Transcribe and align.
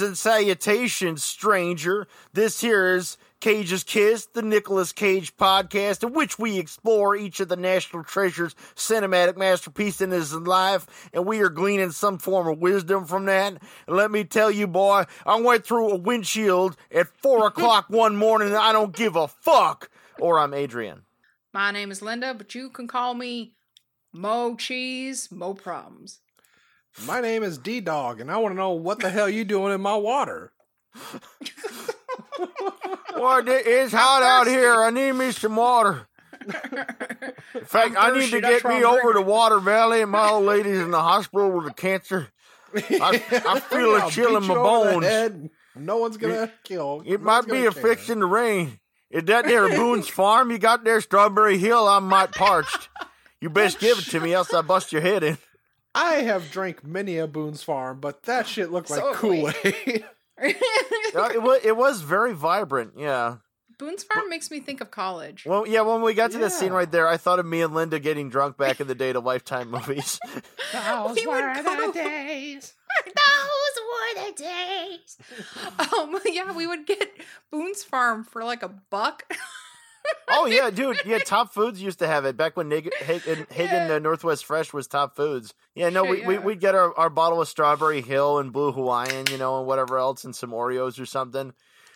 Greetings 0.00 0.22
and 0.22 0.32
salutations, 0.32 1.22
stranger. 1.22 2.06
This 2.32 2.62
here 2.62 2.94
is 2.94 3.18
Cage's 3.40 3.84
Kiss, 3.84 4.24
the 4.24 4.40
Nicolas 4.40 4.92
Cage 4.92 5.36
podcast, 5.36 6.02
in 6.02 6.14
which 6.14 6.38
we 6.38 6.58
explore 6.58 7.14
each 7.14 7.38
of 7.40 7.48
the 7.48 7.56
national 7.56 8.04
treasures' 8.04 8.54
cinematic 8.74 9.36
masterpiece 9.36 10.00
in 10.00 10.10
his 10.10 10.32
life, 10.32 10.86
and 11.12 11.26
we 11.26 11.40
are 11.40 11.50
gleaning 11.50 11.90
some 11.90 12.16
form 12.16 12.48
of 12.48 12.60
wisdom 12.60 13.04
from 13.04 13.26
that. 13.26 13.60
And 13.86 13.96
let 13.96 14.10
me 14.10 14.24
tell 14.24 14.50
you, 14.50 14.66
boy, 14.66 15.04
I 15.26 15.38
went 15.38 15.66
through 15.66 15.90
a 15.90 15.96
windshield 15.96 16.78
at 16.90 17.08
four 17.18 17.46
o'clock 17.48 17.90
one 17.90 18.16
morning, 18.16 18.48
and 18.48 18.56
I 18.56 18.72
don't 18.72 18.96
give 18.96 19.16
a 19.16 19.28
fuck. 19.28 19.90
Or 20.18 20.38
I'm 20.38 20.54
Adrian. 20.54 21.02
My 21.52 21.72
name 21.72 21.90
is 21.90 22.00
Linda, 22.00 22.32
but 22.32 22.54
you 22.54 22.70
can 22.70 22.88
call 22.88 23.12
me 23.12 23.52
Mo 24.14 24.56
Cheese, 24.56 25.30
Mo 25.30 25.52
Problems. 25.52 26.20
My 27.06 27.20
name 27.20 27.42
is 27.42 27.58
D 27.58 27.80
Dog, 27.80 28.20
and 28.20 28.30
I 28.30 28.36
want 28.38 28.52
to 28.52 28.56
know 28.56 28.72
what 28.72 29.00
the 29.00 29.10
hell 29.10 29.28
you 29.28 29.44
doing 29.44 29.72
in 29.72 29.80
my 29.80 29.96
water. 29.96 30.52
Well, 33.16 33.46
it 33.46 33.66
is 33.66 33.92
hot 33.92 34.22
out 34.22 34.46
here. 34.46 34.72
I 34.74 34.90
need 34.90 35.12
me 35.12 35.30
some 35.32 35.56
water. 35.56 36.06
In 37.54 37.64
fact, 37.64 37.94
I 37.98 38.18
need 38.18 38.30
to 38.30 38.40
get 38.40 38.64
me 38.64 38.82
over 38.84 39.12
to. 39.14 39.20
Water 39.20 39.60
Valley, 39.60 40.02
and 40.02 40.10
my 40.10 40.30
old 40.30 40.44
lady's 40.46 40.78
in 40.78 40.90
the 40.90 41.00
hospital 41.02 41.50
with 41.50 41.66
a 41.66 41.74
cancer. 41.74 42.28
I, 42.74 43.22
I 43.46 43.60
feel 43.70 43.94
a 43.96 44.00
I'll 44.00 44.10
chill 44.10 44.36
in 44.36 44.42
beat 44.42 44.48
my 44.48 44.54
you 44.54 44.60
over 44.60 44.88
the 44.88 44.92
bones. 44.92 45.06
head. 45.06 45.50
No 45.76 45.98
one's 45.98 46.16
gonna 46.16 46.50
kill. 46.64 47.02
It 47.04 47.20
might 47.20 47.46
be 47.46 47.66
a 47.66 47.72
fix 47.72 48.08
in 48.08 48.20
the 48.20 48.26
rain. 48.26 48.80
Is 49.10 49.24
that 49.24 49.44
there 49.44 49.68
Boone's 49.68 50.08
Farm 50.08 50.50
you 50.50 50.58
got 50.58 50.84
there, 50.84 51.00
Strawberry 51.00 51.58
Hill? 51.58 51.86
I'm 51.88 52.04
might 52.04 52.32
parched. 52.32 52.88
You 53.40 53.50
best 53.50 53.80
give 53.80 53.98
it 53.98 54.04
to 54.06 54.20
me, 54.20 54.32
else 54.32 54.54
I 54.54 54.62
bust 54.62 54.92
your 54.92 55.02
head 55.02 55.22
in. 55.22 55.38
I 55.94 56.14
have 56.16 56.50
drank 56.50 56.84
many 56.84 57.18
a 57.18 57.26
Boone's 57.26 57.62
Farm, 57.62 58.00
but 58.00 58.22
that 58.24 58.46
shit 58.46 58.70
looked 58.70 58.90
like 58.90 59.00
So. 59.00 59.14
Kool 59.14 59.50
Aid. 59.64 60.04
It, 60.42 61.42
was, 61.42 61.60
it 61.64 61.76
was 61.76 62.00
very 62.02 62.32
vibrant, 62.32 62.92
yeah. 62.96 63.36
Boone's 63.78 64.04
Farm 64.04 64.28
makes 64.28 64.50
me 64.50 64.60
think 64.60 64.80
of 64.80 64.90
college. 64.90 65.44
Well, 65.46 65.66
yeah, 65.66 65.80
when 65.80 66.02
we 66.02 66.14
got 66.14 66.30
to 66.32 66.38
that 66.38 66.52
scene 66.52 66.72
right 66.72 66.90
there, 66.90 67.06
I 67.08 67.16
thought 67.16 67.38
of 67.38 67.46
me 67.46 67.62
and 67.62 67.74
Linda 67.74 67.98
getting 67.98 68.28
drunk 68.28 68.56
back 68.56 68.80
in 68.80 68.86
the 68.86 68.94
day 68.94 69.12
to 69.12 69.20
Lifetime 69.20 69.70
movies. 69.70 70.18
Those 70.72 71.16
We 71.16 71.26
would 71.26 71.42
were 71.44 71.62
go- 71.62 71.86
the 71.86 71.92
days. 71.92 72.74
Those 73.06 74.16
were 74.16 74.26
the 74.26 74.32
days. 74.42 75.18
um, 75.98 76.18
yeah, 76.26 76.52
we 76.52 76.66
would 76.66 76.86
get 76.86 77.10
Boone's 77.50 77.82
Farm 77.82 78.24
for 78.24 78.44
like 78.44 78.62
a 78.62 78.68
buck. 78.68 79.24
Oh 80.32 80.46
yeah, 80.46 80.70
dude. 80.70 81.00
Yeah, 81.04 81.18
Top 81.18 81.52
Foods 81.52 81.82
used 81.82 81.98
to 81.98 82.06
have 82.06 82.24
it 82.24 82.36
back 82.36 82.56
when 82.56 82.70
Haggen, 82.70 82.92
Haggen, 83.00 83.46
Yeah. 83.58 83.94
uh, 83.96 83.98
Northwest 83.98 84.44
Fresh 84.44 84.72
was 84.72 84.86
Top 84.86 85.16
Foods. 85.16 85.52
Yeah, 85.74 85.88
no, 85.90 86.04
we, 86.04 86.18
Shit, 86.18 86.26
we 86.26 86.34
yeah. 86.34 86.40
we'd 86.40 86.60
get 86.60 86.74
our, 86.76 86.96
our 86.96 87.10
bottle 87.10 87.40
of 87.42 87.48
Strawberry 87.48 88.00
Hill 88.00 88.38
and 88.38 88.52
Blue 88.52 88.70
Hawaiian, 88.70 89.26
you 89.28 89.38
know, 89.38 89.58
and 89.58 89.66
whatever 89.66 89.98
else, 89.98 90.24
and 90.24 90.34
some 90.34 90.52
Oreos 90.52 91.00
or 91.00 91.04
something. 91.06 91.52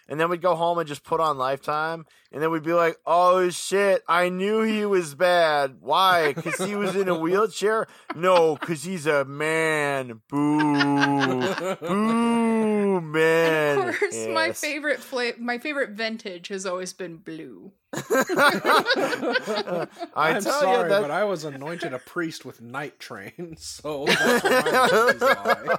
And 0.09 0.19
then 0.21 0.29
we'd 0.31 0.43
go 0.43 0.57
home 0.57 0.79
and 0.79 0.89
just 0.89 1.05
put 1.05 1.21
on 1.21 1.39
Lifetime, 1.39 2.07
and 2.35 2.43
then 2.43 2.51
we'd 2.51 2.65
be 2.65 2.73
like, 2.73 2.99
"Oh 3.07 3.49
shit, 3.49 4.03
I 4.09 4.29
knew 4.29 4.63
he 4.63 4.85
was 4.85 5.15
bad. 5.15 5.77
Why? 5.81 6.33
Because 6.33 6.67
he 6.67 6.75
was 6.75 6.97
in 6.97 7.09
a 7.09 7.17
wheelchair? 7.17 7.87
No, 8.17 8.57
because 8.57 8.83
he's 8.83 9.07
a 9.07 9.25
man. 9.25 10.21
Boo, 10.29 11.55
boo, 11.81 13.01
man. 13.01 13.89
of 13.89 13.99
course, 14.01 14.27
my 14.27 14.51
favorite 14.51 14.99
fla- 14.99 15.39
my 15.39 15.59
favorite 15.59 15.91
vintage 15.91 16.49
has 16.49 16.67
always 16.67 16.93
been 16.93 17.19
blue. 17.19 17.71
I 17.95 19.87
I'm 20.17 20.43
tell 20.43 20.61
sorry, 20.61 20.83
you 20.83 20.89
that 20.89 21.03
but 21.03 21.13
I 21.13 21.23
was 21.23 21.45
anointed 21.45 21.93
a 21.93 22.01
priest 22.01 22.45
with 22.45 22.61
night 22.61 22.99
train, 22.99 23.55
so 23.59 24.07
that's 24.07 24.43
where 24.43 25.65
my. 25.65 25.77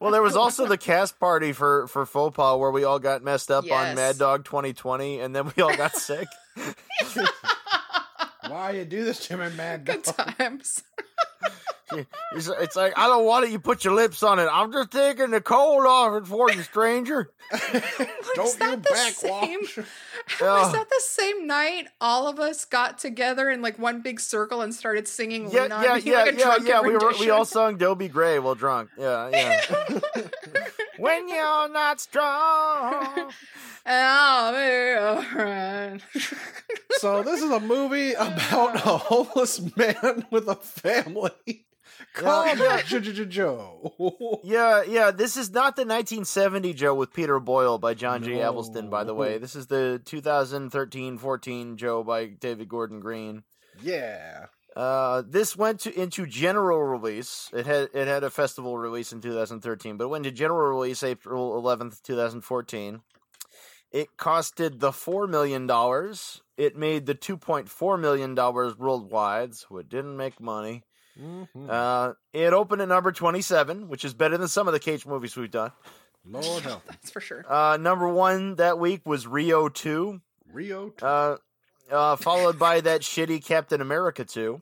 Well, 0.00 0.10
there 0.10 0.22
was 0.22 0.34
also 0.34 0.66
the 0.66 0.78
cast 0.78 1.20
party 1.20 1.52
for 1.52 1.86
for 1.86 2.06
faux 2.06 2.34
pas 2.34 2.58
where 2.58 2.72
we 2.72 2.82
all 2.82 2.98
got 2.98 3.22
messed 3.22 3.52
up 3.52 3.70
on 3.70 3.94
Mad 3.94 4.18
Dog 4.18 4.44
2020, 4.44 5.20
and 5.20 5.35
then 5.36 5.52
we 5.56 5.62
all 5.62 5.76
got 5.76 5.94
sick. 5.94 6.28
Why 8.48 8.70
you 8.70 8.84
do 8.84 9.04
this 9.04 9.26
to 9.26 9.36
me, 9.36 9.48
mad 9.56 9.84
Good 9.84 10.04
times. 10.04 10.82
It's, 12.32 12.48
it's 12.48 12.74
like 12.74 12.94
I 12.96 13.06
don't 13.06 13.24
want 13.24 13.44
it. 13.44 13.52
You 13.52 13.60
put 13.60 13.84
your 13.84 13.94
lips 13.94 14.22
on 14.22 14.40
it. 14.40 14.48
I'm 14.50 14.72
just 14.72 14.90
taking 14.90 15.30
the 15.30 15.40
cold 15.40 15.86
off 15.86 16.20
it 16.20 16.26
for 16.26 16.50
you, 16.50 16.62
stranger. 16.62 17.30
Don't 17.52 18.58
that 18.58 18.70
you 18.70 18.76
the 18.76 18.76
backwash? 18.78 19.74
same? 19.74 19.84
Yeah. 20.40 20.60
Was 20.60 20.72
that 20.72 20.88
the 20.88 21.02
same 21.04 21.46
night 21.46 21.86
all 22.00 22.26
of 22.26 22.40
us 22.40 22.64
got 22.64 22.98
together 22.98 23.48
in 23.48 23.62
like 23.62 23.78
one 23.78 24.00
big 24.02 24.18
circle 24.18 24.60
and 24.60 24.74
started 24.74 25.06
singing 25.06 25.48
Yeah, 25.52 25.62
Lean 25.62 25.70
yeah, 25.70 25.96
yeah, 25.96 26.18
like 26.18 26.34
a 26.34 26.36
yeah, 26.36 26.56
yeah. 26.64 26.80
We 26.80 26.96
were, 26.96 27.12
we 27.20 27.30
all 27.30 27.44
sung 27.44 27.76
Dobie 27.76 28.08
Gray 28.08 28.40
while 28.40 28.56
drunk. 28.56 28.90
Yeah, 28.98 29.28
yeah. 29.28 30.00
When 30.98 31.28
you're 31.28 31.68
not 31.68 32.00
strong. 32.00 33.32
I'll 33.86 34.52
be 34.52 35.36
alright. 35.36 36.00
So 36.98 37.22
this 37.22 37.42
is 37.42 37.50
a 37.50 37.60
movie 37.60 38.14
about 38.14 38.76
a 38.76 38.96
homeless 38.96 39.60
man 39.76 40.24
with 40.30 40.48
a 40.48 40.54
family 40.54 41.66
called 42.14 42.58
Yeah. 42.58 42.80
J- 42.82 43.00
J- 43.00 43.12
J- 43.12 43.24
Joe. 43.26 44.40
Yeah, 44.44 44.82
yeah. 44.82 45.10
This 45.10 45.36
is 45.36 45.50
not 45.50 45.76
the 45.76 45.82
1970 45.82 46.72
Joe 46.72 46.94
with 46.94 47.12
Peter 47.12 47.38
Boyle 47.38 47.76
by 47.78 47.92
John 47.92 48.22
G. 48.22 48.36
No. 48.36 48.50
Avildsen, 48.52 48.88
by 48.88 49.04
the 49.04 49.14
way. 49.14 49.36
This 49.36 49.54
is 49.54 49.66
the 49.66 50.00
2013-14 50.06 51.76
Joe 51.76 52.02
by 52.02 52.26
David 52.26 52.68
Gordon 52.68 53.00
Green. 53.00 53.42
Yeah. 53.82 54.46
Uh, 54.76 55.22
this 55.26 55.56
went 55.56 55.80
to 55.80 55.98
into 56.00 56.26
general 56.26 56.82
release. 56.82 57.48
It 57.54 57.64
had 57.66 57.88
it 57.94 58.06
had 58.06 58.22
a 58.24 58.30
festival 58.30 58.76
release 58.76 59.10
in 59.12 59.20
2013, 59.22 59.96
but 59.96 60.04
it 60.04 60.08
went 60.08 60.24
to 60.24 60.30
general 60.30 60.68
release 60.76 61.02
April 61.02 61.60
11th, 61.62 62.02
2014. 62.02 63.00
It 63.90 64.08
costed 64.18 64.80
the 64.80 64.92
four 64.92 65.26
million 65.26 65.66
dollars. 65.66 66.42
It 66.58 66.76
made 66.76 67.06
the 67.06 67.14
2.4 67.14 67.98
million 68.00 68.34
dollars 68.34 68.76
worldwide, 68.76 69.54
so 69.54 69.78
it 69.78 69.88
didn't 69.88 70.16
make 70.16 70.40
money. 70.40 70.82
Mhm. 71.18 71.70
Uh, 71.70 72.12
it 72.34 72.52
opened 72.52 72.82
at 72.82 72.88
number 72.88 73.10
27, 73.12 73.88
which 73.88 74.04
is 74.04 74.12
better 74.12 74.36
than 74.36 74.48
some 74.48 74.66
of 74.66 74.74
the 74.74 74.80
Cage 74.80 75.06
movies 75.06 75.34
we've 75.36 75.50
done. 75.50 75.72
Lord 76.28 76.62
help. 76.64 76.84
That's 76.86 77.10
for 77.10 77.20
sure. 77.20 77.44
Uh, 77.50 77.78
number 77.78 78.08
one 78.08 78.56
that 78.56 78.78
week 78.78 79.00
was 79.06 79.26
Rio 79.26 79.68
2, 79.70 80.20
Rio 80.52 80.88
t- 80.90 80.96
uh, 81.00 81.36
uh, 81.90 82.16
followed 82.16 82.58
by 82.58 82.80
that 82.82 83.00
shitty 83.02 83.42
Captain 83.42 83.80
America 83.80 84.24
2. 84.26 84.60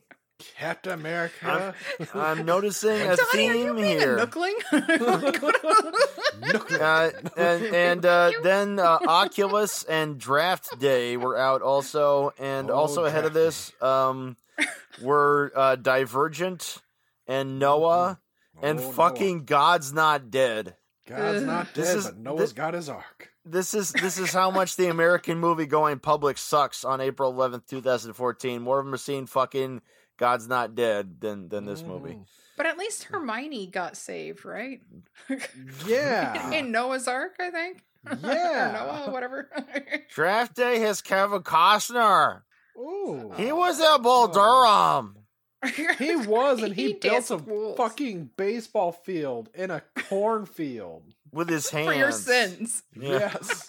Captain 0.57 0.91
America. 0.91 1.73
I'm 2.13 2.45
noticing 2.45 3.01
a 3.01 3.15
Donnie, 3.15 3.47
are 3.49 3.53
you 3.55 3.65
theme 3.67 3.75
being 3.77 3.99
here. 3.99 4.17
a 4.17 4.27
nookling? 4.27 4.53
Nuclear. 6.53 6.83
Uh, 6.83 7.11
and 7.37 7.63
and 7.65 8.05
uh, 8.05 8.31
then 8.43 8.79
uh, 8.79 8.99
Oculus 9.07 9.83
and 9.83 10.17
Draft 10.19 10.77
Day 10.79 11.15
were 11.15 11.37
out 11.37 11.61
also, 11.61 12.33
and 12.37 12.69
Oh, 12.69 12.75
also 12.75 13.05
ahead 13.05 13.23
of 13.25 13.33
this 13.33 13.71
um, 13.81 14.35
were 15.01 15.51
uh, 15.55 15.75
Divergent 15.77 16.79
and 17.27 17.57
Noah 17.57 18.19
and 18.61 18.79
Oh, 18.79 18.91
fucking 18.91 19.45
God's 19.45 19.93
Not 19.93 20.31
Dead. 20.31 20.75
God's 21.07 21.43
not 21.43 21.67
dead, 21.67 21.75
This 21.75 21.87
dead, 21.87 21.97
is- 21.97 22.05
but 22.07 22.17
Noah's 22.17 22.39
this- 22.39 22.53
got 22.53 22.73
his 22.73 22.89
ark. 22.89 23.31
This 23.47 23.75
is 23.75 23.91
this 23.93 24.17
is 24.17 24.33
how 24.33 24.49
much 24.49 24.75
the 24.75 24.87
American 24.87 25.37
movie 25.37 25.67
going 25.67 25.99
public 25.99 26.35
sucks 26.39 26.83
on 26.83 26.99
April 26.99 27.31
11th, 27.31 27.67
2014. 27.67 28.59
More 28.63 28.79
of 28.79 28.85
them 28.85 28.93
are 28.95 28.97
seeing 28.97 29.27
fucking 29.27 29.81
God's 30.17 30.47
Not 30.47 30.75
Dead 30.75 31.19
than 31.21 31.49
than 31.49 31.65
this 31.65 31.83
movie. 31.83 32.13
Mm. 32.13 32.25
but 32.57 32.65
at 32.65 32.77
least 32.77 33.03
mm. 33.03 33.11
Hermione 33.11 33.67
got 33.67 33.97
saved, 33.97 34.45
right? 34.45 34.81
Yeah. 35.87 36.51
In 36.51 36.71
Noah's 36.71 37.07
Ark, 37.07 37.35
I 37.39 37.49
think. 37.51 37.83
Yeah. 38.23 38.71
Noah, 38.73 39.11
whatever. 39.11 39.49
Draft 40.13 40.55
Day 40.55 40.79
has 40.79 41.01
Kevin 41.01 41.41
Costner. 41.41 42.41
Ooh. 42.77 43.31
He 43.35 43.51
was 43.51 43.79
at 43.81 43.97
Bull 43.99 44.27
Durham. 44.27 45.15
He 45.97 46.15
was, 46.15 46.61
and 46.61 46.75
he, 46.75 46.87
He 46.87 46.93
built 46.93 47.01
danced 47.01 47.31
a 47.31 47.37
with 47.37 47.77
fucking 47.77 48.29
baseball 48.37 48.91
field 48.91 49.49
in 49.55 49.71
a 49.71 49.81
cornfield. 50.07 51.01
with 51.31 51.49
his 51.49 51.69
hands. 51.71 51.87
for 51.87 51.93
your 51.93 52.11
sins. 52.11 52.83
Yeah. 52.95 53.09
Yes. 53.33 53.65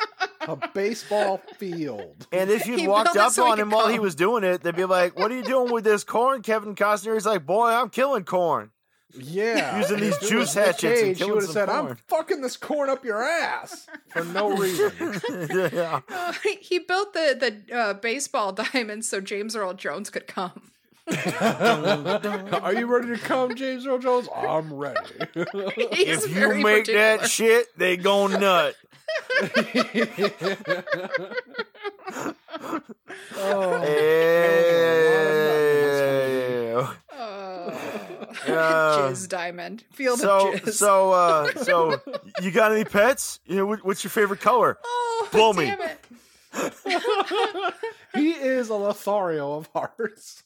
A 0.47 0.71
baseball 0.75 1.43
field. 1.57 2.27
And 2.33 2.51
if 2.51 2.67
you'd 2.67 2.81
He 2.81 2.89
walked 2.89 3.17
up 3.17 3.33
so 3.33 3.47
on 3.47 3.57
could 3.57 3.63
him 3.63 3.71
while 3.71 3.89
he 3.89 3.99
was 3.99 4.15
doing 4.15 4.45
it, 4.45 4.63
they'd 4.63 4.77
be 4.77 4.85
like, 4.85 5.19
"What 5.19 5.31
are 5.31 5.37
you 5.37 5.43
doing 5.43 5.73
with 5.73 5.85
this 5.85 6.05
corn, 6.05 6.43
Kevin 6.43 6.75
Costner?" 6.75 7.15
He's 7.15 7.27
like, 7.27 7.47
"Boy, 7.47 7.69
I'm 7.69 7.91
killing 7.91 8.25
corn." 8.25 8.71
Yeah. 9.19 9.79
Using 9.81 10.01
these 10.01 10.19
juice 10.19 10.55
hatchets 10.55 10.85
and 10.85 10.95
Cage, 10.95 11.19
killing 11.19 11.31
he 11.31 11.35
would 11.35 11.43
have 11.43 11.45
some 11.45 11.53
said, 11.53 11.69
corn." 11.69 11.87
I'm 11.93 11.97
fucking 12.09 12.41
this 12.43 12.57
corn 12.57 12.91
up 12.91 13.05
your 13.05 13.23
ass 13.23 13.87
for 14.09 14.25
no 14.25 14.51
reason. 14.57 14.93
yeah. 15.73 16.01
Uh, 16.09 16.33
he 16.61 16.79
built 16.81 17.13
the 17.13 17.63
the 17.69 17.77
uh, 17.77 17.95
baseball 17.95 18.53
diamond 18.53 19.05
so 19.05 19.21
James 19.21 19.57
Earl 19.57 19.75
Jones 19.75 20.11
could 20.11 20.27
come. 20.27 20.73
Are 21.09 22.75
you 22.75 22.87
ready 22.87 23.09
to 23.09 23.19
come, 23.23 23.55
James 23.55 23.87
Earl 23.87 23.99
Jones? 23.99 24.29
I'm 24.35 24.73
ready. 24.73 24.99
He's 25.93 26.25
if 26.25 26.35
you 26.35 26.55
make 26.55 26.87
particular. 26.87 27.19
that 27.19 27.31
shit, 27.31 27.79
they 27.79 27.97
go 27.97 28.27
nut. 28.27 28.75
oh, 33.37 33.81
hey. 33.83 34.47
Uh, 38.49 39.09
jizz 39.11 39.29
diamond 39.29 39.85
field 39.93 40.19
so, 40.19 40.53
of 40.53 40.61
jizz. 40.61 40.73
So, 40.75 41.13
uh, 41.13 41.53
so 41.63 42.01
you 42.43 42.51
got 42.51 42.73
any 42.73 42.85
pets? 42.85 43.41
You 43.47 43.57
know, 43.57 43.77
what's 43.77 44.03
your 44.05 44.11
favorite 44.11 44.41
color? 44.41 44.79
Oh, 45.19 45.29
Blow 45.33 45.53
me. 45.55 45.73
he 48.15 48.31
is 48.31 48.69
a 48.69 48.75
Lothario 48.75 49.55
of 49.55 49.69
hearts. 49.75 50.43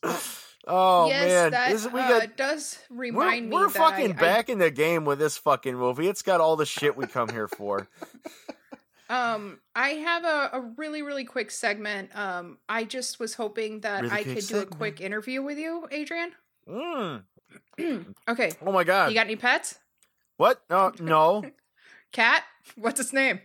Oh 0.72 1.08
yes, 1.08 1.28
man, 1.28 1.50
that 1.50 1.72
This- 1.72 1.90
we 1.90 2.00
uh, 2.00 2.08
got 2.20 2.36
does 2.36 2.78
we're, 2.90 2.96
remind 3.12 3.52
we're 3.52 3.66
me 3.66 3.72
that 3.72 3.78
fucking 3.78 4.10
I, 4.12 4.14
back 4.14 4.48
in 4.48 4.58
the 4.58 4.70
game 4.70 5.04
with 5.04 5.18
this 5.18 5.36
fucking 5.36 5.74
movie. 5.74 6.06
It's 6.08 6.22
got 6.22 6.40
all 6.40 6.56
the 6.56 6.64
shit 6.66 6.96
we 6.96 7.06
come 7.06 7.28
here 7.28 7.48
for. 7.48 7.88
Um, 9.10 9.58
I 9.74 9.88
have 9.88 10.24
a, 10.24 10.50
a 10.52 10.60
really 10.76 11.02
really 11.02 11.24
quick 11.24 11.50
segment. 11.50 12.16
Um, 12.16 12.58
I 12.68 12.84
just 12.84 13.18
was 13.18 13.34
hoping 13.34 13.80
that 13.80 14.02
Really 14.02 14.14
I 14.14 14.22
quick 14.22 14.36
could 14.36 14.46
do 14.46 14.58
a 14.60 14.66
quick 14.66 15.00
interview 15.00 15.42
with 15.42 15.58
you, 15.58 15.88
Adrian. 15.90 16.30
Mm. 16.68 17.24
Okay, 18.28 18.52
Oh 18.64 18.70
my 18.70 18.84
god. 18.84 19.08
you 19.10 19.16
got 19.16 19.26
any 19.26 19.34
pets? 19.34 19.80
what? 20.36 20.62
No, 20.70 20.92
no, 21.00 21.42
Cat? 22.12 22.44
What's 22.76 23.00
its 23.00 23.12
name? 23.12 23.40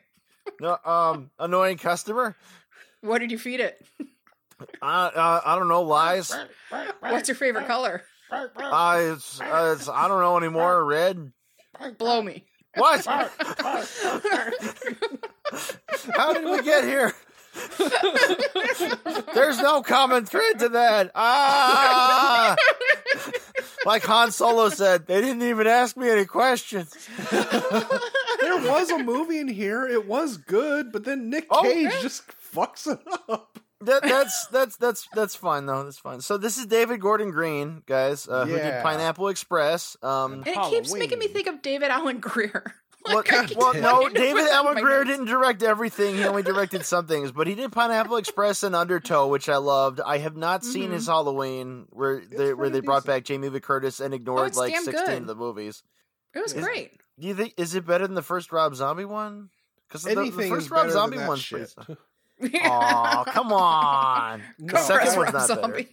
no. 0.61 0.77
Um, 0.85 1.31
annoying 1.39 1.77
customer. 1.77 2.35
What 3.01 3.17
did 3.17 3.31
you 3.31 3.39
feed 3.39 3.59
it? 3.59 3.83
Uh, 4.81 4.85
uh, 4.85 5.41
I 5.45 5.55
don't 5.57 5.67
know. 5.67 5.81
Lies. 5.83 6.33
What's 6.99 7.27
your 7.29 7.35
favorite 7.35 7.67
color? 7.67 8.03
Uh, 8.31 8.47
it's, 9.13 9.39
uh, 9.39 9.75
it's 9.77 9.87
I 9.89 10.07
don't 10.07 10.19
know 10.21 10.37
anymore. 10.37 10.83
Red. 10.83 11.31
Blow 11.97 12.21
me. 12.21 12.45
What? 12.75 13.05
How 16.15 16.33
did 16.33 16.43
we 16.45 16.61
get 16.63 16.83
here? 16.83 17.13
There's 19.33 19.59
no 19.59 19.81
common 19.81 20.25
thread 20.25 20.59
to 20.59 20.69
that. 20.69 21.11
Ah! 21.15 22.55
Like 23.85 24.03
Han 24.03 24.31
Solo 24.31 24.69
said, 24.69 25.05
they 25.07 25.21
didn't 25.21 25.43
even 25.43 25.67
ask 25.67 25.95
me 25.95 26.09
any 26.09 26.25
questions. 26.25 26.91
There 27.31 28.57
was 28.57 28.89
a 28.89 28.97
movie 28.99 29.39
in 29.39 29.47
here. 29.47 29.85
It 29.87 30.05
was 30.07 30.37
good, 30.37 30.91
but 30.91 31.05
then 31.05 31.29
Nick 31.29 31.45
Oh, 31.49 31.61
Cage 31.63 31.83
yeah. 31.83 32.01
just 32.01 32.23
fucks 32.53 32.91
it 32.91 32.99
up. 33.29 33.59
That, 33.85 34.03
that's 34.03 34.47
that's 34.47 34.77
that's 34.77 35.07
that's 35.13 35.35
fine 35.35 35.65
though. 35.65 35.83
That's 35.83 35.97
fine. 35.99 36.21
So 36.21 36.37
this 36.37 36.57
is 36.57 36.65
David 36.65 36.99
Gordon 37.01 37.31
Green, 37.31 37.83
guys, 37.85 38.27
uh, 38.27 38.45
who 38.45 38.55
did 38.55 38.83
Pineapple 38.83 39.27
Express. 39.29 39.95
Um, 40.03 40.33
And 40.33 40.47
it 40.47 40.57
keeps 40.69 40.93
making 40.93 41.19
me 41.19 41.27
think 41.27 41.47
of 41.47 41.61
David 41.61 41.89
Alan 41.91 42.19
Grier. 42.19 42.73
well, 43.05 43.15
Like, 43.17 43.31
I 43.33 43.45
keep 43.45 43.57
well, 43.57 43.73
no, 43.73 44.09
David 44.09 44.41
what's 44.41 44.51
Alan 44.51 44.81
Grier 44.81 45.05
notes. 45.05 45.09
didn't 45.09 45.25
direct 45.27 45.61
everything. 45.63 46.15
He 46.15 46.23
only 46.25 46.41
directed 46.43 46.83
some 46.85 47.05
things, 47.07 47.31
but 47.31 47.47
he 47.47 47.53
did 47.55 47.71
Pineapple 47.71 48.17
Express 48.17 48.63
and 48.63 48.75
Undertow, 48.75 49.27
which 49.27 49.47
I 49.49 49.57
loved. 49.57 50.01
I 50.01 50.17
have 50.17 50.35
not 50.35 50.63
seen 50.63 50.89
Mhm. 50.89 50.93
his 50.93 51.07
Halloween, 51.07 51.85
where 51.91 52.21
they 52.25 52.45
where 52.47 52.55
pretty 52.55 52.73
they 52.73 52.79
brought 52.81 53.05
back 53.05 53.23
Jamie 53.25 53.49
Lee 53.49 53.59
Curtis 53.59 53.99
and 53.99 54.13
ignored 54.13 54.47
it's 54.47 54.57
like 54.57 54.73
sixteen 54.75 54.93
good. 55.05 55.21
of 55.21 55.27
the 55.27 55.35
movies. 55.35 55.83
It 56.33 56.39
was 56.41 56.53
Is- 56.53 56.63
great. 56.65 56.91
Do 57.19 57.27
you 57.27 57.33
think 57.35 57.53
is 57.57 57.75
it 57.75 57.85
better 57.85 58.05
than 58.07 58.15
the 58.15 58.21
first 58.21 58.51
Rob 58.51 58.75
Zombie 58.75 59.05
one? 59.05 59.49
Because 59.87 60.03
the, 60.03 60.15
the 60.15 60.21
Anything 60.21 60.49
first 60.49 60.71
Rob 60.71 60.89
Zombie 60.89 61.17
than 61.17 61.25
that 61.25 61.29
one's 61.29 61.47
pretty. 61.47 61.71
Shit. 62.41 62.61
Aw, 62.65 63.23
come 63.25 63.51
on. 63.53 64.41
No. 64.59 64.73
The 64.73 64.77
second 64.79 65.17
one's 65.17 65.33
Rob 65.33 65.49
not 65.49 65.71
better. 65.71 65.85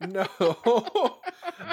No, 0.00 0.26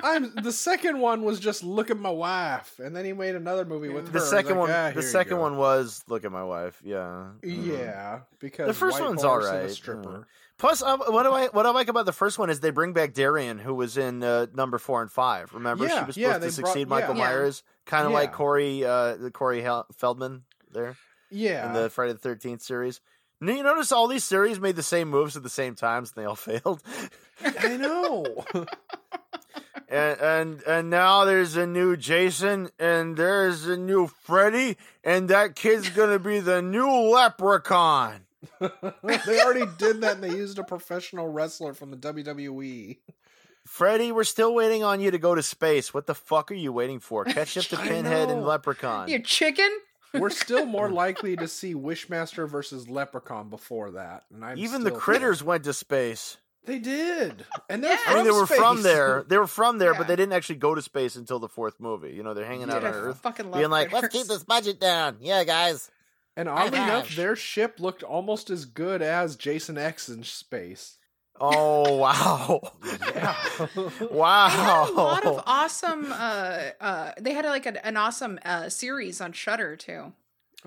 I'm 0.03 0.33
the 0.35 0.51
second 0.51 0.99
one 0.99 1.23
was 1.23 1.39
just 1.39 1.63
look 1.63 1.89
at 1.91 1.97
my 1.99 2.09
wife, 2.09 2.79
and 2.79 2.95
then 2.95 3.05
he 3.05 3.13
made 3.13 3.35
another 3.35 3.65
movie 3.65 3.89
with. 3.89 4.05
The 4.11 4.19
I 4.19 4.21
was 4.21 4.29
second 4.29 4.51
like, 4.57 4.59
one, 4.59 4.71
"Ah, 4.71 4.91
the 4.93 5.01
second 5.03 5.37
one 5.39 5.57
was 5.57 6.03
look 6.07 6.25
at 6.25 6.31
my 6.31 6.43
wife. 6.43 6.81
Yeah, 6.83 7.27
Mhm. 7.43 7.65
yeah, 7.67 8.19
because 8.39 8.67
The 8.67 8.73
first 8.73 8.99
White 8.99 9.09
one's 9.09 9.21
Horse 9.23 9.45
and 9.45 9.55
a 9.55 9.57
alright, 9.59 9.71
stripper. 9.71 10.27
Plus, 10.57 10.81
um, 10.81 11.01
what 11.07 11.23
do 11.23 11.31
I 11.31 11.47
what 11.47 11.65
I 11.65 11.69
like 11.71 11.87
about 11.89 12.05
the 12.05 12.13
first 12.13 12.39
one 12.39 12.49
is 12.49 12.59
they 12.61 12.71
bring 12.71 12.93
back 12.93 13.13
Darian, 13.13 13.59
who 13.59 13.73
was 13.75 13.97
in 13.97 14.23
uh, 14.23 14.47
number 14.53 14.77
four 14.77 15.01
and 15.01 15.11
five. 15.11 15.53
Remember, 15.53 15.87
she 15.87 15.93
Yeah, 15.93 16.05
was 16.05 16.17
yeah, 16.17 16.33
supposed 16.33 16.55
to 16.55 16.55
they 16.57 16.61
brought- 16.61 16.71
succeed 16.73 16.87
Michael 16.87 17.15
yeah. 17.15 17.21
Yeah. 17.23 17.35
Myers, 17.35 17.63
kind 17.85 18.05
of 18.07 18.11
like 18.13 18.33
Corey, 18.33 18.83
uh, 18.85 19.15
the 19.17 19.31
Corey 19.31 19.65
Feldman 19.97 20.43
there 20.71 20.95
Yeah, 21.29 21.67
in 21.67 21.73
the 21.73 21.89
Friday 21.89 22.13
the 22.13 22.19
Thirteenth 22.19 22.61
series. 22.61 23.01
And 23.47 23.57
you 23.57 23.63
notice 23.63 23.91
all 23.91 24.07
these 24.07 24.23
series 24.23 24.59
made 24.59 24.75
the 24.75 24.81
same 24.83 25.09
moves 25.09 25.37
at 25.37 25.43
the 25.43 25.49
same 25.49 25.75
times, 25.75 26.11
and 26.15 26.23
they 26.23 26.27
all 26.27 26.35
failed. 26.35 26.81
I 27.43 27.77
know. 27.77 28.43
and 29.87 30.19
and 30.19 30.63
and 30.63 30.89
now 30.89 31.25
there's 31.25 31.55
a 31.55 31.67
new 31.67 31.95
Jason, 31.95 32.69
and 32.79 33.15
there's 33.15 33.67
a 33.67 33.77
new 33.77 34.07
Freddy, 34.07 34.77
and 35.03 35.29
that 35.29 35.55
kid's 35.55 35.89
gonna 35.89 36.17
be 36.17 36.39
the 36.39 36.61
new 36.61 36.89
Leprechaun. 36.89 38.21
they 38.59 39.41
already 39.41 39.65
did 39.77 40.01
that, 40.01 40.15
and 40.15 40.23
they 40.23 40.35
used 40.35 40.57
a 40.57 40.63
professional 40.63 41.27
wrestler 41.27 41.73
from 41.73 41.91
the. 41.91 41.97
WWE. 41.97 42.97
Freddy, 43.63 44.11
we're 44.11 44.23
still 44.23 44.53
waiting 44.53 44.83
on 44.83 44.99
you 44.99 45.11
to 45.11 45.17
go 45.17 45.35
to 45.35 45.41
space. 45.43 45.93
What 45.93 46.05
the 46.07 46.15
fuck 46.15 46.51
are 46.51 46.55
you 46.55 46.71
waiting 46.71 46.99
for? 46.99 47.25
Catch 47.25 47.57
up 47.57 47.65
to 47.65 47.79
I 47.79 47.87
Pinhead 47.87 48.29
and. 48.29 48.43
Leprechaun. 48.43 49.07
You 49.07 49.19
chicken? 49.19 49.69
We're 50.19 50.29
still 50.45 50.65
more 50.65 50.89
likely 50.89 51.35
to 51.37 51.47
see 51.47 51.73
Wishmaster 51.73 52.47
versus 52.49 52.87
Leprechaun 52.89 53.49
before 53.49 53.91
that, 53.91 54.23
and 54.33 54.43
I'm 54.43 54.57
Even 54.57 54.83
the 54.83 54.89
still- 54.89 54.99
critters 54.99 55.43
went 55.43 55.63
to 55.65 55.73
space. 55.73 56.37
They 56.65 56.79
did, 56.79 57.45
and 57.69 57.83
they're 57.83 57.91
Yeah. 57.93 57.99
I 58.07 58.15
mean, 58.15 58.23
they 58.23 58.29
from 58.31 58.39
were 58.39 58.45
from 58.47 58.81
there. 58.81 59.23
They 59.27 59.37
were 59.37 59.45
from 59.45 59.77
there, 59.77 59.91
Yeah. 59.91 59.99
but 59.99 60.07
they 60.07 60.15
didn't 60.15 60.33
actually 60.33 60.55
go 60.55 60.73
to 60.73 60.81
space 60.81 61.15
until 61.15 61.37
the 61.37 61.47
fourth 61.47 61.79
movie. 61.79 62.11
You 62.13 62.23
know, 62.23 62.33
they're 62.33 62.43
hanging 62.45 62.71
out 62.71 62.81
Dude, 62.81 62.85
on 62.89 62.93
Earth, 62.95 63.19
fucking 63.21 63.51
being 63.51 63.69
like, 63.69 63.91
"Let's 63.91 64.07
keep 64.07 64.25
this 64.25 64.43
budget 64.43 64.79
down." 64.79 65.17
Yeah, 65.21 65.43
guys. 65.43 65.91
And 66.35 66.49
oddly 66.49 66.79
enough, 66.79 67.15
their 67.15 67.35
ship 67.35 67.75
looked 67.79 68.01
almost 68.03 68.49
as 68.49 68.65
good 68.65 69.01
as 69.03 69.35
Jason 69.35 69.77
X 69.77 70.09
in 70.09 70.23
space. 70.23 70.97
Oh 71.39 71.97
wow! 71.97 72.61
Yeah. 73.13 73.35
wow! 74.11 74.89
a 74.89 74.91
lot 74.93 75.25
of 75.25 75.43
awesome 75.45 76.11
uh 76.11 76.59
uh 76.79 77.11
they 77.19 77.33
had 77.33 77.45
like 77.45 77.65
an, 77.65 77.77
an 77.77 77.97
awesome 77.97 78.39
uh 78.45 78.69
series 78.69 79.19
on 79.21 79.33
Shudder 79.33 79.75
too. 79.75 80.13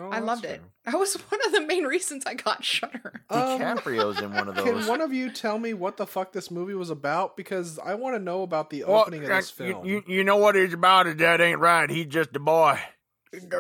Oh, 0.01 0.09
I 0.11 0.17
that's 0.21 0.27
loved 0.27 0.45
it. 0.45 0.59
true. 0.59 0.67
That 0.85 0.99
was 0.99 1.15
one 1.15 1.41
of 1.47 1.53
the 1.53 1.63
main 1.63 1.85
reasons 1.85 2.23
I 2.27 2.35
got 2.35 2.63
Shudder. 2.65 3.23
Um, 3.31 3.59
DiCaprio's 3.59 4.21
in 4.23 4.33
one 4.33 4.49
of 4.49 4.55
those. 4.57 4.65
Can 4.65 4.87
one 4.87 5.01
of 5.01 5.13
you 5.13 5.31
tell 5.33 5.59
me 5.59 5.75
what 5.75 5.97
the 5.97 6.07
fuck 6.07 6.33
this 6.33 6.51
movie 6.53 6.75
was 6.75 6.91
about? 6.91 7.37
Because 7.37 7.79
I 7.81 7.95
want 7.95 8.15
to 8.15 8.21
know 8.21 8.43
about 8.43 8.71
the 8.71 8.85
Well, 8.85 9.01
opening 9.01 9.23
of 9.23 9.29
this 9.29 9.53
uh, 9.61 9.65
you- 9.65 9.73
film. 9.73 9.87
You, 9.87 10.03
you 10.07 10.23
know 10.25 10.37
what 10.37 10.55
he's 10.55 10.73
about? 10.73 11.09
Is 11.09 11.17
that 11.17 11.41
ain't 11.41 11.59
right? 11.59 11.91
He's 11.91 12.07
just 12.07 12.37
a 12.37 12.39
boy. 12.39 12.79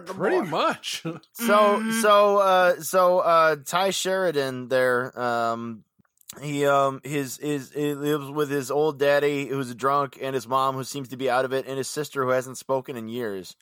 Pretty 0.06 0.42
much. 0.42 1.02
So 1.32 1.90
so 2.00 2.36
uh 2.38 2.80
so 2.82 3.18
uh 3.18 3.56
Tye 3.66 3.90
Sheridan 3.90 4.68
there 4.68 5.18
um 5.18 5.82
he 6.42 6.66
um 6.66 7.00
his 7.04 7.38
is 7.38 7.74
lives 7.74 8.30
with 8.30 8.50
his 8.50 8.70
old 8.70 8.98
daddy 8.98 9.46
who's 9.46 9.70
a 9.70 9.74
drunk 9.74 10.18
and 10.20 10.34
his 10.34 10.46
mom 10.46 10.74
who 10.74 10.84
seems 10.84 11.08
to 11.08 11.16
be 11.16 11.30
out 11.30 11.44
of 11.44 11.52
it 11.52 11.66
and 11.66 11.78
his 11.78 11.88
sister 11.88 12.22
who 12.24 12.30
hasn't 12.30 12.58
spoken 12.58 12.96
in 12.96 13.08
years. 13.08 13.56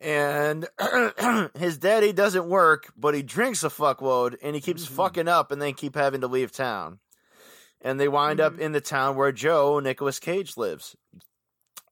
And 0.00 0.68
his 1.58 1.78
daddy 1.78 2.12
doesn't 2.12 2.48
work, 2.48 2.92
but 2.96 3.14
he 3.14 3.22
drinks 3.22 3.62
a 3.64 3.68
fuckload 3.68 4.36
and 4.42 4.54
he 4.54 4.60
keeps 4.60 4.84
Mhm. 4.84 4.90
fucking 4.96 5.28
up 5.28 5.50
and 5.52 5.62
they 5.62 5.72
keep 5.72 5.94
having 5.94 6.20
to 6.22 6.26
leave 6.26 6.52
town. 6.52 6.98
And 7.80 7.98
they 7.98 8.08
wind 8.08 8.40
up 8.40 8.58
in 8.58 8.72
the 8.72 8.80
town 8.80 9.16
where 9.16 9.32
Joe 9.32 9.80
nicholas 9.80 10.18
Cage 10.18 10.56
lives. 10.56 10.96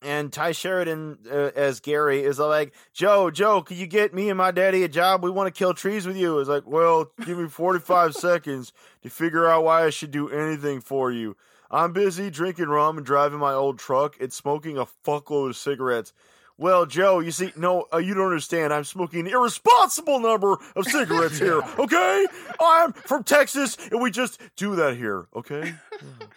And 0.02 0.32
Tye 0.32 0.52
Sheridan 0.52 1.18
uh, 1.30 1.50
as 1.54 1.80
Gary 1.80 2.22
is 2.22 2.38
like, 2.38 2.72
Joe, 2.94 3.30
Joe, 3.30 3.60
can 3.60 3.76
you 3.76 3.86
get 3.86 4.14
me 4.14 4.30
and 4.30 4.38
my 4.38 4.50
daddy 4.50 4.82
a 4.82 4.88
job? 4.88 5.22
We 5.22 5.30
want 5.30 5.54
to 5.54 5.58
kill 5.58 5.74
trees 5.74 6.06
with 6.06 6.16
you. 6.16 6.38
It's 6.38 6.48
like, 6.48 6.66
well, 6.66 7.10
give 7.26 7.36
me 7.38 7.48
45 7.48 8.14
seconds 8.16 8.72
to 9.02 9.10
figure 9.10 9.46
out 9.46 9.64
why 9.64 9.84
I 9.84 9.90
should 9.90 10.10
do 10.10 10.30
anything 10.30 10.80
for 10.80 11.12
you. 11.12 11.36
I'm 11.70 11.92
busy 11.92 12.30
drinking 12.30 12.68
rum 12.68 12.96
and 12.96 13.04
driving 13.06 13.38
my 13.38 13.52
old 13.52 13.78
truck 13.78 14.16
and 14.20 14.32
smoking 14.32 14.78
a 14.78 14.86
fuckload 15.06 15.50
of 15.50 15.56
cigarettes. 15.56 16.12
Well, 16.56 16.84
Joe, 16.84 17.20
you 17.20 17.30
see, 17.30 17.52
no, 17.56 17.86
uh, 17.92 17.98
you 17.98 18.12
don't 18.14 18.26
understand. 18.26 18.72
I'm 18.72 18.84
smoking 18.84 19.20
an 19.20 19.26
irresponsible 19.28 20.18
number 20.20 20.58
of 20.76 20.84
cigarettes 20.86 21.38
here, 21.38 21.60
okay? 21.78 22.26
I'm 22.60 22.92
from 22.92 23.24
Texas, 23.24 23.76
and 23.90 24.00
we 24.00 24.10
just 24.10 24.40
do 24.56 24.76
that 24.76 24.96
here, 24.96 25.26
okay? 25.36 25.74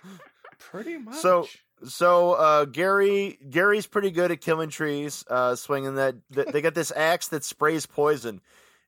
Pretty 0.59 0.97
much. 0.97 1.15
So- 1.15 1.47
So 1.85 2.33
uh, 2.33 2.65
Gary 2.65 3.37
Gary's 3.49 3.87
pretty 3.87 4.11
good 4.11 4.31
at 4.31 4.41
killing 4.41 4.69
trees, 4.69 5.23
uh, 5.29 5.55
swinging 5.55 5.95
that. 5.95 6.15
They 6.29 6.61
got 6.61 6.75
this 6.75 6.91
axe 6.95 7.27
that 7.29 7.43
sprays 7.43 7.85
poison, 7.85 8.41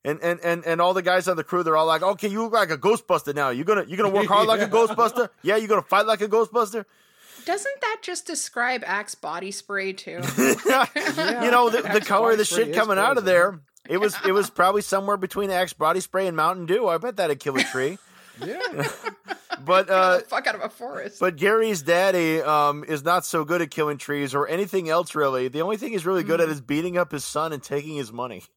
and 0.04 0.20
and 0.22 0.40
and 0.40 0.64
and 0.64 0.80
all 0.80 0.94
the 0.94 1.02
guys 1.02 1.28
on 1.28 1.36
the 1.36 1.44
crew 1.44 1.62
they're 1.62 1.76
all 1.76 1.86
like, 1.86 2.02
"Okay, 2.02 2.28
you 2.28 2.42
look 2.42 2.52
like 2.52 2.70
a 2.70 2.78
Ghostbuster 2.78 3.34
now. 3.34 3.50
You 3.50 3.64
gonna 3.64 3.84
you 3.86 3.96
gonna 3.96 4.10
work 4.10 4.26
hard 4.26 4.46
like 4.46 4.60
a 4.60 4.66
Ghostbuster? 4.68 5.28
Yeah, 5.42 5.56
you 5.56 5.68
gonna 5.68 5.82
fight 5.82 6.06
like 6.06 6.20
a 6.20 6.28
Ghostbuster? 6.28 6.84
Doesn't 7.44 7.80
that 7.80 7.98
just 8.02 8.26
describe 8.26 8.82
Axe 8.84 9.14
body 9.14 9.52
spray 9.52 9.92
too? 9.92 10.10
you 10.38 11.50
know 11.50 11.70
the, 11.70 11.88
the 11.92 12.02
color 12.04 12.32
of 12.32 12.38
the 12.38 12.44
shit 12.44 12.68
is 12.68 12.76
coming 12.76 12.98
out 12.98 13.18
of 13.18 13.24
there. 13.24 13.60
It 13.88 13.98
was 13.98 14.16
it 14.26 14.32
was 14.32 14.50
probably 14.50 14.82
somewhere 14.82 15.16
between 15.16 15.50
Axe 15.50 15.72
body 15.72 16.00
spray 16.00 16.26
and 16.26 16.36
Mountain 16.36 16.66
Dew. 16.66 16.88
I 16.88 16.98
bet 16.98 17.16
that'd 17.16 17.38
kill 17.38 17.56
a 17.56 17.62
tree. 17.62 17.98
Yeah. 18.44 18.88
But 19.64 19.88
uh, 19.88 20.20
fuck 20.20 20.46
out 20.46 20.54
of 20.54 20.60
a 20.60 20.68
forest. 20.68 21.18
But 21.18 21.36
Gary's 21.36 21.80
daddy 21.82 22.40
um, 22.42 22.84
is 22.86 23.02
not 23.02 23.24
so 23.24 23.42
good 23.44 23.62
at 23.62 23.70
killing 23.70 23.96
trees 23.96 24.34
or 24.34 24.46
anything 24.46 24.88
else 24.90 25.14
really. 25.14 25.48
The 25.48 25.62
only 25.62 25.76
thing 25.78 25.92
he's 25.92 26.04
really 26.06 26.22
good 26.22 26.40
at 26.40 26.48
Mm. 26.48 26.52
is 26.52 26.60
beating 26.60 26.98
up 26.98 27.10
his 27.10 27.24
son 27.24 27.52
and 27.52 27.62
taking 27.62 27.96
his 27.96 28.12
money. 28.12 28.42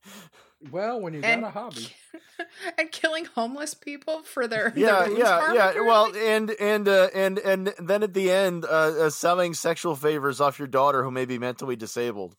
Well, 0.71 0.99
when 0.99 1.13
you 1.13 1.21
got 1.21 1.31
And- 1.31 1.45
a 1.45 1.51
hobby. 1.51 1.87
and 2.77 2.91
killing 2.91 3.23
homeless 3.33 3.73
people 3.73 4.23
for 4.23 4.45
their 4.45 4.73
Yeah, 4.75 4.99
their 4.99 5.07
Boone's 5.07 5.19
yeah, 5.19 5.39
Farm, 5.39 5.55
yeah. 5.55 5.81
Well, 5.81 6.13
and 6.17 6.51
and 6.51 6.87
uh, 6.89 7.07
and 7.15 7.39
and 7.39 7.73
then 7.79 8.03
at 8.03 8.13
the 8.13 8.29
end, 8.29 8.65
uh, 8.65 8.67
uh, 8.67 9.09
selling 9.09 9.53
sexual 9.53 9.95
favors 9.95 10.41
off 10.41 10.59
your 10.59 10.67
daughter 10.67 11.01
who 11.01 11.11
may 11.11 11.23
be 11.23 11.39
mentally 11.39 11.77
disabled. 11.77 12.35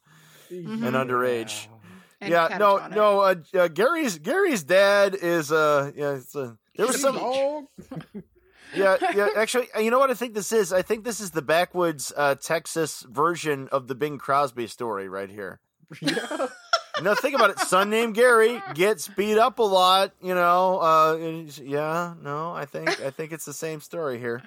Mhm. 0.53 0.87
and 0.87 0.95
underage. 0.97 1.67
And 2.21 2.31
yeah, 2.31 2.59
no, 2.59 2.87
no. 2.89 3.21
Uh, 3.21 3.35
uh, 3.55 3.69
Gary's 3.69 4.19
Gary's 4.19 4.65
dad 4.65 5.15
is 5.15 5.51
uh, 5.51 5.91
yeah. 5.97 6.17
It's, 6.17 6.37
uh, 6.37 6.53
there 6.77 6.87
was 6.87 7.01
some. 7.01 7.19
all- 7.19 7.71
Yeah, 8.75 8.97
yeah. 9.15 9.29
Actually, 9.37 9.67
uh, 9.75 9.81
you 9.81 9.91
know 9.91 9.99
what 9.99 10.11
I 10.11 10.15
think 10.15 10.33
this 10.35 10.53
is? 10.53 10.73
I 10.73 10.83
think 10.83 11.03
this 11.05 11.19
is 11.19 11.33
the 11.33 11.43
backwoods 11.43 12.13
uh, 12.17 12.37
Texas 12.37 13.05
version 13.09 13.69
of 13.73 13.89
the 13.89 13.97
Bing 13.97 14.17
Crosby 14.19 14.69
story 14.69 15.09
right 15.09 15.31
here. 15.31 15.61
yeah. 16.01 16.47
You 16.99 17.05
know, 17.05 17.15
think 17.15 17.35
about 17.35 17.49
it. 17.51 17.59
Son 17.61 17.89
named 17.89 18.15
Gary 18.15 18.63
gets 18.75 19.09
beat 19.09 19.39
up 19.39 19.59
a 19.59 19.63
lot. 19.63 20.13
You 20.21 20.35
know, 20.35 20.79
uh, 20.81 21.17
yeah. 21.63 22.13
No, 22.21 22.53
I 22.53 22.67
think 22.67 23.01
I 23.01 23.09
think 23.11 23.33
it's 23.33 23.47
the 23.47 23.55
same 23.55 23.81
story 23.81 24.19
here. 24.19 24.43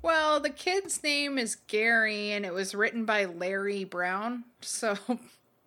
Well, 0.00 0.40
the 0.40 0.48
kid's 0.48 1.02
name 1.02 1.36
is 1.36 1.56
Gary, 1.56 2.30
and 2.30 2.46
it 2.46 2.54
was 2.54 2.74
written 2.74 3.04
by 3.04 3.26
Larry 3.26 3.84
Brown. 3.84 4.44
So, 4.62 4.96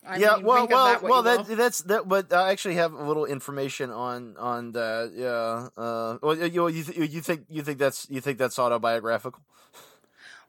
I 0.06 0.18
yeah, 0.18 0.36
mean, 0.38 0.46
well, 0.46 0.68
well, 0.68 0.86
that 0.86 1.04
well. 1.04 1.22
That, 1.24 1.46
that's 1.46 1.82
that. 1.84 2.08
But 2.08 2.34
I 2.34 2.52
actually 2.52 2.76
have 2.76 2.94
a 2.94 3.04
little 3.04 3.26
information 3.26 3.92
on 3.92 4.36
on 4.38 4.72
that. 4.72 5.12
Yeah. 5.16 5.70
Uh, 5.82 6.18
well, 6.24 6.36
you 6.36 6.68
you 6.70 6.84
th- 6.84 7.12
you 7.12 7.22
think 7.22 7.46
you 7.50 7.62
think 7.62 7.78
that's 7.78 8.08
you 8.10 8.20
think 8.20 8.40
that's 8.40 8.58
autobiographical? 8.58 9.42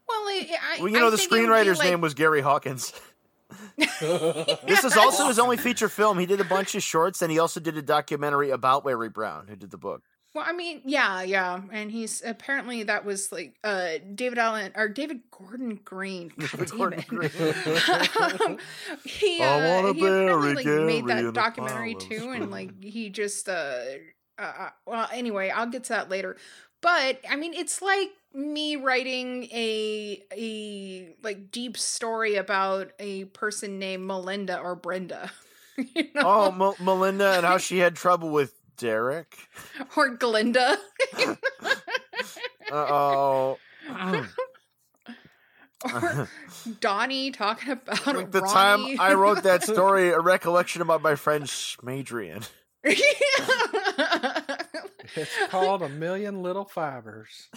Well, 0.09 0.18
I, 0.21 0.47
I, 0.61 0.78
Well, 0.80 0.88
you 0.88 0.97
I 0.97 1.00
know, 1.00 1.11
the 1.11 1.16
would 1.16 1.30
be 1.30 1.37
screenwriter's 1.37 1.78
like- 1.78 1.88
name 1.90 2.00
was 2.00 2.14
Gary 2.14 2.40
Hawkins. 2.40 2.92
This 4.00 4.85
is 4.85 4.97
also 4.97 5.28
his 5.28 5.38
only 5.38 5.59
feature 5.59 5.88
film. 5.88 6.18
He 6.18 6.25
did 6.26 6.40
a 6.40 6.44
bunch 6.44 6.75
of 6.75 6.82
shorts, 6.82 7.21
and 7.21 7.30
he 7.30 7.38
also 7.38 7.61
did 7.61 7.76
a 7.76 7.82
documentary 7.82 8.50
about 8.50 8.85
Larry 8.87 9.11
Brown, 9.11 9.47
who 9.49 9.56
did 9.56 9.71
the 9.71 9.76
book. 9.76 10.02
Well, 10.34 10.44
I 10.46 10.52
mean, 10.52 10.80
yeah, 10.86 11.20
yeah, 11.22 11.60
and 11.72 11.90
he's 11.90 12.22
apparently 12.24 12.84
that 12.84 13.04
was 13.04 13.30
like 13.30 13.58
uh 13.62 13.98
David 14.14 14.38
Allen 14.38 14.72
or 14.74 14.88
David 14.88 15.20
Gordon 15.30 15.78
Green. 15.84 16.32
David 16.38 16.70
Gordon. 16.70 17.04
Green. 17.06 17.30
um, 18.20 18.58
he 19.04 19.42
uh, 19.42 19.92
he 19.92 20.00
apparently 20.00 20.54
like 20.54 20.66
made 20.66 21.06
that 21.06 21.34
documentary 21.34 21.94
too, 21.96 22.30
and 22.30 22.50
like 22.50 22.82
he 22.82 23.10
just 23.10 23.46
uh, 23.46 23.82
uh 24.38 24.70
well 24.86 25.06
anyway, 25.12 25.50
I'll 25.50 25.66
get 25.66 25.84
to 25.84 25.88
that 25.90 26.08
later. 26.08 26.38
But 26.80 27.20
I 27.28 27.36
mean, 27.36 27.52
it's 27.52 27.82
like 27.82 28.10
me 28.32 28.76
writing 28.76 29.44
a 29.52 30.24
a 30.34 31.14
like 31.22 31.50
deep 31.50 31.76
story 31.76 32.36
about 32.36 32.92
a 32.98 33.26
person 33.26 33.78
named 33.78 34.06
Melinda 34.06 34.58
or 34.58 34.76
Brenda. 34.76 35.30
you 35.76 36.04
know? 36.14 36.22
Oh, 36.24 36.50
Mel- 36.50 36.76
Melinda 36.80 37.32
and 37.32 37.46
how 37.46 37.58
she 37.58 37.78
had 37.78 37.96
trouble 37.96 38.30
with 38.30 38.54
Derek. 38.82 39.36
or 39.96 40.10
Glinda. 40.16 40.76
Uh 42.70 42.74
oh. 42.88 43.58
or 45.92 46.28
Donnie 46.80 47.32
talking 47.32 47.72
about 47.72 48.06
Like 48.06 48.30
the 48.30 48.40
Ronnie. 48.40 48.96
time 48.96 49.00
I 49.00 49.12
wrote 49.12 49.42
that 49.42 49.62
story, 49.62 50.08
a 50.10 50.20
recollection 50.20 50.80
about 50.80 51.02
my 51.02 51.14
friend 51.16 51.44
Schmadrian. 51.44 52.48
It's 55.16 55.31
called 55.49 55.83
A 55.83 55.88
Million 55.88 56.42
Little 56.42 56.64
Fibers. 56.64 57.49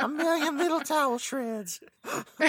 a 0.00 0.08
million 0.08 0.58
little 0.58 0.80
towel 0.80 1.18
shreds. 1.18 1.80
No, 2.40 2.46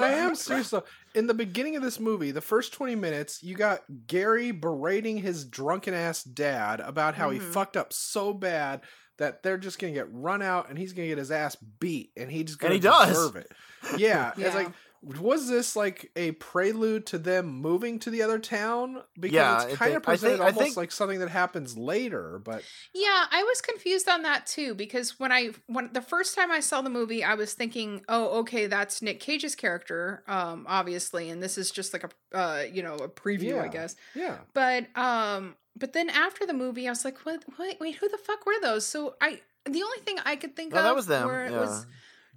I 0.00 0.12
am 0.18 0.34
serious 0.34 0.70
though. 0.70 0.84
In 1.14 1.26
the 1.26 1.34
beginning 1.34 1.76
of 1.76 1.82
this 1.82 1.98
movie, 2.00 2.30
the 2.30 2.40
first 2.40 2.72
20 2.72 2.94
minutes, 2.94 3.42
you 3.42 3.54
got 3.54 3.80
Gary 4.06 4.50
berating 4.50 5.18
his 5.18 5.44
drunken 5.44 5.92
ass 5.94 6.22
dad 6.24 6.80
about 6.80 7.14
how 7.14 7.30
he 7.30 7.38
Mhm. 7.38 7.52
fucked 7.52 7.76
up 7.76 7.92
so 7.92 8.32
bad 8.32 8.80
that 9.18 9.42
they're 9.42 9.58
just 9.58 9.78
gonna 9.78 9.92
get 9.92 10.06
run 10.10 10.40
out 10.42 10.68
and 10.70 10.78
he's 10.78 10.92
gonna 10.92 11.08
get 11.08 11.18
his 11.18 11.30
ass 11.30 11.54
beat 11.56 12.12
and 12.16 12.30
he 12.30 12.44
just 12.44 12.58
gonna 12.58 12.74
he 12.74 12.80
does. 12.80 13.08
deserve 13.08 13.36
it. 13.36 13.50
Yeah. 13.98 14.32
It's 14.36 14.54
like 14.54 14.68
was 15.02 15.48
this 15.48 15.74
like 15.74 16.12
a 16.14 16.30
prelude 16.32 17.06
to 17.06 17.18
them 17.18 17.46
moving 17.48 17.98
to 17.98 18.10
the 18.10 18.22
other 18.22 18.38
town? 18.38 19.02
Because 19.18 19.34
Yeah, 19.34 19.64
it's 19.64 19.76
kind 19.76 19.94
of 19.96 20.02
presented 20.04 20.34
think- 20.34 20.40
I 20.42 20.46
almost 20.46 20.62
think- 20.64 20.76
like 20.76 20.92
something 20.92 21.18
that 21.18 21.28
happens 21.28 21.76
later, 21.76 22.38
but 22.38 22.62
yeah, 22.94 23.26
I 23.30 23.42
was 23.42 23.60
confused 23.60 24.08
on 24.08 24.22
that 24.22 24.46
too 24.46 24.74
because 24.74 25.18
when 25.18 25.32
I 25.32 25.50
when 25.66 25.90
the 25.92 26.02
first 26.02 26.36
time 26.36 26.52
I 26.52 26.60
saw 26.60 26.82
the 26.82 26.90
movie, 26.90 27.24
I 27.24 27.34
was 27.34 27.52
thinking, 27.54 28.04
"Oh, 28.08 28.38
okay, 28.40 28.66
that's 28.68 29.02
Nick 29.02 29.18
Cage's 29.18 29.54
character, 29.56 30.22
um, 30.28 30.66
obviously, 30.68 31.30
and 31.30 31.42
this 31.42 31.58
is 31.58 31.70
just 31.72 31.92
like 31.92 32.04
a 32.04 32.10
uh, 32.38 32.62
you 32.72 32.82
know, 32.84 32.94
a 32.94 33.08
preview, 33.08 33.60
I 33.60 33.66
guess." 33.68 33.96
yeah. 34.14 34.38
But 34.54 34.86
um, 34.96 35.56
but 35.76 35.94
then 35.94 36.10
after 36.10 36.46
the 36.46 36.54
movie, 36.54 36.86
I 36.86 36.90
was 36.92 37.04
like, 37.04 37.18
"What? 37.26 37.42
Wait, 37.58 37.80
wait, 37.80 37.96
who 37.96 38.08
the 38.08 38.18
fuck 38.18 38.46
were 38.46 38.60
those?" 38.62 38.86
So 38.86 39.16
I 39.20 39.40
the 39.64 39.82
only 39.82 39.98
thing 39.98 40.18
I 40.24 40.36
could 40.36 40.54
think 40.54 40.72
No, 40.72 40.78
of 40.78 40.84
that 40.84 40.94
was 40.94 41.06
them. 41.06 41.26
where 41.26 41.44
it 41.46 41.52
Yeah. 41.52 41.60
was 41.60 41.86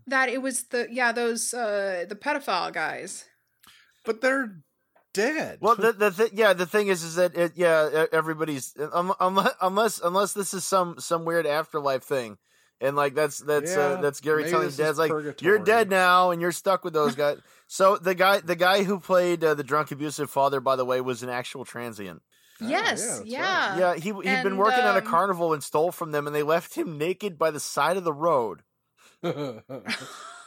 that 0.08 0.30
it 0.30 0.42
was 0.42 0.64
the 0.64 0.88
yeah 0.92 1.12
those 1.12 1.54
uh 1.54 2.06
the 2.08 2.16
pedophile 2.16 2.74
guys. 2.74 3.26
But 4.06 4.22
they're 4.22 4.62
dead. 5.16 5.58
Well, 5.62 5.76
the 5.76 5.92
the 5.98 6.12
th- 6.12 6.34
yeah, 6.34 6.54
the 6.54 6.68
thing 6.68 6.88
is, 6.88 7.04
is 7.04 7.16
that 7.16 7.36
it, 7.36 7.54
yeah, 7.56 8.06
everybody's 8.12 8.76
um, 8.94 9.14
unless 9.20 9.54
unless 9.62 10.00
unless 10.02 10.34
this 10.34 10.54
is 10.54 10.64
some 10.64 11.00
some 11.00 11.26
weird 11.26 11.48
afterlife 11.48 12.04
thing, 12.04 12.38
and 12.80 12.96
like 12.96 13.16
that's 13.16 13.40
that's 13.40 13.76
uh, 13.76 14.00
that's 14.02 14.22
Gary 14.22 14.44
maybe 14.44 14.52
telling 14.52 14.68
his 14.68 14.78
dad's 14.78 15.00
like 15.00 15.12
you're 15.42 15.60
dead 15.60 15.90
now 15.90 16.32
and 16.32 16.42
you're 16.42 16.52
stuck 16.52 16.84
with 16.84 16.94
those 16.94 17.16
guys. 17.16 17.40
so 17.68 17.98
the 17.98 18.14
guy 18.14 18.42
the 18.42 18.56
guy 18.56 18.84
who 18.84 19.00
played 19.00 19.44
uh, 19.44 19.56
the 19.56 19.64
drunk 19.64 19.92
abusive 19.92 20.30
father, 20.30 20.60
by 20.60 20.76
the 20.76 20.86
way, 20.86 21.02
was 21.02 21.24
an 21.24 21.30
actual 21.30 21.66
transient. 21.66 22.22
Oh, 22.62 22.70
yes, 22.70 23.02
yeah, 23.02 23.08
that's 23.08 23.20
right. 23.20 23.28
yeah. 23.28 23.78
yeah, 23.78 23.96
he 23.96 24.14
he'd 24.14 24.24
been 24.24 24.48
and, 24.48 24.58
working 24.58 24.84
at 24.84 24.96
a 24.96 25.00
um, 25.00 25.06
carnival 25.06 25.54
and 25.54 25.64
stole 25.64 25.92
from 25.92 26.12
them, 26.12 26.28
and 26.28 26.36
they 26.36 26.44
left 26.44 26.76
him 26.76 26.98
naked 26.98 27.38
by 27.38 27.52
the 27.52 27.60
side 27.60 27.98
of 27.98 28.04
the 28.04 28.14
road. 28.14 28.62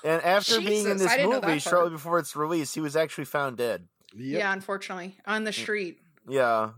And 0.05 0.23
after 0.23 0.61
being 0.61 0.87
in 0.89 0.97
this 0.99 1.11
didn't 1.11 1.31
know 1.31 1.41
that 1.41 1.49
movie, 1.49 1.59
shortly 1.59 1.91
before 1.91 2.19
its 2.19 2.37
release, 2.37 2.73
he 2.73 2.81
was 2.81 2.95
actually 2.95 3.25
found 3.25 3.57
dead. 3.57 3.89
Yep. 4.17 4.39
Yeah, 4.39 4.53
unfortunately, 4.53 5.17
on 5.27 5.45
the 5.45 5.53
street. 5.53 6.01
Yeah, 6.29 6.71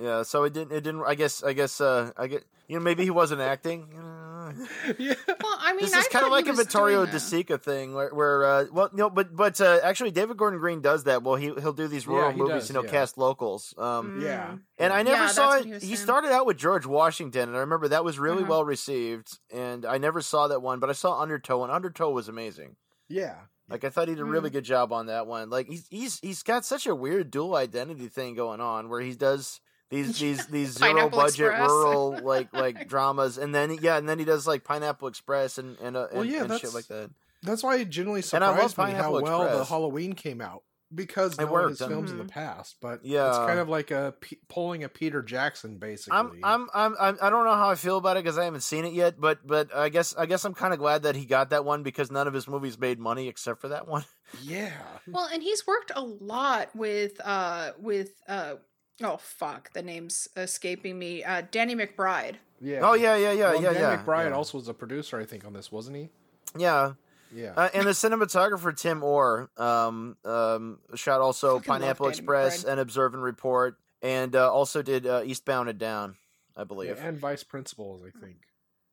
yeah. 0.00 0.22
So 0.22 0.44
it 0.44 0.52
didn't. 0.52 0.72
It 0.72 0.84
didn't. 0.84 1.02
I 1.02 1.14
guess. 1.14 1.42
I 1.42 1.52
guess. 1.54 1.80
Uh, 1.80 2.12
I 2.16 2.28
get. 2.28 2.44
You 2.68 2.78
know, 2.78 2.82
maybe 2.82 3.02
he 3.02 3.10
wasn't 3.10 3.40
acting. 3.40 3.88
Uh, 3.98 4.17
yeah. 4.98 5.14
Well, 5.26 5.56
I 5.60 5.72
mean, 5.72 5.80
this 5.82 5.92
I 5.94 6.00
is 6.00 6.08
kind 6.08 6.24
of 6.24 6.30
like 6.30 6.46
a 6.48 6.52
Vittorio 6.52 7.06
De. 7.06 7.12
Sica 7.18 7.60
thing, 7.60 7.94
where, 7.94 8.10
where 8.14 8.44
uh, 8.44 8.64
well, 8.72 8.90
no, 8.92 9.10
but 9.10 9.34
but 9.34 9.60
uh, 9.60 9.80
actually, 9.82 10.10
David 10.10 10.36
Gordon 10.36 10.58
Green 10.58 10.80
does 10.80 11.04
that. 11.04 11.22
Well, 11.22 11.36
he 11.36 11.46
he'll 11.46 11.72
do 11.72 11.88
these 11.88 12.06
rural 12.06 12.30
he 12.32 12.38
movies, 12.38 12.54
does, 12.54 12.68
you 12.70 12.74
know, 12.74 12.84
yeah. 12.84 12.90
cast 12.90 13.18
locals. 13.18 13.74
Um, 13.78 14.12
Mm. 14.18 14.22
Yeah. 14.22 14.56
and 14.78 14.92
I 14.92 15.02
never 15.02 15.22
Yeah, 15.24 15.28
saw 15.28 15.56
it. 15.58 15.64
he 15.82 15.88
He 15.88 15.96
started 15.96 16.30
out 16.32 16.46
with 16.46 16.56
George 16.56 16.86
Washington, 16.86 17.48
and 17.48 17.56
I 17.56 17.60
remember 17.60 17.88
that 17.88 18.04
was 18.04 18.18
really 18.18 18.42
Uh-huh. 18.42 18.50
well 18.50 18.64
received. 18.64 19.38
And 19.52 19.84
I 19.84 19.98
never 19.98 20.20
saw 20.20 20.48
that 20.48 20.62
one, 20.62 20.78
but 20.80 20.90
I 20.90 20.94
saw 20.94 21.20
Undertow, 21.20 21.62
and 21.64 21.72
Undertow 21.72 22.10
was 22.10 22.28
amazing. 22.28 22.76
Yeah. 23.08 23.34
Like 23.68 23.84
I 23.84 23.90
thought 23.90 24.08
he 24.08 24.14
did 24.14 24.22
a 24.22 24.24
Mm. 24.24 24.30
really 24.32 24.50
good 24.50 24.64
job 24.64 24.92
on 24.92 25.06
that 25.06 25.26
one. 25.26 25.50
Like 25.50 25.68
he's 25.68 25.86
he's 25.90 26.18
he's 26.20 26.42
got 26.42 26.64
such 26.64 26.86
a 26.86 26.94
weird 26.94 27.30
dual 27.30 27.54
identity 27.54 28.08
thing 28.08 28.34
going 28.34 28.60
on 28.60 28.88
where 28.88 29.00
he 29.02 29.12
does 29.14 29.60
these 29.90 30.18
these 30.20 30.46
these 30.46 30.70
zero 30.72 31.08
budget 31.08 31.46
Express. 31.48 31.70
rural 31.70 32.20
like 32.22 32.48
like 32.52 32.88
dramas, 32.88 33.38
and 33.38 33.54
then 33.54 33.76
yeah, 33.80 33.96
and 33.96 34.08
then 34.08 34.18
he 34.18 34.24
does 34.24 34.46
like 34.46 34.64
Pineapple 34.64 35.08
Express 35.08 35.58
and 35.58 35.78
and, 35.80 35.96
uh, 35.96 36.08
Well, 36.12 36.22
and, 36.22 36.30
yeah, 36.30 36.44
and 36.44 36.60
shit 36.60 36.74
like 36.74 36.88
that. 36.88 37.10
That's 37.42 37.62
why 37.62 37.76
it 37.76 37.90
genuinely 37.90 38.22
And 38.32 38.42
I 38.42 38.48
love 38.48 38.72
surprised 38.72 38.78
me 38.78 38.84
how 38.84 39.12
Pineapple 39.12 39.22
well 39.22 39.58
the 39.58 39.64
Halloween 39.64 40.12
came 40.14 40.40
out 40.40 40.64
because 40.92 41.34
It 41.34 41.42
knowing 41.42 41.52
worked, 41.52 41.70
his 41.70 41.82
I 41.82 41.88
films 41.88 42.10
in 42.10 42.18
the 42.18 42.24
Mhm. 42.24 42.28
past. 42.30 42.76
But 42.80 43.04
Yeah. 43.04 43.28
it's 43.28 43.38
kind 43.46 43.60
of 43.60 43.68
like 43.68 43.90
a 43.92 44.14
P- 44.20 44.40
pulling 44.48 44.82
a 44.82 44.88
Peter 44.88 45.22
Jackson, 45.22 45.76
basically. 45.76 46.18
I'm, 46.18 46.32
I'm 46.42 46.68
I'm 46.74 46.96
I'm 46.98 47.18
I 47.22 47.30
don't 47.30 47.44
know 47.44 47.54
how 47.54 47.70
I 47.70 47.74
feel 47.76 47.96
about 47.98 48.16
it 48.16 48.24
because 48.24 48.38
I 48.38 48.44
haven't 48.44 48.62
seen 48.62 48.84
it 48.84 48.92
yet, 48.92 49.20
but 49.20 49.46
but 49.46 49.72
I 49.74 49.88
guess 49.88 50.16
I 50.16 50.26
guess 50.26 50.44
I'm 50.44 50.54
kind 50.54 50.72
of 50.72 50.80
glad 50.80 51.02
that 51.04 51.14
he 51.14 51.26
got 51.26 51.50
that 51.50 51.64
one 51.64 51.82
because 51.84 52.10
none 52.10 52.26
of 52.26 52.34
his 52.34 52.48
movies 52.48 52.76
made 52.78 52.98
money 52.98 53.28
except 53.28 53.60
for 53.60 53.68
that 53.68 53.86
one. 53.86 54.04
yeah. 54.42 54.72
Well, 55.06 55.28
and 55.32 55.42
he's 55.42 55.66
worked 55.66 55.92
a 55.94 56.02
lot 56.02 56.74
with 56.74 57.20
uh 57.24 57.72
with 57.78 58.10
uh 58.26 58.54
oh 59.02 59.16
fuck, 59.18 59.72
the 59.72 59.82
name's 59.82 60.28
escaping 60.36 60.98
me. 60.98 61.22
Uh 61.24 61.42
Danny 61.50 61.74
McBride. 61.74 62.36
Yeah. 62.60 62.80
Oh 62.82 62.94
yeah 62.94 63.16
yeah 63.16 63.32
yeah 63.32 63.50
well, 63.52 63.62
yeah 63.62 63.72
Dan 63.72 63.82
yeah. 63.82 64.02
McBride 64.04 64.30
yeah. 64.30 64.36
also 64.36 64.58
was 64.58 64.68
a 64.68 64.74
producer, 64.74 65.18
I 65.20 65.24
think, 65.24 65.44
on 65.44 65.52
this, 65.52 65.70
wasn't 65.72 65.96
he? 65.96 66.08
yeah. 66.56 66.92
Yeah. 67.30 67.52
Uh, 67.54 67.68
and 67.74 67.86
the 67.86 67.90
cinematographer 67.90 68.74
Tim 68.74 69.02
Orr 69.04 69.50
um, 69.58 70.16
um, 70.24 70.78
shot 70.94 71.20
also 71.20 71.58
Fucking 71.58 71.68
Pineapple 71.72 72.08
Express 72.08 72.64
McBride. 72.64 72.70
and 72.70 72.80
Observe 72.80 73.12
and 73.12 73.22
Report, 73.22 73.76
and 74.00 74.34
uh, 74.34 74.50
also 74.50 74.80
did 74.80 75.06
uh, 75.06 75.20
Eastbound 75.26 75.68
and 75.68 75.78
Down, 75.78 76.16
I 76.56 76.60
Yeah, 76.60 76.64
believe. 76.64 76.98
and 76.98 77.18
vice 77.18 77.44
principals, 77.44 78.00
I 78.02 78.18
think. 78.18 78.38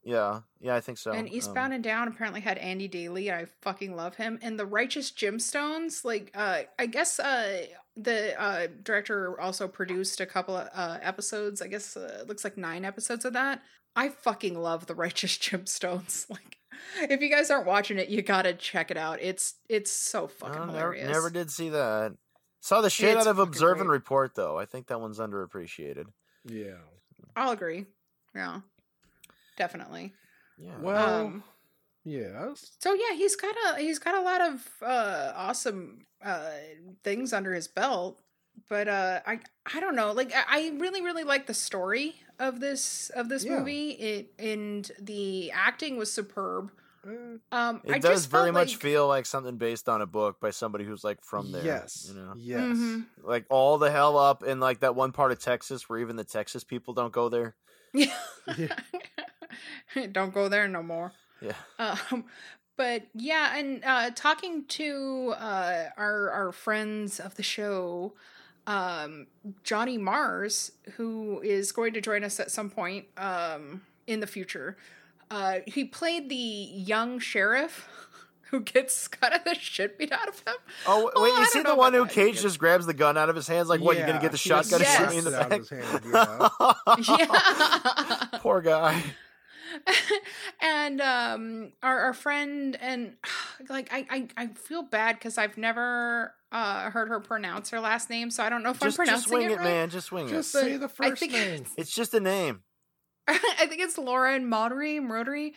Yeah, 0.07 0.41
yeah, 0.61 0.75
I 0.75 0.81
think 0.81 0.99
so. 0.99 1.11
and 1.11 1.27
Eastbound 1.27 1.73
and 1.73 1.83
Down 1.83 2.07
apparently 2.07 2.39
had 2.41 2.59
Andy 2.59 2.87
Daly. 2.87 3.31
I 3.31 3.45
fucking 3.63 3.95
love 3.95 4.15
him. 4.15 4.37
And 4.43 4.59
the 4.59 4.65
Righteous 4.65 5.11
Gemstones, 5.11 6.05
like 6.05 6.31
uh 6.35 6.61
I 6.77 6.85
guess 6.85 7.19
uh 7.19 7.65
the 7.97 8.39
uh 8.39 8.67
director 8.83 9.39
also 9.41 9.67
produced 9.67 10.21
a 10.21 10.25
couple 10.27 10.55
of 10.55 10.69
uh 10.75 10.99
episodes. 11.01 11.59
I 11.61 11.67
guess 11.67 11.97
uh, 11.97 12.19
it 12.21 12.27
looks 12.27 12.43
like 12.43 12.55
9 12.55 12.85
episodes 12.85 13.25
of 13.25 13.33
that. 13.33 13.61
I 13.95 14.09
fucking 14.09 14.59
love 14.59 14.85
the 14.85 14.93
Righteous 14.95 15.37
Gemstones. 15.39 16.29
Like 16.29 16.57
if 17.09 17.21
you 17.21 17.29
guys 17.31 17.49
aren't 17.49 17.65
watching 17.65 17.97
it, 17.97 18.09
you 18.09 18.21
got 18.21 18.43
to 18.43 18.53
check 18.53 18.91
it 18.91 18.97
out. 18.97 19.19
It's 19.23 19.55
it's 19.69 19.91
so 19.91 20.23
Um, 20.23 20.29
fucking 20.29 20.55
oh, 20.61 20.65
never, 20.65 20.93
hilarious. 20.93 21.09
never 21.09 21.29
did 21.31 21.49
see 21.49 21.69
that. 21.69 22.11
Saw 22.61 22.81
the 22.81 22.89
shit 22.91 23.17
It's 23.17 23.25
out 23.25 23.31
of 23.31 23.37
fucking 23.37 23.49
Observe 23.49 23.81
and. 23.81 23.89
Report 23.89 24.35
though. 24.35 24.59
I 24.59 24.65
think 24.65 24.85
that 24.87 25.01
one's 25.01 25.17
underappreciated. 25.19 26.05
Yeah. 26.45 26.77
I'll 27.35 27.51
agree. 27.51 27.85
Yeah, 28.35 28.59
definitely. 29.57 30.13
Yeah. 30.57 30.79
Well, 30.81 31.25
Um, 31.25 31.43
yes. 32.03 32.71
So 32.79 32.93
yeah, 32.93 33.15
he's 33.15 33.35
got 33.35 33.55
a 33.69 33.79
he's 33.79 33.99
got 33.99 34.15
a 34.15 34.21
lot 34.21 34.41
of 34.41 34.67
uh 34.81 35.33
awesome 35.35 36.05
uh 36.23 36.51
things 37.03 37.33
under 37.33 37.53
his 37.53 37.67
belt. 37.67 38.21
But 38.69 38.87
uh 38.87 39.19
I 39.25 39.39
I 39.73 39.79
don't 39.79 39.95
know. 39.95 40.11
Like 40.13 40.33
I, 40.33 40.43
I 40.47 40.71
really 40.77 41.01
really 41.01 41.23
like 41.23 41.45
the 41.47 41.53
story 41.53 42.15
of 42.39 42.59
this 42.59 43.09
of 43.15 43.27
this 43.29 43.43
Yeah. 43.43 43.59
movie. 43.59 43.89
It 43.91 44.33
and 44.39 44.89
the 44.99 45.51
acting 45.51 45.97
was 45.97 46.11
superb. 46.11 46.71
Uh, 47.05 47.37
Um 47.51 47.81
it 47.83 47.91
I 47.95 47.99
does 47.99 48.21
just 48.21 48.31
very 48.31 48.51
much 48.51 48.71
like, 48.73 48.79
feel 48.81 49.07
like 49.07 49.25
something 49.25 49.57
based 49.57 49.87
on 49.89 50.01
a 50.01 50.07
book 50.07 50.39
by 50.39 50.51
somebody 50.51 50.85
who's 50.85 51.03
like 51.03 51.21
from 51.23 51.51
there. 51.51 51.63
yes. 51.65 52.07
You 52.09 52.19
know? 52.19 52.33
Yes. 52.37 52.77
Mhm. 52.77 53.05
Like 53.21 53.45
all 53.49 53.77
the 53.77 53.91
hell 53.91 54.17
up 54.17 54.41
in 54.43 54.59
like 54.59 54.79
that 54.79 54.95
one 54.95 55.11
part 55.11 55.31
of 55.31 55.39
Texas 55.39 55.89
where 55.89 55.99
even 55.99 56.15
the 56.15 56.23
Texas 56.23 56.63
people 56.63 56.93
don't 56.93 57.11
go 57.13 57.27
there. 57.29 57.55
Yeah. 57.93 58.15
don't 60.11 60.33
go 60.33 60.49
there 60.49 60.67
no 60.67 60.83
more. 60.83 61.11
Yeah. 61.41 61.53
Um, 61.79 62.25
but 62.77 63.03
yeah, 63.13 63.57
and 63.57 63.83
uh, 63.85 64.11
talking 64.13 64.65
to 64.65 65.33
uh, 65.37 65.85
our 65.97 66.29
our 66.31 66.51
friends 66.51 67.19
of 67.19 67.35
the 67.35 67.43
show, 67.43 68.13
um, 68.67 69.27
Johnny 69.63 69.97
Mars, 69.97 70.71
who 70.95 71.41
is 71.41 71.71
going 71.71 71.93
to 71.93 72.01
join 72.01 72.23
us 72.23 72.39
at 72.39 72.51
some 72.51 72.69
point 72.69 73.05
um, 73.17 73.81
in 74.07 74.19
the 74.19 74.27
future. 74.27 74.77
Uh, 75.31 75.59
he 75.65 75.85
played 75.85 76.29
the 76.29 76.35
young 76.35 77.17
sheriff 77.19 77.87
who 78.51 78.59
gets 78.61 79.07
kind 79.07 79.33
of 79.33 79.43
the 79.43 79.55
shit 79.55 79.97
beat 79.97 80.11
out 80.11 80.27
of 80.27 80.39
him. 80.39 80.55
Oh 80.85 81.09
Oh, 81.15 81.23
wait, 81.23 81.33
I 81.33 81.41
is 81.43 81.53
he 81.53 81.63
don't 81.63 81.73
the 81.73 81.75
one 81.77 81.93
who. 81.93 82.05
Cage 82.05 82.41
just 82.41 82.59
grabs 82.59 82.85
the 82.85 82.93
gun 82.93 83.17
out 83.17 83.29
of 83.29 83.35
his 83.35 83.47
hands? 83.47 83.69
Like, 83.69 83.79
what? 83.81 83.97
You're 83.97 84.05
gonna 84.05 84.19
get 84.21 84.31
the 84.31 84.37
he 84.37 84.49
shotgun 84.49 84.79
just 84.81 84.99
and 84.99 85.09
shoot 85.09 85.13
me 85.13 85.17
in 85.19 85.23
the 85.23 85.31
slaps 85.31 85.43
out 85.45 85.49
back? 85.49 85.59
of 85.61 86.97
his 86.97 87.07
hand, 87.07 87.17
yeah. 87.17 88.31
yeah. 88.31 88.39
Poor 88.39 88.61
guy. 88.61 89.01
and 90.61 91.01
um 91.01 91.71
our, 91.83 91.99
our 91.99 92.13
friend 92.13 92.77
and 92.81 93.13
like 93.69 93.89
I 93.91 94.05
I, 94.09 94.27
I 94.37 94.47
feel 94.47 94.83
bad 94.83 95.17
because 95.17 95.37
I've 95.37 95.57
never 95.57 96.33
uh 96.51 96.89
heard 96.91 97.09
her 97.09 97.19
pronounce 97.19 97.69
her 97.71 97.79
last 97.79 98.09
name, 98.09 98.31
so 98.31 98.43
I 98.43 98.49
don't 98.49 98.63
know 98.63 98.71
if 98.71 98.79
Just, 98.79 98.99
I'm 98.99 99.05
pronouncing 99.05 99.21
just 99.21 99.27
pronouncing 99.29 99.49
swing 99.49 99.51
it, 99.51 99.53
it, 99.53 99.57
right. 99.57 99.75
man. 99.81 99.89
Just 99.89 100.07
swing 100.07 100.27
Just 100.27 100.53
But 100.53 100.61
say 100.61 100.77
the 100.77 100.89
first 100.89 101.19
think 101.19 101.33
name. 101.33 101.61
it. 101.63 101.67
It's 101.77 101.93
just 101.93 102.13
a 102.13 102.19
name. 102.19 102.61
I 103.27 103.65
think 103.67 103.81
it's 103.81 103.97
Laura 103.97 104.33
and 104.35 104.45
Maudry, 104.51 104.99
Mrodry. 104.99 105.53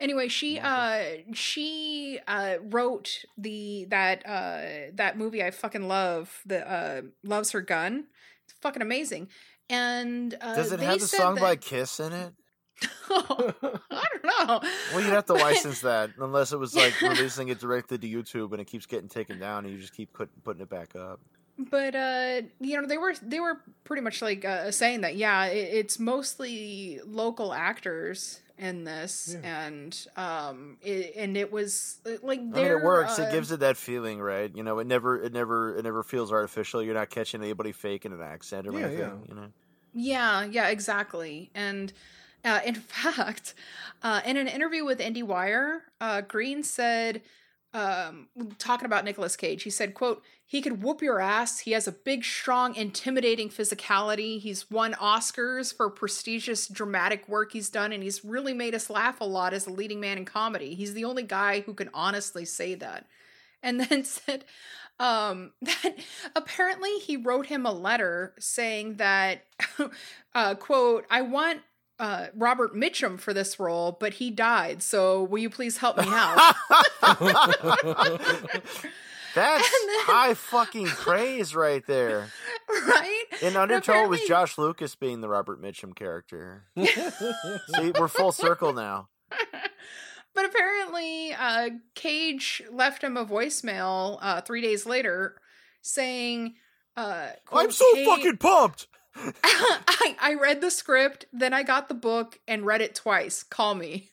Anyway, 0.00 0.28
she 0.28 0.60
uh 0.60 1.02
she 1.34 2.20
uh 2.28 2.56
wrote 2.62 3.24
the 3.36 3.86
that 3.90 4.24
uh 4.26 4.92
that 4.94 5.18
movie 5.18 5.42
I 5.42 5.50
fucking 5.50 5.88
love, 5.88 6.40
the 6.46 6.68
uh 6.70 7.02
loves 7.24 7.50
her 7.50 7.60
gun. 7.60 8.04
It's 8.44 8.56
fucking 8.60 8.80
amazing. 8.82 9.28
And 9.70 10.34
uh, 10.40 10.54
Does 10.54 10.72
it 10.72 10.78
they 10.80 10.86
have 10.86 11.00
the 11.00 11.06
song 11.08 11.34
that- 11.34 11.40
by 11.42 11.56
Kiss 11.56 11.98
in 12.00 12.12
it? 12.12 12.32
I 13.10 13.52
don't 13.90 14.24
know. 14.24 14.60
Well, 14.92 15.00
you'd 15.02 15.10
have 15.10 15.26
to 15.26 15.34
license 15.48 15.80
that 15.80 16.10
unless 16.18 16.52
it 16.52 16.58
was 16.58 16.74
like 16.74 17.00
releasing 17.02 17.48
it 17.48 17.58
directly 17.58 17.98
to 17.98 18.08
YouTube 18.08 18.52
and 18.52 18.60
it 18.60 18.66
keeps 18.66 18.86
getting 18.86 19.08
taken 19.08 19.38
down 19.38 19.64
and 19.64 19.74
you 19.74 19.80
just 19.80 19.94
keep 19.94 20.12
put, 20.12 20.28
putting 20.44 20.62
it 20.62 20.68
back 20.70 20.94
up. 20.96 21.20
but 21.70 21.94
uh 21.96 22.42
you 22.60 22.80
know 22.80 22.86
they 22.86 22.98
were 22.98 23.14
they 23.22 23.40
were 23.40 23.60
pretty 23.84 24.02
much 24.02 24.22
like 24.22 24.44
uh, 24.44 24.70
saying 24.70 25.00
that 25.00 25.16
yeah 25.16 25.46
it, 25.46 25.74
it's 25.74 25.98
mostly 25.98 27.00
local 27.04 27.52
actors 27.52 28.40
in 28.58 28.84
this 28.84 29.36
Yeah. 29.42 29.66
and 29.66 30.06
um 30.16 30.76
it, 30.82 31.14
and 31.16 31.36
it 31.36 31.50
was 31.52 31.98
uh, 32.06 32.10
like 32.22 32.38
I 32.40 32.42
mean, 32.42 32.66
it 32.66 32.82
works. 32.82 33.18
uh, 33.18 33.22
it 33.22 33.32
gives 33.32 33.50
it 33.52 33.60
that 33.60 33.76
feeling, 33.76 34.20
right? 34.20 34.50
You 34.54 34.62
know, 34.64 34.78
it 34.80 34.86
never, 34.86 35.20
it 35.20 35.32
never, 35.32 35.76
it 35.76 35.82
never 35.84 36.02
feels 36.02 36.32
artificial. 36.32 36.82
You're 36.82 36.94
not 36.94 37.08
catching 37.10 37.40
anybody 37.42 37.70
faking 37.72 38.12
an 38.12 38.20
accent 38.22 38.66
or 38.68 38.72
Yeah, 38.72 38.86
anything. 38.86 38.98
yeah. 38.98 39.28
You 39.28 39.34
know. 39.34 39.46
yeah 39.94 40.44
yeah 40.44 40.68
exactly 40.68 41.50
and 41.54 41.92
uh, 42.44 42.60
in 42.64 42.74
fact 42.76 43.54
uh, 44.02 44.20
in 44.24 44.36
an 44.36 44.48
interview 44.48 44.84
with 44.84 45.00
IndieWire, 45.00 45.80
uh, 46.00 46.20
Green 46.22 46.62
said, 46.62 47.22
um, 47.74 48.28
talking 48.58 48.86
about 48.86 49.04
Nicolas 49.04 49.36
Cage, 49.36 49.62
he 49.62 49.70
said, 49.70 49.92
"quote 49.94 50.22
He 50.46 50.62
could 50.62 50.82
whoop 50.82 51.02
your 51.02 51.20
ass. 51.20 51.60
He 51.60 51.72
has 51.72 51.86
a 51.86 51.92
big, 51.92 52.24
strong, 52.24 52.74
intimidating 52.74 53.50
physicality. 53.50 54.40
He's 54.40 54.70
won 54.70 54.94
Oscars 54.94 55.74
for 55.74 55.90
prestigious 55.90 56.66
dramatic 56.66 57.28
work 57.28 57.52
he's 57.52 57.68
done, 57.68 57.92
and 57.92 58.02
he's 58.02 58.24
really 58.24 58.54
made 58.54 58.74
us 58.74 58.88
laugh 58.88 59.20
a 59.20 59.24
lot 59.24 59.52
as 59.52 59.66
a 59.66 59.72
leading 59.72 60.00
man 60.00 60.16
in 60.16 60.24
comedy. 60.24 60.74
He's 60.74 60.94
the 60.94 61.04
only 61.04 61.24
guy 61.24 61.60
who 61.60 61.74
can 61.74 61.90
honestly 61.92 62.44
say 62.44 62.74
that." 62.76 63.06
And 63.62 63.80
then 63.90 64.04
said 64.04 64.44
um, 64.98 65.52
that 65.62 65.96
apparently 66.34 66.98
he 66.98 67.16
wrote 67.16 67.46
him 67.46 67.66
a 67.66 67.72
letter 67.72 68.34
saying 68.38 68.96
that, 68.96 69.44
uh, 70.34 70.54
"quote 70.54 71.04
I 71.10 71.22
want." 71.22 71.60
Uh, 71.98 72.26
Robert 72.34 72.74
Mitchum 72.76 73.18
for 73.18 73.34
this 73.34 73.58
role, 73.58 73.96
but 73.98 74.14
he 74.14 74.30
died. 74.30 74.82
So 74.84 75.24
will 75.24 75.38
you 75.40 75.50
please 75.50 75.78
help 75.78 75.96
me 75.98 76.04
out? 76.08 76.54
That's 79.34 79.70
then- 79.70 80.04
high 80.06 80.34
fucking 80.34 80.86
praise 80.86 81.54
right 81.54 81.84
there. 81.86 82.28
right? 82.68 83.24
In 83.42 83.56
Undertow, 83.56 84.04
it 84.04 84.08
was 84.08 84.20
Josh 84.22 84.58
Lucas 84.58 84.94
being 84.94 85.20
the 85.20 85.28
Robert 85.28 85.60
Mitchum 85.62 85.94
character. 85.94 86.64
See, 86.78 87.92
we're 87.98 88.08
full 88.08 88.32
circle 88.32 88.72
now. 88.72 89.08
but 90.34 90.44
apparently, 90.44 91.32
uh, 91.38 91.70
Cage 91.94 92.62
left 92.70 93.02
him 93.04 93.16
a 93.16 93.24
voicemail 93.24 94.18
uh, 94.22 94.40
three 94.40 94.60
days 94.62 94.86
later 94.86 95.36
saying, 95.82 96.54
uh, 96.96 97.28
I'm 97.52 97.70
so 97.70 97.84
"Hey, 97.94 98.04
fucking 98.06 98.38
pumped. 98.38 98.86
I, 99.44 100.16
I 100.20 100.34
read 100.34 100.60
the 100.60 100.70
script, 100.70 101.26
then 101.32 101.52
I 101.52 101.62
got 101.62 101.88
the 101.88 101.94
book 101.94 102.38
and 102.46 102.64
read 102.64 102.80
it 102.80 102.94
twice. 102.94 103.42
Call 103.42 103.74
me. 103.74 104.10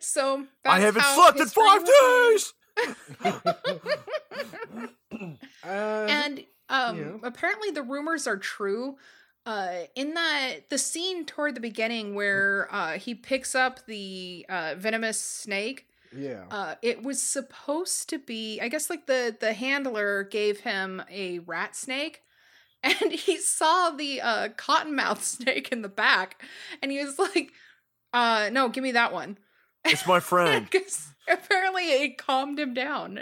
So 0.00 0.46
I 0.64 0.80
haven't 0.80 1.02
how 1.02 1.14
slept 1.14 1.40
in 1.40 1.46
five 1.46 1.84
days. 1.86 2.52
Uh, 5.64 6.06
and 6.08 6.44
um 6.68 6.98
Yeah. 6.98 7.16
apparently 7.22 7.70
the 7.70 7.82
rumors 7.82 8.26
are 8.26 8.36
true 8.36 8.96
uh 9.46 9.84
in 9.94 10.14
that 10.14 10.68
the 10.68 10.78
scene 10.78 11.24
toward 11.24 11.54
the 11.54 11.60
beginning 11.60 12.14
where 12.14 12.68
uh 12.70 12.98
he 12.98 13.14
picks 13.14 13.54
up 13.54 13.84
the 13.86 14.44
uh 14.48 14.74
venomous 14.76 15.20
snake 15.20 15.86
yeah. 16.14 16.44
uh 16.50 16.74
it 16.82 17.02
was 17.02 17.20
supposed 17.22 18.08
to 18.10 18.18
be 18.18 18.60
i 18.60 18.68
guess 18.68 18.90
like 18.90 19.06
the 19.06 19.34
the 19.40 19.54
handler 19.54 20.24
gave 20.24 20.60
him 20.60 21.02
a 21.10 21.38
rat 21.40 21.74
snake 21.74 22.22
and 23.02 23.12
he 23.12 23.38
saw 23.38 23.90
the 23.90 24.20
uh 24.20 24.48
cottonmouth 24.50 25.20
snake 25.22 25.70
in 25.72 25.82
the 25.82 25.88
back 25.88 26.42
and 26.82 26.92
he 26.92 27.02
was 27.04 27.18
like 27.18 27.50
uh 28.12 28.48
no 28.52 28.68
give 28.68 28.82
me 28.84 28.92
that 28.92 29.12
one 29.12 29.38
It's 29.84 30.06
my 30.06 30.20
friend. 30.30 30.68
because 30.70 31.08
apparently 31.28 31.82
it 31.84 32.18
calmed 32.18 32.58
him 32.60 32.74
down 32.74 33.18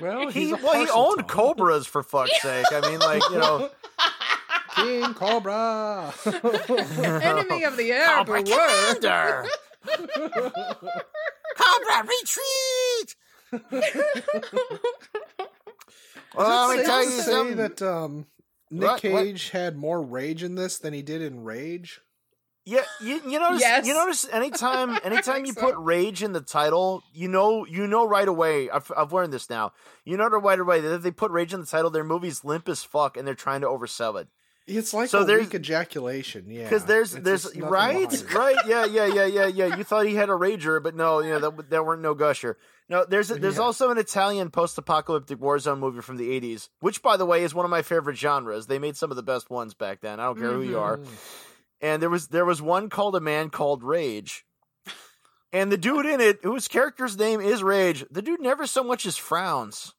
well, 0.00 0.28
He, 0.28 0.50
a 0.52 0.56
well, 0.56 0.84
he 0.84 0.90
owned 0.90 1.18
dog. 1.20 1.28
cobras 1.28 1.86
for 1.86 2.02
fuck's 2.02 2.40
sake. 2.42 2.66
I 2.70 2.80
mean, 2.90 3.00
like 3.00 3.22
you 3.30 3.38
know, 3.38 3.70
King 4.76 5.14
Cobra. 5.14 6.12
enemy 6.26 7.64
of 7.64 7.76
the 7.78 7.90
air 7.92 8.06
Cobra 8.18 8.42
beware. 8.42 8.94
Commander. 9.00 9.46
Cobra 11.56 12.06
retreat. 12.06 13.16
Well, 16.34 16.68
let 16.68 16.76
me 16.78 16.82
Does 16.82 16.84
it 16.84 16.86
tell 16.86 17.02
say- 17.04 17.16
you 17.16 17.22
something. 17.22 17.56
that 17.56 17.82
um, 17.82 18.26
Nick 18.72 18.82
What? 18.88 19.04
What? 19.04 19.24
Cage 19.24 19.50
had 19.50 19.76
more 19.76 20.02
rage 20.02 20.42
in 20.42 20.54
this 20.54 20.78
than 20.78 20.92
he 20.94 21.02
did 21.02 21.20
in 21.22 21.44
Rage. 21.44 22.00
Yeah, 22.64 22.82
you, 23.00 23.20
you 23.28 23.40
notice. 23.40 23.60
Yes. 23.60 23.86
You 23.86 23.92
notice 23.94 24.26
anytime, 24.32 24.96
anytime 25.04 25.44
you 25.44 25.52
so. 25.52 25.60
put 25.60 25.74
rage 25.78 26.22
in 26.22 26.32
the 26.32 26.40
title, 26.40 27.02
you 27.12 27.26
know, 27.26 27.66
you 27.66 27.86
know 27.88 28.06
right 28.06 28.28
away. 28.28 28.70
I've, 28.70 28.90
I've 28.96 29.12
learned 29.12 29.32
this 29.32 29.50
now. 29.50 29.72
You 30.04 30.16
know 30.16 30.28
right 30.28 30.58
away 30.60 30.80
that 30.80 30.94
if 30.94 31.02
they 31.02 31.10
put 31.10 31.32
rage 31.32 31.52
in 31.52 31.60
the 31.60 31.66
title, 31.66 31.90
their 31.90 32.04
movie's 32.04 32.44
limp 32.44 32.68
as 32.68 32.84
fuck, 32.84 33.16
and 33.16 33.26
they're 33.26 33.34
trying 33.34 33.62
to 33.62 33.66
oversell 33.66 34.20
it. 34.20 34.28
It's 34.68 34.94
like 34.94 35.08
So 35.10 35.22
a 35.22 35.24
there's- 35.24 35.46
weak 35.46 35.54
ejaculation. 35.56 36.44
Yeah, 36.48 36.62
Because 36.64 36.84
there's, 36.84 37.14
It's 37.16 37.24
there's 37.24 37.56
right, 37.56 38.06
right, 38.32 38.56
yeah, 38.64 38.84
yeah, 38.84 39.06
yeah, 39.06 39.26
yeah, 39.26 39.46
yeah. 39.48 39.76
You 39.76 39.82
thought 39.82 40.06
he 40.06 40.14
had 40.14 40.28
a 40.28 40.32
rager, 40.34 40.80
but 40.80 40.94
no, 40.94 41.18
you 41.18 41.30
know 41.30 41.50
that 41.50 41.70
that 41.70 41.84
weren't 41.84 42.00
no 42.02 42.14
gusher. 42.14 42.56
No, 42.92 43.06
there's 43.06 43.28
there's 43.28 43.56
Yeah. 43.56 43.62
also 43.62 43.90
an 43.90 43.96
Italian 43.96 44.50
post-apocalyptic 44.50 45.40
war 45.40 45.58
zone 45.58 45.80
movie 45.80 46.02
from 46.02 46.18
the 46.18 46.28
'80s, 46.38 46.68
which, 46.80 47.00
by 47.02 47.16
the 47.16 47.24
way, 47.24 47.42
is 47.42 47.54
one 47.54 47.64
of 47.64 47.70
my 47.70 47.80
favorite 47.80 48.18
genres. 48.18 48.66
They 48.66 48.78
made 48.78 48.98
some 48.98 49.10
of 49.10 49.16
the 49.16 49.22
best 49.22 49.48
ones 49.48 49.72
back 49.72 50.00
then. 50.02 50.20
I 50.20 50.24
don't 50.24 50.38
care 50.38 50.52
who 50.52 50.60
you 50.62 50.78
are. 50.78 50.98
Mm. 50.98 51.06
and 51.80 52.02
there 52.02 52.10
was 52.10 52.28
there 52.28 52.44
was 52.44 52.60
one 52.60 52.90
called 52.90 53.16
a 53.16 53.20
man 53.20 53.48
called 53.48 53.82
Rage. 53.82 54.44
And 55.54 55.72
the 55.72 55.76
dude 55.78 56.06
in 56.06 56.20
it, 56.20 56.40
whose 56.42 56.68
character's 56.68 57.18
name 57.18 57.40
is 57.40 57.62
Rage, 57.62 58.04
the 58.10 58.22
dude 58.22 58.40
never 58.40 58.66
so 58.66 58.82
much 58.84 59.04
as 59.06 59.16
frowns. 59.16 59.94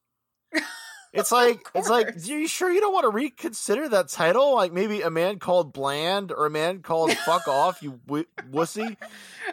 It's 1.13 1.31
like 1.31 1.67
it's 1.75 1.89
like, 1.89 2.07
are 2.15 2.19
you 2.19 2.47
sure 2.47 2.71
you 2.71 2.81
don't 2.81 2.91
want 2.93 3.03
to 3.03 3.09
reconsider 3.11 3.87
that 3.89 4.07
title? 4.07 4.55
Like 4.55 4.73
maybe 4.73 5.01
a 5.01 5.11
man 5.11 5.37
called 5.37 5.71
Bland 5.71 6.31
or 6.31 6.47
a 6.47 6.49
man 6.49 6.81
called 6.81 7.11
Fuck 7.25 7.47
Off, 7.47 7.83
you 7.83 7.99
w- 8.07 8.25
wussy. 8.51 8.97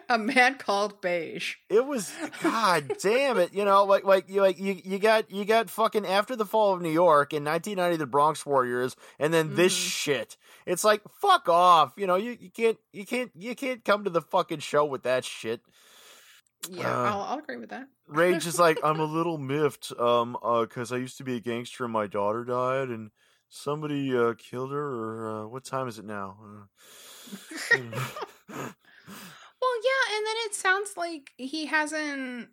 A 0.08 0.16
man 0.16 0.54
called 0.56 1.02
Beige. 1.02 1.56
It 1.68 1.84
was 1.84 2.10
God 2.42 2.92
damn 3.02 3.36
it, 3.38 3.52
you 3.52 3.66
know, 3.66 3.84
like 3.84 4.04
like 4.04 4.28
you 4.30 4.40
like 4.40 4.58
you, 4.58 4.80
you 4.82 4.98
got 4.98 5.30
you 5.30 5.44
got 5.44 5.68
fucking 5.68 6.06
after 6.06 6.34
the 6.34 6.46
fall 6.46 6.72
of 6.72 6.80
New 6.80 6.88
York 6.90 7.34
in 7.34 7.44
1990, 7.44 7.96
the 7.98 8.06
Bronx 8.06 8.46
Warriors, 8.46 8.96
and 9.18 9.32
then 9.34 9.54
this 9.54 9.74
Mhm. 9.76 9.90
shit. 9.90 10.36
It's 10.64 10.82
like 10.84 11.02
fuck 11.20 11.48
off, 11.48 11.92
you 11.96 12.06
know. 12.06 12.16
You, 12.16 12.38
you 12.40 12.50
can't 12.50 12.78
you 12.92 13.04
can't 13.04 13.30
you 13.36 13.54
can't 13.54 13.84
come 13.84 14.04
to 14.04 14.10
the 14.10 14.22
fucking 14.22 14.60
show 14.60 14.86
with 14.86 15.02
that 15.02 15.24
shit. 15.26 15.60
Yeah, 16.68 16.90
Uh, 16.90 17.10
I'll, 17.10 17.20
I'll 17.22 17.38
agree 17.38 17.56
with 17.56 17.70
that. 17.70 17.88
Rage 18.06 18.46
is 18.46 18.58
like, 18.58 18.78
I'm 18.82 19.00
a 19.00 19.04
little 19.18 19.38
miffed, 19.38 19.92
um, 19.98 20.36
uh, 20.42 20.66
cause 20.66 20.92
I 20.92 20.96
used 20.96 21.16
to 21.18 21.24
be 21.24 21.36
a 21.36 21.40
gangster 21.40 21.84
and 21.84 21.92
my 21.92 22.06
daughter 22.06 22.44
died 22.44 22.88
and 22.88 23.10
somebody, 23.48 24.16
uh, 24.16 24.34
killed 24.36 24.72
her 24.72 24.78
or, 24.78 25.28
uh, 25.44 25.46
what 25.46 25.64
time 25.64 25.88
is 25.88 25.98
it 25.98 26.04
now? 26.04 26.36
Uh, 26.42 27.76
Well, 29.60 29.76
yeah, 29.84 30.16
and 30.16 30.26
then 30.26 30.34
it 30.46 30.54
sounds 30.54 30.96
like 30.96 31.32
he 31.36 31.66
hasn't. 31.66 32.48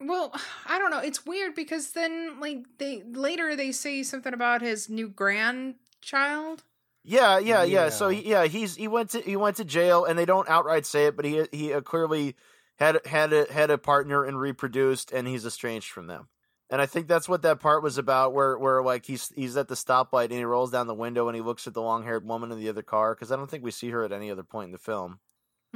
Well, 0.00 0.32
I 0.66 0.78
don't 0.78 0.90
know. 0.90 1.00
It's 1.00 1.26
weird 1.26 1.54
because 1.54 1.90
then, 1.92 2.38
like, 2.40 2.64
they 2.78 3.02
later 3.04 3.56
they 3.56 3.72
say 3.72 4.02
something 4.02 4.32
about 4.32 4.62
his 4.62 4.88
new 4.88 5.08
grandchild. 5.08 6.62
yeah, 7.04 7.38
yeah, 7.38 7.64
yeah. 7.64 7.88
So, 7.88 8.08
Yeah. 8.08 8.20
he- 8.20 8.30
yeah, 8.30 8.44
he's, 8.44 8.76
he 8.76 8.86
went 8.88 9.10
to, 9.10 9.20
he 9.20 9.36
went 9.36 9.56
to 9.56 9.64
jail 9.64 10.04
and 10.04 10.16
they 10.18 10.24
don't 10.24 10.48
outright 10.48 10.86
say 10.86 11.06
it, 11.06 11.16
but 11.16 11.24
he, 11.24 11.42
he 11.50 11.72
uh, 11.72 11.80
clearly 11.80 12.36
had, 12.78 13.04
had 13.06 13.32
a, 13.32 13.52
had 13.52 13.70
a 13.70 13.78
partner 13.78 14.24
and 14.24 14.38
reproduced 14.38 15.12
and 15.12 15.26
he's 15.26 15.46
estranged 15.46 15.90
from 15.90 16.06
them. 16.06 16.28
And 16.70 16.80
I 16.80 16.86
think 16.86 17.06
that's 17.06 17.28
what 17.28 17.42
that 17.42 17.60
part 17.60 17.82
was 17.82 17.98
about, 17.98 18.32
where 18.32 18.58
where 18.58 18.82
like 18.82 19.04
he's 19.04 19.30
he's 19.36 19.58
at 19.58 19.68
the 19.68 19.74
stoplight 19.74 20.30
and 20.30 20.32
he 20.32 20.44
rolls 20.44 20.70
down 20.70 20.86
the 20.86 20.94
window 20.94 21.28
and 21.28 21.36
he 21.36 21.42
looks 21.42 21.66
at 21.66 21.74
the 21.74 21.82
long 21.82 22.02
haired 22.02 22.26
woman 22.26 22.50
in 22.50 22.58
the 22.58 22.70
other 22.70 22.80
car 22.80 23.14
because 23.14 23.30
I 23.30 23.36
don't 23.36 23.50
think 23.50 23.62
we 23.62 23.70
see 23.70 23.90
her 23.90 24.04
at 24.04 24.12
any 24.12 24.30
other 24.30 24.42
point 24.42 24.68
in 24.68 24.72
the 24.72 24.78
film. 24.78 25.18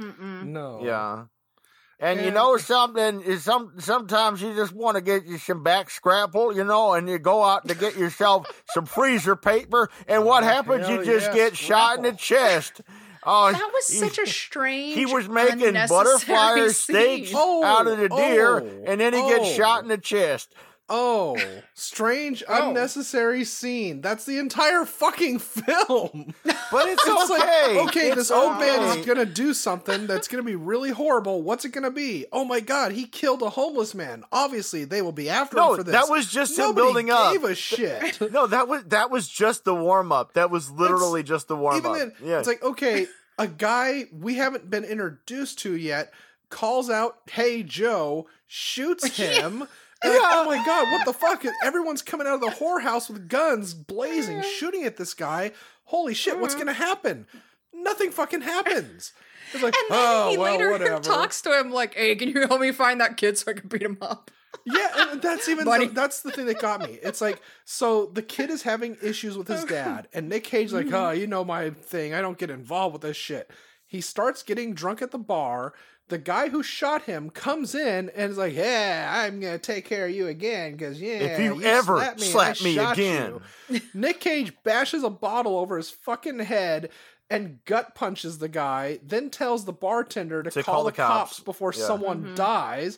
Mm-mm. 0.01 0.45
No. 0.45 0.81
Yeah. 0.83 1.25
And, 1.99 2.21
you 2.21 2.29
know 2.29 2.57
something 2.57 3.21
is 3.21 3.43
some 3.43 3.73
sometimes 3.79 4.41
you 4.41 4.55
just 4.55 4.73
want 4.73 4.95
to 4.95 5.01
get 5.01 5.25
you 5.25 5.37
some 5.37 5.63
back 5.63 5.89
scrapple, 5.91 6.55
you 6.55 6.63
know, 6.63 6.93
and 6.93 7.09
you 7.09 7.19
go 7.19 7.43
out 7.43 7.67
to 7.67 7.75
get 7.75 7.95
yourself 7.97 8.47
some 8.73 8.85
freezer 8.85 9.35
paper, 9.35 9.89
and 10.07 10.23
what 10.23 10.43
Oh, 10.43 10.47
happens? 10.47 10.87
You 10.87 11.03
just 11.03 11.27
yeah, 11.27 11.35
get 11.35 11.57
shot 11.57 11.97
in 11.97 12.03
the 12.03 12.11
chest. 12.13 12.81
Oh, 13.29 13.51
That 13.51 13.71
was 13.73 13.87
he- 13.89 13.97
such 13.97 14.17
a 14.19 14.25
strange. 14.25 14.95
he 14.95 15.05
was 15.05 15.27
making 15.27 15.73
butterfly 15.73 16.69
steaks 16.69 17.31
Oh, 17.35 17.63
out 17.63 17.85
of 17.85 17.97
the 17.97 18.07
deer, 18.07 18.61
oh, 18.61 18.83
and 18.85 19.01
then 19.01 19.13
he 19.13 19.19
gets 19.21 19.41
oh. 19.49 19.53
shot 19.53 19.83
in 19.83 19.89
the 19.89 19.97
chest. 19.97 20.53
Oh, 20.89 21.37
strange, 21.73 22.43
Oh. 22.47 22.69
unnecessary 22.69 23.43
scene. 23.43 23.99
That's 23.99 24.23
the 24.23 24.37
entire 24.37 24.85
fucking 24.85 25.39
film. 25.39 26.33
But 26.69 26.89
it's, 26.89 27.01
It's 27.05 27.29
like, 27.29 27.41
okay. 27.41 27.79
okay, 27.79 28.07
It's 28.07 28.15
this 28.17 28.31
old 28.31 28.59
man 28.59 28.79
okay. 28.81 28.99
is 28.99 29.05
gonna 29.05 29.25
do 29.25 29.53
something 29.53 30.05
that's 30.05 30.27
gonna 30.27 30.43
be 30.43 30.55
really 30.55 30.89
horrible. 30.91 31.41
What's 31.41 31.63
it 31.63 31.69
gonna 31.71 31.91
be? 31.91 32.25
Oh 32.33 32.43
my 32.43 32.59
god, 32.59 32.91
he 32.91 33.05
killed 33.05 33.41
a 33.41 33.49
homeless 33.49 33.95
man. 33.95 34.25
Obviously, 34.33 34.83
they 34.83 35.01
will 35.01 35.13
be 35.13 35.29
after 35.29 35.55
No, 35.55 35.71
him 35.71 35.77
for 35.77 35.83
this. 35.83 35.93
that 35.93 36.09
was 36.09 36.27
just 36.29 36.57
him 36.57 36.65
Nobody 36.67 36.85
building 36.85 37.09
up. 37.09 37.31
Gave 37.31 37.43
a 37.45 37.55
shit. 37.55 38.19
No, 38.31 38.47
that 38.47 38.67
was 38.67 38.83
that 38.85 39.09
was 39.09 39.29
just 39.29 39.63
the 39.63 39.73
warm 39.73 40.11
up. 40.11 40.33
That 40.33 40.51
was 40.51 40.69
literally 40.69 41.23
just 41.23 41.47
the 41.47 41.55
warm 41.55 41.77
Even 41.77 41.91
up. 41.91 41.97
then, 41.97 42.13
yeah. 42.21 42.39
it's 42.39 42.47
like 42.47 42.61
okay, 42.63 43.07
a 43.37 43.47
guy 43.47 44.05
we 44.11 44.35
haven't 44.35 44.69
been 44.69 44.83
introduced 44.83 45.59
to 45.59 45.73
yet 45.75 46.11
calls 46.49 46.89
out, 46.89 47.17
"Hey 47.31 47.63
Joe," 47.63 48.27
shoots 48.45 49.05
him. 49.17 49.67
Like, 50.03 50.19
oh 50.21 50.45
my 50.45 50.63
god, 50.65 50.91
what 50.91 51.05
the 51.05 51.13
fuck? 51.13 51.43
Everyone's 51.63 52.01
coming 52.01 52.27
out 52.27 52.35
of 52.35 52.41
the 52.41 52.47
whorehouse 52.47 53.09
with 53.09 53.27
guns 53.27 53.73
blazing, 53.73 54.41
shooting 54.43 54.83
at 54.83 54.97
this 54.97 55.13
guy. 55.13 55.51
Holy 55.85 56.13
shit, 56.13 56.39
what's 56.39 56.53
mm-hmm. 56.53 56.65
gonna 56.65 56.73
happen? 56.73 57.27
Nothing 57.73 58.11
fucking 58.11 58.41
happens. 58.41 59.13
It's 59.53 59.63
like, 59.63 59.73
And 59.73 59.91
then 59.91 59.99
oh, 59.99 60.29
he 60.31 60.37
well, 60.37 60.51
later 60.51 60.71
whatever. 60.71 60.99
talks 60.99 61.41
to 61.43 61.57
him 61.57 61.71
like, 61.71 61.95
"Hey, 61.95 62.15
can 62.15 62.29
you 62.29 62.47
help 62.47 62.61
me 62.61 62.71
find 62.71 63.01
that 63.01 63.17
kid 63.17 63.37
so 63.37 63.51
I 63.51 63.53
can 63.55 63.67
beat 63.67 63.81
him 63.81 63.97
up?" 64.01 64.31
Yeah, 64.65 65.11
and 65.11 65.21
that's 65.21 65.47
even 65.47 65.63
the, 65.63 65.91
that's 65.93 66.21
the 66.21 66.31
thing 66.31 66.45
that 66.47 66.59
got 66.59 66.81
me. 66.81 66.99
It's 67.01 67.21
like 67.21 67.41
so 67.63 68.07
the 68.07 68.21
kid 68.21 68.49
is 68.49 68.63
having 68.63 68.97
issues 69.01 69.37
with 69.37 69.47
his 69.47 69.63
dad, 69.63 70.09
and 70.13 70.27
Nick 70.27 70.43
Cage 70.43 70.73
like, 70.73 70.87
mm-hmm. 70.87 70.95
oh, 70.95 71.11
you 71.11 71.25
know 71.25 71.45
my 71.45 71.69
thing. 71.69 72.13
I 72.13 72.19
don't 72.19 72.37
get 72.37 72.49
involved 72.49 72.93
with 72.93 73.01
this 73.01 73.15
shit. 73.15 73.49
He 73.85 74.01
starts 74.01 74.43
getting 74.43 74.73
drunk 74.73 75.01
at 75.01 75.11
the 75.11 75.17
bar. 75.17 75.73
The 76.09 76.17
guy 76.17 76.47
who 76.49 76.63
shot 76.63 77.03
him 77.03 77.29
comes 77.29 77.75
in 77.75 78.09
and 78.15 78.31
is 78.31 78.37
like, 78.37 78.53
"Yeah, 78.53 79.11
I'm 79.13 79.39
gonna 79.41 79.57
take 79.57 79.83
care 79.85 80.05
of 80.05 80.11
you 80.11 80.27
again 80.27 80.71
because 80.73 81.01
yeah, 81.01 81.15
If 81.19 81.39
you 81.39 81.61
ever 81.63 81.97
slapped 81.97 82.19
me, 82.21 82.25
slap 82.27 82.61
me 82.61 82.77
again." 82.77 83.41
Nick 83.93 84.21
Cage 84.21 84.53
bashes 84.63 85.03
a 85.03 85.09
bottle 85.09 85.57
over 85.59 85.75
his 85.75 85.89
fucking 85.89 86.39
head 86.39 86.89
and 87.29 87.59
gut 87.65 87.93
punches 87.93 88.37
the 88.37 88.47
guy. 88.47 88.99
Then 89.03 89.29
tells 89.29 89.65
the 89.65 89.73
bartender 89.73 90.43
to, 90.43 90.49
To 90.49 90.63
call, 90.63 90.75
call 90.75 90.83
the 90.85 90.91
the 90.91 90.95
cops, 90.97 91.31
cops. 91.31 91.39
before 91.41 91.73
Yeah. 91.75 91.85
someone 91.85 92.23
Mhm. 92.23 92.35
dies. 92.35 92.97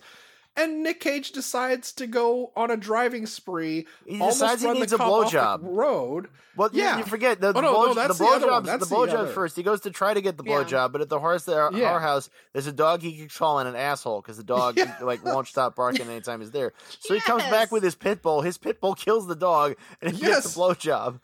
And 0.57 0.83
Nick 0.83 0.99
Cage 0.99 1.31
decides 1.31 1.93
to 1.93 2.07
go 2.07 2.51
on 2.55 2.69
a 2.69 2.75
driving 2.75 3.25
spree. 3.25 3.87
He 4.05 4.13
almost 4.19 4.39
decides 4.39 4.61
he 4.61 4.71
needs 4.73 4.91
a 4.91 4.97
cop 4.97 5.07
off 5.09 5.31
the 5.31 5.37
blowjob. 5.37 5.59
Road. 5.63 6.27
Well, 6.57 6.69
yeah, 6.73 6.83
Yeah. 6.83 6.97
you 6.97 7.03
forget 7.05 7.39
the, 7.39 7.49
Oh, 7.49 7.53
the, 7.53 7.61
no, 7.61 7.71
blow, 7.73 7.85
no, 7.85 7.93
that's 7.93 8.17
the 8.17 8.25
the 8.25 8.29
other 8.31 8.47
blowjobs. 8.47 8.65
The 8.65 8.77
the 8.79 8.85
blowjobs 8.87 9.33
first. 9.33 9.55
He 9.55 9.63
goes 9.63 9.79
to 9.81 9.91
try 9.91 10.13
to 10.13 10.19
get 10.19 10.35
the 10.37 10.43
Yeah. 10.45 10.55
blowjob, 10.63 10.91
but 10.91 10.99
at 10.99 11.07
the 11.07 11.19
horse 11.19 11.45
the 11.45 11.69
Yeah. 11.73 11.91
our 11.91 12.01
house, 12.01 12.29
there's 12.51 12.67
a 12.67 12.73
dog 12.73 13.01
he 13.01 13.15
keeps 13.15 13.37
calling 13.37 13.67
an 13.67 13.75
asshole 13.77 14.21
because 14.21 14.35
the 14.35 14.43
dog 14.43 14.75
Yeah. 14.77 14.97
like 15.01 15.23
won't 15.23 15.47
stop 15.47 15.75
barking 15.77 16.07
anytime 16.09 16.41
he's 16.41 16.51
there. 16.51 16.73
So 16.99 17.13
he 17.13 17.21
comes 17.21 17.43
back 17.43 17.71
with 17.71 17.83
his 17.83 17.95
pit 17.95 18.21
bull. 18.21 18.41
His 18.41 18.57
pit 18.57 18.81
bull 18.81 18.95
kills 18.95 19.27
the 19.27 19.35
dog, 19.37 19.75
and 20.01 20.13
he 20.13 20.21
Yes. 20.21 20.43
gets 20.43 20.53
the 20.55 20.59
blowjob. 20.59 21.19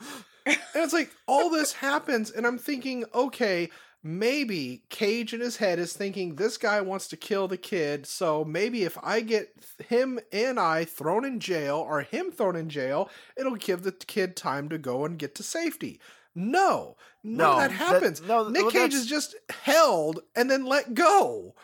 And 0.48 0.58
it's 0.76 0.94
like 0.94 1.10
all 1.28 1.50
this 1.50 1.74
happens, 1.74 2.30
and 2.32 2.46
I'm 2.46 2.60
thinking, 2.60 3.04
okay, 3.14 3.70
maybe 4.06 4.84
Cage 4.90 5.34
in 5.34 5.42
his 5.42 5.58
head 5.58 5.80
is 5.80 5.94
thinking 5.94 6.36
this 6.36 6.58
guy 6.58 6.80
wants 6.80 7.08
to 7.10 7.18
kill 7.18 7.48
the 7.48 7.58
kid, 7.58 8.06
so 8.06 8.46
maybe 8.46 8.84
if 8.84 8.98
I 9.04 9.22
get 9.22 9.50
him 9.90 10.20
and 10.32 10.60
I 10.60 10.86
thrown 10.86 11.26
in 11.26 11.40
jail 11.40 11.78
or 11.78 12.02
him 12.02 12.32
thrown 12.32 12.56
in 12.56 12.70
jail, 12.70 13.10
it'll 13.36 13.56
give 13.56 13.82
the 13.82 13.92
kid 13.92 14.36
time 14.36 14.70
to 14.70 14.78
go 14.78 15.04
and 15.06 15.18
get 15.18 15.34
to 15.36 15.44
safety. 15.44 16.00
No, 16.36 16.98
none 17.24 17.38
No, 17.38 17.52
of 17.54 17.58
that 17.58 17.70
that- 17.72 17.76
happens. 17.78 18.22
no, 18.22 18.48
Nick 18.50 18.62
well, 18.62 18.72
Cage 18.72 18.94
is 18.94 19.08
just 19.08 19.36
held 19.50 20.20
and 20.36 20.52
then 20.52 20.66
let 20.66 20.94
go 20.94 21.56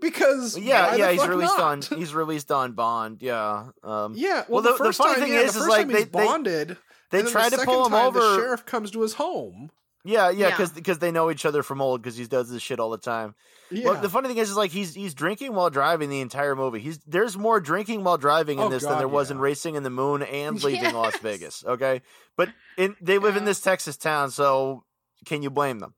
because 0.00 0.58
Yeah, 0.58 0.90
the 0.92 0.98
yeah, 0.98 1.12
he's 1.12 1.26
released 1.26 1.56
not? 1.58 1.92
on 1.92 1.98
he's 1.98 2.12
released 2.14 2.50
on 2.50 2.72
bond. 2.72 3.18
Yeah, 3.22 3.68
um, 3.84 4.14
Yeah, 4.16 4.44
Well, 4.48 4.60
well, 4.60 4.62
the- 4.62 4.68
the, 4.72 4.78
the 4.78 4.84
first 4.84 4.98
funny 4.98 5.14
time, 5.14 5.22
thing 5.22 5.32
yeah, 5.34 5.40
is, 5.40 5.54
the 5.54 5.60
is 5.60 5.68
like 5.68 5.86
they- 5.86 5.92
they- 6.02 6.04
bonded. 6.06 6.76
they 7.10 7.22
then 7.22 7.30
tried 7.30 7.52
the 7.52 7.58
to 7.58 7.64
pull 7.64 7.86
him 7.86 7.92
time, 7.92 8.06
over. 8.08 8.18
The 8.18 8.36
sheriff 8.36 8.66
comes 8.66 8.90
to 8.90 9.02
his 9.02 9.14
home. 9.14 9.70
Yeah, 10.08 10.30
yeah, 10.30 10.56
Yeah. 10.58 10.66
because 10.74 10.98
they 10.98 11.10
know 11.12 11.30
each 11.30 11.44
other 11.44 11.62
from 11.62 11.82
old 11.82 12.00
because 12.00 12.16
he 12.16 12.24
does 12.24 12.50
this 12.50 12.62
shit 12.62 12.80
all 12.80 12.88
the 12.88 12.96
time. 12.96 13.34
Yeah, 13.70 13.84
Well, 13.90 14.00
the 14.00 14.08
funny 14.08 14.28
thing 14.28 14.38
is, 14.38 14.48
is 14.48 14.56
like 14.56 14.70
he's 14.70 14.94
he's 14.94 15.12
drinking 15.12 15.52
while 15.54 15.68
driving 15.68 16.08
the 16.08 16.20
entire 16.22 16.56
movie. 16.56 16.80
He's 16.80 16.98
there's 17.06 17.36
more 17.36 17.60
drinking 17.60 18.04
while 18.04 18.16
driving 18.16 18.58
in 18.58 18.64
Oh, 18.64 18.68
this 18.70 18.82
than 18.84 18.92
God, 18.92 19.00
there 19.00 19.08
was 19.08 19.30
in 19.30 19.38
Racing 19.38 19.74
in 19.74 19.82
the 19.82 19.90
Moon 19.90 20.22
and 20.22 20.62
Leaving 20.64 20.94
Las 20.94 21.18
Vegas. 21.18 21.62
Okay, 21.66 22.00
but 22.36 22.48
in, 22.78 22.96
they 23.02 23.18
live 23.18 23.36
in 23.36 23.44
this 23.44 23.60
Texas 23.60 23.98
town, 23.98 24.30
so 24.30 24.84
can 25.26 25.42
you 25.42 25.50
blame 25.50 25.78
them? 25.78 25.92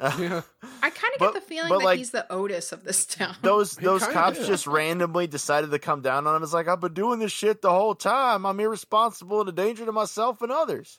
Yeah. 0.00 0.42
I 0.82 0.90
kind 0.90 1.14
of 1.14 1.20
get 1.20 1.34
the 1.34 1.40
feeling 1.40 1.70
that 1.70 1.84
like, 1.84 1.98
he's 1.98 2.10
the 2.10 2.30
Otis 2.30 2.72
of 2.72 2.84
this 2.84 3.06
town. 3.06 3.34
Those 3.42 3.76
He 3.78 3.84
those 3.84 4.06
cops 4.06 4.38
is. 4.38 4.46
just 4.46 4.66
randomly 4.66 5.26
decided 5.26 5.70
to 5.70 5.78
come 5.78 6.02
down 6.02 6.26
on 6.26 6.36
him. 6.36 6.42
It's 6.42 6.52
like 6.52 6.68
I've 6.68 6.80
been 6.80 6.92
doing 6.94 7.18
this 7.18 7.32
shit 7.32 7.62
the 7.62 7.70
whole 7.70 7.94
time. 7.94 8.44
I'm 8.44 8.60
irresponsible 8.60 9.40
and 9.40 9.48
a 9.48 9.52
danger 9.52 9.86
to 9.86 9.92
myself 9.92 10.42
and 10.42 10.52
others. 10.52 10.98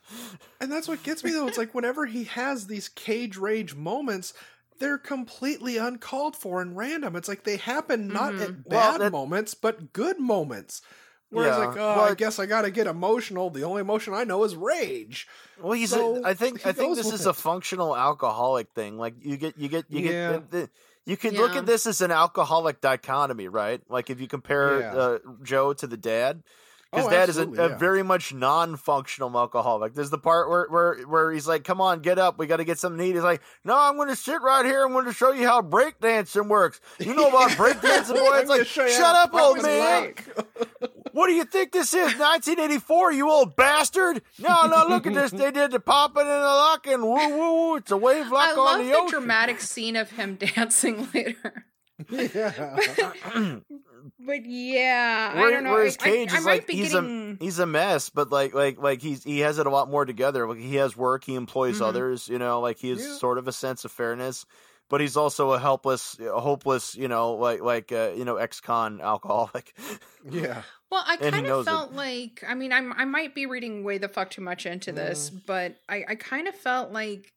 And 0.60 0.72
that's 0.72 0.88
what 0.88 1.04
gets 1.04 1.24
me 1.24 1.32
though. 1.32 1.48
It's 1.48 1.58
like 1.58 1.76
whenever 1.76 2.06
he 2.06 2.24
has 2.26 2.66
these 2.68 2.90
cage 2.90 3.38
rage 3.38 3.76
moments, 3.76 4.34
they're 4.80 4.98
completely 4.98 5.78
uncalled 5.78 6.36
for 6.36 6.62
and 6.62 6.76
random. 6.78 7.16
It's 7.16 7.28
like 7.28 7.44
they 7.44 7.58
happen 7.58 8.08
not 8.08 8.34
Mhm. 8.34 8.42
at 8.42 8.48
Mm-hmm. 8.50 8.62
Well, 8.66 8.92
bad 8.94 9.02
that- 9.02 9.12
moments, 9.12 9.54
but 9.54 9.94
good 9.94 10.20
moments. 10.20 10.82
Whereas 11.30 11.58
Yeah, 11.58 11.66
like, 11.66 11.78
oh, 11.78 12.02
I 12.02 12.14
guess 12.16 12.40
I 12.40 12.46
gotta 12.46 12.72
get 12.72 12.88
emotional. 12.88 13.50
The 13.50 13.64
only 13.64 13.82
emotion 13.82 14.14
I 14.14 14.24
know 14.24 14.44
is 14.46 14.56
rage. 14.56 15.28
Well, 15.62 15.74
he's. 15.74 15.90
So, 15.90 16.24
a, 16.24 16.28
I 16.30 16.34
think. 16.34 16.62
he 16.62 16.70
I 16.70 16.72
think 16.72 16.96
this 16.96 17.12
is 17.12 17.26
it. 17.26 17.30
a 17.30 17.34
functional 17.34 17.96
alcoholic 17.98 18.70
thing. 18.74 18.98
Like 18.98 19.16
you 19.22 19.36
get, 19.38 19.58
you 19.58 19.68
get, 19.68 19.86
you 19.90 20.00
Yeah. 20.10 20.32
get. 20.34 20.52
The, 20.52 20.58
the, 20.58 20.70
you 21.06 21.16
could 21.18 21.34
look 21.34 21.56
at 21.56 21.66
this 21.66 21.86
as 21.86 22.02
an 22.02 22.12
alcoholic 22.12 22.82
dichotomy, 22.82 23.48
right? 23.48 23.82
Like 23.90 24.10
if 24.10 24.20
you 24.22 24.28
compare 24.28 24.82
Yeah. 24.82 24.94
uh, 24.96 25.18
Joe 25.42 25.72
to 25.74 25.88
the 25.88 25.96
dad, 25.96 26.44
because 26.92 27.06
Oh, 27.08 27.10
dad 27.10 27.30
is 27.30 27.38
a, 27.38 27.42
absolutely, 27.42 27.66
a 27.66 27.70
yeah. 27.70 27.78
very 27.78 28.04
much 28.04 28.34
non-functional 28.34 29.38
alcoholic. 29.38 29.94
There's 29.94 30.10
the 30.10 30.18
part 30.18 30.50
where 30.50 30.68
where 30.70 30.96
where 31.06 31.32
he's 31.32 31.48
like, 31.48 31.64
"Come 31.66 31.80
on, 31.82 32.00
get 32.02 32.18
up, 32.20 32.38
we 32.38 32.46
got 32.48 32.58
to 32.58 32.64
get 32.66 32.78
something 32.80 33.00
to 33.00 33.06
eat." 33.06 33.14
He's 33.16 33.24
like, 33.24 33.42
"No, 33.66 33.78
I'm 33.78 33.96
going 33.98 34.08
to 34.10 34.16
sit 34.18 34.42
right 34.42 34.66
here. 34.66 34.86
I'm 34.86 34.92
going 34.94 35.06
to 35.06 35.14
show 35.14 35.32
you 35.32 35.46
how 35.48 35.62
breakdancing 35.62 36.48
works. 36.50 36.80
You 37.00 37.14
know 37.16 37.28
about 37.30 37.52
breakdancing, 37.62 38.14
boy? 38.16 38.38
It's 38.40 38.50
like, 38.50 38.66
shut 38.68 39.16
up, 39.16 39.34
old 39.34 39.62
man." 39.62 40.14
like. 41.18 41.20
What 41.20 41.28
do 41.28 41.34
you 41.34 41.44
think 41.46 41.72
this 41.72 41.94
is? 41.94 42.18
1984, 42.18 43.12
you 43.14 43.30
old 43.30 43.56
bastard? 43.56 44.22
No, 44.40 44.68
no, 44.68 44.86
look 44.88 45.08
at 45.08 45.14
this. 45.14 45.32
They 45.32 45.52
did 45.52 45.72
the 45.72 45.80
popping 45.80 46.22
and 46.24 46.30
the 46.30 46.38
locking. 46.40 47.02
Woo, 47.02 47.30
woo, 47.38 47.54
woo. 47.72 47.76
It's 47.78 47.92
a 47.92 47.98
wave 47.98 48.28
I 48.28 48.30
lock 48.30 48.58
love 48.58 48.68
on 48.68 48.80
the, 48.86 48.92
the, 48.92 48.98
ocean. 48.98 49.10
dramatic 49.20 49.62
scene 49.62 49.96
of 49.96 50.10
him 50.12 50.36
dancing 50.56 51.08
later. 51.14 51.66
yeah. 52.10 52.78
But 54.20 54.46
yeah, 54.46 55.34
I 55.36 55.52
don't 55.52 55.64
know. 55.64 55.74
whereas 55.74 55.98
I, 56.00 56.04
Cage 56.04 56.32
I, 56.32 56.36
I 56.36 56.38
is 56.40 56.46
might 56.46 56.52
like, 56.60 56.68
be 56.68 56.74
he's 56.76 56.94
a- 56.94 57.02
getting. 57.02 57.38
he's 57.42 57.60
a 57.60 57.66
mess, 57.66 58.10
but 58.10 58.30
like 58.32 58.54
like 58.54 58.78
like 58.78 59.02
he's 59.02 59.24
he 59.24 59.40
has 59.40 59.58
it 59.60 59.66
a 59.68 59.70
lot 59.70 59.90
more 59.90 60.06
together. 60.06 60.48
Like 60.48 60.60
he 60.60 60.76
has 60.76 60.96
work, 60.96 61.24
he 61.24 61.36
employs 61.36 61.80
Mhm. 61.80 61.86
others, 61.88 62.28
you 62.30 62.38
know, 62.40 62.60
like 62.62 62.78
he 62.78 62.90
has 62.90 63.02
Yeah. 63.02 63.16
sort 63.18 63.38
of 63.38 63.48
a 63.48 63.52
sense 63.52 63.84
of 63.86 63.92
fairness. 63.92 64.46
But 64.90 65.02
he's 65.02 65.18
also 65.18 65.52
a 65.52 65.60
helpless, 65.60 66.18
a 66.20 66.40
hopeless, 66.40 66.96
you 66.96 67.08
know, 67.10 67.34
like 67.34 67.62
like 67.62 67.92
uh, 67.92 68.12
you 68.16 68.24
know, 68.26 68.38
ex-con 68.38 69.02
alcoholic. 69.02 69.76
Yeah. 70.30 70.62
Well, 70.90 71.04
I 71.06 71.18
And 71.20 71.34
kind 71.34 71.48
of 71.48 71.60
it. 71.62 71.66
felt 71.66 71.94
like 71.94 72.44
I 72.48 72.54
mean 72.54 72.72
I'm 72.72 72.94
I 72.94 73.06
might 73.06 73.36
be 73.36 73.46
reading 73.46 73.84
way 73.84 73.98
the 73.98 74.08
fuck 74.08 74.30
too 74.30 74.42
much 74.42 74.66
into 74.66 74.92
this, 74.92 75.30
but 75.30 75.76
I 75.90 76.06
I 76.10 76.16
kind 76.16 76.48
of 76.48 76.56
felt 76.56 76.92
like 76.92 77.34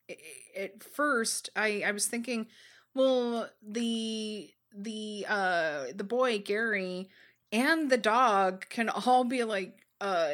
at 0.57 0.83
first 0.83 1.51
I 1.57 1.83
I 1.85 1.91
was 1.93 2.07
thinking, 2.07 2.47
well 2.95 3.49
the 3.63 4.51
the 4.75 5.27
uh 5.29 5.87
the 5.95 6.05
boy 6.05 6.39
Gary 6.39 7.09
and 7.53 7.91
the 7.91 7.99
dog 7.99 8.67
can 8.69 8.89
all 8.89 9.25
be 9.25 9.43
like 9.43 9.85
uh 10.01 10.31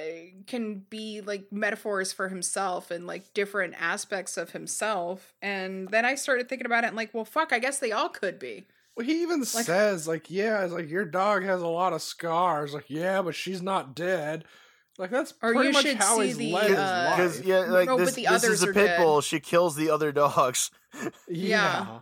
can 0.46 0.84
be 0.90 1.22
like 1.22 1.50
metaphors 1.50 2.12
for 2.12 2.28
himself 2.28 2.90
and 2.90 3.06
like 3.06 3.32
different 3.34 3.74
aspects 3.80 4.36
of 4.36 4.50
himself 4.50 5.34
and 5.42 5.88
then 5.88 6.04
I 6.04 6.14
started 6.16 6.48
thinking 6.48 6.66
about 6.66 6.84
it 6.84 6.88
and 6.88 6.96
like 6.96 7.14
well 7.14 7.24
fuck 7.24 7.52
I 7.52 7.58
guess 7.58 7.78
they 7.78 7.92
all 7.92 8.10
could 8.10 8.38
be. 8.38 8.66
Well, 8.96 9.04
he 9.06 9.22
even 9.22 9.40
Like- 9.40 9.48
says, 9.48 10.08
like, 10.08 10.30
yeah, 10.30 10.64
it's 10.64 10.72
like 10.72 10.88
your 10.88 11.04
dog 11.04 11.44
has 11.44 11.60
a 11.62 11.66
lot 11.66 11.92
of 11.92 12.00
scars. 12.02 12.72
Like, 12.72 12.86
yeah, 12.88 13.20
but 13.22 13.34
she's 13.34 13.60
not 13.62 13.94
dead. 13.94 14.44
Like 14.98 15.10
that's 15.10 15.32
Or 15.42 15.52
pretty 15.52 15.68
you 15.68 15.72
much 15.74 15.82
should 15.84 15.96
how 15.98 16.18
see 16.18 16.26
he's 16.28 16.38
the, 16.38 16.52
led 16.52 16.70
his 16.70 16.78
uh, 16.78 17.06
life. 17.10 17.16
Because 17.16 17.40
yeah, 17.42 17.58
like 17.58 17.86
No, 17.86 17.98
but 17.98 18.06
this, 18.06 18.14
the 18.14 18.22
this 18.22 18.30
others 18.30 18.50
is 18.50 18.62
a 18.62 18.70
are 18.70 18.72
pit 18.72 18.86
dead. 18.86 18.98
bull. 18.98 19.20
She 19.20 19.40
kills 19.40 19.76
the 19.76 19.90
other 19.90 20.10
dogs. 20.12 20.70
yeah. 21.28 21.98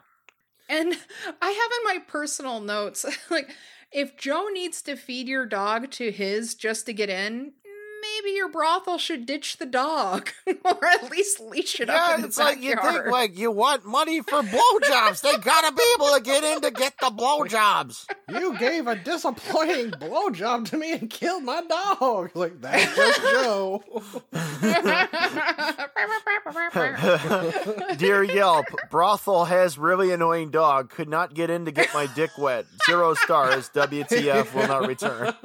And 0.68 0.94
I 1.42 1.50
have 1.50 1.70
in 1.94 1.98
my 1.98 2.04
personal 2.06 2.60
notes, 2.60 3.04
like, 3.30 3.50
if 3.92 4.16
Joe 4.16 4.48
needs 4.52 4.80
to 4.82 4.94
feed 4.96 5.26
your 5.28 5.44
dog 5.46 5.90
to 5.92 6.10
his 6.12 6.54
just 6.54 6.86
to 6.86 6.92
get 6.92 7.10
in, 7.10 7.52
maybe 8.22 8.36
your 8.36 8.48
brothel 8.48 8.98
should 8.98 9.26
ditch 9.26 9.56
the 9.58 9.66
dog, 9.66 10.30
or 10.64 10.84
at 10.86 11.10
least 11.10 11.40
leash 11.40 11.80
it 11.80 11.88
up 11.88 11.96
Yeah, 11.96 12.14
in 12.16 12.20
the 12.22 12.26
it's 12.28 12.38
like 12.38 12.60
you 12.62 12.74
think 12.76 13.06
like 13.06 13.38
you 13.38 13.50
want 13.50 13.84
money 13.84 14.20
for 14.20 14.42
blowjobs. 14.42 15.22
they 15.22 15.36
gotta 15.38 15.74
be 15.74 15.82
able 15.96 16.14
to 16.14 16.20
get 16.22 16.44
in 16.44 16.60
to 16.62 16.70
get 16.70 16.94
the 16.98 17.06
blowjobs. 17.10 18.06
You 18.28 18.56
gave 18.58 18.86
a 18.86 18.96
disappointing 18.96 19.90
blowjob 19.92 20.68
to 20.70 20.76
me 20.76 20.92
and 20.92 21.08
killed 21.10 21.44
my 21.44 21.62
dog. 21.62 22.30
Like 22.34 22.60
that's 22.60 22.94
just 22.96 23.20
Joe. 23.22 23.82
Dear 27.96 28.22
Yelp, 28.22 28.66
brothel 28.90 29.44
has 29.46 29.78
really 29.78 30.12
annoying 30.12 30.50
dog. 30.50 30.90
Could 30.90 31.08
not 31.08 31.34
get 31.34 31.50
in 31.50 31.64
to 31.64 31.70
get 31.70 31.92
my 31.94 32.06
dick 32.14 32.30
wet. 32.38 32.66
Zero 32.86 33.14
stars. 33.14 33.70
WTF 33.74 34.54
will 34.54 34.68
not 34.68 34.86
return. 34.86 35.32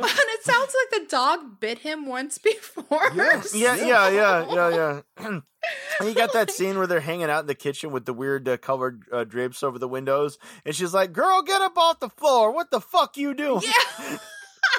and 0.50 0.54
it 0.54 0.56
sounds 0.58 0.76
like 0.92 1.02
the 1.02 1.08
dog 1.10 1.60
bit 1.60 1.80
him 1.80 2.06
once 2.06 2.38
before. 2.50 3.10
Yes. 3.16 3.56
Yeah, 3.56 3.76
yeah, 3.76 4.10
yeah, 4.10 4.54
yeah, 4.54 5.02
yeah. 5.20 6.06
you 6.06 6.14
got 6.14 6.34
that 6.34 6.52
scene 6.52 6.78
where 6.78 6.88
they're 6.88 7.00
hanging 7.00 7.30
out 7.30 7.42
in 7.42 7.48
the 7.48 7.56
kitchen 7.56 7.92
with 7.92 8.06
the 8.06 8.14
weird 8.14 8.48
uh, 8.48 8.58
colored 8.58 9.04
uh, 9.12 9.24
drapes 9.24 9.64
over 9.64 9.78
the 9.80 9.88
windows, 9.88 10.38
and 10.66 10.76
she's 10.76 10.94
like, 10.94 11.14
"Girl, 11.14 11.42
get 11.42 11.62
up 11.62 11.78
off 11.78 12.00
the 12.00 12.10
floor! 12.10 12.52
What 12.52 12.72
the 12.72 12.82
fuck 12.82 13.18
you 13.18 13.34
doing?" 13.34 13.62
Yeah. 13.64 14.18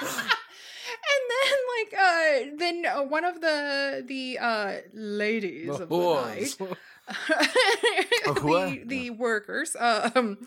and 0.01 1.21
then 1.29 1.57
like 1.77 1.93
uh 1.99 2.55
then 2.57 2.85
uh, 2.85 3.03
one 3.03 3.23
of 3.25 3.41
the 3.41 4.03
the 4.07 4.37
uh 4.39 4.77
ladies 4.93 5.67
The 5.67 5.83
of 5.83 5.89
the 5.89 5.97
night 5.97 6.41
whores. 6.41 6.59
what? 6.59 6.77
the 8.25 8.83
the 8.85 9.09
workers 9.11 9.75
um 9.79 10.37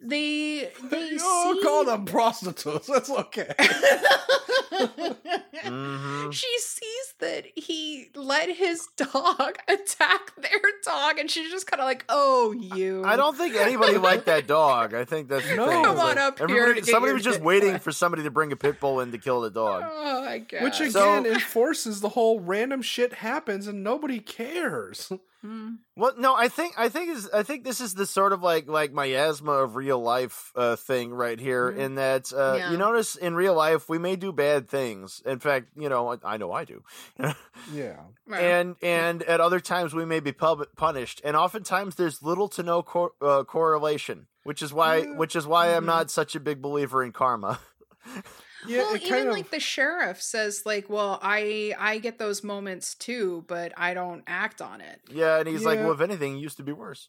they 0.00 0.70
they 0.82 1.16
Oh, 1.20 1.54
see 1.56 1.62
call 1.62 1.84
them 1.84 2.04
prostitutes. 2.04 2.86
That's 2.92 3.10
okay. 3.10 3.52
hmm 5.64 6.30
she 6.30 6.58
sees 6.58 7.14
that 7.20 7.44
he 7.54 8.08
let 8.14 8.48
his 8.50 8.88
dog 8.96 9.56
attack 9.68 10.34
their 10.36 10.60
dog 10.84 11.18
and 11.18 11.30
she's 11.30 11.50
just 11.50 11.66
kind 11.66 11.80
of 11.80 11.84
like 11.86 12.04
oh 12.08 12.52
you 12.52 13.04
I 13.04 13.16
don't 13.16 13.36
think 13.36 13.54
anybody 13.54 13.98
liked 13.98 14.26
that 14.26 14.46
dog. 14.46 14.94
I 14.94 15.04
think 15.04 15.28
that's 15.28 15.44
No. 15.54 15.68
thing. 15.68 15.84
Come 15.84 15.92
It's 15.92 16.00
on 16.00 16.08
like, 16.08 16.16
up 16.18 16.38
here 16.38 16.44
everybody- 16.48 16.80
to 16.80 16.86
get 16.86 16.90
somebody 16.92 17.12
was 17.12 17.24
just 17.24 17.40
waiting 17.40 17.78
for 17.78 17.92
somebody 17.92 18.22
to 18.24 18.30
bring 18.30 18.52
a 18.52 18.56
pit 18.56 18.80
bull 18.80 19.00
in 19.00 19.12
to 19.12 19.18
kill 19.18 19.40
the 19.42 19.50
dog. 19.50 19.84
oh 19.86 20.24
i 20.24 20.38
guess 20.38 20.62
Which 20.62 20.80
again 20.80 20.92
So- 20.92 21.24
enforces 21.26 22.00
the 22.00 22.10
whole 22.10 22.40
random 22.40 22.82
shit 22.82 23.14
happens 23.14 23.66
and 23.66 23.82
nobody 23.84 24.18
cares. 24.20 25.12
Hmm. 25.42 25.70
Well, 25.96 26.12
no, 26.18 26.36
I 26.36 26.46
think 26.46 26.74
I 26.78 26.88
think 26.88 27.10
is 27.10 27.28
I 27.34 27.42
think 27.42 27.64
this 27.64 27.80
is 27.80 27.94
the 27.94 28.06
sort 28.06 28.32
of 28.32 28.42
like 28.42 28.68
like 28.68 28.92
miasma 28.92 29.50
of 29.52 29.74
real 29.74 30.00
life 30.00 30.52
uh, 30.54 30.76
thing 30.76 31.12
right 31.12 31.38
here. 31.38 31.72
Mhm. 31.72 31.78
In 31.78 31.94
that 31.96 32.32
uh, 32.32 32.54
Yeah. 32.58 32.70
you 32.70 32.76
notice 32.78 33.16
in 33.16 33.34
real 33.34 33.54
life 33.54 33.88
we 33.88 33.98
may 33.98 34.14
do 34.14 34.30
bad 34.32 34.68
things. 34.68 35.20
In 35.26 35.40
fact, 35.40 35.66
you 35.76 35.88
know 35.88 36.12
I, 36.12 36.18
I 36.22 36.36
know 36.36 36.52
I 36.52 36.64
do, 36.64 36.84
Yeah. 37.72 37.96
Well, 38.28 38.40
and 38.40 38.76
and 38.82 39.22
at 39.24 39.40
other 39.40 39.58
times 39.58 39.92
we 39.92 40.04
may 40.04 40.20
be 40.20 40.30
pub- 40.32 40.68
punished, 40.76 41.20
and 41.24 41.36
oftentimes 41.36 41.96
there's 41.96 42.22
little 42.22 42.48
to 42.50 42.62
no 42.62 42.84
cor- 42.84 43.14
uh, 43.20 43.42
correlation, 43.42 44.28
which 44.44 44.62
is 44.62 44.72
why 44.72 44.98
Yeah. 44.98 45.16
which 45.16 45.34
is 45.34 45.44
why 45.44 45.74
I'm 45.74 45.82
Mhm. 45.82 45.86
not 45.86 46.10
such 46.12 46.36
a 46.36 46.40
big 46.40 46.62
believer 46.62 47.02
in 47.02 47.10
karma. 47.10 47.58
Yeah, 48.66 48.78
well, 48.78 48.96
even 48.96 49.08
kind 49.08 49.28
of 49.28 49.34
like 49.34 49.50
the 49.50 49.60
sheriff 49.60 50.20
says, 50.22 50.62
like, 50.64 50.88
well, 50.88 51.18
I 51.22 51.74
I 51.78 51.98
get 51.98 52.18
those 52.18 52.44
moments 52.44 52.94
too, 52.94 53.44
but 53.48 53.72
I 53.76 53.94
don't 53.94 54.22
act 54.26 54.60
on 54.62 54.80
it. 54.80 55.00
Yeah, 55.10 55.38
and 55.38 55.48
he's 55.48 55.64
like, 55.64 55.78
well, 55.80 55.92
if 55.92 56.00
anything, 56.00 56.36
it 56.36 56.40
used 56.40 56.56
to 56.58 56.62
be 56.62 56.72
worse. 56.72 57.08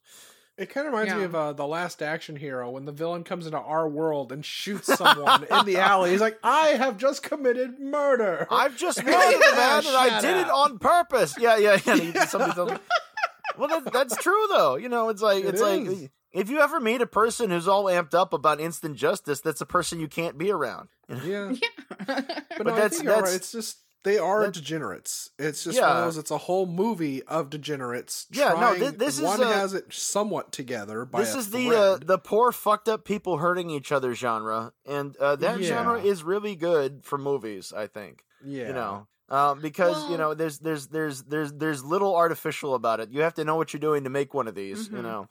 It 0.55 0.69
kind 0.69 0.85
of 0.85 0.93
reminds 0.93 1.15
me 1.15 1.23
of 1.23 1.33
uh, 1.33 1.53
the 1.53 1.65
last 1.65 2.03
action 2.03 2.35
hero 2.35 2.69
when 2.69 2.85
the 2.85 2.91
villain 2.91 3.23
comes 3.23 3.47
into 3.47 3.57
our 3.57 3.89
world 3.89 4.31
and 4.31 4.45
shoots 4.45 4.85
someone 4.85 5.45
in 5.49 5.65
the 5.65 5.77
alley. 5.79 6.11
He's 6.11 6.21
like, 6.21 6.37
"I 6.43 6.69
have 6.69 6.97
just 6.97 7.23
committed 7.23 7.79
murder." 7.79 8.45
I've 8.51 8.77
just 8.77 8.97
murdered 9.03 9.41
a 9.41 9.55
man, 9.55 9.79
and 9.85 9.95
I 9.97 10.09
Shut 10.09 10.21
did 10.21 10.37
it 10.37 10.49
on 10.49 10.77
purpose. 10.77 11.35
Yeah, 11.39 11.57
yeah, 11.57 11.79
yeah. 11.85 11.93
and 11.93 12.01
he- 12.01 12.19
somebody 12.27 12.53
tells 12.53 12.71
me- 12.71 12.77
Well, 13.57 13.67
that, 13.67 13.91
that's 13.93 14.15
true 14.17 14.45
though. 14.49 14.75
You 14.75 14.89
know, 14.89 15.09
it's 15.09 15.21
like 15.23 15.43
It 15.43 15.49
it's 15.55 15.61
like 15.61 15.81
is. 15.81 16.09
If 16.33 16.49
you 16.49 16.59
ever 16.59 16.79
meet 16.79 17.01
a 17.01 17.07
person 17.07 17.49
who's 17.51 17.67
all 17.67 17.85
amped 17.85 18.13
up 18.13 18.33
about 18.33 18.59
instant 18.59 18.95
justice, 18.97 19.39
that's 19.41 19.61
a 19.61 19.65
person 19.65 19.99
you 19.99 20.07
can't 20.07 20.37
be 20.37 20.51
around. 20.51 20.89
yeah, 21.09 21.51
Yeah. 21.51 21.67
but, 22.07 22.43
But 22.57 22.65
no, 22.67 22.73
I 22.73 22.75
that's- 22.79 23.01
you're 23.03 23.13
right. 23.13 23.19
that's- 23.19 23.35
It's 23.35 23.51
just 23.51 23.77
they 24.03 24.17
are 24.17 24.41
that- 24.43 24.53
degenerates. 24.53 25.29
It's 25.39 25.63
just 25.63 25.79
one 25.79 25.89
of 25.89 25.95
Yeah. 25.97 26.03
those. 26.05 26.17
It's 26.17 26.31
a 26.31 26.37
whole 26.37 26.65
movie 26.65 27.23
of 27.23 27.49
degenerates. 27.49 28.27
Yeah, 28.31 28.49
no, 28.49 28.55
trying, 28.75 28.79
thi- 28.79 28.97
this 28.97 29.17
is 29.17 29.23
one 29.23 29.41
a- 29.41 29.45
has 29.45 29.73
it 29.73 29.93
somewhat 29.93 30.51
together. 30.51 31.05
By 31.05 31.21
this 31.21 31.35
a 31.35 31.37
is 31.37 31.51
the 31.51 31.69
uh, 31.69 31.97
the 32.03 32.17
poor 32.17 32.51
fucked 32.51 32.89
up 32.89 33.05
people 33.05 33.37
hurting 33.37 33.69
each 33.69 33.91
other 33.93 34.13
genre, 34.13 34.73
and 34.85 35.15
uh, 35.17 35.35
that 35.37 35.59
Yeah. 35.61 35.67
genre 35.67 36.01
is 36.01 36.21
really 36.23 36.55
good 36.57 37.05
for 37.05 37.17
movies. 37.17 37.71
I 37.71 37.87
think. 37.87 38.23
yeah, 38.45 38.67
you 38.67 38.73
know 38.73 39.07
um, 39.29 39.61
because 39.61 40.09
you 40.11 40.17
know 40.17 40.33
there's 40.33 40.59
there's 40.59 40.87
there's 40.87 41.23
there's 41.23 41.53
there's 41.53 41.81
little 41.81 42.13
artificial 42.13 42.75
about 42.75 42.99
it 42.99 43.09
you 43.09 43.21
have 43.21 43.33
to 43.35 43.45
know 43.45 43.55
what 43.55 43.71
you're 43.71 43.79
doing 43.79 44.03
to 44.03 44.09
make 44.09 44.33
one 44.33 44.49
of 44.49 44.53
these 44.53 44.89
you 44.89 44.97
Mhm. 44.97 45.03
know 45.03 45.29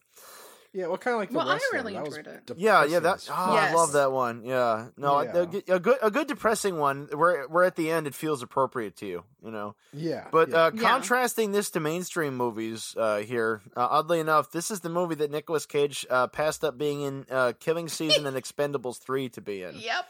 yeah. 0.73 0.87
Well, 0.87 0.97
kind 0.99 1.15
of 1.15 1.21
like 1.21 1.31
the 1.31 1.37
Well, 1.37 1.49
I 1.49 1.59
really 1.73 1.93
That 1.95 2.07
enjoyed 2.07 2.27
it. 2.27 2.51
yeah 2.57 2.85
yeah 2.85 3.01
depressing 3.01 3.27
that 3.27 3.27
oh, 3.31 3.35
fuck. 3.35 3.59
i 3.61 3.75
love 3.75 3.93
that 3.93 4.13
one 4.13 4.45
yeah 4.45 4.87
no 4.97 5.21
Yeah. 5.23 5.37
a, 5.69 5.75
a 5.77 5.81
good 5.81 5.99
a 6.03 6.11
good 6.11 6.27
depressing 6.27 6.79
one 6.79 7.09
where 7.13 7.45
where 7.49 7.65
at 7.65 7.77
the 7.77 7.91
end 7.91 8.07
it 8.07 8.15
feels 8.15 8.43
appropriate 8.43 8.97
to 8.97 9.07
you 9.07 9.25
you 9.45 9.51
know 9.51 9.75
yeah, 9.93 10.27
but 10.33 10.49
yeah. 10.49 10.57
uh 10.67 10.71
Yeah. 10.75 10.81
contrasting 10.81 11.53
this 11.53 11.71
to 11.71 11.81
mainstream 11.81 12.37
movies 12.37 12.95
uh 12.99 13.19
here 13.19 13.61
uh, 13.77 13.87
oddly 13.91 14.21
enough 14.21 14.51
this 14.51 14.71
is 14.71 14.81
the 14.81 14.89
movie 14.89 15.15
that 15.17 15.31
Nicolas 15.31 15.67
Cage 15.67 16.07
uh 16.11 16.27
passed 16.29 16.65
up 16.65 16.79
being 16.79 17.03
in 17.03 17.27
uh 17.31 17.53
Killing 17.61 17.89
Season 17.89 18.27
and 18.27 18.37
Expendables 18.37 18.99
3 18.99 19.29
to 19.31 19.41
be 19.41 19.63
in 19.63 19.75
Yep. 19.79 20.05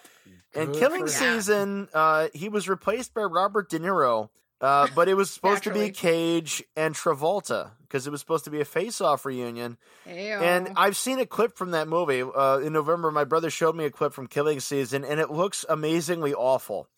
And 0.54 0.74
Killing. 0.74 1.08
Season, 1.08 1.88
uh, 1.94 2.28
he 2.34 2.50
was 2.50 2.68
replaced 2.68 3.14
by 3.14 3.22
Robert 3.22 3.70
De 3.70 3.78
Niro, 3.80 4.28
uh, 4.62 4.86
but 4.94 5.08
it 5.08 5.14
was 5.14 5.30
supposed 5.30 5.64
to 5.64 5.72
be 5.74 5.90
Cage 5.90 6.62
and 6.76 6.94
Travolta 6.94 7.72
because 7.82 8.06
it 8.06 8.10
was 8.10 8.20
supposed 8.20 8.44
to 8.44 8.50
be 8.50 8.60
a 8.60 8.64
face-off 8.64 9.26
reunion. 9.26 9.76
And 10.06 10.70
I've 10.76 10.96
seen 10.96 11.18
a 11.18 11.26
clip 11.26 11.58
from 11.58 11.72
that 11.72 11.88
movie 11.88 12.22
uh, 12.22 12.58
in 12.58 12.72
November. 12.72 13.10
My 13.10 13.24
brother 13.24 13.50
showed 13.50 13.76
me 13.76 13.84
a 13.84 13.90
clip 13.90 14.14
from 14.14 14.28
Killing 14.28 14.60
Season, 14.60 15.04
and 15.04 15.20
it 15.20 15.30
looks 15.30 15.66
amazingly 15.68 16.32
awful. 16.32 16.88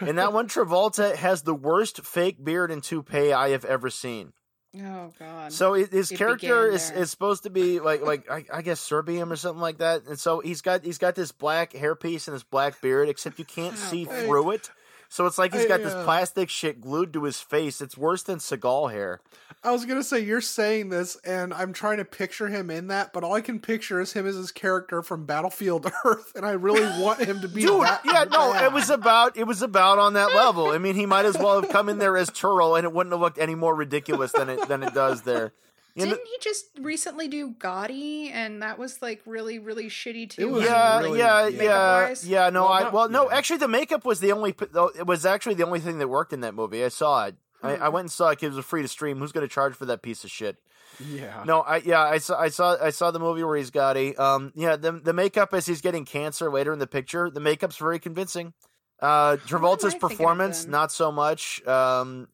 and 0.00 0.16
that 0.18 0.32
one, 0.32 0.48
Travolta 0.48 1.14
has 1.16 1.42
the 1.42 1.54
worst 1.54 2.02
fake 2.06 2.42
beard 2.42 2.70
and 2.70 2.82
toupee 2.82 3.32
I 3.32 3.50
have 3.50 3.64
ever 3.64 3.90
seen. 3.90 4.32
oh 4.80 5.10
god. 5.18 5.52
So 5.52 5.74
his 5.74 6.12
It 6.12 6.16
character 6.16 6.70
began 6.70 6.74
is, 7.02 7.10
supposed 7.10 7.42
to 7.42 7.50
be 7.50 7.80
like 7.80 8.00
like 8.02 8.30
I, 8.30 8.44
I 8.52 8.62
guess 8.62 8.78
Serbian 8.80 9.30
or 9.32 9.36
something 9.36 9.60
like 9.60 9.78
that, 9.78 10.06
and 10.06 10.18
so 10.20 10.38
he's 10.40 10.60
got 10.62 10.84
he's 10.84 10.98
got 10.98 11.14
this 11.16 11.32
black 11.32 11.72
hairpiece 11.72 12.28
and 12.28 12.34
this 12.36 12.44
black 12.44 12.80
beard, 12.80 13.08
except 13.08 13.38
you 13.40 13.44
can't 13.44 13.74
Oh, 13.76 13.90
see 13.90 14.04
boy. 14.04 14.24
through 14.26 14.50
it. 14.52 14.70
So 15.12 15.26
it's 15.26 15.36
like 15.36 15.52
he's 15.52 15.66
got 15.66 15.82
this 15.82 15.92
uh, 15.92 16.04
plastic 16.04 16.48
shit 16.48 16.80
glued 16.80 17.12
to 17.12 17.24
his 17.24 17.38
face. 17.38 17.82
It's 17.82 17.98
worse 17.98 18.22
than 18.22 18.38
Seagal 18.38 18.92
hair. 18.92 19.20
I 19.62 19.70
was 19.70 19.84
gonna 19.84 20.02
say 20.02 20.20
you're 20.20 20.40
saying 20.40 20.88
this, 20.88 21.16
and 21.16 21.52
I'm 21.52 21.74
trying 21.74 21.98
to 21.98 22.06
picture 22.06 22.48
him 22.48 22.70
in 22.70 22.86
that, 22.86 23.12
but 23.12 23.22
all 23.22 23.34
I 23.34 23.42
can 23.42 23.60
picture 23.60 24.00
is 24.00 24.14
him 24.14 24.26
as 24.26 24.36
his 24.36 24.50
character 24.50 25.02
from 25.02 25.26
Battlefield 25.26 25.92
Earth, 26.06 26.32
and 26.34 26.46
I 26.46 26.52
really 26.52 26.80
want 26.98 27.20
him 27.20 27.42
to 27.42 27.48
be. 27.48 27.60
Dude, 27.60 27.82
that 27.82 28.00
yeah, 28.06 28.24
no, 28.24 28.54
bad. 28.54 28.64
it 28.64 28.72
was 28.72 28.88
about 28.88 29.36
it 29.36 29.46
was 29.46 29.60
about 29.60 29.98
on 29.98 30.14
that 30.14 30.34
level. 30.34 30.68
I 30.68 30.78
mean, 30.78 30.94
he 30.94 31.04
might 31.04 31.26
as 31.26 31.36
well 31.36 31.60
have 31.60 31.70
come 31.70 31.90
in 31.90 31.98
there 31.98 32.16
as 32.16 32.30
Turo, 32.30 32.78
and 32.78 32.86
it 32.86 32.94
wouldn't 32.94 33.12
have 33.12 33.20
looked 33.20 33.38
any 33.38 33.54
more 33.54 33.74
ridiculous 33.74 34.32
than 34.32 34.48
it 34.48 34.66
than 34.66 34.82
it 34.82 34.94
does 34.94 35.22
there. 35.22 35.52
You 35.94 36.06
Didn't 36.06 36.26
he 36.26 36.38
just 36.40 36.66
recently 36.80 37.28
do 37.28 37.52
Gotti, 37.52 38.30
and 38.32 38.62
that 38.62 38.78
was 38.78 39.02
like 39.02 39.20
really, 39.26 39.58
really 39.58 39.88
shitty 39.88 40.30
too? 40.30 40.48
was 40.48 40.64
yeah, 40.64 41.00
really- 41.00 41.18
yeah, 41.18 41.48
yeah. 41.48 41.62
yeah, 41.62 42.14
yeah. 42.24 42.50
No, 42.50 42.62
Well, 42.62 42.72
I 42.72 42.88
well, 42.88 43.08
no. 43.10 43.30
yeah. 43.30 43.36
Actually, 43.36 43.58
the 43.58 43.68
makeup 43.68 44.04
was 44.06 44.20
the 44.20 44.32
only. 44.32 44.54
It 44.98 45.06
was 45.06 45.26
actually 45.26 45.54
the 45.54 45.66
only 45.66 45.80
thing 45.80 45.98
that 45.98 46.08
worked 46.08 46.32
in 46.32 46.40
that 46.40 46.54
movie. 46.54 46.82
I 46.84 46.88
saw 46.88 47.26
it. 47.26 47.36
I, 47.62 47.74
I 47.74 47.76
Hmm. 47.88 47.92
went 47.94 48.04
and 48.04 48.10
saw 48.10 48.30
it. 48.30 48.42
It 48.42 48.52
was 48.52 48.64
free 48.64 48.82
to 48.82 48.88
stream. 48.88 49.18
Who's 49.18 49.32
going 49.32 49.46
to 49.46 49.52
charge 49.52 49.74
for 49.74 49.84
that 49.86 50.00
piece 50.02 50.24
of 50.24 50.30
shit? 50.30 50.56
Yeah. 50.98 51.42
No, 51.46 51.60
I 51.60 51.76
yeah, 51.78 52.00
I 52.02 52.18
saw 52.18 52.38
I 52.40 52.48
saw 52.48 52.76
I 52.82 52.90
saw 52.90 53.10
the 53.10 53.20
movie 53.20 53.42
where 53.44 53.56
he's 53.56 53.70
Gotti. 53.70 54.18
um 54.18 54.52
yeah 54.54 54.76
the 54.76 54.92
the 54.92 55.12
makeup 55.12 55.52
as 55.54 55.66
he's 55.66 55.80
getting 55.80 56.04
cancer 56.04 56.50
later 56.50 56.72
in 56.72 56.78
the 56.78 56.86
picture. 56.86 57.30
The 57.30 57.40
makeup's 57.40 57.76
very 57.76 57.98
convincing. 57.98 58.52
Uh 59.00 59.36
Travolta's 59.46 59.94
performance 59.94 60.66
not 60.66 60.90
so 60.92 61.10
much. 61.12 61.64
Um 61.66 62.28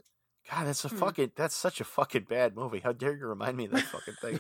God, 0.51 0.67
that's 0.67 0.85
a 0.85 0.89
Hmm. 0.89 0.97
fucking 0.97 1.33
that's 1.37 1.55
such 1.55 1.81
a 1.81 1.85
fucking 1.85 2.25
bad 2.29 2.57
movie. 2.57 2.81
How 2.81 2.93
dare 2.93 3.15
you 3.15 3.27
remind 3.27 3.57
me 3.57 3.67
of 3.67 3.73
that 3.73 3.85
fucking 3.85 4.15
thing? 4.23 4.39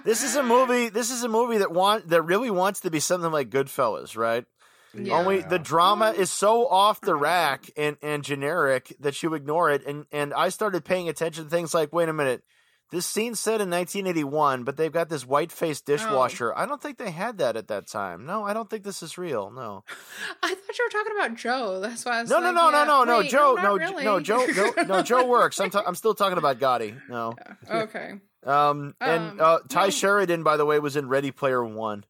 this 0.04 0.22
is 0.24 0.36
a 0.36 0.42
movie. 0.42 0.88
This 0.88 1.10
is 1.10 1.22
a 1.22 1.28
movie 1.28 1.58
that 1.58 1.70
want 1.72 2.08
that 2.08 2.22
really 2.22 2.50
wants 2.50 2.80
to 2.80 2.90
be 2.90 3.00
something 3.00 3.30
like 3.30 3.50
Goodfellas, 3.50 4.16
right? 4.16 4.44
Yeah. 4.92 5.14
Only 5.14 5.42
the 5.42 5.60
drama 5.60 6.10
is 6.10 6.32
so 6.32 6.66
off 6.66 7.00
the 7.00 7.14
rack 7.14 7.70
and, 7.76 7.96
and 8.02 8.24
generic 8.24 8.96
that 8.98 9.22
you 9.22 9.34
ignore 9.34 9.70
it. 9.70 9.86
And, 9.86 10.04
and 10.10 10.34
I 10.34 10.48
started 10.48 10.84
paying 10.84 11.08
attention 11.08 11.44
to 11.44 11.50
things 11.50 11.72
like, 11.72 11.92
wait 11.92 12.08
a 12.08 12.12
minute, 12.12 12.42
this 12.90 13.06
scene's 13.06 13.38
set 13.40 13.60
in 13.60 13.70
1981, 13.70 14.64
but 14.64 14.76
they've 14.76 14.92
got 14.92 15.08
this 15.08 15.26
white 15.26 15.52
faced 15.52 15.86
dishwasher. 15.86 16.52
I 16.56 16.66
don't 16.66 16.82
think 16.82 16.98
they 16.98 17.10
had 17.10 17.38
that 17.38 17.56
at 17.56 17.68
that 17.68 17.86
time. 17.86 18.26
No, 18.26 18.44
I 18.44 18.52
don't 18.52 18.68
think 18.68 18.84
this 18.84 19.02
is 19.02 19.16
real. 19.16 19.50
No, 19.50 19.84
I 20.42 20.48
thought 20.54 20.78
you 20.78 20.84
were 20.84 20.90
talking 20.90 21.16
about 21.16 21.36
Joe. 21.36 21.80
That's 21.80 22.04
why 22.04 22.18
I 22.18 22.22
was 22.22 22.30
no, 22.30 22.36
like, 22.36 22.44
no, 22.46 22.50
no, 22.52 22.70
no, 22.70 22.78
yeah, 22.78 22.84
no, 22.84 23.04
no, 23.04 23.18
wait, 23.20 23.30
Joe, 23.30 23.54
not 23.54 23.62
no, 23.62 23.76
really. 23.76 24.04
no, 24.04 24.20
Joe, 24.20 24.46
no, 24.46 24.82
no, 24.84 25.02
Joe 25.04 25.26
works. 25.26 25.60
I'm, 25.60 25.70
ta- 25.70 25.84
I'm 25.86 25.94
still 25.94 26.14
talking 26.14 26.38
about 26.38 26.58
Gotti. 26.58 27.00
No, 27.08 27.34
okay. 27.70 28.14
um, 28.44 28.94
and 29.00 29.30
Um, 29.32 29.36
uh, 29.40 29.58
Tye 29.68 29.84
no. 29.84 29.90
Sheridan, 29.90 30.42
by 30.42 30.56
the 30.56 30.64
way, 30.66 30.78
was 30.78 30.96
in 30.96 31.08
Ready 31.08 31.30
Player 31.30 31.64
One. 31.64 32.04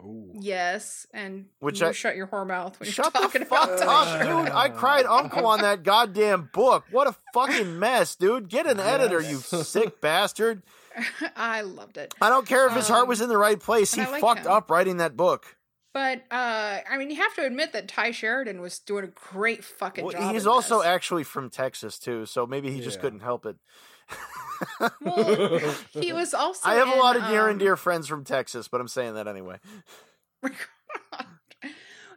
Ooh. 0.00 0.30
Yes, 0.34 1.06
and 1.12 1.46
Which 1.58 1.80
you 1.80 1.88
I- 1.88 1.92
shut 1.92 2.14
your 2.14 2.28
whore 2.28 2.46
mouth 2.46 2.78
when 2.78 2.88
Shut 2.88 3.06
you're 3.12 3.22
talking 3.22 3.40
the 3.40 3.46
fuck 3.46 3.68
about 3.80 4.20
up, 4.22 4.44
dude! 4.46 4.52
I 4.54 4.68
cried 4.68 5.04
uncle 5.06 5.44
on 5.46 5.60
that 5.62 5.82
goddamn 5.82 6.50
book. 6.52 6.84
What 6.92 7.08
a 7.08 7.16
fucking 7.34 7.78
mess, 7.80 8.14
dude! 8.14 8.48
Get 8.48 8.66
an 8.68 8.78
editor, 8.78 9.20
you 9.20 9.36
sick 9.38 10.00
bastard! 10.00 10.62
I 11.36 11.62
loved 11.62 11.96
it. 11.96 12.14
I 12.20 12.28
don't 12.28 12.46
care 12.46 12.66
if 12.68 12.74
his 12.74 12.86
heart 12.88 13.02
Um, 13.02 13.08
was 13.08 13.20
in 13.20 13.28
the 13.28 13.38
right 13.38 13.58
place. 13.58 13.92
He 13.94 14.00
like 14.02 14.20
fucked 14.20 14.46
him. 14.46 14.52
up 14.52 14.70
writing 14.70 14.98
that 14.98 15.16
book. 15.16 15.56
But 15.94 16.22
uh 16.30 16.78
I 16.88 16.96
mean 16.98 17.10
you 17.10 17.16
have 17.16 17.34
to 17.36 17.44
admit 17.46 17.72
that 17.72 17.88
Tye 17.88 18.10
Sheridan 18.12 18.60
was 18.60 18.78
doing 18.78 19.04
a 19.04 19.08
great 19.08 19.64
fucking 19.64 20.04
Well, 20.04 20.12
job. 20.12 20.32
he's 20.32 20.46
also 20.46 20.78
this. 20.78 20.86
actually 20.86 21.24
from 21.24 21.50
Texas 21.50 21.98
too, 21.98 22.24
so 22.26 22.46
maybe 22.46 22.70
he 22.70 22.80
just 22.80 23.00
couldn't 23.00 23.20
help 23.20 23.46
it. 23.46 23.56
Well, 25.00 25.74
he 25.92 26.12
was 26.12 26.34
also 26.34 26.68
I 26.68 26.74
have 26.74 26.88
a 26.88 26.96
lot 26.96 27.16
of 27.16 27.22
near 27.22 27.44
and 27.44 27.52
um, 27.52 27.58
dear 27.58 27.76
friends 27.76 28.08
from 28.08 28.24
Texas, 28.24 28.68
but 28.68 28.80
I'm 28.80 28.88
saying 28.88 29.14
that 29.14 29.28
anyway. 29.28 29.58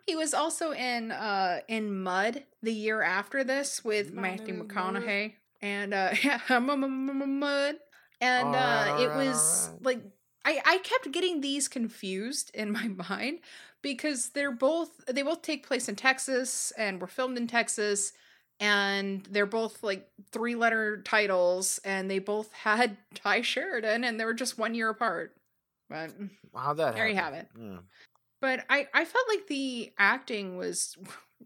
he 0.08 0.16
was 0.16 0.34
also 0.34 0.72
in 0.72 1.12
uh 1.12 1.60
in 1.68 2.02
Mud 2.04 2.44
the 2.62 2.74
year 2.74 3.02
after 3.02 3.44
this 3.44 3.84
with 3.84 4.14
Mud 4.14 4.24
Matthew 4.24 4.54
in 4.54 4.58
Mud. 4.60 4.70
McConaughey 4.70 5.34
and 5.62 5.94
uh 5.94 6.14
yeah, 6.24 6.60
Mud 6.60 7.76
and 8.20 8.48
uh 8.48 8.58
Alright, 8.58 9.02
it 9.02 9.16
was 9.16 9.68
alright. 9.68 9.86
like 9.86 10.02
I 10.46 10.62
I 10.66 10.78
kept 10.80 11.12
getting 11.12 11.42
these 11.42 11.68
confused 11.68 12.52
in 12.54 12.72
my 12.72 12.88
mind 13.10 13.40
because 13.82 14.30
they're 14.30 14.52
both 14.52 15.06
they 15.08 15.22
both 15.22 15.42
take 15.42 15.66
place 15.66 15.88
in 15.90 15.96
Texas 15.96 16.72
and 16.78 17.00
were 17.00 17.08
filmed 17.08 17.38
in 17.38 17.48
Texas 17.48 18.14
and 18.62 19.28
they're 19.32 19.46
both 19.46 19.84
like 19.84 20.08
three 20.32 20.56
letter 20.56 21.02
titles 21.02 21.82
and 21.84 22.10
they 22.10 22.20
both 22.20 22.54
had 22.64 22.96
Tye 23.16 23.42
Sheridan 23.42 24.06
and 24.06 24.18
they 24.20 24.24
were 24.26 24.34
just 24.34 24.58
one 24.58 24.74
year 24.76 24.90
apart. 24.90 25.36
But 25.90 26.12
How'd 26.56 26.78
that 26.78 26.96
There 26.96 27.08
you 27.08 27.16
happen? 27.16 27.48
have 27.54 27.62
Yeah. 27.62 27.78
but 28.40 28.66
I 28.70 28.88
I 28.94 29.04
felt 29.04 29.26
like 29.28 29.48
the 29.48 29.92
acting 29.98 30.56
was 30.56 30.96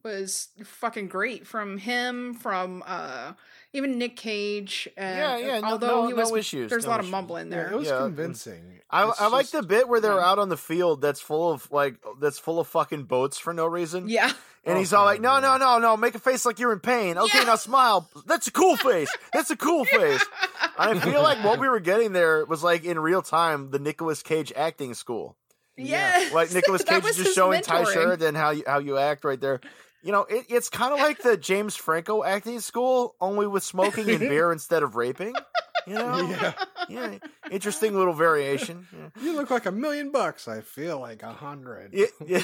was 0.04 0.50
fucking 0.64 1.08
great 1.08 1.48
from 1.48 1.78
him 1.80 2.36
from 2.36 2.84
uh 2.86 3.34
even 3.76 3.98
Nick 4.00 4.16
Cage 4.16 4.88
and 4.98 5.18
Yeah, 5.18 5.38
yeah, 5.38 5.60
no- 5.60 5.68
although 5.74 6.02
no- 6.04 6.08
he 6.08 6.14
no 6.32 6.36
issues, 6.36 6.70
there's 6.70 6.86
a 6.86 6.88
no 6.88 6.92
lot 6.92 7.00
of 7.00 7.06
issues. 7.06 7.12
mumbling 7.12 7.52
Yeah, 7.52 7.56
there. 7.58 7.72
it 7.72 7.76
was 7.78 7.88
Yeah. 7.88 7.98
convincing. 8.00 8.80
I, 8.90 9.10
It's 9.10 9.20
I 9.22 9.28
like 9.28 9.50
the 9.52 9.62
bit 9.64 9.88
where 9.88 10.00
they're 10.00 10.16
yeah. 10.16 10.26
out 10.30 10.40
on 10.40 10.50
the 10.50 10.58
field 10.58 11.02
that's 11.02 11.20
full 11.20 11.52
of 11.52 11.70
like 11.72 11.96
that's 12.20 12.40
full 12.40 12.60
of 12.60 12.68
fucking 12.68 13.04
boats 13.04 13.38
for 13.38 13.54
no 13.54 13.66
reason. 13.66 14.08
yeah. 14.10 14.32
And 14.68 14.78
Oh, 14.78 14.80
he's 14.80 14.94
all 14.94 15.06
like, 15.06 15.22
"No, 15.22 15.40
no, 15.40 15.58
no, 15.58 15.78
no! 15.78 15.96
Make 15.96 16.16
a 16.16 16.20
face 16.20 16.44
like 16.44 16.58
you're 16.58 16.74
in 16.74 16.80
pain. 16.80 17.20
Okay, 17.20 17.38
Yeah. 17.38 17.44
now 17.44 17.56
smile. 17.56 18.10
That's 18.26 18.48
a 18.48 18.52
cool 18.52 18.76
face. 18.78 19.16
That's 19.32 19.52
a 19.52 19.56
cool 19.56 19.86
face." 19.86 20.26
I 20.78 20.98
feel 21.00 21.22
like 21.22 21.44
what 21.44 21.60
we 21.60 21.70
were 21.70 21.80
getting 21.80 22.14
there 22.14 22.44
was 22.46 22.64
like 22.64 22.84
in 22.84 22.98
real 23.00 23.22
time 23.22 23.70
the 23.70 23.78
Nicolas 23.78 24.24
Cage 24.24 24.52
acting 24.56 24.96
school. 24.96 25.36
Yes. 25.78 26.32
Like 26.34 26.52
Nicolas 26.54 26.84
Cage 26.84 27.04
is 27.06 27.16
just 27.16 27.28
his 27.28 27.34
showing 27.36 27.62
Tye. 27.62 27.84
Sheridan 27.84 28.34
how 28.34 28.50
you 28.52 28.64
how 28.66 28.80
you 28.80 28.98
act 28.98 29.24
right 29.24 29.40
there. 29.40 29.60
You 30.06 30.12
know, 30.12 30.22
it, 30.30 30.46
it's 30.50 30.70
kind 30.70 30.94
of 30.94 31.00
like 31.08 31.24
the 31.24 31.36
James 31.36 31.76
Franco 31.76 32.24
acting 32.24 32.60
school, 32.60 33.16
only 33.20 33.48
with 33.48 33.64
smoking 33.64 34.08
and 34.08 34.20
beer 34.20 34.52
instead 34.52 34.84
of 34.84 34.96
raping. 34.96 35.34
You 35.88 35.96
know, 35.96 36.18
Yeah. 36.30 36.54
yeah, 36.88 37.18
interesting 37.52 37.96
little 37.96 38.14
variation. 38.14 38.88
Yeah. 38.94 39.24
You 39.24 39.36
look 39.36 39.50
like 39.50 39.66
a 39.66 39.72
million 39.72 40.12
bucks. 40.12 40.48
I 40.48 40.62
feel 40.62 41.00
like 41.00 41.24
a 41.24 41.34
hundred. 41.34 41.92
Yeah, 41.94 42.06
yeah. 42.26 42.40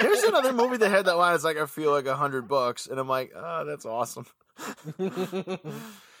There's 0.00 0.22
another 0.24 0.52
movie 0.52 0.76
that 0.76 0.90
had 0.90 1.06
that 1.06 1.16
line. 1.16 1.34
It's 1.34 1.44
like 1.44 1.56
I 1.56 1.64
feel 1.64 1.90
like 1.90 2.06
a 2.06 2.16
hundred 2.16 2.48
bucks, 2.48 2.86
and 2.86 3.00
I'm 3.00 3.08
like, 3.08 3.32
oh, 3.34 3.64
that's 3.64 3.86
awesome. 3.86 4.26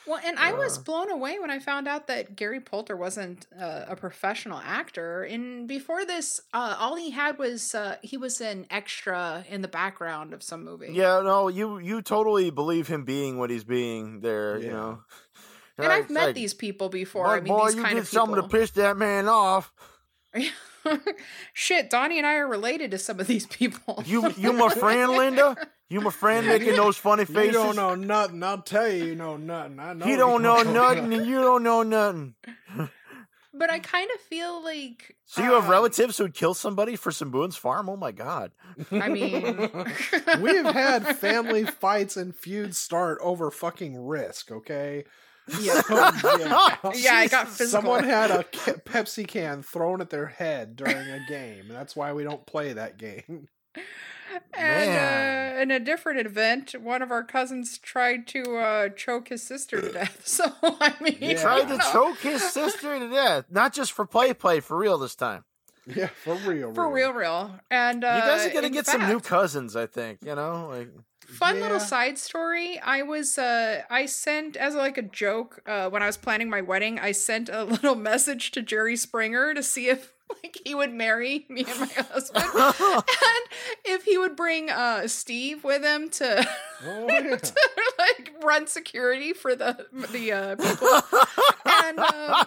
Well, 0.06 0.20
and 0.24 0.36
I 0.38 0.52
was 0.52 0.78
blown 0.78 1.10
away 1.10 1.38
when 1.38 1.50
I 1.50 1.60
found 1.60 1.86
out 1.86 2.08
that 2.08 2.34
Gary 2.34 2.60
Poulter 2.60 2.96
wasn't 2.96 3.46
uh, 3.58 3.84
a 3.88 3.94
professional 3.94 4.58
actor. 4.58 5.22
And 5.22 5.68
before 5.68 6.04
this, 6.04 6.40
uh, 6.52 6.76
all 6.78 6.96
he 6.96 7.10
had 7.10 7.38
was 7.38 7.74
uh, 7.74 7.96
he 8.02 8.16
was 8.16 8.40
an 8.40 8.66
extra 8.70 9.44
in 9.48 9.62
the 9.62 9.68
background 9.68 10.34
of 10.34 10.42
some 10.42 10.64
movie. 10.64 10.88
Yeah, 10.92 11.20
no, 11.20 11.46
you 11.48 11.78
you 11.78 12.02
totally 12.02 12.50
believe 12.50 12.88
him 12.88 13.04
being 13.04 13.38
what 13.38 13.50
he's 13.50 13.64
being 13.64 14.20
there. 14.20 14.58
You 14.58 14.70
know, 14.70 14.98
and 15.78 15.86
Like- 15.86 16.04
I've 16.04 16.10
met 16.10 16.26
like, 16.26 16.34
these 16.34 16.54
people 16.54 16.88
before. 16.88 17.26
"Boy, 17.26 17.30
I 17.30 17.40
mean, 17.40 17.52
boy, 17.52 17.66
these 17.66 17.76
you 17.76 17.82
kind 17.82 17.94
did 17.94 18.02
of 18.02 18.08
something 18.08 18.42
to 18.42 18.48
piss 18.48 18.72
that 18.72 18.96
man 18.96 19.28
off. 19.28 19.72
Shit, 21.52 21.90
Donnie 21.90 22.18
and 22.18 22.26
I 22.26 22.34
are 22.34 22.48
related 22.48 22.90
to 22.90 22.98
some 22.98 23.20
of 23.20 23.26
these 23.26 23.46
people. 23.46 24.02
You 24.06 24.30
you 24.36 24.52
my 24.52 24.68
friend, 24.68 25.12
Linda. 25.16 25.56
You 25.92 26.00
my 26.00 26.10
friend 26.10 26.46
making 26.46 26.74
those 26.74 26.96
funny 26.96 27.26
faces. 27.26 27.46
You 27.48 27.52
don't 27.52 27.76
know 27.76 27.94
nothing. 27.94 28.42
I'll 28.42 28.62
tell 28.62 28.90
you, 28.90 29.04
you 29.04 29.14
know 29.14 29.36
nothing. 29.36 29.78
I 29.78 29.92
know. 29.92 30.06
He 30.06 30.16
don't 30.16 30.42
know 30.42 30.62
nothing, 30.62 31.12
and 31.12 31.26
you 31.26 31.38
don't 31.42 31.62
know 31.62 31.82
nothing. 31.82 32.34
but 33.52 33.70
I 33.70 33.78
kind 33.78 34.10
of 34.14 34.20
feel 34.22 34.64
like. 34.64 35.16
So 35.26 35.42
you 35.42 35.52
have 35.52 35.64
um, 35.64 35.70
relatives 35.70 36.16
who'd 36.16 36.32
kill 36.32 36.54
somebody 36.54 36.96
for 36.96 37.12
some 37.12 37.30
Boone's 37.30 37.56
Farm? 37.56 37.90
Oh 37.90 37.96
my 37.98 38.10
god! 38.10 38.52
I 38.90 39.10
mean, 39.10 39.42
we 40.40 40.56
have 40.56 40.74
had 40.74 41.18
family 41.18 41.66
fights 41.66 42.16
and 42.16 42.34
feuds 42.34 42.78
start 42.78 43.18
over 43.20 43.50
fucking 43.50 44.02
risk. 44.02 44.50
Okay. 44.50 45.04
Yeah. 45.60 45.82
So, 45.82 45.94
yeah. 46.38 46.76
Yeah, 46.94 47.14
I 47.16 47.26
got 47.28 47.48
physical. 47.50 47.82
Someone 47.82 48.04
had 48.04 48.30
a 48.30 48.44
ca- 48.44 48.80
Pepsi 48.86 49.28
can 49.28 49.62
thrown 49.62 50.00
at 50.00 50.08
their 50.08 50.26
head 50.28 50.74
during 50.74 50.96
a 50.96 51.20
game, 51.28 51.66
and 51.68 51.72
that's 51.72 51.94
why 51.94 52.14
we 52.14 52.24
don't 52.24 52.46
play 52.46 52.72
that 52.72 52.96
game. 52.96 53.48
And 54.54 55.56
uh, 55.58 55.60
in 55.60 55.70
a 55.70 55.80
different 55.80 56.20
event, 56.26 56.74
one 56.80 57.02
of 57.02 57.10
our 57.10 57.24
cousins 57.24 57.78
tried 57.78 58.26
to 58.28 58.56
uh, 58.56 58.88
choke 58.90 59.28
his 59.28 59.42
sister 59.42 59.80
to 59.80 59.92
death. 59.92 60.22
So 60.26 60.44
I 60.62 60.94
mean, 61.00 61.16
He 61.18 61.34
Tried 61.34 61.68
to 61.68 61.76
know. 61.76 61.84
choke 61.92 62.18
his 62.18 62.42
sister 62.42 62.98
to 62.98 63.08
death, 63.08 63.46
not 63.50 63.72
just 63.72 63.92
for 63.92 64.06
play, 64.06 64.32
play 64.34 64.60
for 64.60 64.76
real 64.76 64.98
this 64.98 65.14
time. 65.14 65.44
Yeah, 65.86 66.06
for 66.06 66.34
real. 66.36 66.72
for 66.74 66.88
real, 66.92 67.12
real. 67.12 67.58
And 67.70 68.04
uh, 68.04 68.12
you 68.14 68.20
guys 68.30 68.46
are 68.46 68.54
gonna 68.54 68.68
in 68.68 68.72
get 68.72 68.86
some 68.86 69.08
new 69.08 69.18
cousins, 69.20 69.74
I 69.74 69.86
think. 69.86 70.20
You 70.24 70.34
know, 70.36 70.68
like 70.70 70.88
fun 71.32 71.60
little 71.60 71.80
side 71.80 72.18
story. 72.18 72.78
I 72.78 73.02
was 73.02 73.38
uh, 73.38 73.82
I 73.90 74.06
sent 74.06 74.56
as 74.56 74.74
like 74.74 74.98
a 74.98 75.02
joke 75.02 75.60
uh, 75.66 75.88
when 75.90 76.02
I 76.02 76.06
was 76.06 76.16
planning 76.16 76.50
my 76.50 76.60
wedding. 76.60 76.98
I 76.98 77.12
sent 77.12 77.48
a 77.48 77.64
little 77.82 77.94
message 77.94 78.50
to 78.52 78.62
Jerry 78.62 78.96
Springer 78.96 79.54
to 79.54 79.62
see 79.62 79.88
if 79.88 80.12
like 80.42 80.58
he 80.64 80.74
would 80.74 80.92
marry 80.92 81.44
me 81.48 81.64
and 81.68 81.80
my 81.80 81.86
husband, 82.10 82.44
and 82.54 83.44
if 83.84 84.04
he 84.04 84.16
would 84.16 84.36
bring 84.36 84.70
uh, 84.70 85.06
Steve 85.08 85.64
with 85.64 85.82
him 85.82 86.10
to. 86.10 86.46
Oh, 86.84 87.06
yeah. 87.08 87.36
to 87.36 87.54
like 87.98 88.32
run 88.42 88.66
security 88.66 89.32
for 89.32 89.54
the 89.54 89.86
the 90.10 90.32
uh, 90.32 90.56
people, 90.56 91.20
and 91.64 91.98
um, 91.98 92.46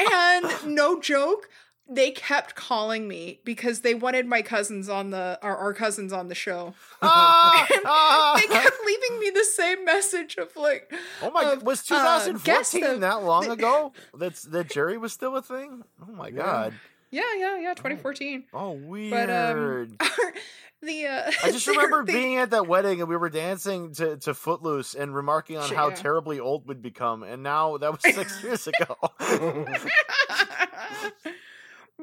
and 0.00 0.74
no 0.74 1.00
joke, 1.00 1.48
they 1.92 2.12
kept 2.12 2.54
calling 2.54 3.08
me 3.08 3.40
because 3.44 3.80
they 3.80 3.94
wanted 3.94 4.26
my 4.26 4.42
cousins 4.42 4.88
on 4.88 5.10
the 5.10 5.38
our, 5.42 5.56
our 5.56 5.74
cousins 5.74 6.12
on 6.12 6.28
the 6.28 6.34
show. 6.34 6.74
Ah, 7.02 7.66
ah. 7.84 8.34
They 8.40 8.46
kept 8.46 8.76
leaving 8.86 9.18
me 9.20 9.30
the 9.30 9.44
same 9.44 9.84
message 9.84 10.36
of 10.36 10.54
like, 10.56 10.92
Oh 11.22 11.30
my! 11.30 11.44
of, 11.52 11.62
was 11.62 11.80
uh, 11.90 11.96
2014 12.24 12.42
guest 12.44 12.74
of- 12.74 13.00
that 13.00 13.22
long 13.24 13.50
ago? 13.50 13.92
That's 14.14 14.42
that 14.42 14.70
Jerry 14.70 14.98
was 14.98 15.12
still 15.12 15.36
a 15.36 15.42
thing. 15.42 15.82
Oh 16.06 16.12
my 16.12 16.30
god! 16.30 16.74
yeah, 17.10 17.22
yeah, 17.36 17.58
yeah, 17.58 17.74
2014. 17.74 18.44
Oh 18.52 18.72
weird. 18.72 19.10
But 19.10 19.30
um, 19.30 19.96
the 20.82 21.06
uh, 21.06 21.30
I 21.42 21.50
just 21.50 21.66
remember 21.66 22.04
they- 22.04 22.12
being 22.12 22.36
at 22.36 22.50
that 22.50 22.66
wedding 22.66 23.00
and 23.00 23.08
we 23.08 23.16
were 23.16 23.30
dancing 23.30 23.92
to, 23.94 24.16
to 24.18 24.34
Footloose 24.34 24.94
and 24.94 25.14
remarking 25.14 25.56
on 25.56 25.68
Shit, 25.68 25.76
how 25.76 25.88
yeah. 25.88 25.94
terribly 25.96 26.38
old 26.38 26.68
we'd 26.68 26.82
become. 26.82 27.22
And 27.22 27.42
now 27.42 27.78
that 27.78 27.90
was 27.90 28.02
six 28.14 28.42
years 28.44 28.66
ago. 28.68 28.96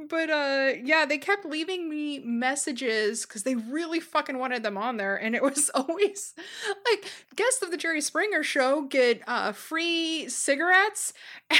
But 0.09 0.29
uh 0.29 0.71
yeah 0.83 1.05
they 1.05 1.17
kept 1.17 1.45
leaving 1.45 1.89
me 1.89 2.19
messages 2.19 3.25
because 3.25 3.43
they 3.43 3.55
really 3.55 3.99
fucking 3.99 4.37
wanted 4.37 4.63
them 4.63 4.77
on 4.77 4.97
there 4.97 5.15
and 5.15 5.35
it 5.35 5.43
was 5.43 5.69
always 5.75 6.33
like 6.89 7.05
guests 7.35 7.61
of 7.61 7.71
the 7.71 7.77
jerry 7.77 8.01
springer 8.01 8.43
show 8.43 8.83
get 8.83 9.21
uh 9.27 9.51
free 9.51 10.27
cigarettes 10.29 11.13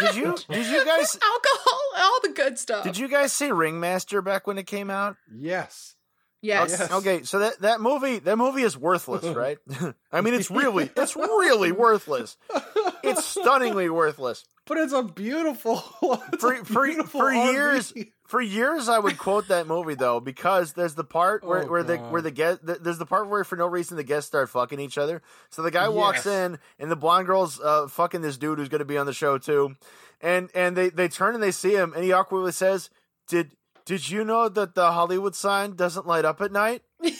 Did 0.00 0.14
you 0.14 0.36
did 0.48 0.66
you 0.66 0.84
guys 0.84 1.18
alcohol 1.22 1.80
all 1.98 2.20
the 2.22 2.32
good 2.34 2.58
stuff 2.58 2.84
did 2.84 2.96
you 2.96 3.08
guys 3.08 3.32
see 3.32 3.50
Ringmaster 3.50 4.22
back 4.22 4.46
when 4.46 4.58
it 4.58 4.66
came 4.66 4.90
out? 4.90 5.16
yes. 5.34 5.94
Yes 6.42 6.70
Yes. 6.78 6.90
Okay, 6.90 7.22
so 7.24 7.40
that, 7.40 7.60
that 7.60 7.80
movie 7.80 8.18
that 8.20 8.36
movie 8.36 8.62
is 8.62 8.76
worthless, 8.76 9.24
right? 9.36 9.58
I 10.12 10.20
mean 10.20 10.34
it's 10.34 10.50
really 10.50 10.90
it's 10.96 11.16
really 11.16 11.72
worthless. 11.72 12.36
It's 13.02 13.24
stunningly 13.24 13.88
worthless. 13.88 14.44
But 14.66 14.78
it's 14.78 14.92
a 14.92 15.02
beautiful 15.02 15.82
it's 16.32 16.42
For 16.42 16.52
a 16.52 16.64
for, 16.64 16.84
beautiful 16.86 17.20
for 17.20 17.30
RV. 17.30 17.52
years 17.52 17.92
for 18.28 18.40
years 18.40 18.88
I 18.88 18.98
would 19.00 19.18
quote 19.18 19.48
that 19.48 19.66
movie 19.66 19.94
though 19.94 20.20
because 20.20 20.74
there's 20.74 20.94
the 20.94 21.02
part 21.04 21.42
where, 21.44 21.64
Oh, 21.64 21.66
where 21.70 21.82
the 21.82 21.96
where 21.98 22.22
the 22.22 22.30
guest 22.30 22.60
there's 22.62 22.98
the 22.98 23.06
part 23.06 23.28
where 23.28 23.42
for 23.42 23.56
no 23.56 23.66
reason 23.66 23.96
the 23.96 24.04
guests 24.04 24.28
start 24.28 24.48
fucking 24.50 24.78
each 24.78 24.96
other. 24.98 25.22
So 25.50 25.62
the 25.62 25.70
guy 25.72 25.88
walks 25.88 26.24
Yes. 26.26 26.26
in 26.52 26.58
and 26.78 26.90
the 26.90 26.96
blonde 26.96 27.26
girl's 27.26 27.58
uh, 27.60 27.88
fucking 27.88 28.20
this 28.20 28.36
dude 28.36 28.58
who's 28.58 28.68
going 28.68 28.78
to 28.80 28.84
be 28.84 28.96
on 28.98 29.06
the 29.06 29.12
show 29.12 29.38
too, 29.38 29.74
and 30.20 30.48
and 30.54 30.76
they 30.76 30.90
they 30.90 31.08
turn 31.08 31.34
and 31.34 31.42
they 31.42 31.50
see 31.50 31.74
him 31.74 31.92
and 31.94 32.04
he 32.04 32.12
awkwardly 32.12 32.52
says, 32.52 32.90
"Did 33.26 33.50
did 33.90 34.08
you 34.08 34.22
know 34.22 34.48
that 34.48 34.76
the 34.76 34.92
Hollywood 34.92 35.34
sign 35.34 35.74
doesn't 35.74 36.06
light 36.06 36.24
up 36.24 36.40
at 36.40 36.52
night?" 36.52 36.82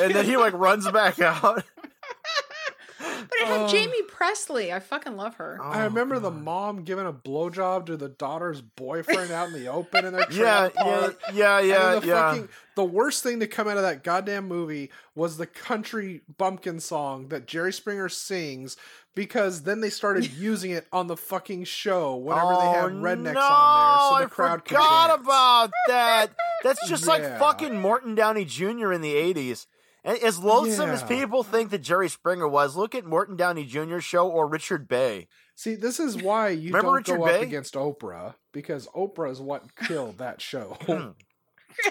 And 0.00 0.12
then 0.12 0.24
he 0.24 0.36
like 0.36 0.52
runs 0.54 0.90
back 0.90 1.20
out. 1.20 1.62
But 3.48 3.52
it 3.54 3.60
had 3.60 3.60
Oh. 3.60 3.68
Jaime 3.68 4.02
Pressly 4.08 4.72
i 4.72 4.78
fucking 4.80 5.16
love 5.16 5.34
her 5.36 5.58
oh, 5.62 5.64
I 5.68 5.84
remember 5.84 6.18
the 6.18 6.30
mom 6.30 6.82
giving 6.84 7.06
a 7.06 7.12
blowjob 7.12 7.86
to 7.86 7.96
the 7.96 8.08
daughter's 8.08 8.60
boyfriend 8.60 9.30
out 9.30 9.48
in 9.48 9.54
the 9.54 9.68
open 9.68 10.04
in 10.04 10.12
their 10.12 10.26
Yeah, 10.30 10.68
trailer 10.68 10.72
yeah, 10.74 11.00
park. 11.00 11.20
yeah, 11.34 11.58
And 11.58 11.68
yeah, 11.68 11.78
then 11.92 12.00
the 12.00 12.06
yeah. 12.06 12.30
fucking 12.30 12.48
the 12.76 12.84
worst 12.84 13.22
thing 13.22 13.40
to 13.40 13.46
come 13.46 13.68
out 13.68 13.76
of 13.76 13.82
that 13.82 14.04
goddamn 14.04 14.46
movie 14.48 14.90
was 15.14 15.36
the 15.38 15.46
country 15.46 16.20
bumpkin 16.36 16.78
song 16.80 17.28
that 17.28 17.46
Jerry 17.46 17.72
Springer 17.72 18.08
sings 18.10 18.76
because 19.14 19.62
then 19.62 19.80
they 19.80 19.88
started 19.90 20.30
using 20.36 20.70
it 20.72 20.86
on 20.92 21.06
the 21.06 21.16
fucking 21.16 21.64
show 21.64 22.16
whenever 22.16 22.54
they 22.54 22.66
had 22.66 22.84
oh, 22.84 22.90
rednecks 22.90 23.32
no, 23.34 23.40
on 23.40 23.88
there 23.88 23.98
so 24.10 24.18
the 24.18 24.24
I 24.24 24.26
crowd 24.26 24.64
could 24.64 24.76
forgot 24.76 25.20
about 25.20 25.70
that. 25.88 26.30
That's 26.62 26.86
just 26.88 27.06
like 27.06 27.22
fucking 27.38 27.80
Morton 27.80 28.14
Downey 28.14 28.44
Jr. 28.44 28.92
in 28.92 29.00
the 29.00 29.14
'80s. 29.14 29.66
As 30.06 30.38
loathsome 30.38 30.90
as 30.90 31.02
people 31.02 31.42
think 31.42 31.70
that 31.70 31.82
Jerry 31.82 32.08
Springer 32.08 32.46
was, 32.46 32.76
look 32.76 32.94
at 32.94 33.04
Morton 33.04 33.34
Downey 33.36 33.64
Jr. 33.64 33.98
show 33.98 34.28
or 34.28 34.46
Richard 34.46 34.86
Bey. 34.86 35.26
See, 35.56 35.74
this 35.74 35.98
is 35.98 36.16
why 36.16 36.50
you 36.50 36.68
Remember 36.68 36.86
don't 36.86 36.94
Richard 36.94 37.16
go 37.16 37.24
up 37.24 37.30
Bey? 37.30 37.42
against 37.42 37.74
Oprah 37.74 38.34
because 38.52 38.86
Oprah 38.94 39.30
is 39.32 39.40
what 39.40 39.74
killed 39.74 40.18
that 40.18 40.40
show. 40.40 40.76
Hmm. 40.82 41.08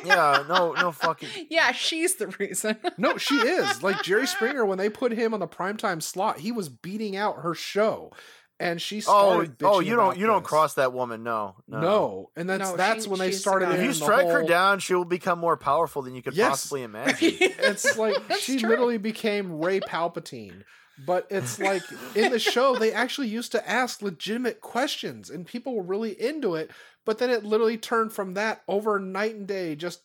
Yeah, 0.05 0.43
no, 0.47 0.71
no 0.71 0.91
fucking. 0.91 1.29
yeah 1.49 1.71
she's 1.71 2.15
the 2.15 2.27
reason 2.39 2.77
no, 2.97 3.17
she 3.17 3.35
is. 3.35 3.83
Like 3.83 4.01
Jerry 4.01 4.25
Springer 4.27 4.65
when 4.65 4.77
they 4.77 4.89
put 4.89 5.11
him 5.11 5.33
on 5.33 5.39
the 5.39 5.47
primetime 5.47 6.01
slot, 6.01 6.39
he 6.39 6.51
was 6.51 6.69
beating 6.69 7.15
out 7.15 7.41
her 7.41 7.53
show. 7.53 8.11
And 8.59 8.81
she 8.81 8.97
Oh, 8.99 9.01
started 9.43 9.55
oh, 9.63 9.65
bitching 9.79 9.85
you 9.85 9.95
don't, 9.97 10.05
about 10.05 10.17
you 10.17 10.27
don't 10.27 10.43
cross 10.45 10.75
that 10.75 10.93
woman. 10.93 11.23
No, 11.23 11.55
no. 11.67 11.81
No, 11.81 12.29
and 12.37 12.49
that's 12.49 12.71
No, 12.71 12.77
that's 12.77 13.03
she- 13.03 13.09
when 13.09 13.19
they 13.19 13.31
started. 13.31 13.65
guy. 13.65 13.75
If 13.75 13.81
you 13.81 13.87
the 13.89 13.93
strike 13.95 14.27
her 14.27 14.43
down, 14.43 14.79
she 14.79 14.93
will 14.93 15.03
become 15.03 15.39
more 15.39 15.57
powerful 15.57 16.01
than 16.01 16.15
you 16.15 16.21
could 16.21 16.35
Yes. 16.35 16.49
possibly 16.49 16.83
imagine. 16.83 17.33
it's 17.39 17.97
like 17.97 18.15
she 18.39 18.57
true. 18.57 18.69
literally 18.69 18.97
became 18.97 19.59
Ray 19.59 19.81
Palpatine. 19.81 20.63
But 21.05 21.27
it's 21.29 21.59
like 21.69 21.83
in 22.15 22.31
the 22.31 22.39
show 22.39 22.77
they 22.77 22.93
actually 22.93 23.27
used 23.27 23.51
to 23.51 23.69
ask 23.69 24.01
legitimate 24.01 24.61
questions 24.61 25.29
and 25.29 25.45
people 25.45 25.75
were 25.75 25.83
really 25.83 26.11
into 26.19 26.55
it. 26.55 26.71
But 27.03 27.17
then 27.17 27.29
it 27.29 27.43
literally 27.43 27.77
turned 27.77 28.13
from 28.13 28.35
that 28.35 28.61
over 28.69 28.99
night 28.99 29.35
and 29.35 29.45
day. 29.47 29.75
Just 29.75 29.99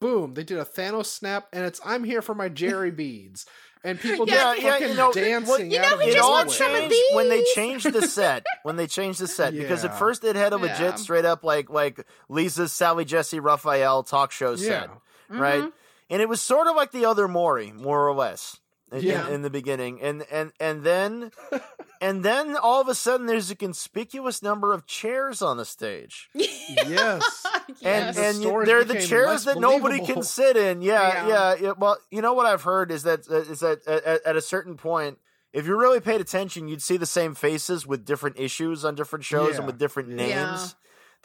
boom, 0.00 0.34
they 0.34 0.42
did 0.44 0.58
a 0.58 0.64
Thanos 0.64 1.06
snap, 1.06 1.48
and 1.52 1.64
it's 1.64 1.80
I'm 1.84 2.04
here 2.04 2.20
for 2.20 2.34
my 2.34 2.48
Jerry 2.50 2.90
beads, 2.90 3.46
and 3.84 3.98
people 4.00 4.26
Yeah, 4.28 4.34
just 4.54 4.62
yeah, 4.62 4.70
fucking 4.72 4.88
you 4.88 4.94
know, 4.94 5.12
dancing 5.12 5.48
well, 5.48 5.60
you 5.60 5.80
know, 5.80 5.94
of 5.94 6.00
he 6.00 6.08
it 6.08 6.12
just 6.14 6.24
all 6.24 6.32
wants 6.32 6.56
some 6.56 6.74
of 6.74 6.80
changed 6.90 6.96
when 7.14 7.28
they 7.28 7.42
changed 7.54 7.92
the 7.92 8.02
set. 8.06 8.44
When 8.62 8.76
they 8.76 8.86
changed 8.86 9.20
the 9.20 9.26
set, 9.28 9.54
because 9.54 9.84
at 9.84 9.98
first 9.98 10.24
it 10.24 10.36
had 10.36 10.52
a 10.52 10.56
legit, 10.56 10.78
Yeah. 10.80 10.94
straight 10.96 11.24
up 11.24 11.44
like 11.44 11.70
like 11.70 12.04
Lisa's 12.28 12.72
Sally 12.72 13.04
Jessy 13.04 13.40
Raphael 13.40 14.02
talk 14.02 14.32
show 14.32 14.56
set, 14.56 14.90
Yeah. 15.30 15.38
right? 15.40 15.62
Mhm. 15.62 15.72
And 16.10 16.22
it 16.22 16.28
was 16.28 16.40
sort 16.40 16.66
of 16.66 16.74
like 16.76 16.90
the 16.92 17.04
other 17.04 17.28
Maury, 17.28 17.70
more 17.72 18.06
or 18.08 18.14
less, 18.14 18.58
in, 18.92 19.02
Yeah. 19.02 19.26
in, 19.28 19.34
in 19.34 19.42
the 19.42 19.50
beginning, 19.50 20.00
and 20.00 20.24
and 20.30 20.52
and 20.60 20.82
then 20.84 21.30
and 22.00 22.24
then 22.24 22.56
all 22.56 22.80
of 22.80 22.88
a 22.88 22.94
sudden 22.94 23.26
there's 23.26 23.50
a 23.50 23.56
conspicuous 23.56 24.42
number 24.42 24.72
of 24.72 24.86
chairs 24.86 25.42
on 25.42 25.56
the 25.56 25.64
stage, 25.64 26.28
Yes. 26.34 27.46
and 27.68 27.74
Yes. 27.82 28.18
And 28.18 28.36
you- 28.38 28.48
stories 28.48 28.66
they're 28.66 28.84
the 28.84 29.00
chairs 29.00 29.26
less 29.28 29.44
that 29.44 29.58
nobody 29.58 30.04
can 30.04 30.22
sit 30.22 30.56
in. 30.56 30.82
Yeah, 30.82 31.26
Yeah. 31.26 31.28
yeah, 31.28 31.56
yeah. 31.60 31.72
Well, 31.78 31.98
you 32.10 32.22
know 32.22 32.32
what 32.34 32.46
I've 32.46 32.62
heard 32.62 32.90
is 32.90 33.02
that 33.04 33.28
uh, 33.30 33.36
is 33.36 33.60
that 33.60 33.80
uh, 33.86 34.00
at, 34.04 34.26
at 34.26 34.36
a 34.36 34.42
certain 34.42 34.76
point. 34.76 35.18
If 35.50 35.66
you 35.66 35.78
really 35.80 35.98
paid 36.00 36.20
attention, 36.20 36.68
you'd 36.68 36.82
see 36.82 36.98
the 36.98 37.06
same 37.06 37.34
faces 37.34 37.86
with 37.86 38.04
different 38.04 38.38
issues 38.38 38.84
on 38.84 38.94
different 38.94 39.24
shows 39.24 39.52
Yeah. 39.52 39.56
and 39.58 39.66
with 39.66 39.78
different 39.78 40.10
Yeah. 40.10 40.16
names. 40.50 40.74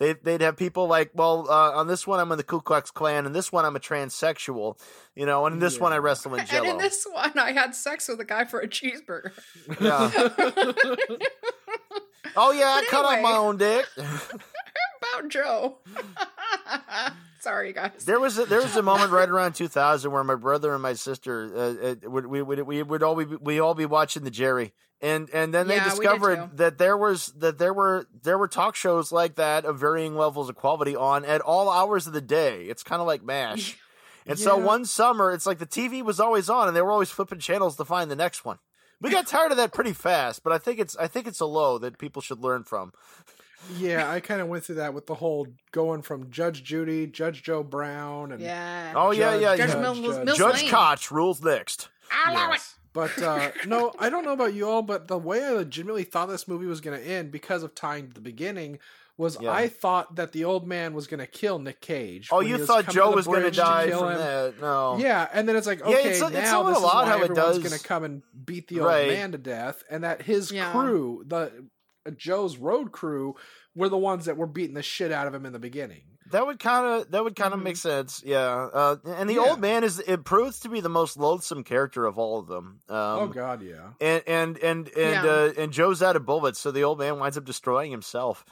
Yeah. 0.06 0.14
They, 0.14 0.20
they'd 0.38 0.42
have 0.42 0.58
people 0.58 0.88
like, 0.88 1.12
well, 1.14 1.48
uh, 1.50 1.72
on 1.72 1.88
this 1.88 2.06
one 2.08 2.20
I'm 2.20 2.32
in 2.32 2.38
the 2.38 2.44
Ku 2.44 2.62
Klux 2.62 2.92
Klan, 2.92 3.26
and 3.26 3.36
this 3.36 3.52
one 3.52 3.66
I'm 3.66 3.76
a 3.76 3.80
transsexual, 3.80 4.80
you 5.16 5.26
know, 5.26 5.46
and 5.46 5.54
in 5.56 5.60
this 5.60 5.80
one 5.80 5.94
I 5.94 5.98
wrestle 5.98 6.34
in 6.36 6.42
and 6.52 6.66
in 6.66 6.78
this 6.78 7.06
one 7.10 7.38
i 7.38 7.52
had 7.52 7.76
sex 7.76 8.08
with 8.08 8.20
a 8.20 8.26
guy 8.26 8.46
for 8.46 8.60
a 8.60 8.68
cheeseburger 8.68 9.32
Yeah. 9.80 10.12
oh 12.36 12.52
yeah, 12.52 12.66
I 12.66 12.82
But 12.82 12.90
cut 12.90 13.06
off 13.06 13.22
my 13.22 13.34
own 13.34 13.58
dick. 13.58 13.86
about 13.98 15.30
joe 15.30 15.78
sorry 17.40 17.74
guys 17.74 18.06
there 18.06 18.20
was 18.20 18.38
a, 18.38 18.46
there 18.46 18.62
was 18.62 18.76
a 18.78 18.82
moment 18.82 19.12
right 19.12 19.28
around 19.30 19.54
2000 19.54 20.10
where 20.12 20.24
my 20.24 20.36
brother 20.36 20.74
and 20.74 20.82
my 20.82 20.94
sister 20.94 21.52
uh, 21.54 21.90
uh, 21.90 22.10
would 22.10 22.26
we 22.26 22.42
would 22.42 22.62
we 22.62 22.82
would 22.82 23.04
all 23.04 23.16
be 23.16 23.26
we 23.26 23.60
all 23.60 23.74
be 23.76 23.86
watching 23.86 24.24
the 24.24 24.32
Jerry. 24.32 24.74
And 25.04 25.30
and 25.34 25.54
then 25.54 25.68
they 25.68 25.76
Yeah, 25.76 25.94
we 25.94 26.00
discovered 26.00 26.58
that 26.58 26.78
there 26.78 26.98
was 26.98 27.28
that 27.38 27.58
there 27.58 27.74
were 27.74 28.08
there 28.24 28.38
were 28.38 28.48
talk 28.48 28.76
shows 28.76 29.12
like 29.12 29.36
that 29.36 29.66
of 29.66 29.78
varying 29.78 30.16
levels 30.16 30.48
of 30.50 30.56
quality 30.56 30.96
on 30.96 31.26
at 31.26 31.42
all 31.42 31.70
hours 31.70 32.08
of 32.08 32.14
the 32.14 32.22
day. 32.22 32.64
It's 32.64 32.84
kind 32.84 33.02
of 33.02 33.06
like 33.08 33.22
MASH. 33.22 33.78
And 34.26 34.40
so 34.40 34.56
one 34.56 34.86
summer, 34.86 35.34
it's 35.34 35.46
like 35.46 35.60
the 35.60 35.66
TV 35.66 36.02
was 36.02 36.18
always 36.18 36.50
on, 36.50 36.70
and 36.70 36.78
they 36.78 36.82
were 36.82 36.92
always 36.92 37.10
flipping 37.10 37.40
channels 37.40 37.76
to 37.76 37.84
find 37.84 38.10
the 38.10 38.16
next 38.16 38.46
one. 38.46 38.58
We 39.02 39.10
got 39.12 39.28
tired 39.28 39.52
of 39.52 39.58
that 39.58 39.74
pretty 39.74 39.92
fast, 39.92 40.46
but 40.46 40.54
I 40.54 40.58
think 40.60 40.80
it's 40.80 40.96
I 40.96 41.08
think 41.08 41.28
it's 41.28 41.42
a 41.42 41.46
low 41.46 41.78
that 41.80 41.98
people 41.98 42.22
should 42.22 42.40
learn 42.40 42.64
from. 42.64 42.94
Yeah, 43.78 44.10
I 44.10 44.20
kind 44.30 44.40
of 44.40 44.48
went 44.48 44.64
through 44.64 44.76
that 44.76 44.94
with 44.94 45.08
the 45.08 45.16
whole 45.16 45.48
going 45.74 46.04
from 46.04 46.30
Judge 46.32 46.64
Judy, 46.64 47.06
Judge 47.08 47.44
Joe 47.44 47.64
Brown, 47.64 48.32
and 48.32 48.42
yeah 48.42 48.94
Oh 48.96 49.12
yeah, 49.12 49.36
yeah, 49.36 49.58
Judge 49.58 49.72
yeah. 49.72 49.82
Mills- 49.82 50.00
Mills 50.00 50.38
Judge 50.38 50.62
Lane. 50.62 50.72
Koch 50.72 51.12
rules 51.12 51.44
next. 51.44 51.90
I 52.10 52.34
love 52.34 52.52
Yes. 52.52 52.76
But 52.94 53.22
uh, 53.22 53.52
no, 53.68 53.92
I 54.00 54.10
don't 54.10 54.24
know 54.26 54.34
about 54.34 54.54
you 54.54 54.68
all, 54.68 54.82
but 54.84 55.08
the 55.08 55.18
way 55.18 55.44
I 55.44 55.52
legitimately 55.52 56.04
thought 56.04 56.28
this 56.30 56.48
movie 56.48 56.66
was 56.68 56.80
going 56.82 57.00
to 57.00 57.06
end 57.06 57.32
because 57.32 57.64
of 57.64 57.74
tying 57.76 58.08
to 58.08 58.14
the 58.14 58.22
beginning 58.22 58.80
was 59.18 59.38
Yeah. 59.40 59.52
I 59.52 59.68
thought 59.68 60.16
that 60.16 60.32
the 60.32 60.44
old 60.46 60.68
man 60.68 60.94
was 60.94 61.06
going 61.06 61.20
to 61.20 61.28
kill 61.28 61.60
Nick 61.60 61.82
Cage. 61.82 62.30
Oh, 62.32 62.40
you 62.40 62.66
thought 62.66 62.88
Joe 62.90 63.12
was 63.12 63.28
going 63.28 63.44
to 63.44 63.52
die 63.52 63.90
from 63.92 64.12
him. 64.12 64.18
that? 64.18 64.54
No. 64.62 64.98
Yeah, 64.98 65.28
and 65.32 65.48
then 65.48 65.56
it's 65.56 65.68
like, 65.68 65.80
Yeah, 65.80 65.86
okay, 65.98 66.10
it's 66.10 66.22
a- 66.22 66.26
it's 66.28 66.34
now 66.34 66.62
a 66.62 66.66
this 66.66 66.74
little 66.82 66.90
is 66.90 66.94
why 66.96 67.06
how 67.06 67.12
it 67.18 67.24
everyone's 67.26 67.36
does- 67.38 67.60
going 67.60 67.80
to 67.80 67.88
come 67.88 68.04
and 68.04 68.24
beat 68.46 68.68
the 68.70 68.80
old 68.80 68.88
Right. 68.88 69.08
man 69.10 69.32
to 69.34 69.38
death, 69.38 69.84
and 69.90 70.04
that 70.04 70.24
his 70.24 70.52
Yeah. 70.52 70.72
crew, 70.72 71.24
the 71.28 71.52
uh, 72.08 72.12
Joe's 72.12 72.58
road 72.58 72.92
crew, 72.92 73.36
were 73.76 73.88
the 73.90 73.98
ones 73.98 74.26
that 74.26 74.36
were 74.36 74.48
beating 74.48 74.74
the 74.76 74.82
shit 74.84 75.12
out 75.12 75.28
of 75.28 75.34
him 75.34 75.46
in 75.46 75.54
the 75.54 75.60
beginning. 75.60 76.04
That 76.34 76.46
would 76.46 76.60
kind 76.60 76.86
of 76.86 77.12
that 77.12 77.24
would 77.24 77.36
kind 77.36 77.54
of 77.54 77.60
Mhm. 77.62 77.64
make 77.64 77.78
sense. 77.78 78.22
Yeah. 78.26 78.40
Uh, 78.74 78.98
and 79.06 79.30
the 79.30 79.36
Yeah. 79.36 79.42
old 79.50 79.60
man 79.62 79.84
is 79.84 80.00
it 80.00 80.26
proves 80.26 80.60
to 80.62 80.70
be 80.70 80.82
the 80.82 80.90
most 80.90 81.16
loathsome 81.16 81.64
character 81.64 82.06
of 82.06 82.18
all 82.20 82.40
of 82.40 82.48
them. 82.48 82.82
Um, 82.90 82.96
oh 82.98 83.28
God, 83.28 83.62
yeah. 83.62 83.90
And 84.02 84.24
and 84.28 84.58
and 84.58 84.88
and 84.90 85.26
Yeah. 85.26 85.32
uh, 85.32 85.54
and 85.58 85.72
Joe's 85.72 86.02
out 86.04 86.16
of 86.16 86.26
bullets, 86.26 86.60
so 86.60 86.72
the 86.72 86.84
old 86.84 87.00
man 87.00 87.20
winds 87.20 87.38
up 87.38 87.46
destroying 87.46 87.92
himself. 87.92 88.44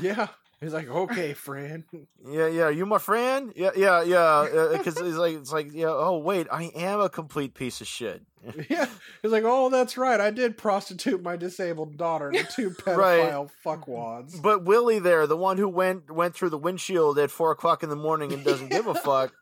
Yeah. 0.00 0.28
He's 0.60 0.74
like, 0.74 0.88
okay, 0.90 1.32
friend. 1.32 1.84
Yeah, 2.28 2.46
yeah, 2.48 2.68
you 2.68 2.84
my 2.84 2.98
friend? 2.98 3.50
Yeah, 3.56 3.70
yeah, 3.74 4.02
yeah. 4.02 4.68
Because 4.72 5.00
it's 5.00 5.16
like 5.16 5.34
it's 5.36 5.52
like 5.52 5.68
yeah. 5.72 5.86
Oh 5.88 6.18
wait, 6.18 6.48
I 6.52 6.64
am 6.74 7.00
a 7.00 7.08
complete 7.08 7.54
piece 7.54 7.80
of 7.80 7.86
shit. 7.86 8.22
yeah. 8.70 8.86
He's 9.22 9.32
like, 9.32 9.44
oh, 9.46 9.68
that's 9.70 9.96
right. 9.96 10.20
I 10.20 10.30
did 10.30 10.56
prostitute 10.56 11.22
my 11.22 11.36
disabled 11.36 11.96
daughter 11.96 12.30
to 12.32 12.44
two 12.44 12.68
Right. 12.86 13.20
pedophile 13.20 13.50
fuckwads. 13.64 14.40
But 14.40 14.64
Willie 14.64 14.98
there, 14.98 15.26
the 15.26 15.36
one 15.36 15.58
who 15.58 15.68
went 15.68 16.10
went 16.10 16.34
through 16.34 16.50
the 16.50 16.58
windshield 16.58 17.18
at 17.18 17.30
four 17.30 17.50
o'clock 17.50 17.82
in 17.82 17.88
the 17.90 17.96
morning 17.96 18.32
and 18.32 18.44
doesn't 18.44 18.70
give 18.70 18.86
a 18.86 18.94
fuck. 19.04 19.32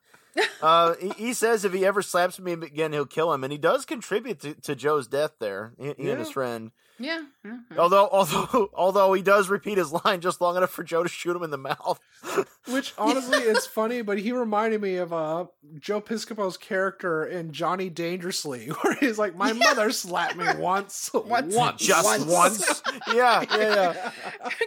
Uh, 0.63 0.95
he, 1.01 1.09
he 1.11 1.33
says 1.35 1.65
if 1.65 1.73
he 1.73 1.85
ever 1.85 2.03
slaps 2.03 2.39
me 2.39 2.53
again, 2.53 2.93
he'll 2.93 3.07
kill 3.07 3.33
him, 3.33 3.43
and 3.45 3.53
he 3.53 3.59
does 3.59 3.85
contribute 3.85 4.41
to, 4.41 4.55
to 4.55 4.75
Joe's 4.77 5.07
death 5.09 5.33
there. 5.41 5.73
He, 5.79 5.95
he 5.97 6.11
and 6.11 6.19
his 6.21 6.31
friend. 6.31 6.71
Yeah. 6.99 7.23
yeah, 7.45 7.59
yeah. 7.71 7.79
Although, 7.79 8.09
although, 8.13 8.71
although 8.75 9.13
he 9.13 9.23
does 9.23 9.49
repeat 9.49 9.79
his 9.79 9.93
line 10.05 10.21
just 10.21 10.41
long 10.41 10.57
enough 10.57 10.71
for 10.71 10.83
Joe 10.83 11.03
to 11.03 11.09
shoot 11.09 11.37
him 11.37 11.43
in 11.43 11.51
the 11.51 11.59
mouth. 11.59 12.01
Which 12.69 12.93
honestly, 12.99 13.39
it's 13.39 13.67
funny, 13.67 14.03
but 14.03 14.19
he 14.19 14.33
reminded 14.33 14.83
me 14.83 14.97
of 14.97 15.13
uh, 15.13 15.47
Joe 15.79 16.01
Piscopo's 16.01 16.57
character 16.57 17.25
in 17.25 17.53
Johnny 17.53 17.89
Dangerously, 17.89 18.67
where 18.83 18.95
he's 18.95 19.19
like, 19.19 19.37
"My 19.37 19.53
mother 19.53 19.91
slapped 19.91 20.37
me 20.37 20.45
once, 20.59 21.11
Once. 21.15 21.55
once, 21.55 21.81
Just 21.81 22.27
once. 22.27 22.83
yeah, 23.15 23.45
yeah, 23.51 23.75
yeah. 23.75 24.11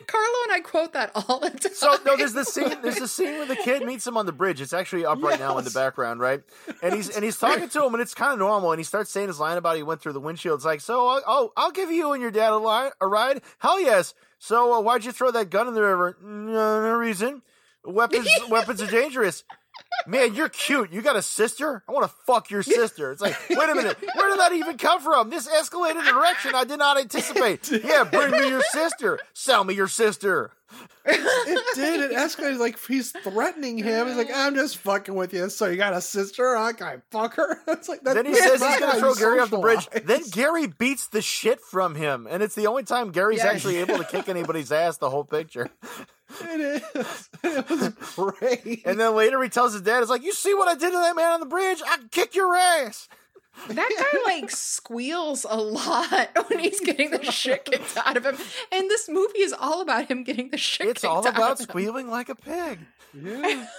Carlo 0.07 0.37
and 0.45 0.53
I 0.53 0.61
quote 0.63 0.93
that 0.93 1.11
all 1.13 1.39
the 1.39 1.49
time. 1.49 1.73
So 1.73 1.95
no, 2.05 2.15
there's 2.17 2.33
the 2.33 2.45
scene. 2.45 2.81
There's 2.81 2.97
the 2.99 3.07
scene 3.07 3.33
where 3.37 3.45
the 3.45 3.57
kid 3.57 3.85
meets 3.85 4.07
him 4.07 4.17
on 4.17 4.25
the 4.25 4.31
bridge. 4.31 4.61
It's 4.61 4.73
actually 4.73 5.05
up 5.05 5.21
right 5.21 5.39
now 5.39 5.57
in 5.57 5.65
the 5.65 5.71
background, 5.71 6.21
right? 6.21 6.41
And 6.81 6.95
he's 6.95 7.09
and 7.09 7.23
he's 7.23 7.37
talking 7.37 7.69
to 7.69 7.85
him, 7.85 7.93
and 7.93 8.01
it's 8.01 8.13
kind 8.13 8.31
of 8.33 8.39
normal. 8.39 8.71
And 8.71 8.79
he 8.79 8.83
starts 8.85 9.11
saying 9.11 9.27
his 9.27 9.39
line 9.39 9.57
about 9.57 9.75
he 9.75 9.83
went 9.83 10.01
through 10.01 10.13
the 10.13 10.19
windshield. 10.21 10.59
It's 10.59 10.65
like, 10.65 10.81
so 10.81 11.07
uh, 11.07 11.21
oh, 11.27 11.51
I'll 11.57 11.71
give 11.71 11.91
you 11.91 12.13
and 12.13 12.20
your 12.21 12.31
dad 12.31 12.51
a, 12.53 12.57
li- 12.57 12.91
a 13.01 13.07
ride. 13.07 13.41
Hell 13.59 13.79
yes. 13.81 14.13
So 14.39 14.73
uh, 14.73 14.81
why'd 14.81 15.03
you 15.05 15.11
throw 15.11 15.31
that 15.31 15.49
gun 15.49 15.67
in 15.67 15.73
the 15.73 15.81
river? 15.81 16.17
No, 16.23 16.81
no 16.83 16.93
reason. 16.95 17.41
Weapons 17.83 18.27
weapons 18.49 18.81
are 18.81 18.87
dangerous. 18.89 19.43
Man, 20.05 20.35
you're 20.35 20.49
cute. 20.49 20.91
You 20.91 21.01
got 21.01 21.15
a 21.15 21.21
sister? 21.21 21.83
I 21.87 21.91
want 21.91 22.05
to 22.09 22.15
fuck 22.25 22.49
your 22.49 22.61
sister. 22.63 23.11
It's 23.11 23.21
like, 23.21 23.35
wait 23.49 23.69
a 23.69 23.75
minute. 23.75 23.97
Where 24.15 24.29
did 24.29 24.39
that 24.39 24.51
even 24.53 24.77
come 24.77 25.01
from? 25.01 25.29
This 25.29 25.47
escalated 25.47 25.99
in 25.99 26.05
direction 26.13 26.51
I 26.55 26.63
did 26.65 26.77
not 26.79 26.99
anticipate. 26.99 27.69
Yeah, 27.83 28.03
bring 28.03 28.31
me 28.31 28.47
your 28.49 28.61
sister. 28.71 29.19
Sell 29.33 29.63
me 29.63 29.73
your 29.73 29.87
sister. 29.87 30.51
It 31.03 31.75
did. 31.75 32.11
It 32.11 32.15
escalated. 32.15 32.59
Like 32.59 32.77
he's 32.87 33.11
threatening 33.11 33.77
him. 33.77 34.07
He's 34.07 34.15
like, 34.17 34.29
"I'm 34.33 34.53
just 34.55 34.77
fucking 34.77 35.15
with 35.15 35.33
you." 35.33 35.49
So 35.49 35.65
you 35.67 35.75
got 35.77 35.93
a 35.93 36.01
sister? 36.01 36.55
I 36.55 36.73
can 36.73 37.01
fuck 37.11 37.35
her. 37.35 37.59
It's 37.67 37.89
like 37.89 38.03
that. 38.03 38.13
Then 38.15 38.25
he 38.27 38.33
that's 38.33 38.43
says 38.59 38.63
he's 38.63 38.79
gonna 38.79 38.99
throw 38.99 39.13
Gary 39.15 39.39
off 39.39 39.49
the 39.49 39.57
bridge. 39.57 39.87
Then 40.05 40.21
Gary 40.31 40.67
beats 40.67 41.07
the 41.07 41.21
shit 41.21 41.59
from 41.61 41.95
him, 41.95 42.27
and 42.29 42.43
it's 42.43 42.53
the 42.55 42.67
only 42.67 42.83
time 42.83 43.11
Gary's 43.11 43.39
Yeah. 43.39 43.47
actually 43.49 43.77
able 43.77 43.97
to 43.97 44.03
kick 44.03 44.29
anybody's 44.29 44.71
ass 44.71 44.97
the 44.97 45.09
whole 45.09 45.23
picture. 45.23 45.69
it 46.41 46.83
is. 46.95 47.29
It 47.43 47.69
was 47.69 47.89
great. 48.15 48.83
And 48.85 48.99
then 48.99 49.15
later 49.15 49.41
he 49.41 49.49
tells 49.49 49.73
his 49.73 49.81
dad, 49.81 50.01
"It's 50.01 50.09
like 50.11 50.23
you 50.23 50.33
see 50.33 50.53
what 50.53 50.67
I 50.67 50.75
did 50.75 50.91
to 50.91 50.97
that 50.97 51.15
man 51.15 51.31
on 51.31 51.39
the 51.39 51.45
bridge? 51.47 51.81
I 51.85 51.97
kick 52.11 52.35
your 52.35 52.55
ass." 52.55 53.09
That 53.67 53.89
guy 54.13 54.19
like 54.25 54.49
squeals 54.49 55.45
a 55.47 55.57
lot 55.57 56.29
when 56.49 56.59
he's 56.59 56.79
getting 56.79 57.11
the 57.11 57.23
shit 57.31 57.65
kicked 57.65 57.95
out 57.97 58.17
of 58.17 58.25
him. 58.25 58.37
And 58.71 58.89
this 58.89 59.07
movie 59.09 59.39
is 59.41 59.53
all 59.53 59.81
about 59.81 60.09
him 60.09 60.23
getting 60.23 60.49
the 60.49 60.57
shit 60.57 60.87
It's 60.87 61.01
kicked 61.01 61.11
all 61.11 61.27
out 61.27 61.35
about 61.35 61.51
of 61.53 61.59
him. 61.59 61.63
squealing 61.65 62.09
like 62.09 62.29
a 62.29 62.35
pig. 62.35 62.79
yeah. 63.13 63.67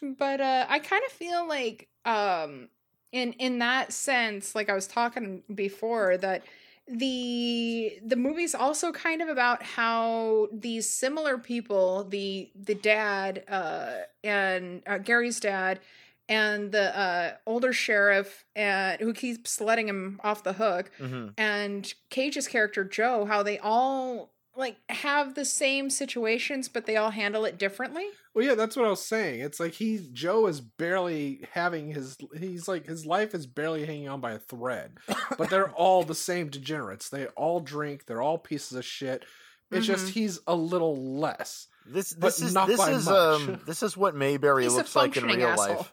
But 0.00 0.40
uh 0.40 0.66
I 0.68 0.78
kind 0.78 1.02
of 1.06 1.12
feel 1.12 1.46
like 1.48 1.88
um 2.04 2.68
in 3.10 3.32
in 3.34 3.58
that 3.58 3.92
sense, 3.92 4.54
like 4.54 4.68
I 4.68 4.74
was 4.74 4.86
talking 4.86 5.42
before, 5.52 6.16
that 6.18 6.44
the 6.86 7.98
the 8.04 8.16
movie's 8.16 8.54
also 8.54 8.92
kind 8.92 9.20
of 9.22 9.28
about 9.28 9.62
how 9.62 10.48
these 10.52 10.88
similar 10.88 11.36
people, 11.36 12.04
the 12.04 12.48
the 12.54 12.74
dad 12.76 13.44
uh 13.48 13.92
and 14.22 14.82
uh, 14.86 14.98
Gary's 14.98 15.40
dad 15.40 15.80
and 16.28 16.72
the 16.72 16.96
uh 16.98 17.32
older 17.46 17.72
sheriff 17.72 18.44
and 18.54 19.00
who 19.00 19.12
keeps 19.12 19.60
letting 19.60 19.88
him 19.88 20.20
off 20.22 20.42
the 20.44 20.52
hook 20.54 20.90
hmm 20.98 21.28
and 21.38 21.92
Cage's 22.10 22.48
character 22.48 22.84
Joe, 22.84 23.24
how 23.24 23.42
they 23.42 23.58
all 23.58 24.32
like 24.56 24.76
have 24.88 25.34
the 25.36 25.44
same 25.44 25.88
situations, 25.88 26.68
but 26.68 26.84
they 26.84 26.96
all 26.96 27.10
handle 27.10 27.44
it 27.44 27.58
differently. 27.58 28.04
Well, 28.34 28.44
yeah, 28.44 28.56
that's 28.56 28.76
what 28.76 28.86
I 28.86 28.90
was 28.90 29.04
saying. 29.04 29.38
It's 29.40 29.60
like 29.60 29.72
he 29.74 30.08
Joe 30.12 30.48
is 30.48 30.60
barely 30.60 31.46
having 31.52 31.92
his. 31.92 32.16
He's 32.36 32.66
like 32.66 32.84
his 32.86 33.06
life 33.06 33.34
is 33.34 33.46
barely 33.46 33.86
hanging 33.86 34.08
on 34.08 34.20
by 34.20 34.32
a 34.32 34.38
thread. 34.38 34.98
But 35.36 35.48
they're 35.50 35.70
all 35.76 36.02
the 36.02 36.14
same 36.16 36.48
degenerates. 36.48 37.08
They 37.08 37.26
all 37.28 37.60
drink. 37.60 38.06
They're 38.06 38.20
all 38.22 38.36
pieces 38.38 38.76
of 38.76 38.84
shit. 38.84 39.24
It's 39.70 39.86
just 39.86 40.06
Mhm. 40.08 40.12
he's 40.14 40.40
a 40.48 40.56
little 40.56 41.18
less. 41.20 41.68
This 41.86 42.12
But 42.12 42.26
this 42.28 42.42
is 42.42 42.54
not 42.54 42.66
this 42.66 42.78
by 42.78 42.90
is 42.92 43.04
much. 43.06 43.14
um 43.16 43.60
this 43.64 43.82
is 43.84 43.96
what 43.96 44.16
Mayberry 44.16 44.64
He's 44.64 44.74
looks 44.74 44.96
like 44.96 45.16
in 45.16 45.24
real 45.24 45.50
asshole. 45.50 45.76
life. 45.76 45.92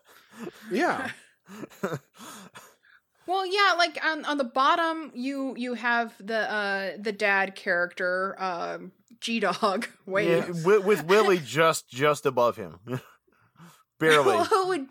Yeah. 0.72 1.12
Well, 3.28 3.46
yeah, 3.48 3.74
like 3.78 3.98
on 4.06 4.24
on 4.26 4.38
the 4.38 4.44
bottom, 4.44 5.12
you 5.16 5.56
you 5.58 5.74
have 5.74 6.14
the 6.20 6.52
uh 6.52 6.92
the 7.00 7.12
dad 7.12 7.56
character, 7.56 8.36
um, 8.40 8.92
G 9.20 9.40
Dog. 9.40 9.88
Wait, 10.06 10.28
Yeah, 10.30 10.46
with, 10.64 10.86
with 10.86 11.06
Willie 11.06 11.40
just 11.40 11.90
just 11.90 12.28
above 12.28 12.56
him, 12.56 12.78
barely. 14.00 14.38
Who 14.46 14.68
would- 14.68 14.88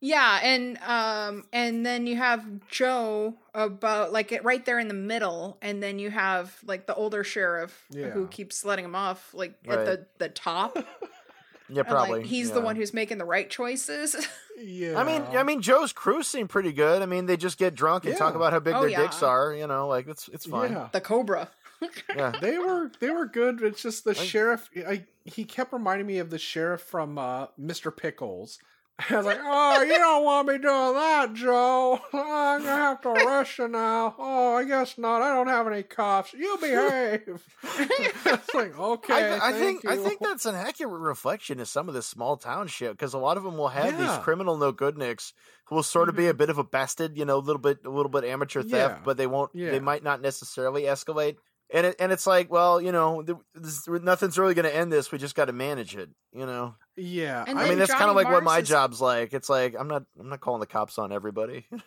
yeah, 0.00 0.38
and 0.42 0.78
um, 0.78 1.44
and 1.52 1.84
then 1.86 2.06
you 2.06 2.16
have 2.16 2.44
Joe 2.68 3.34
about 3.54 4.12
like 4.12 4.30
it 4.32 4.42
right 4.44 4.64
there 4.64 4.78
in 4.80 4.86
the 4.88 4.94
middle, 4.94 5.58
and 5.62 5.80
then 5.82 5.98
you 6.00 6.10
have 6.10 6.56
like 6.64 6.86
the 6.86 6.94
older 6.96 7.22
sheriff 7.24 7.84
Yeah. 7.90 8.10
who 8.10 8.26
keeps 8.28 8.64
letting 8.64 8.84
him 8.84 8.94
off 8.96 9.32
like 9.34 9.54
Right. 9.66 9.78
at 9.78 9.86
the 9.86 10.06
the 10.18 10.28
top. 10.28 10.78
Yeah, 11.70 11.82
probably. 11.82 12.20
like 12.20 12.26
he's 12.28 12.50
the 12.52 12.60
one 12.60 12.76
who's 12.76 12.94
making 12.94 13.18
the 13.18 13.24
right 13.24 13.48
choices. 13.48 14.16
Yeah. 14.60 14.98
I 14.98 15.04
mean, 15.04 15.22
I 15.36 15.44
mean, 15.44 15.62
Joe's 15.62 15.92
crew 15.92 16.24
seem 16.24 16.48
pretty 16.48 16.72
good. 16.72 17.00
I 17.00 17.06
mean, 17.06 17.26
they 17.26 17.36
just 17.36 17.58
get 17.58 17.76
drunk 17.76 18.04
and 18.06 18.16
talk 18.16 18.34
about 18.34 18.52
how 18.52 18.58
big 18.58 18.74
Oh, 18.74 18.80
their 18.80 18.88
yeah. 18.88 19.02
dicks 19.02 19.22
are. 19.22 19.54
You 19.54 19.68
know, 19.68 19.86
like 19.86 20.08
it's 20.08 20.26
it's 20.32 20.46
fine. 20.46 20.72
Yeah. 20.72 20.88
the 20.90 21.00
Cobra. 21.00 21.48
Yeah. 22.16 22.32
They 22.40 22.58
were 22.58 22.90
they 22.98 23.10
were 23.10 23.26
good. 23.26 23.62
It's 23.62 23.80
just 23.80 24.02
the 24.02 24.14
Like- 24.14 24.26
sheriff. 24.26 24.68
I 24.84 25.04
he 25.24 25.44
kept 25.44 25.72
reminding 25.72 26.08
me 26.08 26.18
of 26.18 26.30
the 26.30 26.38
sheriff 26.40 26.80
from 26.80 27.18
uh, 27.18 27.46
Mr. 27.56 27.96
Pickles. 27.96 28.58
I 28.98 29.16
was 29.16 29.26
like, 29.26 29.38
"Oh, 29.40 29.82
you 29.82 29.96
don't 29.96 30.24
want 30.24 30.48
me 30.48 30.54
doing 30.54 30.94
that, 30.94 31.32
Joe. 31.32 32.00
I'm 32.12 32.62
gonna 32.62 32.66
have 32.66 33.00
to 33.02 33.10
arrest 33.10 33.58
you 33.58 33.68
now. 33.68 34.14
Oh, 34.18 34.54
I 34.56 34.64
guess 34.64 34.98
not. 34.98 35.22
I 35.22 35.34
don't 35.34 35.46
have 35.46 35.68
any 35.68 35.84
cuffs. 35.84 36.32
You 36.32 36.58
behave." 36.60 37.46
it's 37.62 38.54
like, 38.54 38.78
okay, 38.78 39.38
I, 39.38 39.50
I 39.50 39.52
think 39.52 39.86
I 39.86 39.96
think 39.96 40.20
that's 40.20 40.46
an 40.46 40.56
accurate 40.56 41.00
reflection 41.00 41.60
of 41.60 41.68
some 41.68 41.88
of 41.88 41.94
this 41.94 42.06
small 42.06 42.36
town 42.36 42.66
shit 42.66 42.90
because 42.92 43.14
a 43.14 43.18
lot 43.18 43.36
of 43.36 43.44
them 43.44 43.56
will 43.56 43.68
have 43.68 43.96
these 43.96 44.18
criminal 44.18 44.56
no 44.56 44.72
goodniks 44.72 45.32
who 45.66 45.76
will 45.76 45.82
sort 45.82 46.08
of 46.08 46.16
be 46.16 46.26
a 46.26 46.30
mm-hmm. 46.30 46.38
bit 46.38 46.50
of 46.50 46.58
a 46.58 46.64
bastard, 46.64 47.16
you 47.16 47.24
know, 47.24 47.36
a 47.36 47.38
little 47.38 47.60
bit 47.60 47.84
a 47.84 47.90
little 47.90 48.10
bit 48.10 48.24
amateur 48.24 48.62
theft, 48.62 48.96
Yeah. 48.98 49.04
but 49.04 49.16
they 49.16 49.26
won't 49.26 49.50
Yeah. 49.54 49.70
they 49.70 49.80
might 49.80 50.02
not 50.02 50.20
necessarily 50.20 50.82
escalate. 50.82 51.36
And 51.72 51.86
it, 51.86 51.96
and 52.00 52.12
it's 52.12 52.26
like, 52.26 52.50
well, 52.50 52.80
you 52.80 52.92
know, 52.92 53.22
th- 53.22 53.38
this, 53.54 53.86
nothing's 53.86 54.38
really 54.38 54.54
going 54.54 54.64
to 54.64 54.74
end 54.74 54.90
this. 54.90 55.12
We 55.12 55.18
just 55.18 55.34
got 55.34 55.46
to 55.46 55.52
manage 55.52 55.96
it, 55.96 56.08
you 56.32 56.46
know. 56.46 56.76
yeah. 56.96 57.44
And 57.46 57.58
I 57.58 57.68
mean, 57.68 57.78
that's 57.78 57.92
kind 57.92 58.08
of 58.08 58.16
like 58.16 58.30
what 58.30 58.42
my 58.42 58.60
is- 58.60 58.68
job's 58.68 59.00
like. 59.00 59.34
It's 59.34 59.48
like 59.50 59.74
I'm 59.78 59.88
not 59.88 60.04
I'm 60.18 60.28
not 60.30 60.40
calling 60.40 60.60
the 60.60 60.66
cops 60.66 60.98
on 60.98 61.12
everybody. 61.12 61.66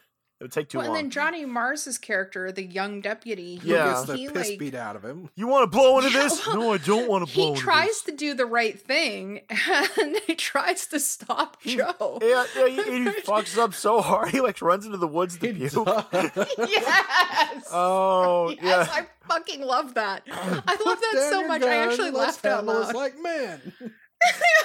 it 0.41 0.45
would 0.45 0.51
take 0.51 0.69
too 0.69 0.79
Well, 0.79 0.87
and 0.87 0.95
then 0.95 1.09
Johnny 1.11 1.45
Mars's 1.45 1.99
character, 1.99 2.51
the 2.51 2.63
young 2.65 2.99
deputy, 2.99 3.57
Who 3.57 3.69
Yeah. 3.69 3.91
gets 3.93 4.05
the 4.05 4.17
he 4.17 4.27
piss 4.27 4.49
like 4.49 4.57
beat 4.57 4.73
out 4.73 4.95
of 4.95 5.05
him. 5.05 5.29
you 5.35 5.45
want 5.45 5.71
to 5.71 5.77
blow 5.77 5.99
into 5.99 6.09
Yeah, 6.09 6.23
this? 6.23 6.47
well, 6.47 6.55
no, 6.57 6.73
I 6.73 6.77
don't 6.79 7.07
want 7.07 7.27
to 7.27 7.31
blow 7.33 7.43
he 7.43 7.49
into 7.51 7.61
tries 7.61 7.87
this. 7.89 8.01
to 8.05 8.11
do 8.13 8.33
the 8.33 8.47
right 8.47 8.81
thing 8.81 9.41
and 10.01 10.17
he 10.25 10.33
tries 10.33 10.87
to 10.87 10.99
stop 10.99 11.61
Joe. 11.61 12.17
Yeah, 12.23 12.45
yeah, 12.57 12.67
he, 12.67 12.75
he 12.75 13.05
fucks 13.21 13.55
up 13.59 13.75
so 13.75 14.01
hard. 14.01 14.29
He 14.29 14.41
like 14.41 14.59
runs 14.63 14.83
into 14.87 14.97
the 14.97 15.07
woods 15.07 15.37
to 15.37 15.53
He 15.53 15.69
puke. 15.69 15.85
yes. 16.57 17.67
Oh, 17.71 18.49
yes, 18.49 18.59
yeah. 18.63 18.87
I 18.91 19.05
fucking 19.27 19.61
love 19.61 19.93
that. 19.93 20.23
I 20.31 20.75
love 20.85 20.99
that 20.99 21.27
so 21.29 21.47
much. 21.47 21.61
gun, 21.61 21.69
I 21.69 21.75
actually 21.75 22.09
laughed 22.09 22.43
out 22.47 22.65
handle 22.65 22.79
this 22.79 22.87
loud. 22.87 22.95
like 22.95 23.19
man. 23.21 23.61
yeah, 23.79 23.89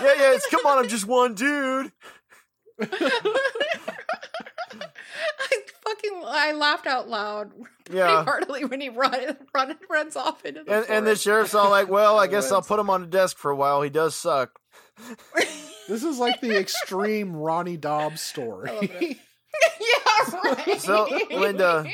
yeah. 0.01 0.33
It's 0.33 0.47
come 0.51 0.65
on. 0.65 0.79
I'm 0.79 0.89
just 0.89 1.07
one 1.07 1.35
dude. 1.35 1.93
I 5.41 5.59
fucking 5.85 6.23
I 6.25 6.53
laughed 6.53 6.87
out 6.87 7.09
loud 7.09 7.51
pretty 7.85 7.99
Yeah. 7.99 8.25
heartily 8.25 8.65
when 8.65 8.81
he 8.81 8.89
run, 8.89 9.37
run 9.55 9.77
runs 9.91 10.17
off 10.17 10.45
into 10.45 10.63
the 10.65 10.73
And, 10.73 10.87
and 10.91 11.07
the 11.07 11.17
sheriff's 11.17 11.55
all 11.55 11.71
like, 11.71 11.89
"Well, 11.89 12.19
I 12.19 12.27
guess 12.27 12.51
I'll 12.53 12.63
put 12.63 12.79
him 12.81 12.91
on 12.91 13.03
the 13.03 13.07
desk 13.07 13.37
for 13.39 13.51
a 13.51 13.57
while. 13.57 13.83
He 13.83 13.91
does 13.91 14.15
suck." 14.15 14.59
This 15.89 16.03
is 16.03 16.19
like 16.19 16.41
the 16.41 16.59
extreme 16.59 17.37
Ronnie 17.37 17.77
Dobbs 17.77 18.21
story. 18.21 18.71
I 18.71 19.17
yeah, 19.81 20.41
right. 20.45 20.81
So, 20.81 21.07
Linda- 21.31 21.87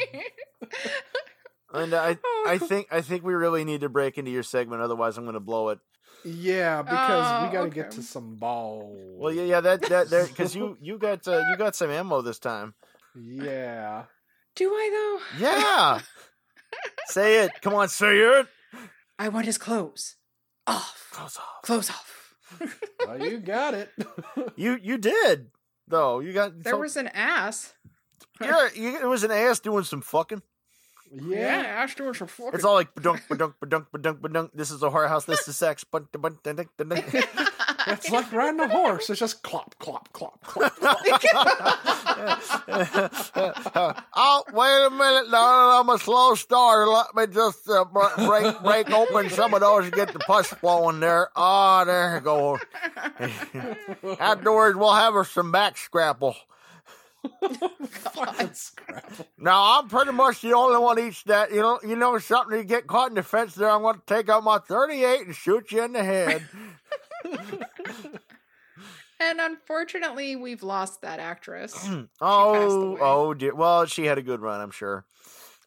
And 1.75 1.95
I, 1.95 2.18
Oh. 2.23 2.45
I 2.49 2.59
think, 2.59 2.89
I 2.91 3.01
think 3.01 3.25
we 3.25 3.33
really 3.35 3.64
need 3.64 3.81
to 3.81 3.89
break 3.89 4.18
into 4.18 4.31
your 4.31 4.43
segment. 4.43 4.83
Otherwise, 4.83 5.16
I'm 5.16 5.25
going 5.25 5.35
to 5.35 5.41
blow 5.41 5.70
it. 5.70 5.79
Yeah, 6.25 6.83
because 6.83 7.27
Oh, 7.27 7.47
we 7.47 7.53
got 7.53 7.61
to 7.62 7.66
okay. 7.68 7.75
get 7.75 7.91
to 7.93 8.03
some 8.03 8.37
balls. 8.37 8.97
Well, 9.18 9.33
yeah, 9.33 9.43
yeah. 9.45 9.61
That, 9.61 9.83
that, 9.89 10.11
there, 10.11 10.27
because 10.27 10.55
you, 10.55 10.77
you 10.81 10.99
got, 10.99 11.27
uh, 11.27 11.43
you 11.51 11.57
got 11.57 11.75
some 11.75 11.91
ammo 11.91 12.20
this 12.20 12.39
time. 12.39 12.75
Yeah. 13.15 14.05
Do 14.57 14.71
I 14.71 14.91
though? 15.39 15.39
Yeah. 15.45 16.01
say 17.07 17.45
it. 17.45 17.53
Come 17.61 17.75
on, 17.75 17.89
say 17.89 18.19
it. 18.19 18.47
I 19.19 19.29
want 19.29 19.47
his 19.47 19.59
clothes 19.59 20.17
off. 20.67 21.09
Close 21.13 21.37
off. 21.37 21.63
Clothes 21.63 21.91
off. 21.91 22.19
Well, 23.07 23.19
you 23.21 23.39
got 23.39 23.75
it. 23.75 23.91
You, 24.57 24.79
you 24.81 24.99
did 24.99 25.49
though. 25.89 26.21
You 26.21 26.33
got 26.33 26.63
There 26.63 26.77
was 26.77 26.97
an 26.97 27.09
ass. 27.09 27.75
Yeah, 28.41 28.69
you, 28.75 28.97
it 28.97 29.07
was 29.07 29.25
an 29.25 29.31
ass 29.31 29.61
doing 29.61 29.85
some 29.85 30.03
fucking. 30.03 30.43
Yeah, 31.13 31.63
yeah. 31.63 31.69
ass 31.83 31.95
doing 31.95 32.15
some 32.15 32.29
fucking. 32.29 32.55
It's 32.55 32.65
all 32.65 32.75
like 32.75 32.95
badunk, 32.95 33.23
badunk, 33.29 33.55
badunk, 33.63 33.87
badunk, 33.91 34.21
badunk. 34.21 34.51
This 34.55 34.71
is 34.71 34.83
a 34.83 34.91
whorehouse. 34.91 35.27
This 35.27 35.47
is 35.49 35.57
sex. 35.57 35.85
It's 37.89 38.11
like 38.11 38.33
riding 38.33 38.61
a 38.61 38.69
horse. 38.69 39.11
It's 39.11 39.21
just 39.21 39.43
clop, 39.43 39.75
clop, 39.79 40.13
clop, 40.13 40.41
clop. 40.43 40.75
clop. 40.77 41.91
Oh, 44.14 44.45
wait 44.53 44.87
a 44.87 44.91
minute. 44.91 45.31
No, 45.31 45.81
I'm 45.81 45.89
a 45.89 45.99
slow 45.99 46.35
starter. 46.35 46.87
Let 46.89 47.14
me 47.14 47.27
just 47.35 47.68
uh, 47.68 47.85
br- 47.85 48.27
break 48.27 48.62
break 48.62 48.91
open 48.91 49.31
some 49.31 49.55
of 49.55 49.61
those 49.61 49.85
and 49.85 49.93
get 49.93 50.12
the 50.12 50.18
pus 50.20 50.47
flowing 50.49 51.01
there. 51.01 51.31
Oh, 51.37 51.85
there 51.85 52.16
you 52.16 52.20
go. 52.20 52.59
Afterwards, 54.20 54.77
we'll 54.77 54.95
have 54.95 55.14
her 55.14 55.25
some 55.25 55.53
back 55.53 55.77
scrapple. 55.77 56.37
Now, 59.39 59.79
I'm 59.79 59.89
pretty 59.89 60.12
much 60.12 60.41
the 60.41 60.55
only 60.55 60.79
one 60.79 60.99
eats 60.99 61.23
that. 61.25 61.53
You 61.53 61.61
know, 61.61 61.79
you 61.83 61.97
know 61.97 62.18
something. 62.18 62.59
You 62.59 62.64
get 62.64 62.87
caught 62.87 63.11
in 63.11 63.14
the 63.14 63.23
fence 63.23 63.55
there. 63.55 63.70
I'm 63.70 63.83
going 63.83 63.97
to 63.97 64.03
take 64.07 64.29
out 64.29 64.45
my 64.45 64.59
38 64.59 65.27
and 65.27 65.35
shoot 65.35 65.70
you 65.73 65.83
in 65.85 65.93
the 65.93 66.03
head. 66.03 66.49
And 69.31 69.41
unfortunately, 69.41 70.35
we've 70.37 70.62
lost 70.62 71.03
that 71.03 71.20
actress. 71.20 71.89
oh, 72.20 72.99
oh 73.01 73.35
dear. 73.35 73.55
Well, 73.55 73.87
she 73.87 74.07
had 74.07 74.18
a 74.18 74.23
good 74.23 74.41
run, 74.41 74.61
I'm 74.61 74.70
sure. 74.73 75.05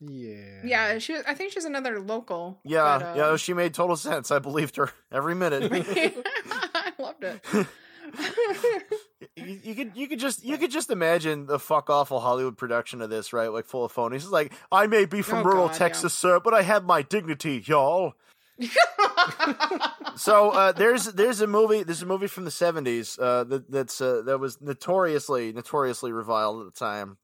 Yeah. 0.01 0.61
yeah, 0.63 0.97
she. 0.99 1.15
I 1.25 1.33
think 1.33 1.53
she's 1.53 1.63
another 1.63 1.99
local. 2.01 2.59
Yeah, 2.65 2.99
but, 2.99 3.15
yeah, 3.15 3.29
um, 3.29 3.37
she 3.37 3.53
made 3.53 3.73
total 3.73 3.95
sense. 3.95 4.29
I 4.29 4.39
believed 4.39 4.75
her 4.75 4.91
every 5.11 5.35
minute. 5.35 5.71
I 5.71 6.91
loved 6.99 7.23
it. 7.23 7.67
you, 9.37 9.59
you 9.63 9.75
could 9.75 9.91
you 9.95 10.07
could 10.07 10.19
just 10.19 10.43
you 10.43 10.57
could 10.57 10.69
just 10.69 10.89
imagine 10.91 11.45
the 11.45 11.59
fuck 11.59 11.89
awful 11.89 12.19
Hollywood 12.19 12.57
production 12.57 13.01
of 13.01 13.09
this, 13.09 13.31
right? 13.31 13.47
Like 13.51 13.65
full 13.65 13.85
of 13.85 13.93
phonies. 13.93 14.15
It's 14.17 14.29
like 14.31 14.51
I 14.69 14.87
may 14.87 15.05
be 15.05 15.21
from 15.21 15.39
Oh, 15.39 15.43
rural 15.43 15.67
God, 15.67 15.73
yeah. 15.73 15.79
Texas, 15.79 16.13
sir, 16.13 16.41
but 16.41 16.53
I 16.53 16.61
have 16.63 16.83
my 16.83 17.01
dignity, 17.01 17.63
y'all. 17.65 18.15
So 20.17 20.51
uh, 20.51 20.71
there's 20.71 21.05
there's 21.07 21.41
a 21.41 21.47
movie 21.47 21.83
there's 21.83 22.01
a 22.01 22.05
movie 22.05 22.27
from 22.27 22.45
the 22.45 22.51
seventies 22.51 23.19
uh, 23.19 23.43
that 23.45 23.69
that's 23.69 23.99
uh, 23.99 24.21
that 24.25 24.39
was 24.39 24.61
notoriously 24.61 25.51
notoriously 25.51 26.13
reviled 26.13 26.65
at 26.65 26.73
the 26.73 26.79
time. 26.79 27.17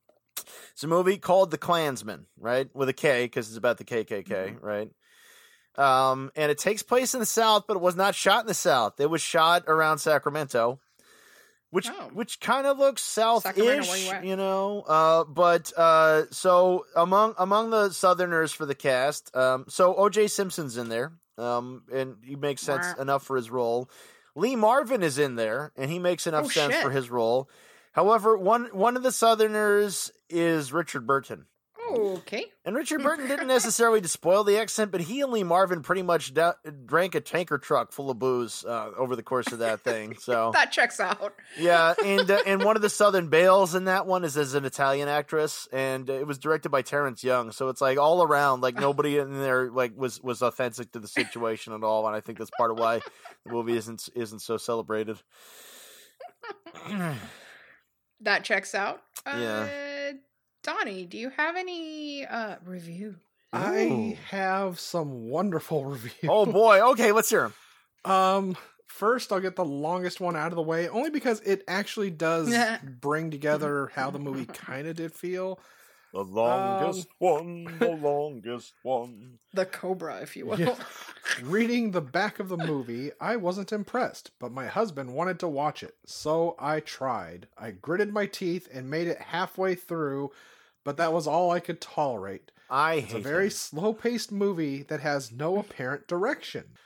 It's 0.73 0.83
a 0.83 0.87
movie 0.87 1.17
called 1.17 1.51
The 1.51 1.57
Klansman, 1.57 2.25
right, 2.37 2.69
with 2.73 2.89
a 2.89 2.93
K 2.93 3.25
because 3.25 3.47
it's 3.47 3.57
about 3.57 3.77
the 3.77 3.85
KKK, 3.85 4.25
Mm-hmm. 4.27 4.65
right? 4.65 4.89
Um, 5.77 6.31
and 6.35 6.51
it 6.51 6.57
takes 6.57 6.83
place 6.83 7.13
in 7.13 7.21
the 7.21 7.25
South, 7.25 7.63
but 7.65 7.77
it 7.77 7.81
was 7.81 7.95
not 7.95 8.13
shot 8.13 8.41
in 8.41 8.47
the 8.47 8.53
South. 8.53 8.99
It 8.99 9.09
was 9.09 9.21
shot 9.21 9.63
around 9.67 9.99
Sacramento, 9.99 10.81
which 11.69 11.87
Oh. 11.89 12.09
which 12.11 12.41
kind 12.41 12.67
of 12.67 12.77
looks 12.77 13.01
south-ish, 13.01 14.11
you 14.23 14.29
you 14.31 14.35
know. 14.35 14.81
Uh, 14.81 15.23
but 15.23 15.71
uh, 15.77 16.23
so 16.31 16.85
among 16.93 17.35
among 17.37 17.69
the 17.69 17.91
Southerners 17.91 18.51
for 18.51 18.65
the 18.65 18.75
cast, 18.75 19.33
um, 19.33 19.63
so 19.69 19.95
O.J. 19.95 20.27
Simpson's 20.27 20.75
in 20.75 20.89
there, 20.89 21.13
um, 21.37 21.83
and 21.91 22.17
he 22.23 22.35
makes 22.35 22.61
sense 22.61 22.85
Wah. 22.95 23.01
enough 23.01 23.23
for 23.23 23.35
his 23.35 23.49
role. 23.49 23.89
Lee 24.35 24.55
Marvin 24.55 25.03
is 25.03 25.17
in 25.17 25.35
there, 25.35 25.71
and 25.75 25.91
he 25.91 25.99
makes 25.99 26.25
enough 26.27 26.45
Oh, 26.45 26.49
sense 26.49 26.73
shit. 26.73 26.83
for 26.83 26.89
his 26.91 27.09
role. 27.09 27.49
However, 27.93 28.37
one 28.37 28.65
one 28.73 28.95
of 28.95 29.03
the 29.03 29.11
Southerners 29.11 30.11
is 30.29 30.71
Richard 30.71 31.05
Burton. 31.05 31.45
Okay. 31.93 32.45
And 32.65 32.75
Richard 32.75 33.01
Burton 33.03 33.27
didn't 33.27 33.47
necessarily 33.47 34.01
spoil 34.07 34.43
the 34.43 34.57
accent, 34.59 34.91
but 34.91 35.01
he 35.01 35.21
and 35.21 35.31
Lee 35.31 35.43
Marvin 35.43 35.81
pretty 35.81 36.01
much 36.01 36.33
da- 36.33 36.53
drank 36.85 37.15
a 37.15 37.21
tanker 37.21 37.57
truck 37.57 37.91
full 37.91 38.09
of 38.09 38.19
booze 38.19 38.63
uh, 38.65 38.91
over 38.97 39.15
the 39.15 39.23
course 39.23 39.51
of 39.51 39.59
that 39.59 39.81
thing. 39.81 40.15
So 40.21 40.51
That 40.53 40.71
checks 40.71 40.99
out. 40.99 41.33
yeah, 41.57 41.93
and 42.03 42.29
uh, 42.29 42.39
and 42.45 42.63
one 42.63 42.75
of 42.75 42.81
the 42.81 42.89
Southern 43.01 43.29
Bales 43.29 43.73
in 43.75 43.85
that 43.85 44.05
one 44.05 44.23
is 44.23 44.37
as 44.37 44.53
an 44.53 44.65
Italian 44.65 45.07
actress, 45.09 45.67
and 45.73 46.09
uh, 46.09 46.13
it 46.13 46.27
was 46.27 46.37
directed 46.37 46.69
by 46.69 46.81
Terence 46.83 47.23
Young. 47.23 47.51
So 47.51 47.69
it's 47.69 47.81
like 47.81 47.97
all 47.97 48.21
around, 48.23 48.61
like 48.61 48.75
nobody 48.75 49.17
in 49.17 49.39
there 49.39 49.69
like 49.71 49.93
was 49.97 50.21
was 50.21 50.41
authentic 50.41 50.91
to 50.93 50.99
the 50.99 51.07
situation 51.07 51.73
at 51.73 51.83
all, 51.83 52.05
and 52.07 52.15
I 52.15 52.21
think 52.21 52.37
that's 52.37 52.51
part 52.57 52.71
of 52.71 52.77
why 52.79 53.01
the 53.45 53.51
movie 53.51 53.75
isn't 53.75 54.09
isn't 54.15 54.39
so 54.39 54.57
celebrated. 54.57 55.17
That 58.21 58.43
checks 58.43 58.75
out. 58.75 59.01
Yeah. 59.25 59.31
Uh, 59.31 59.90
Donnie, 60.63 61.05
do 61.05 61.17
you 61.17 61.29
have 61.31 61.55
any 61.55 62.25
uh 62.25 62.55
review? 62.65 63.15
I 63.53 64.17
have 64.29 64.79
some 64.79 65.27
wonderful 65.29 65.85
reviews. 65.91 66.29
oh 66.29 66.45
boy, 66.45 66.81
okay, 66.91 67.11
let's 67.11 67.29
hear 67.29 67.45
him. 67.45 67.53
Um, 68.11 68.57
first 68.87 69.31
I'll 69.31 69.39
get 69.39 69.55
the 69.55 69.65
longest 69.65 70.21
one 70.21 70.35
out 70.35 70.51
of 70.51 70.55
the 70.55 70.61
way, 70.61 70.87
only 70.89 71.09
because 71.09 71.41
it 71.41 71.63
actually 71.67 72.11
does 72.11 72.53
bring 72.83 73.31
together 73.31 73.91
how 73.93 74.09
the 74.11 74.19
movie 74.19 74.45
kind 74.53 74.87
of 74.87 74.95
did 74.95 75.13
feel. 75.13 75.59
The 76.13 76.19
um, 76.19 76.33
longest 76.33 77.07
one, 77.19 77.77
the 77.79 77.89
longest 77.91 78.73
one. 78.83 79.39
The 79.53 79.65
Cobra, 79.65 80.21
if 80.21 80.35
you 80.37 80.45
will. 80.45 80.59
Yeah. 80.59 80.75
Reading 81.41 81.91
the 81.91 82.01
back 82.01 82.39
of 82.39 82.47
the 82.49 82.57
movie, 82.57 83.11
I 83.19 83.35
wasn't 83.35 83.71
impressed, 83.73 84.31
but 84.39 84.51
my 84.51 84.67
husband 84.67 85.13
wanted 85.13 85.39
to 85.39 85.47
watch 85.47 85.83
it, 85.83 85.95
so 86.05 86.55
I 86.57 86.79
tried. 86.79 87.47
I 87.57 87.71
gritted 87.71 88.13
my 88.13 88.25
teeth 88.27 88.67
and 88.73 88.89
made 88.89 89.07
it 89.07 89.19
halfway 89.19 89.75
through, 89.75 90.31
but 90.85 90.95
that 90.97 91.11
was 91.13 91.27
all 91.27 91.51
I 91.51 91.59
could 91.59 91.81
tolerate. 91.81 92.51
I 92.69 92.95
It's 92.95 93.13
a 93.13 93.19
very 93.19 93.45
him. 93.45 93.51
slow 93.51 93.93
paced 93.93 94.31
movie 94.31 94.83
that 94.83 95.01
has 95.01 95.31
no 95.33 95.57
apparent 95.59 96.07
direction. 96.07 96.77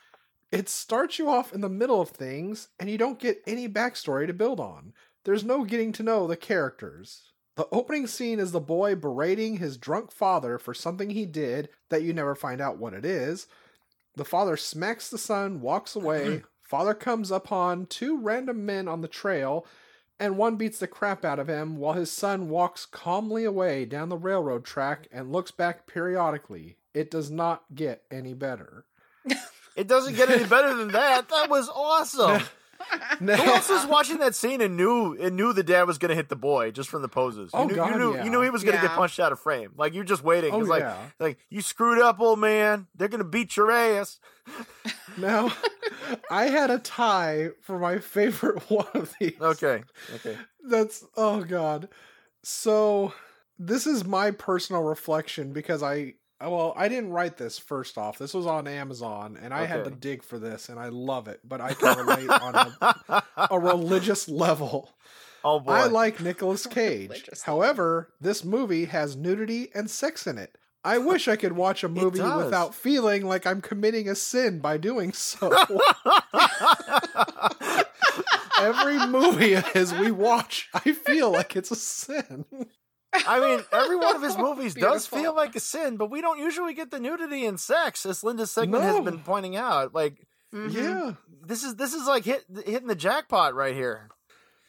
It 0.52 0.68
starts 0.70 1.20
you 1.20 1.30
off 1.30 1.54
in 1.54 1.62
the 1.62 1.70
middle 1.70 2.02
of 2.02 2.10
things, 2.10 2.70
and 2.80 2.90
you 2.90 2.98
don't 2.98 3.20
get 3.20 3.42
any 3.46 3.68
backstory 3.70 4.26
to 4.26 4.34
build 4.34 4.60
on. 4.60 4.94
There's 5.24 5.44
no 5.44 5.64
getting 5.66 5.92
to 5.94 6.04
know 6.04 6.26
the 6.26 6.38
characters. 6.38 7.32
The 7.56 7.68
opening 7.72 8.08
scene 8.08 8.40
is 8.40 8.52
the 8.52 8.60
boy 8.60 8.96
berating 8.96 9.58
his 9.58 9.78
drunk 9.78 10.12
father 10.12 10.58
for 10.58 10.74
something 10.74 11.10
he 11.10 11.26
did 11.26 11.70
that 11.90 12.04
you 12.04 12.14
never 12.14 12.36
find 12.36 12.60
out 12.60 12.78
what 12.78 12.94
it 12.94 13.06
is. 13.06 13.48
The 14.16 14.26
father 14.26 14.58
smacks 14.58 15.10
the 15.10 15.18
son, 15.18 15.62
walks 15.62 15.96
away. 15.96 16.26
Mm-hmm. 16.26 16.46
father 16.64 16.94
comes 16.94 17.32
upon 17.32 17.86
two 17.86 18.18
random 18.18 18.66
men 18.66 18.88
on 18.88 19.02
the 19.02 19.08
trail, 19.08 19.66
and 20.20 20.38
one 20.38 20.56
beats 20.56 20.80
the 20.80 20.88
crap 20.88 21.24
out 21.24 21.40
of 21.40 21.48
him 21.48 21.78
while 21.78 21.94
his 21.94 22.12
son 22.12 22.50
walks 22.50 22.86
calmly 22.86 23.46
away 23.46 23.86
down 23.86 24.10
the 24.10 24.18
railroad 24.18 24.66
track 24.66 25.08
and 25.12 25.32
looks 25.32 25.52
back 25.52 25.88
periodically. 25.88 26.78
It 26.94 27.12
does 27.12 27.30
not 27.30 27.64
get 27.74 28.04
any 28.12 28.34
better. 28.34 28.86
It 29.76 29.90
doesn't 29.90 30.16
get 30.16 30.30
any 30.30 30.46
better 30.46 30.74
than 30.74 30.94
that. 30.94 31.28
That 31.28 31.50
was 31.50 31.68
awesome. 31.68 32.42
Now, 33.20 33.38
Who 33.38 33.52
else 33.52 33.70
was 33.70 33.86
watching 33.88 34.18
that 34.20 34.36
scene 34.36 34.60
and 34.62 34.76
knew 34.76 35.14
and 35.20 35.36
knew 35.36 35.54
the 35.54 35.64
dad 35.64 35.84
was 35.84 35.98
going 35.98 36.10
to 36.10 36.16
hit 36.16 36.28
the 36.30 36.36
boy 36.36 36.72
just 36.72 36.90
from 36.90 37.02
the 37.02 37.08
poses? 37.08 37.52
You 37.54 37.60
Oh, 37.60 37.66
knew, 37.66 37.76
God, 37.76 37.92
you 37.92 37.98
knew, 37.98 38.16
yeah. 38.16 38.24
you 38.26 38.30
knew 38.30 38.42
he 38.42 38.50
was 38.50 38.64
going 38.64 38.76
to 38.76 38.82
get 38.82 38.92
punched 38.92 39.20
out 39.20 39.32
of 39.32 39.40
frame. 39.40 39.72
Like 39.78 39.94
you're 39.94 40.04
just 40.04 40.24
waiting. 40.24 40.54
Oh, 40.54 40.60
It's 40.60 40.70
like, 40.70 40.86
like 41.20 41.38
you 41.50 41.62
screwed 41.62 42.00
up, 42.00 42.20
old 42.20 42.40
man. 42.40 42.88
They're 42.96 43.08
going 43.08 43.24
to 43.24 43.30
beat 43.30 43.56
your 43.56 43.72
ass. 43.72 44.20
now, 45.18 45.52
I 46.30 46.48
had 46.48 46.70
a 46.70 46.80
tie 46.80 47.50
for 47.62 47.80
my 47.80 48.00
favorite 48.00 48.62
one 48.70 48.88
of 48.94 49.14
these. 49.20 49.40
Okay, 49.40 49.84
okay. 50.16 50.38
That's 50.68 51.04
oh 51.16 51.44
god. 51.44 51.90
So 52.44 53.14
this 53.58 53.88
is 53.88 54.04
my 54.06 54.32
personal 54.32 54.84
reflection 54.84 55.54
because 55.54 55.82
I 55.82 56.16
Uh, 56.44 56.50
well, 56.50 56.74
I 56.76 56.90
didn't 56.90 57.12
write 57.12 57.38
this 57.38 57.58
first 57.58 57.98
off. 57.98 58.18
This 58.18 58.34
was 58.34 58.46
on 58.46 58.68
Amazon 58.68 59.38
and 59.42 59.54
I 59.54 59.66
had 59.66 59.86
to 59.86 59.90
dig 59.92 60.22
for 60.22 60.38
this 60.38 60.68
and 60.70 60.78
I 60.78 60.90
love 60.90 61.28
it, 61.28 61.40
but 61.44 61.62
I 61.62 61.74
can 61.74 61.98
relate 61.98 62.30
on 62.30 62.56
a, 62.56 63.24
a 63.52 63.60
religious 63.60 64.28
level. 64.28 64.94
oh 65.46 65.60
boy. 65.62 65.72
I 65.72 65.86
like 65.88 66.20
Nicolas 66.20 66.66
Cage. 66.68 67.30
However, 67.44 68.14
this 68.20 68.44
movie 68.44 68.86
has 68.86 69.16
nudity 69.16 69.70
and 69.74 69.90
sex 69.90 70.28
in 70.28 70.38
it. 70.38 70.58
I 70.84 70.98
wish 71.00 71.28
I 71.28 71.36
could 71.36 71.54
watch 71.54 71.84
a 71.84 71.90
movie 72.02 72.22
without 72.22 72.76
feeling 72.76 73.26
like 73.26 73.48
I'm 73.48 73.62
committing 73.62 74.10
a 74.10 74.16
sin 74.16 74.60
by 74.60 74.78
doing 74.78 75.14
so. 75.14 75.50
Every 78.60 79.06
movie 79.08 79.56
as 79.56 79.94
we 79.94 80.12
watch, 80.12 80.70
I 80.74 80.92
feel 80.92 81.32
like 81.32 81.56
it's 81.56 81.72
a 81.72 81.76
sin. 81.76 82.46
I 83.28 83.40
mean, 83.40 83.64
every 83.72 83.96
one 83.96 84.16
of 84.16 84.22
his 84.22 84.38
movies 84.40 84.74
does 84.76 85.08
feel 85.08 85.36
like 85.36 85.56
a 85.56 85.60
sin, 85.60 85.98
but 85.98 86.10
we 86.10 86.22
don't 86.22 86.40
usually 86.40 86.74
get 86.74 86.92
the 86.92 87.00
nudity 87.00 87.46
and 87.46 87.60
sex, 87.60 88.06
as 88.06 88.24
Linda 88.24 88.46
Sigmund 88.48 88.84
has 88.84 89.04
been 89.04 89.20
pointing 89.20 89.56
out. 89.56 89.94
Like 89.94 90.26
Mhm. 90.54 90.74
Yeah. 90.74 91.12
this 91.46 91.64
is 91.64 91.76
this 91.76 91.94
is 91.94 92.08
like 92.08 92.24
hit, 92.26 92.46
hitting 92.66 92.88
the 92.88 92.96
jackpot 92.96 93.54
right 93.56 93.76
here. 93.76 94.10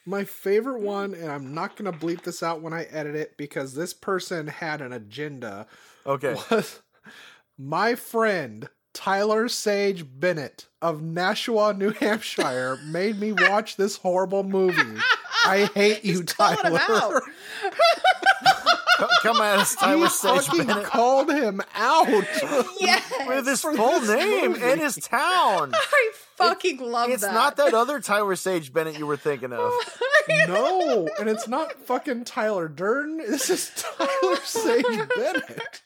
My 0.09 0.24
favorite 0.24 0.80
one, 0.80 1.14
and 1.14 1.30
I'm 1.32 1.53
not 1.55 1.76
going 1.76 1.90
to 1.92 1.99
bleep 1.99 2.22
this 2.22 2.40
out 2.42 2.61
when 2.62 2.72
I 2.72 2.84
edit 2.84 3.16
it 3.16 3.36
because 3.36 3.74
this 3.74 3.92
person 3.92 4.47
had 4.47 4.80
an 4.80 4.92
agenda, 4.92 5.66
Okay. 6.07 6.36
was 6.51 6.80
my 7.59 7.94
friend 7.97 8.68
Tyler 8.94 9.49
Sage 9.49 10.05
Bennett 10.09 10.68
of 10.80 11.03
Nashua, 11.03 11.74
New 11.74 11.90
Hampshire, 12.01 12.78
made 12.84 13.18
me 13.18 13.32
watch 13.32 13.76
this 13.76 13.97
horrible 13.97 14.42
movie. 14.44 15.01
I 15.44 15.68
hate 15.74 16.05
you, 16.05 16.20
He's 16.20 16.20
him 16.20 16.26
out. 16.40 16.59
Tyler. 16.64 17.22
Co- 18.97 19.09
Come 19.22 19.36
at 19.38 19.59
us, 19.59 19.72
He 19.74 19.80
Tyler 19.80 20.09
Sage 20.09 20.47
fucking 20.47 20.66
Bennett. 20.66 20.84
called 20.84 21.30
him 21.30 21.61
out. 21.74 22.07
Yes. 22.80 23.12
with 23.26 23.47
his 23.47 23.61
full 23.62 24.01
name 24.03 24.53
movie. 24.53 24.62
and 24.62 24.80
his 24.80 24.97
town. 24.97 25.72
I 25.74 26.12
fucking 26.36 26.78
love 26.80 27.11
It's 27.11 27.22
that. 27.22 27.28
It's 27.28 27.34
not 27.34 27.57
that 27.57 27.74
other 27.74 28.01
Tyler 28.01 28.36
Sage 28.36 28.72
Bennett 28.72 28.99
you 28.99 29.07
were 29.07 29.16
thinking 29.16 29.53
of. 29.53 29.72
no, 30.49 31.09
and 31.18 31.28
it's 31.28 31.49
not 31.49 31.72
fucking 31.86 32.24
Tyler 32.24 32.68
Durden. 32.68 33.18
This 33.18 33.51
is 33.51 33.70
Tyler 33.76 34.36
Sage 34.44 34.84
Bennett. 35.16 35.80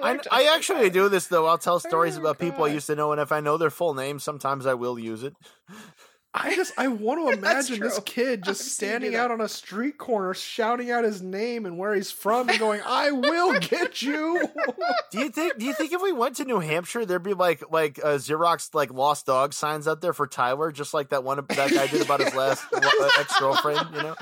I, 0.00 0.18
I 0.30 0.54
actually 0.56 0.90
do 0.90 1.08
this 1.08 1.26
though. 1.28 1.46
I'll 1.46 1.58
tell 1.58 1.78
stories 1.80 2.16
Oh, 2.16 2.20
about 2.20 2.38
people 2.38 2.64
I 2.64 2.68
used 2.68 2.86
to 2.88 2.96
know, 2.96 3.12
and 3.12 3.20
if 3.20 3.30
I 3.32 3.40
know 3.40 3.56
their 3.56 3.70
full 3.70 3.94
name, 3.94 4.18
sometimes 4.18 4.66
I 4.66 4.74
will 4.74 4.98
use 4.98 5.22
it. 5.22 5.34
I 6.32 6.54
just 6.54 6.72
I 6.78 6.86
want 6.88 7.26
to 7.26 7.38
imagine 7.38 7.80
this 7.80 7.98
kid 8.04 8.42
just 8.44 8.60
I've 8.60 8.66
standing 8.66 9.16
out 9.16 9.30
on 9.30 9.40
a 9.40 9.48
street 9.48 9.98
corner 9.98 10.32
shouting 10.32 10.90
out 10.90 11.02
his 11.02 11.22
name 11.22 11.66
and 11.66 11.76
where 11.76 11.94
he's 11.94 12.12
from 12.12 12.48
and 12.48 12.58
going, 12.58 12.80
"I 12.86 13.10
will 13.10 13.58
get 13.58 14.00
you." 14.00 14.48
Do 15.10 15.18
you 15.18 15.30
think? 15.30 15.58
Do 15.58 15.66
you 15.66 15.74
think 15.74 15.92
if 15.92 16.00
we 16.00 16.12
went 16.12 16.36
to 16.36 16.44
New 16.44 16.60
Hampshire, 16.60 17.04
there'd 17.04 17.22
be 17.22 17.34
like 17.34 17.70
like 17.70 17.98
uh, 17.98 18.18
Xerox 18.18 18.74
like 18.74 18.92
lost 18.92 19.26
dog 19.26 19.52
signs 19.52 19.88
out 19.88 20.00
there 20.00 20.12
for 20.12 20.26
Tyler, 20.26 20.70
just 20.70 20.94
like 20.94 21.08
that 21.08 21.24
one 21.24 21.36
that 21.36 21.48
guy 21.72 21.86
did 21.88 22.02
about 22.02 22.20
his 22.20 22.34
last 22.34 22.64
ex 23.18 23.38
girlfriend? 23.40 23.88
You 23.92 24.02
know? 24.02 24.14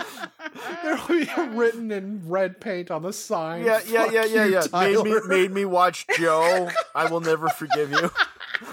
There'll 0.82 1.08
be 1.08 1.56
written 1.56 1.92
in 1.92 2.22
red 2.26 2.60
paint 2.60 2.90
on 2.90 3.02
the 3.02 3.12
sign. 3.12 3.64
Yeah, 3.64 3.80
yeah, 3.86 4.04
"Fuck 4.04 4.12
yeah, 4.14 4.24
yeah, 4.24 4.44
you, 4.46 4.52
yeah. 4.52 4.62
Made 4.72 5.04
me 5.04 5.20
made 5.26 5.50
me 5.50 5.64
watch 5.66 6.06
Joe. 6.16 6.70
I 6.94 7.10
will 7.10 7.20
never 7.20 7.48
forgive 7.50 7.90
you. 7.90 8.10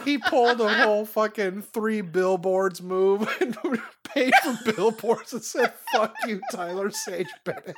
He 0.03 0.17
pulled 0.17 0.61
a 0.61 0.83
whole 0.83 1.05
fucking 1.05 1.61
three 1.63 2.01
billboards 2.01 2.81
move 2.81 3.29
and 3.41 3.57
paid 4.03 4.33
for 4.43 4.73
billboards 4.73 5.33
and 5.33 5.43
said, 5.43 5.73
"Fuck 5.91 6.15
you, 6.27 6.41
Tyler 6.51 6.91
Sage 6.91 7.27
Bennett." 7.43 7.75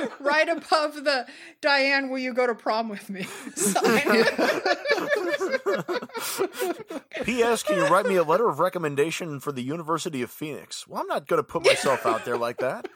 right 0.20 0.48
above 0.48 1.04
the 1.04 1.26
Diane, 1.60 2.08
will 2.10 2.18
you 2.18 2.32
go 2.34 2.46
to 2.46 2.54
prom 2.54 2.88
with 2.88 3.10
me? 3.10 3.26
sign. 3.54 4.24
P.S. 7.24 7.62
Can 7.62 7.76
you 7.76 7.86
write 7.86 8.06
me 8.06 8.16
a 8.16 8.22
letter 8.22 8.48
of 8.48 8.58
recommendation 8.58 9.40
for 9.40 9.52
the 9.52 9.62
University 9.62 10.22
of 10.22 10.30
Phoenix? 10.30 10.88
Well, 10.88 11.02
I'm 11.02 11.06
not 11.06 11.26
going 11.26 11.38
to 11.38 11.44
put 11.44 11.64
myself 11.64 12.06
out 12.06 12.24
there 12.24 12.38
like 12.38 12.58
that. 12.58 12.88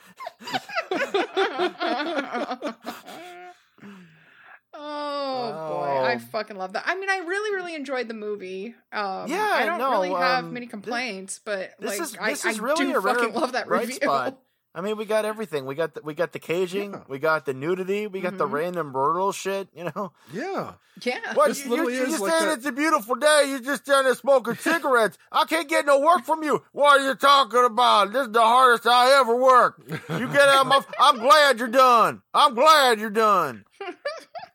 Oh 5.52 5.68
boy, 5.74 6.04
I 6.06 6.18
fucking 6.18 6.56
love 6.56 6.72
that. 6.74 6.84
I 6.86 6.94
mean, 6.94 7.08
I 7.10 7.18
really, 7.18 7.54
really 7.54 7.74
enjoyed 7.74 8.08
the 8.08 8.14
movie. 8.14 8.74
Um, 8.92 9.28
Yeah, 9.28 9.50
I 9.52 9.66
don't 9.66 9.78
no, 9.78 9.90
really 9.90 10.10
have 10.10 10.44
um, 10.44 10.52
many 10.52 10.66
thi- 10.66 10.70
complaints, 10.70 11.40
but 11.44 11.72
This 11.78 11.90
like, 11.98 12.00
is 12.00 12.16
I, 12.20 12.30
this 12.30 12.44
is 12.44 12.58
I 12.58 12.62
really 12.62 12.86
do 12.86 12.96
a 12.96 13.00
rare 13.00 13.14
fucking 13.14 13.34
love 13.34 13.52
that 13.52 13.66
bright 13.66 13.82
review. 13.82 13.96
spot. 13.96 14.38
I 14.76 14.80
mean, 14.80 14.96
we 14.96 15.04
got 15.04 15.24
everything. 15.24 15.66
We 15.66 15.76
got 15.76 15.94
the, 15.94 16.02
we 16.02 16.14
got 16.14 16.32
the 16.32 16.40
caging, 16.40 16.94
Yeah. 16.94 17.02
we 17.06 17.20
got 17.20 17.46
the 17.46 17.54
nudity, 17.54 18.08
we 18.08 18.20
got 18.20 18.36
the 18.38 18.48
Mhm. 18.48 18.52
random 18.52 18.90
brutal 18.92 19.30
shit. 19.30 19.68
You 19.72 19.84
know, 19.94 20.12
Yeah. 20.32 20.72
Yeah, 21.02 21.18
what 21.34 21.48
This 21.48 21.64
you, 21.64 21.70
literally 21.70 21.94
you, 21.96 22.02
is 22.04 22.10
you 22.10 22.18
like 22.18 22.32
saying 22.32 22.46
that- 22.50 22.58
it's 22.58 22.66
a 22.66 22.72
beautiful 22.72 23.14
day? 23.16 23.44
You're 23.50 23.60
just 23.60 23.82
standing 23.84 24.06
there 24.06 24.14
smoking 24.16 24.54
cigarettes. 24.60 25.16
I 25.30 25.44
can't 25.44 25.68
get 25.68 25.86
no 25.86 26.00
work 26.00 26.24
from 26.24 26.42
you. 26.42 26.62
What 26.72 27.00
are 27.00 27.04
you 27.04 27.14
talking 27.14 27.64
about? 27.64 28.12
This 28.12 28.26
is 28.26 28.32
the 28.32 28.40
hardest 28.42 28.84
I 28.86 29.12
ever 29.20 29.34
worked. 29.36 29.88
You 29.90 30.26
get 30.28 30.48
out 30.48 30.62
of 30.62 30.66
my. 30.66 30.80
I'm 31.00 31.18
glad 31.18 31.58
you're 31.60 31.68
done. 31.68 32.22
I'm 32.32 32.54
glad 32.54 32.98
you're 33.00 33.10
done. 33.10 33.64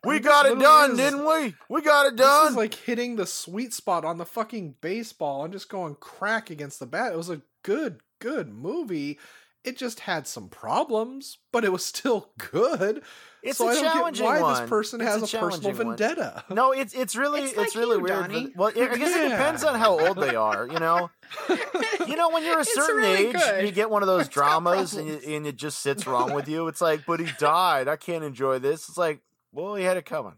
We 0.05 0.19
got 0.19 0.45
it 0.45 0.57
done, 0.59 0.91
is- 0.91 0.97
didn't 0.97 1.25
we? 1.25 1.55
We 1.69 1.81
got 1.81 2.05
it 2.07 2.15
This 2.17 2.25
done. 2.25 2.47
is 2.51 2.55
like 2.55 2.73
hitting 2.73 3.15
the 3.17 3.25
sweet 3.25 3.73
spot 3.73 4.05
on 4.05 4.17
the 4.17 4.25
fucking 4.25 4.75
baseball 4.81 5.43
and 5.43 5.51
just 5.53 5.69
going 5.69 5.95
crack 5.95 6.49
against 6.49 6.79
the 6.79 6.85
bat. 6.85 7.11
It 7.13 7.17
was 7.17 7.29
a 7.29 7.41
good, 7.63 7.99
good 8.19 8.47
movie. 8.49 9.19
It 9.65 9.77
just 9.77 9.99
had 9.99 10.25
some 10.25 10.47
problems, 10.47 11.37
but 11.51 11.65
it 11.65 11.71
was 11.73 11.85
still 11.85 12.29
good. 12.51 13.03
It's 13.43 13.57
so 13.57 13.67
a 13.67 13.71
I 13.71 13.73
don't 13.75 13.83
get 13.83 13.93
challenging 13.93 14.25
why 14.25 14.41
one. 14.41 14.61
this 14.61 14.69
person 14.69 15.01
It's 15.01 15.09
has 15.09 15.21
a 15.21 15.37
a, 15.37 15.39
personal 15.39 15.49
challenging 15.73 15.87
one. 15.87 15.97
vendetta. 15.97 16.43
No, 16.49 16.71
it's 16.71 16.93
it's 16.93 17.15
really 17.17 17.41
It's 17.41 17.51
it's, 17.51 17.57
like 17.57 17.75
really 17.75 17.97
you, 17.97 18.03
weird. 18.03 18.19
Donnie. 18.31 18.43
that- 18.47 18.55
Well, 18.57 18.67
I 18.69 18.95
guess 18.97 19.15
it 19.15 19.29
depends 19.29 19.63
on 19.65 19.77
how 19.77 19.99
old 19.99 20.17
they 20.17 20.35
are. 20.35 20.65
You 20.67 20.79
know, 20.79 21.09
you 22.07 22.15
know 22.15 22.29
when 22.29 22.43
you're 22.45 22.59
a 22.59 22.65
certain 22.65 22.97
really 22.97 23.27
age, 23.27 23.33
good. 23.35 23.65
you 23.65 23.71
get 23.73 23.89
one 23.89 24.01
of 24.01 24.07
those 24.07 24.21
It's 24.27 24.29
dramas, 24.33 24.93
and, 24.93 25.07
you, 25.09 25.19
and 25.35 25.45
it 25.45 25.57
just 25.57 25.79
sits 25.79 26.07
wrong 26.07 26.33
with 26.33 26.47
you. 26.47 26.67
It's 26.69 26.79
like, 26.81 27.05
but 27.05 27.19
he 27.19 27.27
died. 27.37 27.87
I 27.89 27.95
can't 27.97 28.23
enjoy 28.23 28.59
this. 28.59 28.87
It's 28.89 28.97
like, 28.97 29.19
well, 29.51 29.75
he 29.75 29.83
had 29.83 29.97
it 29.97 30.05
coming. 30.05 30.35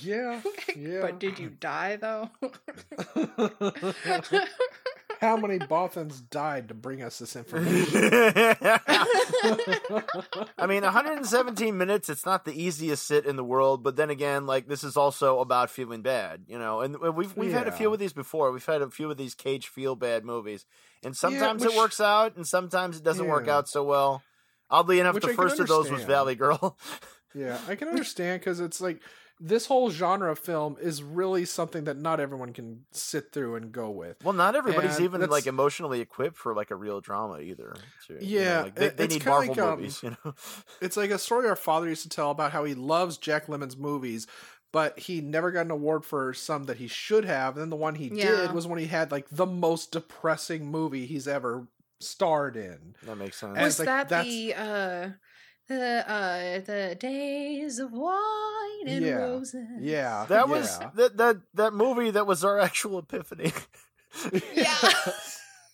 Yeah, 0.00 0.40
yeah. 0.76 1.00
but 1.02 1.20
did 1.20 1.38
you 1.38 1.50
die 1.50 1.96
though? 1.96 2.30
How 5.20 5.36
many 5.36 5.58
Bothans 5.58 6.22
died 6.30 6.68
to 6.68 6.74
bring 6.74 7.02
us 7.02 7.18
this 7.18 7.34
information? 7.34 7.92
I 10.56 10.66
mean, 10.68 10.84
117 10.84 11.76
minutes. 11.76 12.08
It's 12.08 12.24
not 12.24 12.44
the 12.44 12.52
easiest 12.62 13.04
sit 13.06 13.26
in 13.26 13.34
the 13.34 13.42
world, 13.42 13.82
but 13.82 13.96
then 13.96 14.10
again, 14.10 14.46
like 14.46 14.68
this 14.68 14.84
is 14.84 14.96
also 14.96 15.40
about 15.40 15.70
feeling 15.70 16.02
bad, 16.02 16.44
you 16.46 16.56
know. 16.58 16.82
And 16.82 16.98
we've 17.00 17.36
we've 17.36 17.52
had 17.52 17.66
a 17.66 17.72
few 17.72 17.88
Yeah. 17.88 17.94
of 17.94 17.98
these 17.98 18.12
before. 18.12 18.52
We've 18.52 18.64
had 18.64 18.80
a 18.82 18.90
few 18.90 19.10
of 19.10 19.16
these 19.16 19.34
cage 19.34 19.66
feel 19.66 19.96
bad 19.96 20.24
movies, 20.24 20.64
and 21.02 21.16
sometimes 21.16 21.64
which- 21.64 21.74
it 21.74 21.78
works 21.78 22.00
out, 22.00 22.36
and 22.36 22.46
sometimes 22.46 22.96
it 22.98 23.02
doesn't 23.02 23.26
work 23.26 23.48
out 23.48 23.68
so 23.68 23.82
well. 23.82 24.22
Oddly 24.70 25.00
enough, 25.00 25.14
Which 25.14 25.24
the 25.24 25.30
I 25.30 25.34
first 25.34 25.58
of 25.60 25.66
those 25.66 25.90
was. 25.90 26.04
Valley 26.04 26.34
Girl. 26.36 26.76
Yeah, 27.38 27.58
I 27.68 27.74
can 27.76 27.88
understand 27.88 28.40
because 28.40 28.60
it's 28.60 28.80
like 28.80 29.00
this 29.40 29.66
whole 29.66 29.88
genre 29.90 30.32
of 30.32 30.38
film 30.40 30.76
is 30.80 31.00
really 31.02 31.44
something 31.44 31.84
that 31.84 31.96
not 31.96 32.18
everyone 32.18 32.52
can 32.52 32.84
sit 32.90 33.32
through 33.32 33.54
and 33.54 33.70
go 33.70 33.88
with. 33.90 34.16
well, 34.24 34.34
not 34.34 34.56
everybody's 34.56 34.96
And 34.96 35.04
even 35.04 35.30
like 35.30 35.46
emotionally 35.46 36.00
equipped 36.00 36.36
for 36.36 36.54
like 36.54 36.72
a 36.72 36.74
real 36.74 37.00
drama 37.00 37.38
either. 37.38 37.76
too, 38.06 38.14
you 38.20 38.40
know, 38.40 38.44
Yeah, 38.44 38.60
like, 38.62 38.74
they, 38.74 38.88
they 38.88 39.04
it's 39.04 39.14
need 39.14 39.26
Marvel 39.26 39.54
like, 39.54 39.58
um, 39.62 39.70
movies, 39.78 40.00
you 40.02 40.16
know. 40.24 40.34
It's 40.80 40.96
like 40.96 41.10
a 41.10 41.18
story 41.18 41.48
our 41.48 41.54
father 41.56 41.88
used 41.88 42.02
to 42.02 42.08
tell 42.08 42.30
about 42.32 42.50
how 42.52 42.64
he 42.64 42.74
loves 42.74 43.16
Jack 43.16 43.46
Lemmon's 43.46 43.76
movies, 43.76 44.26
but 44.72 44.98
he 44.98 45.20
never 45.20 45.52
got 45.52 45.66
an 45.66 45.70
award 45.70 46.04
for 46.04 46.34
some 46.34 46.64
that 46.64 46.78
he 46.78 46.88
should 46.88 47.24
have. 47.24 47.54
And 47.54 47.62
then 47.62 47.70
the 47.70 47.76
one 47.76 47.94
he 47.94 48.08
Yeah. 48.12 48.24
did 48.46 48.52
was 48.52 48.66
when 48.66 48.80
he 48.80 48.86
had 48.86 49.12
like 49.12 49.26
the 49.30 49.46
most 49.46 49.92
depressing 49.92 50.66
movie 50.66 51.06
he's 51.06 51.28
ever 51.28 51.68
starred 52.00 52.56
in. 52.56 52.96
That 53.04 53.16
makes 53.16 53.36
sense. 53.38 53.54
And 53.56 53.64
Was 53.64 53.78
like, 53.78 53.86
that 53.86 54.08
that's- 54.08 54.26
the 54.26 54.54
uh 54.54 55.10
the 55.68 56.04
uh 56.10 56.60
the 56.60 56.96
days 56.98 57.78
of 57.78 57.92
wine 57.92 58.86
and 58.88 59.04
Yeah, 59.04 59.14
roses? 59.16 59.66
Yeah, 59.80 60.26
That 60.28 60.48
was 60.48 60.78
that 60.94 61.16
that 61.18 61.36
that 61.54 61.72
movie 61.74 62.10
that 62.10 62.26
was 62.26 62.44
our 62.44 62.58
actual 62.68 62.98
epiphany. 63.00 63.52
Yeah. 64.54 64.74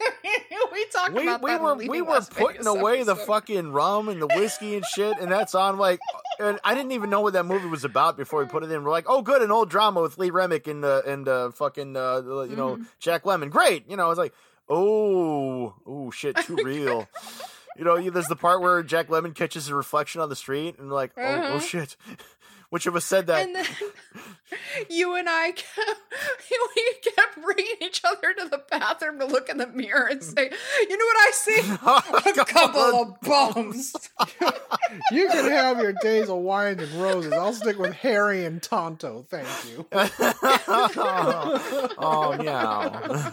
we 0.72 0.84
talked 0.86 1.12
we 1.14 1.22
about 1.22 1.42
we 1.42 1.50
that. 1.50 1.56
in 1.56 1.62
were 1.62 1.74
we 1.76 2.02
were 2.02 2.14
Las 2.14 2.28
putting 2.28 2.62
Vegas 2.62 2.66
away 2.66 3.02
the 3.04 3.16
fucking 3.16 3.72
rum 3.72 4.08
and 4.08 4.20
the 4.20 4.26
whiskey 4.26 4.76
and 4.76 4.84
shit, 4.84 5.16
and 5.18 5.30
that's 5.30 5.54
on 5.54 5.78
like. 5.78 6.00
And 6.40 6.58
I 6.64 6.74
didn't 6.74 6.90
even 6.92 7.10
know 7.10 7.20
what 7.20 7.34
that 7.34 7.44
movie 7.46 7.68
was 7.68 7.84
about 7.84 8.16
before 8.16 8.42
we 8.42 8.46
put 8.48 8.64
it 8.64 8.70
in. 8.72 8.82
We're 8.82 8.90
like, 8.90 9.04
oh, 9.08 9.22
good, 9.22 9.40
an 9.40 9.52
old 9.52 9.70
drama 9.70 10.02
with 10.02 10.18
Lee 10.18 10.30
Remick 10.30 10.66
and 10.66 10.84
uh, 10.84 11.02
and 11.06 11.28
uh, 11.28 11.50
fucking 11.52 11.96
uh, 11.96 12.22
you 12.48 12.56
know 12.56 12.76
Mhm. 12.76 12.86
Jack 12.98 13.22
Lemmon. 13.22 13.50
Great, 13.50 13.88
you 13.88 13.96
know. 13.96 14.04
I 14.06 14.08
was 14.08 14.18
like, 14.18 14.34
oh, 14.68 15.74
oh 15.86 16.10
shit, 16.10 16.36
too 16.38 16.56
real. 16.56 17.08
You 17.76 17.84
know, 17.84 18.10
there's 18.10 18.28
the 18.28 18.36
part 18.36 18.60
where 18.60 18.82
Jack 18.82 19.08
Lemmon 19.08 19.34
catches 19.34 19.68
a 19.68 19.74
reflection 19.74 20.20
on 20.20 20.28
the 20.28 20.36
street, 20.36 20.78
and 20.78 20.90
like, 20.90 21.12
oh, 21.16 21.22
oh 21.22 21.26
Uh-huh. 21.26 21.58
shit. 21.60 21.96
Which 22.70 22.86
of 22.86 22.96
us 22.96 23.04
said 23.04 23.28
that? 23.28 23.46
And 23.46 23.54
then 23.54 23.66
you 24.90 25.14
and 25.14 25.28
I 25.30 25.52
kept, 25.52 26.00
we 26.76 27.10
kept 27.14 27.40
bringing 27.44 27.76
each 27.80 28.00
other 28.04 28.34
to 28.34 28.48
the 28.48 28.62
bathroom 28.68 29.20
to 29.20 29.26
look 29.26 29.48
in 29.48 29.58
the 29.58 29.68
mirror 29.68 30.08
and 30.10 30.20
say, 30.24 30.50
"You 30.88 30.96
know 30.98 31.04
what 31.04 31.16
I 31.16 31.30
see? 31.32 31.60
A 32.40 32.44
couple 32.44 32.80
of 32.80 33.20
bums." 33.20 33.94
you 35.12 35.28
can 35.28 35.50
have 35.52 35.78
your 35.80 35.92
days 35.92 36.28
of 36.28 36.38
wine 36.38 36.80
and 36.80 36.90
roses. 36.94 37.32
I'll 37.32 37.52
stick 37.52 37.78
with 37.78 37.92
Harry 37.92 38.44
and 38.44 38.60
Tonto. 38.60 39.24
Thank 39.30 39.46
you. 39.70 39.86
oh 41.98 42.36
yeah. 42.42 43.30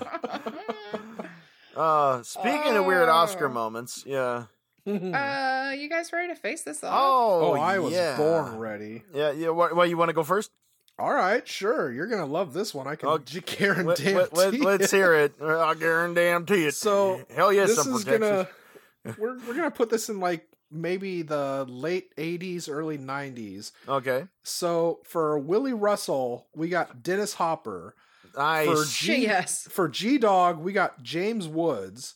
Uh, 1.75 2.21
speaking 2.23 2.75
of 2.75 2.85
weird 2.85 3.09
Oscar 3.09 3.47
Oh. 3.47 3.53
moments, 3.53 4.03
yeah. 4.05 4.45
Uh, 4.87 5.73
you 5.77 5.87
guys 5.87 6.11
ready 6.11 6.27
to 6.29 6.35
face 6.35 6.63
this 6.63 6.83
off? 6.83 6.91
Oh, 6.91 7.51
oh, 7.51 7.53
I 7.53 7.77
was 7.77 7.93
yeah. 7.93 8.17
born 8.17 8.57
ready. 8.57 9.03
Yeah, 9.13 9.31
yeah. 9.31 9.49
What? 9.49 9.75
what 9.75 9.89
you 9.89 9.95
want 9.95 10.09
to 10.09 10.13
go 10.13 10.23
first? 10.23 10.49
All 10.97 11.13
right, 11.13 11.47
sure. 11.47 11.91
You're 11.91 12.07
gonna 12.07 12.25
love 12.25 12.51
this 12.53 12.73
one. 12.73 12.87
I 12.87 12.95
can 12.95 13.07
Oh, 13.09 13.17
j- 13.19 13.41
guarantee. 13.41 14.15
Let, 14.15 14.35
let, 14.35 14.81
us 14.81 14.89
hear 14.89 15.13
it. 15.13 15.33
I 15.39 15.75
guarantee 15.75 16.65
it. 16.65 16.73
So, 16.73 17.21
hell 17.35 17.53
yes, 17.53 17.69
this 17.69 17.83
some 17.83 17.93
is 17.93 18.03
gonna 18.03 18.47
we're 19.19 19.37
we're 19.47 19.53
gonna 19.55 19.69
put 19.69 19.91
this 19.91 20.09
in 20.09 20.19
like 20.19 20.47
maybe 20.71 21.21
the 21.21 21.65
late 21.69 22.15
80s 22.15 22.67
early 22.69 22.97
90s 22.97 23.71
Okay, 23.87 24.25
so 24.43 24.99
for 25.03 25.37
willie 25.37 25.73
russell 25.73 26.47
we 26.55 26.69
got 26.69 27.03
dennis 27.03 27.33
hopper 27.33 27.93
nice. 28.37 28.67
for 28.67 28.85
Shit, 28.85 29.15
g 29.17 29.23
yes. 29.23 29.67
for 29.69 29.87
g 29.89 30.17
dog 30.17 30.59
we 30.59 30.73
got 30.73 31.01
james 31.03 31.47
woods 31.47 32.15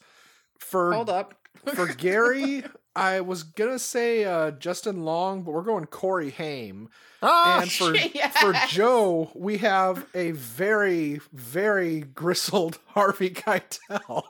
for 0.60 0.94
Hold 0.94 1.10
up. 1.10 1.34
for 1.74 1.88
gary 1.94 2.64
i 2.96 3.20
was 3.22 3.44
gonna 3.44 3.80
say 3.80 4.24
uh 4.26 4.52
justin 4.52 5.04
long 5.04 5.44
but 5.44 5.52
we're 5.52 5.62
going 5.64 5.86
corey 5.86 6.30
haim 6.32 6.90
Ah, 7.28 7.62
and 7.62 7.72
for 7.72 7.96
yes. 8.14 8.38
for 8.38 8.54
Joe, 8.68 9.32
we 9.34 9.58
have 9.60 10.06
a 10.14 10.30
very 10.32 11.22
very 11.34 12.02
gristled 12.02 12.78
Harvey 12.88 13.32
Keitel. 13.32 14.26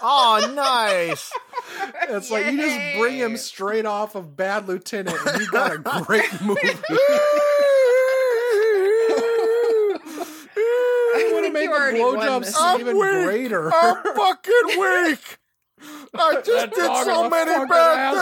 oh, 0.00 0.52
nice. 0.54 1.30
It's 2.08 2.30
like 2.30 2.46
you 2.46 2.56
just 2.56 2.98
bring 2.98 3.16
him 3.18 3.36
straight 3.36 3.84
off 3.84 4.14
of 4.14 4.34
Bad 4.34 4.66
Lieutenant, 4.66 5.18
and 5.26 5.40
you 5.42 5.50
got 5.50 5.72
a 5.74 5.78
great 6.06 6.40
movie. 6.40 6.70
I 10.60 11.30
want 11.32 11.36
to 11.36 11.42
think 11.42 11.54
make 11.54 11.57
you 11.70 11.74
the 11.74 11.80
already 12.02 12.16
won 12.16 12.42
this 12.42 12.54
I'm 12.58 12.80
even 12.80 12.98
weak. 12.98 13.24
greater. 13.24 13.72
I'm 13.74 14.02
fucking 14.02 14.78
weak. 14.78 15.38
I 16.14 16.40
just 16.44 16.46
That 16.46 16.70
did 16.74 16.86
so 16.86 17.00
is 17.00 17.06
a 17.08 17.30
many 17.30 17.50
fucking 17.52 17.68
bad 17.68 18.14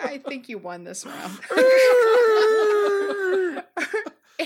I 0.00 0.18
think 0.18 0.48
you 0.48 0.58
won 0.58 0.84
this 0.84 1.04
round. 1.06 1.38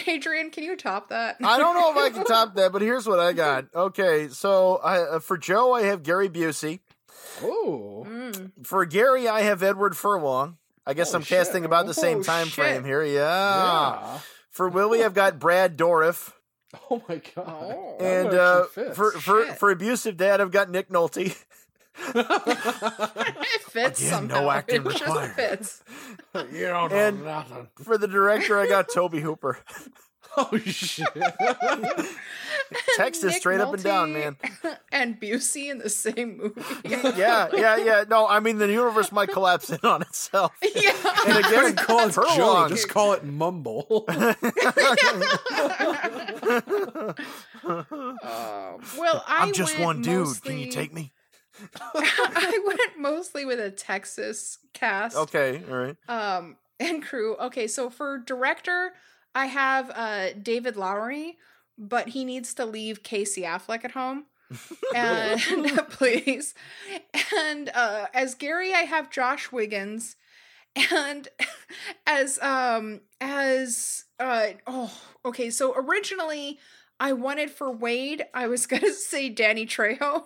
Adrian, 0.07 0.51
can 0.51 0.65
you 0.65 0.77
top 0.77 1.09
that? 1.09 1.37
I 1.43 1.59
don't 1.59 1.75
know 1.75 1.91
if 1.91 1.97
I 1.97 2.11
can 2.11 2.25
top 2.25 2.55
that, 2.57 2.73
but 2.73 2.83
here's 2.83 3.07
what 3.07 3.19
I 3.21 3.33
got. 3.33 3.67
Okay, 3.75 4.29
so 4.29 4.77
I, 4.77 4.99
uh, 5.01 5.19
for 5.21 5.39
Joe, 5.39 5.73
I 5.73 5.83
have 5.83 6.03
Gary 6.03 6.29
Busey. 6.29 6.81
Oh, 7.43 8.05
Mm. 8.09 8.53
For 8.65 8.85
Gary, 8.87 9.29
I 9.29 9.43
have 9.43 9.63
Edward 9.63 9.97
Furlong. 9.97 10.57
I 10.87 10.95
guess 10.95 11.13
Oh, 11.15 11.19
I'm 11.19 11.25
casting 11.25 11.65
about 11.65 11.87
the 11.87 11.95
same 11.95 12.19
Oh, 12.19 12.23
time 12.23 12.47
shit. 12.47 12.55
frame 12.55 12.85
here. 12.85 13.03
Yeah. 13.05 13.21
yeah. 13.21 14.19
For 14.51 14.69
Willie, 14.69 15.05
I've 15.05 15.15
got 15.15 15.39
Brad 15.39 15.77
Dourif. 15.77 16.33
Oh 16.91 17.03
my 17.09 17.21
god. 17.35 17.47
Oh. 17.47 17.97
And 18.01 18.29
uh, 18.29 18.65
for 18.67 19.11
for 19.13 19.47
Shit. 19.47 19.59
for 19.59 19.71
abusive 19.71 20.17
dad, 20.17 20.41
I've 20.41 20.51
got 20.53 20.71
Nick 20.71 20.89
Nolte. 20.89 21.37
it 22.15 23.63
fits 23.63 24.01
Again, 24.01 24.11
somehow. 24.11 24.41
no 24.43 24.51
acting 24.53 24.83
it 24.87 24.91
just 24.91 25.01
required. 25.05 25.35
fits. 25.35 25.83
you 26.53 26.67
don't 26.69 26.91
know 26.93 26.97
And- 26.97 27.25
nothing. 27.25 27.69
For 27.83 27.99
the 27.99 28.07
director, 28.09 28.59
I 28.59 28.69
got 28.69 28.89
Tobe 28.93 29.15
Hooper. 29.15 29.59
Oh 30.37 30.57
shit. 30.59 31.09
Text 32.97 33.25
is 33.25 33.33
Nick 33.33 33.41
straight 33.41 33.61
up 33.61 33.75
and 33.75 33.83
down, 33.83 34.13
man. 34.13 34.37
And 34.93 35.21
Busey 35.21 35.71
in 35.71 35.79
the 35.79 35.89
same 35.89 36.37
movie. 36.37 36.63
Yeah, 36.85 37.49
yeah, 37.53 37.77
yeah. 37.77 38.05
No, 38.09 38.27
I 38.27 38.41
mean 38.41 38.59
the 38.59 38.67
universe 38.69 39.13
might 39.13 39.29
collapse 39.31 39.71
in 39.71 39.79
on 39.85 40.03
itself. 40.03 40.53
yeah. 40.75 40.93
And 41.27 41.39
again, 41.45 41.77
call 41.77 42.09
it 42.09 42.15
Joe. 42.15 42.23
Furlong. 42.23 42.69
Just 42.69 42.89
call 42.89 43.13
it 43.13 43.25
Mumble. 43.25 44.05
Uh, 44.09 44.35
well, 48.99 49.25
I 49.27 49.43
I'm 49.43 49.53
just 49.53 49.79
one 49.79 50.03
dude. 50.03 50.27
Mostly, 50.27 50.51
Can 50.51 50.59
you 50.61 50.71
take 50.71 50.93
me? 50.93 51.13
I 51.85 52.61
went 52.67 52.99
mostly 52.99 53.45
with 53.45 53.61
a 53.61 53.71
Texas 53.71 54.59
cast. 54.73 55.17
okay, 55.17 55.63
all 55.71 55.77
right. 55.77 55.97
Um, 56.09 56.57
and 56.79 57.03
crew. 57.03 57.37
Okay, 57.37 57.67
so 57.67 57.91
for 57.91 58.19
director, 58.19 58.93
I 59.35 59.47
have 59.47 59.91
uh 59.95 60.33
David 60.41 60.77
Lowery, 60.77 61.39
but 61.79 62.09
he 62.09 62.25
needs 62.25 62.55
to 62.55 62.65
leave 62.65 63.03
Casey 63.03 63.43
Affleck 63.43 63.85
at 63.85 63.93
home. 63.93 64.27
and 64.95 65.41
please. 65.91 66.55
And 67.37 67.71
uh 67.75 68.07
as 68.13 68.35
Gary, 68.35 68.73
I 68.75 68.81
have 68.83 69.11
Josh 69.11 69.53
Wiggins. 69.53 70.17
And 70.93 71.29
as 72.07 72.39
um 72.41 73.01
as 73.21 74.05
uh 74.19 74.49
oh 74.67 74.93
okay, 75.25 75.51
so 75.51 75.75
originally 75.77 76.59
I 76.99 77.13
wanted 77.13 77.51
for 77.51 77.71
Wade, 77.71 78.25
I 78.35 78.47
was 78.49 78.67
gonna 78.67 78.93
say 78.93 79.29
Danny 79.29 79.67
Trejo 79.67 80.25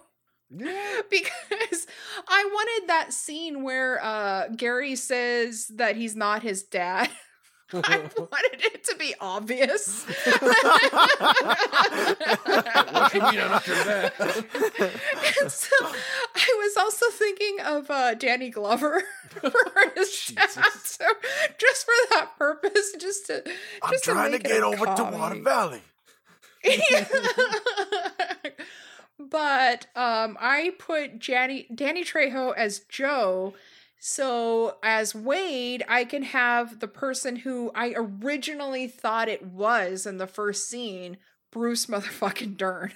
yeah. 0.50 1.00
because 1.11 1.86
I 2.28 2.44
wanted 2.52 2.88
that 2.88 3.12
scene 3.12 3.62
where 3.62 4.02
uh 4.02 4.48
Gary 4.48 4.96
says 4.96 5.66
that 5.74 5.96
he's 5.96 6.16
not 6.16 6.42
his 6.42 6.62
dad. 6.62 7.11
I 7.83 7.99
wanted 8.18 8.61
it 8.62 8.85
to 8.85 8.95
be 8.97 9.14
obvious. 9.20 10.05
What 10.05 10.55
you 13.14 13.20
mean 13.20 13.41
I'm 13.41 13.51
not 13.51 13.66
your 13.66 13.85
dad? 13.85 14.12
and 14.18 15.51
so 15.51 15.77
I 15.83 16.55
was 16.59 16.77
also 16.77 17.07
thinking 17.11 17.59
of 17.64 17.91
uh 17.91 18.14
Danny 18.14 18.51
Glover 18.51 19.03
for 19.29 19.53
his. 19.97 20.33
So 20.85 21.05
just 21.59 21.85
for 21.85 21.93
that 22.11 22.31
purpose, 22.39 22.93
just 22.99 23.27
to 23.27 23.43
I'm 23.83 23.91
just 23.93 24.05
trying 24.05 24.31
to 24.33 24.37
it 24.37 24.45
get 24.45 24.62
over 24.62 24.87
to 24.87 25.05
Water. 25.05 25.41
Valley. 25.41 25.83
but 29.18 29.87
um 29.97 30.37
I 30.41 30.72
put 30.79 31.18
Danny 31.18 31.66
Danny 31.75 32.05
Trejo 32.05 32.55
as 32.57 32.81
Joe. 32.89 33.55
So 34.07 34.76
as 34.82 35.14
Wade, 35.14 35.82
I 35.88 36.05
can 36.05 36.24
have 36.24 36.80
the 36.80 36.86
person 36.88 37.36
who 37.36 37.70
I 37.74 37.94
originally 37.96 38.86
thought 38.86 39.30
it 39.30 39.42
was 39.46 40.05
in 40.05 40.18
the 40.18 40.26
first 40.26 40.68
scene, 40.68 41.16
Bruce 41.50 41.86
motherfucking 41.92 42.59
Dern. 42.59 42.92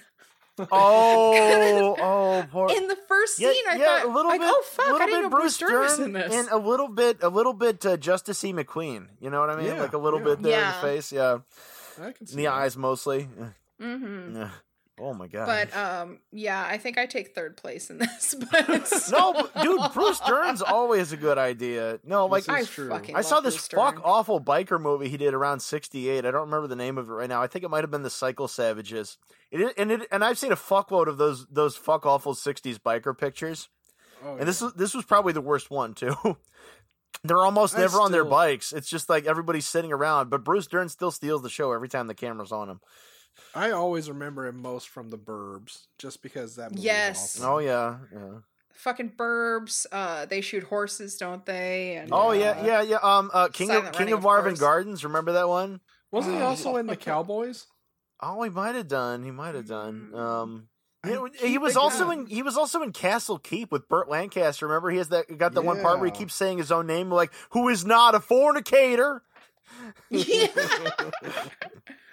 Oh, 0.59 0.67
oh, 1.99 2.45
poor. 2.51 2.69
In 2.69 2.87
the 2.87 2.95
first 3.07 3.39
Yeah, 3.39 3.51
scene, 3.51 3.63
I 3.67 3.77
yeah, 3.77 3.85
thought, 3.85 4.05
a 4.05 4.13
little 4.13 4.29
like, 4.29 4.39
bit, 4.39 4.49
oh 4.53 4.63
fuck, 4.67 4.85
little 4.85 5.01
I 5.01 5.05
didn't 5.07 5.21
know 5.23 5.29
bit 5.29 5.35
Bruce 5.39 5.57
Dern 5.57 5.71
was 5.81 5.99
in 5.99 6.13
this. 6.13 6.31
and 6.31 6.47
a 6.49 6.57
little 6.57 6.89
bit, 6.89 7.23
a 7.23 7.29
little 7.29 7.53
bit 7.53 7.83
uh, 7.87 7.97
Justice 7.97 8.43
E. 8.43 8.53
McQueen. 8.53 9.07
You 9.19 9.31
know 9.31 9.39
what 9.39 9.49
I 9.49 9.55
mean? 9.55 9.65
Yeah, 9.65 9.81
like 9.81 9.93
a 9.93 9.97
little 9.97 10.19
yeah. 10.19 10.25
bit 10.25 10.43
there 10.43 10.61
in 10.61 10.67
the 10.67 10.73
face, 10.73 11.11
yeah, 11.11 11.39
I 11.99 12.11
can 12.11 12.27
see 12.27 12.33
in 12.33 12.37
the 12.37 12.43
that. 12.43 12.53
eyes 12.53 12.77
mostly. 12.77 13.27
hmm 13.81 14.35
Yeah. 14.35 14.49
Oh 15.01 15.13
my 15.13 15.27
god. 15.27 15.45
But 15.45 15.77
um, 15.77 16.19
yeah, 16.31 16.65
I 16.67 16.77
think 16.77 16.97
I 16.97 17.05
take 17.05 17.33
third 17.33 17.55
place 17.57 17.89
in 17.89 17.97
this. 17.99 18.35
But 18.51 18.67
no, 19.11 19.33
but, 19.33 19.61
dude, 19.63 19.81
Bruce 19.93 20.19
Dern's 20.27 20.61
always 20.61 21.11
a 21.11 21.17
good 21.17 21.37
idea. 21.37 21.99
No, 22.03 22.25
like 22.25 22.45
This 22.45 22.55
I 22.55 22.63
true. 22.65 22.89
fucking 22.89 23.15
I 23.15 23.21
saw 23.21 23.39
this 23.39 23.55
Bruce 23.55 23.67
fuck 23.67 23.95
Dern. 23.95 24.03
awful 24.05 24.41
biker 24.41 24.79
movie 24.79 25.09
he 25.09 25.17
did 25.17 25.33
around 25.33 25.61
'68. 25.61 26.25
I 26.25 26.31
don't 26.31 26.41
remember 26.41 26.67
the 26.67 26.75
name 26.75 26.97
of 26.97 27.09
it 27.09 27.13
right 27.13 27.29
now. 27.29 27.41
I 27.41 27.47
think 27.47 27.63
it 27.63 27.69
might 27.69 27.83
have 27.83 27.91
been 27.91 28.03
the 28.03 28.09
Cycle 28.09 28.47
Savages. 28.47 29.17
It 29.51 29.61
is, 29.61 29.71
and 29.77 29.91
it 29.91 30.07
and 30.11 30.23
I've 30.23 30.37
seen 30.37 30.51
a 30.51 30.55
fuckload 30.57 31.07
of 31.07 31.17
those 31.17 31.45
those 31.47 31.75
fuck 31.75 32.05
awful 32.05 32.33
'60s 32.35 32.77
biker 32.79 33.17
pictures. 33.17 33.69
Oh, 34.23 34.35
And 34.35 34.47
this 34.47 34.59
yeah. 34.59 34.65
was 34.67 34.73
this 34.75 34.93
was 34.93 35.05
probably 35.05 35.33
the 35.33 35.41
worst 35.41 35.71
one 35.71 35.93
too. 35.93 36.15
They're 37.23 37.37
almost 37.43 37.75
I 37.75 37.79
never 37.81 37.99
on 37.99 38.11
their 38.11 38.23
bikes. 38.23 38.71
It's 38.71 38.89
just 38.89 39.09
like 39.09 39.25
everybody's 39.25 39.67
sitting 39.67 39.91
around. 39.91 40.29
But 40.29 40.43
Bruce 40.43 40.67
Dern 40.67 40.87
still 40.89 41.11
steals 41.11 41.41
the 41.41 41.49
show 41.49 41.71
every 41.73 41.89
time 41.89 42.07
the 42.07 42.13
camera's 42.13 42.51
on 42.51 42.69
him. 42.69 42.79
I 43.55 43.71
always 43.71 44.09
remember 44.09 44.45
him 44.47 44.61
most 44.61 44.89
from 44.89 45.09
the 45.09 45.17
Burbs, 45.17 45.85
just 45.97 46.21
because 46.21 46.55
that 46.57 46.71
movie 46.71 46.83
Yes. 46.83 47.35
is 47.35 47.41
awesome. 47.41 47.51
Oh 47.53 47.57
yeah, 47.59 47.97
yeah. 48.13 48.29
fucking 48.73 49.11
burbs. 49.17 49.85
Uh, 49.91 50.25
they 50.25 50.41
shoot 50.41 50.63
horses, 50.63 51.17
don't 51.17 51.45
they? 51.45 51.95
And 51.97 52.09
Oh 52.11 52.29
uh, 52.29 52.33
yeah, 52.33 52.65
yeah, 52.65 52.81
yeah. 52.81 52.97
Um, 53.01 53.29
uh, 53.33 53.47
King 53.49 53.67
Silent 53.67 53.87
of 53.87 53.91
King 53.93 53.99
Running, 54.01 54.13
of 54.13 54.19
of 54.19 54.23
Marvin 54.23 54.51
course. 54.51 54.59
Gardens. 54.59 55.03
Remember 55.03 55.33
that 55.33 55.47
one? 55.49 55.81
Wasn't 56.11 56.35
he 56.35 56.41
also 56.41 56.77
in 56.77 56.87
the 56.87 56.95
Cowboys? 56.95 57.67
Oh, 58.21 58.41
he 58.43 58.49
might 58.49 58.75
have 58.75 58.87
done. 58.87 59.23
He 59.23 59.31
might 59.31 59.55
have 59.55 59.67
done. 59.67 60.13
Um, 60.13 60.67
you 61.05 61.29
he 61.39 61.57
was 61.57 61.77
also 61.77 62.07
that. 62.07 62.11
in. 62.19 62.25
He 62.25 62.41
was 62.43 62.57
also 62.57 62.81
in 62.81 62.91
Castle 62.91 63.37
Keep 63.39 63.71
with 63.71 63.87
Burt 63.87 64.09
Lancaster. 64.09 64.67
Remember, 64.67 64.89
he 64.89 64.97
has 64.97 65.09
that 65.09 65.37
got 65.37 65.53
that 65.53 65.63
one 65.63 65.79
part 65.81 65.99
where 65.99 66.05
he 66.09 66.11
keeps 66.11 66.33
saying 66.33 66.57
his 66.57 66.71
own 66.71 66.87
name, 66.87 67.09
like 67.09 67.31
"Who 67.51 67.69
is 67.69 67.85
not 67.85 68.15
a 68.15 68.19
fornicator." 68.19 69.23
Yeah. 70.09 70.47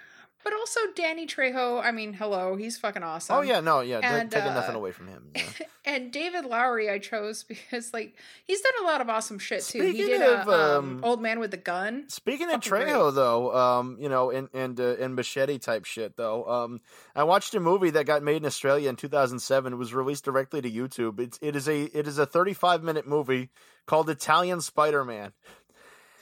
but 0.47 0.57
also 0.57 0.79
Danny 0.95 1.27
Trejo. 1.27 1.83
I 1.83 1.91
mean, 1.91 2.13
hello, 2.13 2.55
he's 2.55 2.77
fucking 2.77 3.03
awesome. 3.03 3.35
oh 3.35 3.41
yeah, 3.41 3.59
no, 3.59 3.81
yeah, 3.81 3.99
and, 4.01 4.31
taking 4.31 4.51
uh, 4.51 4.53
nothing 4.53 4.75
away 4.75 4.91
from 4.91 5.07
him. 5.07 5.31
yeah. 5.35 5.43
And 5.85 6.11
David 6.11 6.43
Lowery, 6.43 6.89
I 6.89 6.99
chose 6.99 7.43
because 7.43 7.93
like 7.93 8.13
he's 8.45 8.59
done 8.59 8.73
a 8.81 8.85
lot 8.85 8.99
of 8.99 9.09
awesome 9.09 9.39
shit 9.39 9.63
too. 9.63 9.81
he 9.81 9.93
did 9.93 10.21
of, 10.21 10.47
a, 10.47 10.51
um, 10.51 10.95
um, 10.97 10.99
Old 11.01 11.21
Man 11.21 11.39
with 11.39 11.51
the 11.51 11.57
Gun. 11.57 12.05
Speaking 12.09 12.47
of 12.47 12.63
Fucking 12.63 12.69
great. 12.69 12.87
Trejo, 12.87 13.15
though, 13.15 13.55
um, 13.55 13.97
you 13.99 14.09
know, 14.09 14.29
and 14.29 14.49
and 14.53 14.79
uh, 14.79 14.95
and 14.99 15.15
machete 15.15 15.57
type 15.59 15.85
shit, 15.85 16.17
though, 16.17 16.45
um, 16.45 16.81
I 17.15 17.23
watched 17.23 17.55
a 17.55 17.61
movie 17.61 17.89
that 17.91 18.05
got 18.05 18.21
made 18.21 18.37
in 18.37 18.45
Australia 18.45 18.89
in 18.89 18.97
2007. 18.97 19.73
It 19.73 19.75
was 19.75 19.93
released 19.93 20.25
directly 20.25 20.61
to 20.61 20.69
YouTube. 20.69 21.19
It's 21.21 21.39
it 21.41 21.55
is 21.55 21.69
a 21.69 21.83
it 21.97 22.07
is 22.07 22.17
a 22.17 22.25
35 22.25 22.83
minute 22.83 23.07
movie 23.07 23.49
called 23.85 24.09
Italian 24.09 24.59
Spider 24.61 25.05
Man. 25.05 25.31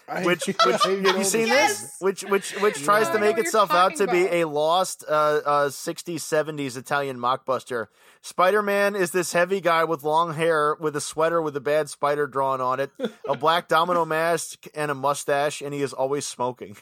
I- 0.07 0.23
Which, 0.23 0.45
which 0.47 0.83
have 0.83 1.01
you 1.01 1.23
seen 1.23 1.47
Yes! 1.47 1.81
this? 1.81 1.95
Which 1.99 2.23
which 2.23 2.51
which 2.61 2.83
tries 2.83 3.07
I 3.07 3.13
to 3.13 3.19
make 3.19 3.37
itself 3.37 3.71
out 3.71 3.95
to 3.95 4.05
talking 4.05 4.27
be 4.27 4.41
a 4.41 4.47
lost 4.47 5.03
uh, 5.07 5.41
uh, 5.45 5.69
60s 5.69 6.15
70s 6.17 6.77
Italian 6.77 7.17
mockbuster. 7.17 7.87
Spider 8.21 8.61
Man 8.61 8.95
is 8.95 9.11
this 9.11 9.33
heavy 9.33 9.61
guy 9.61 9.83
with 9.83 10.03
long 10.03 10.33
hair 10.33 10.75
with 10.79 10.95
a 10.95 11.01
sweater 11.01 11.41
with 11.41 11.55
a 11.57 11.61
bad 11.61 11.89
spider 11.89 12.27
drawn 12.27 12.61
on 12.61 12.79
it, 12.79 12.91
a 13.27 13.35
black 13.37 13.67
domino 13.67 14.05
mask, 14.05 14.65
and 14.75 14.91
a 14.91 14.95
mustache, 14.95 15.61
and 15.61 15.73
he 15.73 15.81
is 15.81 15.93
always 15.93 16.25
smoking. 16.27 16.77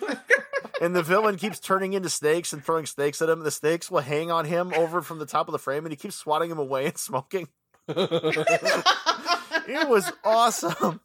and 0.80 0.96
the 0.96 1.02
villain 1.02 1.36
keeps 1.36 1.60
turning 1.60 1.92
into 1.92 2.08
snakes 2.08 2.52
and 2.52 2.64
throwing 2.64 2.86
snakes 2.86 3.20
at 3.22 3.28
him. 3.28 3.40
And 3.40 3.46
the 3.46 3.50
snakes 3.50 3.90
will 3.90 4.00
hang 4.00 4.30
on 4.30 4.46
him 4.46 4.72
over 4.74 5.02
from 5.02 5.18
the 5.18 5.26
top 5.26 5.48
of 5.48 5.52
the 5.52 5.58
frame, 5.58 5.84
and 5.84 5.92
he 5.92 5.96
keeps 5.96 6.16
swatting 6.16 6.50
him 6.50 6.58
away 6.58 6.86
and 6.86 6.98
smoking. 6.98 7.48
It 7.88 9.88
was 9.88 10.10
awesome. 10.24 11.00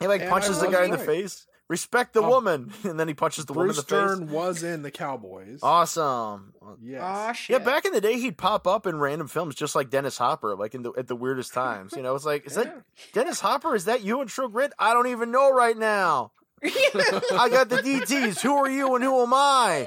He 0.00 0.06
like 0.06 0.22
And 0.22 0.30
punches 0.30 0.60
the 0.60 0.66
guy 0.68 0.80
was 0.80 0.90
in 0.90 0.90
the 0.92 0.98
face. 0.98 1.46
Respect 1.66 2.12
the 2.12 2.20
Oh. 2.22 2.28
woman, 2.28 2.72
and 2.84 3.00
then 3.00 3.08
he 3.08 3.14
punches 3.14 3.46
the 3.46 3.54
woman 3.54 3.70
in 3.70 3.74
Bruce 3.74 3.84
the 3.86 3.96
face. 3.96 4.18
Dern 4.18 4.30
was 4.30 4.62
in 4.62 4.82
the 4.82 4.90
Cowboys. 4.90 5.60
Awesome. 5.62 6.52
yes. 6.82 7.00
Aw. 7.02 7.34
Yeah, 7.48 7.58
back 7.58 7.86
in 7.86 7.92
the 7.92 8.02
day, 8.02 8.18
he'd 8.18 8.36
pop 8.36 8.66
up 8.66 8.86
in 8.86 8.98
random 8.98 9.28
films 9.28 9.54
just 9.54 9.74
like 9.74 9.88
Dennis 9.88 10.18
Hopper, 10.18 10.56
like 10.56 10.74
in 10.74 10.82
the 10.82 10.92
at 10.98 11.06
the 11.08 11.16
weirdest 11.16 11.54
times. 11.54 11.94
You 11.96 12.02
know, 12.02 12.14
it's 12.14 12.26
like, 12.26 12.46
is 12.46 12.54
that 12.56 12.82
Dennis 13.14 13.40
Hopper? 13.40 13.74
Is 13.74 13.86
that 13.86 14.02
you 14.04 14.20
in 14.20 14.28
True 14.28 14.50
Grit? 14.50 14.74
I 14.78 14.92
don't 14.92 15.06
even 15.06 15.30
know 15.30 15.50
right 15.52 15.76
now. 15.76 16.32
I 16.64 17.48
got 17.50 17.70
the 17.70 17.76
DTs. 17.78 18.40
Who 18.42 18.54
are 18.54 18.68
you 18.68 18.94
and 18.94 19.02
who 19.02 19.22
am 19.22 19.32
I? 19.32 19.86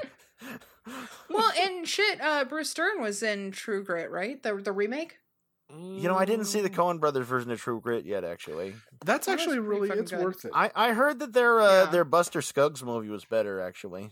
well, 1.30 1.52
and 1.60 1.86
shit, 1.86 2.20
uh, 2.20 2.44
Bruce 2.44 2.72
Dern 2.74 3.00
was 3.02 3.22
in 3.22 3.50
True 3.52 3.84
Grit, 3.84 4.10
right? 4.10 4.42
The 4.42 4.54
the 4.56 4.72
remake. 4.72 5.18
You 5.70 6.08
know, 6.08 6.16
I 6.16 6.24
didn't 6.24 6.46
see 6.46 6.62
the 6.62 6.70
Coen 6.70 6.98
Brothers 6.98 7.26
version 7.26 7.50
of 7.50 7.60
True 7.60 7.80
Grit 7.80 8.06
yet. 8.06 8.24
Actually, 8.24 8.74
That's 9.04 9.26
That 9.26 9.32
actually 9.32 9.58
pretty 9.60 9.68
really 9.68 9.90
it's 10.00 10.10
good. 10.10 10.24
worth 10.24 10.44
it. 10.46 10.52
I 10.54 10.70
I 10.74 10.92
heard 10.92 11.18
that 11.18 11.32
their 11.34 11.60
uh, 11.60 11.84
Yeah. 11.84 11.90
their 11.90 12.04
Buster 12.04 12.40
Scruggs 12.40 12.82
movie 12.82 13.08
was 13.10 13.24
better. 13.26 13.60
Actually, 13.60 14.10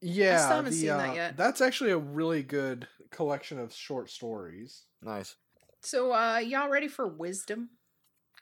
yeah, 0.00 0.46
I 0.46 0.54
haven't 0.56 0.70
the, 0.70 0.76
seen 0.76 0.88
that 0.88 1.10
uh, 1.10 1.14
yet. 1.14 1.36
That's 1.36 1.60
actually 1.60 1.90
a 1.90 1.98
really 1.98 2.42
good 2.44 2.86
collection 3.10 3.58
of 3.58 3.72
short 3.72 4.08
stories. 4.10 4.84
nice. 5.02 5.36
So, 5.80 6.12
uh, 6.12 6.38
y'all 6.38 6.68
ready 6.68 6.88
for 6.88 7.06
wisdom? 7.06 7.70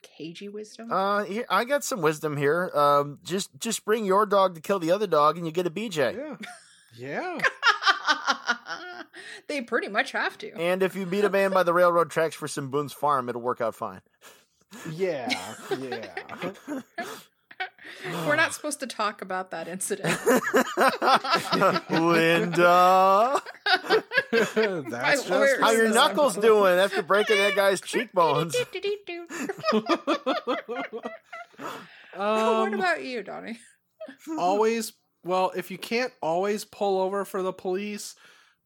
cagey 0.02 0.48
wisdom? 0.48 0.92
Uh, 0.92 1.24
here, 1.24 1.46
I 1.50 1.64
got 1.64 1.82
some 1.82 2.00
wisdom 2.00 2.36
here. 2.36 2.70
Um, 2.74 3.18
just 3.24 3.50
just 3.58 3.84
bring 3.84 4.04
your 4.04 4.26
dog 4.26 4.54
to 4.54 4.60
kill 4.60 4.78
the 4.78 4.90
other 4.92 5.06
dog, 5.06 5.36
and 5.36 5.46
you 5.46 5.52
get 5.52 5.66
a 5.66 5.70
BJ. 5.70 6.16
Yeah. 6.16 7.38
Yeah. 7.38 7.38
they 9.48 9.60
pretty 9.62 9.88
much 9.88 10.12
have 10.12 10.36
to. 10.38 10.52
And 10.52 10.82
if 10.82 10.94
you 10.94 11.06
meet 11.06 11.24
a 11.24 11.30
man 11.30 11.52
by 11.52 11.62
the 11.62 11.72
railroad 11.72 12.10
tracks 12.10 12.34
for 12.34 12.48
some 12.48 12.70
Boone's 12.70 12.92
Farm, 12.92 13.28
it'll 13.28 13.40
work 13.40 13.60
out 13.60 13.74
fine. 13.74 14.00
Yeah. 14.90 15.28
Yeah. 15.78 16.08
We're 18.26 18.36
not 18.36 18.52
supposed 18.52 18.80
to 18.80 18.86
talk 18.86 19.22
about 19.22 19.50
that 19.52 19.68
incident. 19.68 20.18
Linda, 21.90 23.40
That's 24.32 25.22
just 25.22 25.30
lawyers 25.30 25.60
how 25.60 25.70
your 25.70 25.92
knuckles 25.92 26.34
I'm- 26.34 26.42
doing 26.42 26.78
after 26.78 27.02
breaking 27.02 27.38
that 27.38 27.54
guy's 27.54 27.80
cheekbones? 27.80 28.54
what 29.72 31.06
um, 32.16 32.74
about 32.74 33.04
you, 33.04 33.22
Donnie? 33.22 33.58
always 34.38 34.92
well 35.24 35.50
if 35.56 35.70
you 35.70 35.78
can't 35.78 36.12
always 36.22 36.64
pull 36.64 37.00
over 37.00 37.24
for 37.24 37.42
the 37.42 37.52
police 37.52 38.14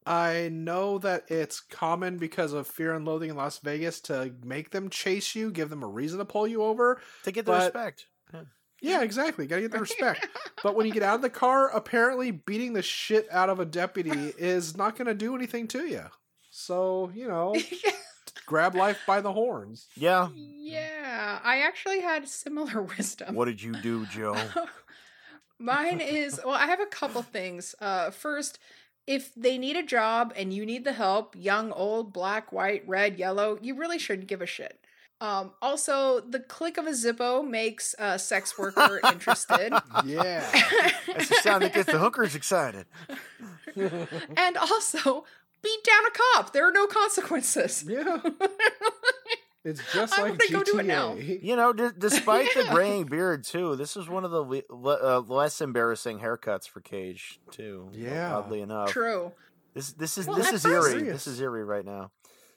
i 0.06 0.48
know 0.52 0.98
that 0.98 1.24
it's 1.30 1.60
common 1.60 2.16
because 2.16 2.52
of 2.52 2.66
fear 2.66 2.94
and 2.94 3.04
loathing 3.04 3.30
in 3.30 3.36
las 3.36 3.58
vegas 3.58 4.00
to 4.00 4.32
make 4.44 4.70
them 4.70 4.88
chase 4.90 5.34
you 5.34 5.50
give 5.50 5.68
them 5.70 5.82
a 5.82 5.86
reason 5.88 6.18
to 6.18 6.24
pull 6.24 6.46
you 6.46 6.62
over 6.62 7.00
To 7.24 7.32
get 7.32 7.44
the 7.46 7.52
But- 7.52 7.74
respect. 7.74 8.06
yeah 8.80 9.02
exactly 9.02 9.46
gotta 9.46 9.60
get 9.62 9.72
the 9.72 9.78
respect 9.78 10.26
but 10.62 10.74
when 10.74 10.86
you 10.86 10.92
get 10.92 11.02
out 11.02 11.16
of 11.16 11.22
the 11.22 11.28
car 11.30 11.68
apparently 11.68 12.30
beating 12.30 12.72
the 12.72 12.82
shit 12.82 13.26
out 13.30 13.50
of 13.50 13.60
a 13.60 13.64
deputy 13.66 14.32
is 14.38 14.76
not 14.76 14.96
gonna 14.96 15.12
do 15.14 15.34
anything 15.34 15.68
to 15.68 15.86
you 15.86 16.04
so 16.50 17.10
you 17.14 17.28
know 17.28 17.54
grab 18.46 18.74
life 18.74 18.98
by 19.06 19.20
the 19.20 19.32
horns 19.32 19.86
Yeah. 19.96 20.28
yeah, 20.34 21.38
I 21.44 21.60
actually 21.60 22.00
had 22.00 22.26
similar 22.28 22.82
wisdom. 22.96 23.34
What 23.34 23.44
did 23.46 23.62
you 23.62 23.72
do, 23.82 24.06
Joe? 24.06 24.36
Mine 25.58 26.00
is 26.00 26.40
well, 26.44 26.54
I 26.54 26.66
have 26.66 26.80
a 26.80 26.86
couple 26.86 27.22
things. 27.22 27.74
Uh, 27.80 28.10
first, 28.10 28.58
if 29.10 29.34
they 29.34 29.58
need 29.58 29.76
a 29.76 29.82
job 29.82 30.32
and 30.36 30.54
you 30.54 30.64
need 30.64 30.84
the 30.84 30.92
help, 30.92 31.34
young, 31.36 31.72
old, 31.72 32.12
black, 32.12 32.52
white, 32.52 32.84
red, 32.86 33.18
yellow, 33.18 33.58
you 33.60 33.74
really 33.74 33.98
shouldn't 33.98 34.28
give 34.28 34.40
a 34.40 34.46
shit. 34.46 34.78
Um, 35.20 35.50
also, 35.60 36.20
the 36.20 36.38
click 36.38 36.78
of 36.78 36.86
a 36.86 36.90
Zippo 36.92 37.44
makes 37.46 37.92
a 37.98 38.20
sex 38.20 38.56
worker 38.56 39.00
interested. 39.12 39.72
yeah 40.06 40.48
That's 41.08 41.28
the 41.28 41.40
sound 41.42 41.64
that 41.64 41.74
gets 41.74 41.90
the 41.90 41.98
hookers 41.98 42.36
excited. 42.36 42.86
and 43.76 44.56
also, 44.56 45.24
beat 45.60 45.84
down 45.84 46.06
a 46.06 46.10
cop. 46.36 46.52
There 46.52 46.66
are 46.68 46.72
no 46.72 46.86
consequences. 46.86 47.84
yeah 47.88 48.18
it's 49.64 49.80
just 49.92 50.12
like 50.18 50.32
wanna 50.38 50.52
go 50.52 50.62
do 50.62 50.78
it 50.78 50.86
now. 50.86 51.14
GTA. 51.14 51.42
You 51.42 51.56
know, 51.56 51.72
d- 51.72 51.88
despite 51.98 52.48
the 52.54 52.64
graying 52.70 53.04
beard 53.06 53.44
too, 53.44 53.76
this 53.76 53.96
is 53.96 54.08
one 54.08 54.24
of 54.24 54.30
the 54.30 54.42
le- 54.42 54.62
le- 54.70 55.16
uh, 55.18 55.20
less 55.20 55.60
embarrassing 55.60 56.18
haircuts 56.20 56.68
for 56.68 56.80
Cage 56.80 57.40
too. 57.50 57.90
Yeah. 57.92 58.36
oddly 58.36 58.60
enough. 58.62 58.88
True. 58.90 59.32
This 59.74 59.92
this 59.92 60.18
is 60.18 60.26
Well, 60.26 60.36
this 60.36 60.52
is 60.52 60.62
first- 60.62 60.94
eerie. 60.94 61.02
This 61.04 61.26
is 61.26 61.40
eerie 61.40 61.64
right 61.64 61.84
now. 61.84 62.10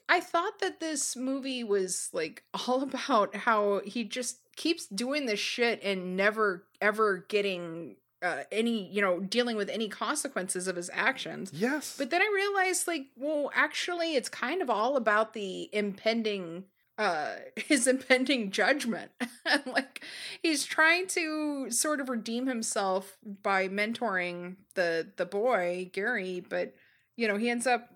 I 0.08 0.20
thought 0.20 0.58
that 0.60 0.80
this 0.80 1.16
movie 1.16 1.64
was 1.64 2.10
like 2.12 2.44
all 2.66 2.82
about 2.82 3.34
how 3.36 3.80
he 3.84 4.04
just 4.04 4.38
keeps 4.56 4.86
doing 4.86 5.26
this 5.26 5.40
shit 5.40 5.80
and 5.82 6.16
never 6.16 6.64
ever 6.80 7.24
getting 7.28 7.96
uh, 8.22 8.44
any, 8.50 8.90
you 8.90 9.02
know, 9.02 9.20
dealing 9.20 9.54
with 9.56 9.68
any 9.68 9.86
consequences 9.88 10.66
of 10.66 10.76
his 10.76 10.88
actions. 10.94 11.50
Yes. 11.52 11.94
But 11.98 12.08
then 12.10 12.22
I 12.22 12.30
realized 12.34 12.86
like, 12.88 13.06
well, 13.16 13.50
actually 13.54 14.14
it's 14.16 14.30
kind 14.30 14.62
of 14.62 14.70
all 14.70 14.96
about 14.96 15.34
the 15.34 15.68
impending 15.74 16.64
uh 16.98 17.36
his 17.56 17.86
impending 17.86 18.50
judgment. 18.50 19.10
and 19.46 19.62
like 19.66 20.02
he's 20.42 20.64
trying 20.64 21.06
to 21.08 21.70
sort 21.70 22.00
of 22.00 22.08
redeem 22.08 22.46
himself 22.46 23.16
by 23.42 23.68
mentoring 23.68 24.56
the 24.74 25.08
the 25.16 25.26
boy, 25.26 25.90
Gary, 25.92 26.44
but 26.48 26.74
you 27.16 27.28
know, 27.28 27.36
he 27.36 27.48
ends 27.50 27.66
up 27.66 27.88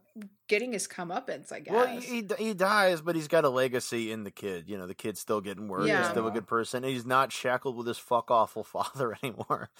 getting 0.49 0.73
his 0.73 0.89
comeuppance, 0.89 1.53
I 1.53 1.61
guess. 1.61 1.73
Well, 1.75 1.87
he, 1.87 2.01
he 2.01 2.27
he 2.39 2.55
dies, 2.55 3.01
but 3.01 3.15
he's 3.15 3.29
got 3.29 3.45
a 3.45 3.49
legacy 3.49 4.11
in 4.11 4.25
the 4.25 4.31
kid. 4.31 4.69
You 4.69 4.79
know, 4.79 4.87
the 4.87 4.95
kid's 4.95 5.21
still 5.21 5.41
getting 5.41 5.69
work. 5.69 5.83
He's 5.83 5.91
Yeah. 5.91 6.11
still 6.11 6.27
a 6.27 6.31
good 6.33 6.47
person. 6.47 6.83
He's 6.83 7.07
not 7.07 7.33
shackled 7.33 7.77
with 7.77 7.87
his 7.87 7.99
fuck 7.99 8.31
awful 8.31 8.65
father 8.65 9.17
anymore. 9.23 9.71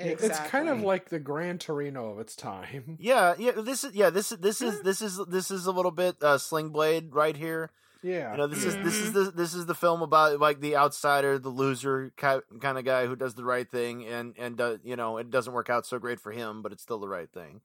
Exactly. 0.00 0.28
It's 0.28 0.38
kind 0.50 0.68
of 0.68 0.80
like 0.82 1.08
the 1.08 1.18
Gran 1.18 1.58
Torino 1.58 2.12
of 2.12 2.20
its 2.20 2.36
time. 2.36 2.96
yeah, 3.00 3.34
yeah. 3.36 3.50
This 3.56 3.82
is 3.82 3.94
yeah. 3.94 4.10
This 4.10 4.30
is 4.30 4.38
this 4.38 4.62
is 4.62 4.80
this 4.82 5.02
is 5.02 5.20
this 5.28 5.50
is 5.50 5.66
a 5.66 5.72
little 5.72 5.90
bit 5.90 6.22
uh, 6.22 6.38
Sling 6.38 6.68
Blade 6.68 7.12
right 7.12 7.36
here. 7.36 7.70
Yeah. 8.02 8.32
You 8.32 8.38
know, 8.38 8.46
this 8.46 8.64
is 8.64 8.74
this 8.76 8.94
is 8.96 9.10
Mhm. 9.10 9.14
the 9.14 9.30
this 9.32 9.54
is 9.54 9.66
the 9.66 9.74
film 9.74 10.02
about 10.02 10.38
like 10.38 10.60
the 10.60 10.76
outsider, 10.76 11.38
the 11.38 11.48
loser 11.48 12.12
kind 12.16 12.42
of 12.62 12.84
guy 12.84 13.06
who 13.06 13.16
does 13.16 13.34
the 13.34 13.44
right 13.44 13.68
thing, 13.68 14.06
and 14.06 14.34
and 14.38 14.60
uh, 14.60 14.78
you 14.84 14.94
know 14.96 15.18
it 15.18 15.30
doesn't 15.30 15.52
work 15.52 15.68
out 15.68 15.86
so 15.86 15.98
great 15.98 16.20
for 16.20 16.30
him, 16.32 16.62
but 16.62 16.72
it's 16.72 16.82
still 16.82 17.00
the 17.00 17.08
right 17.08 17.30
thing. 17.32 17.60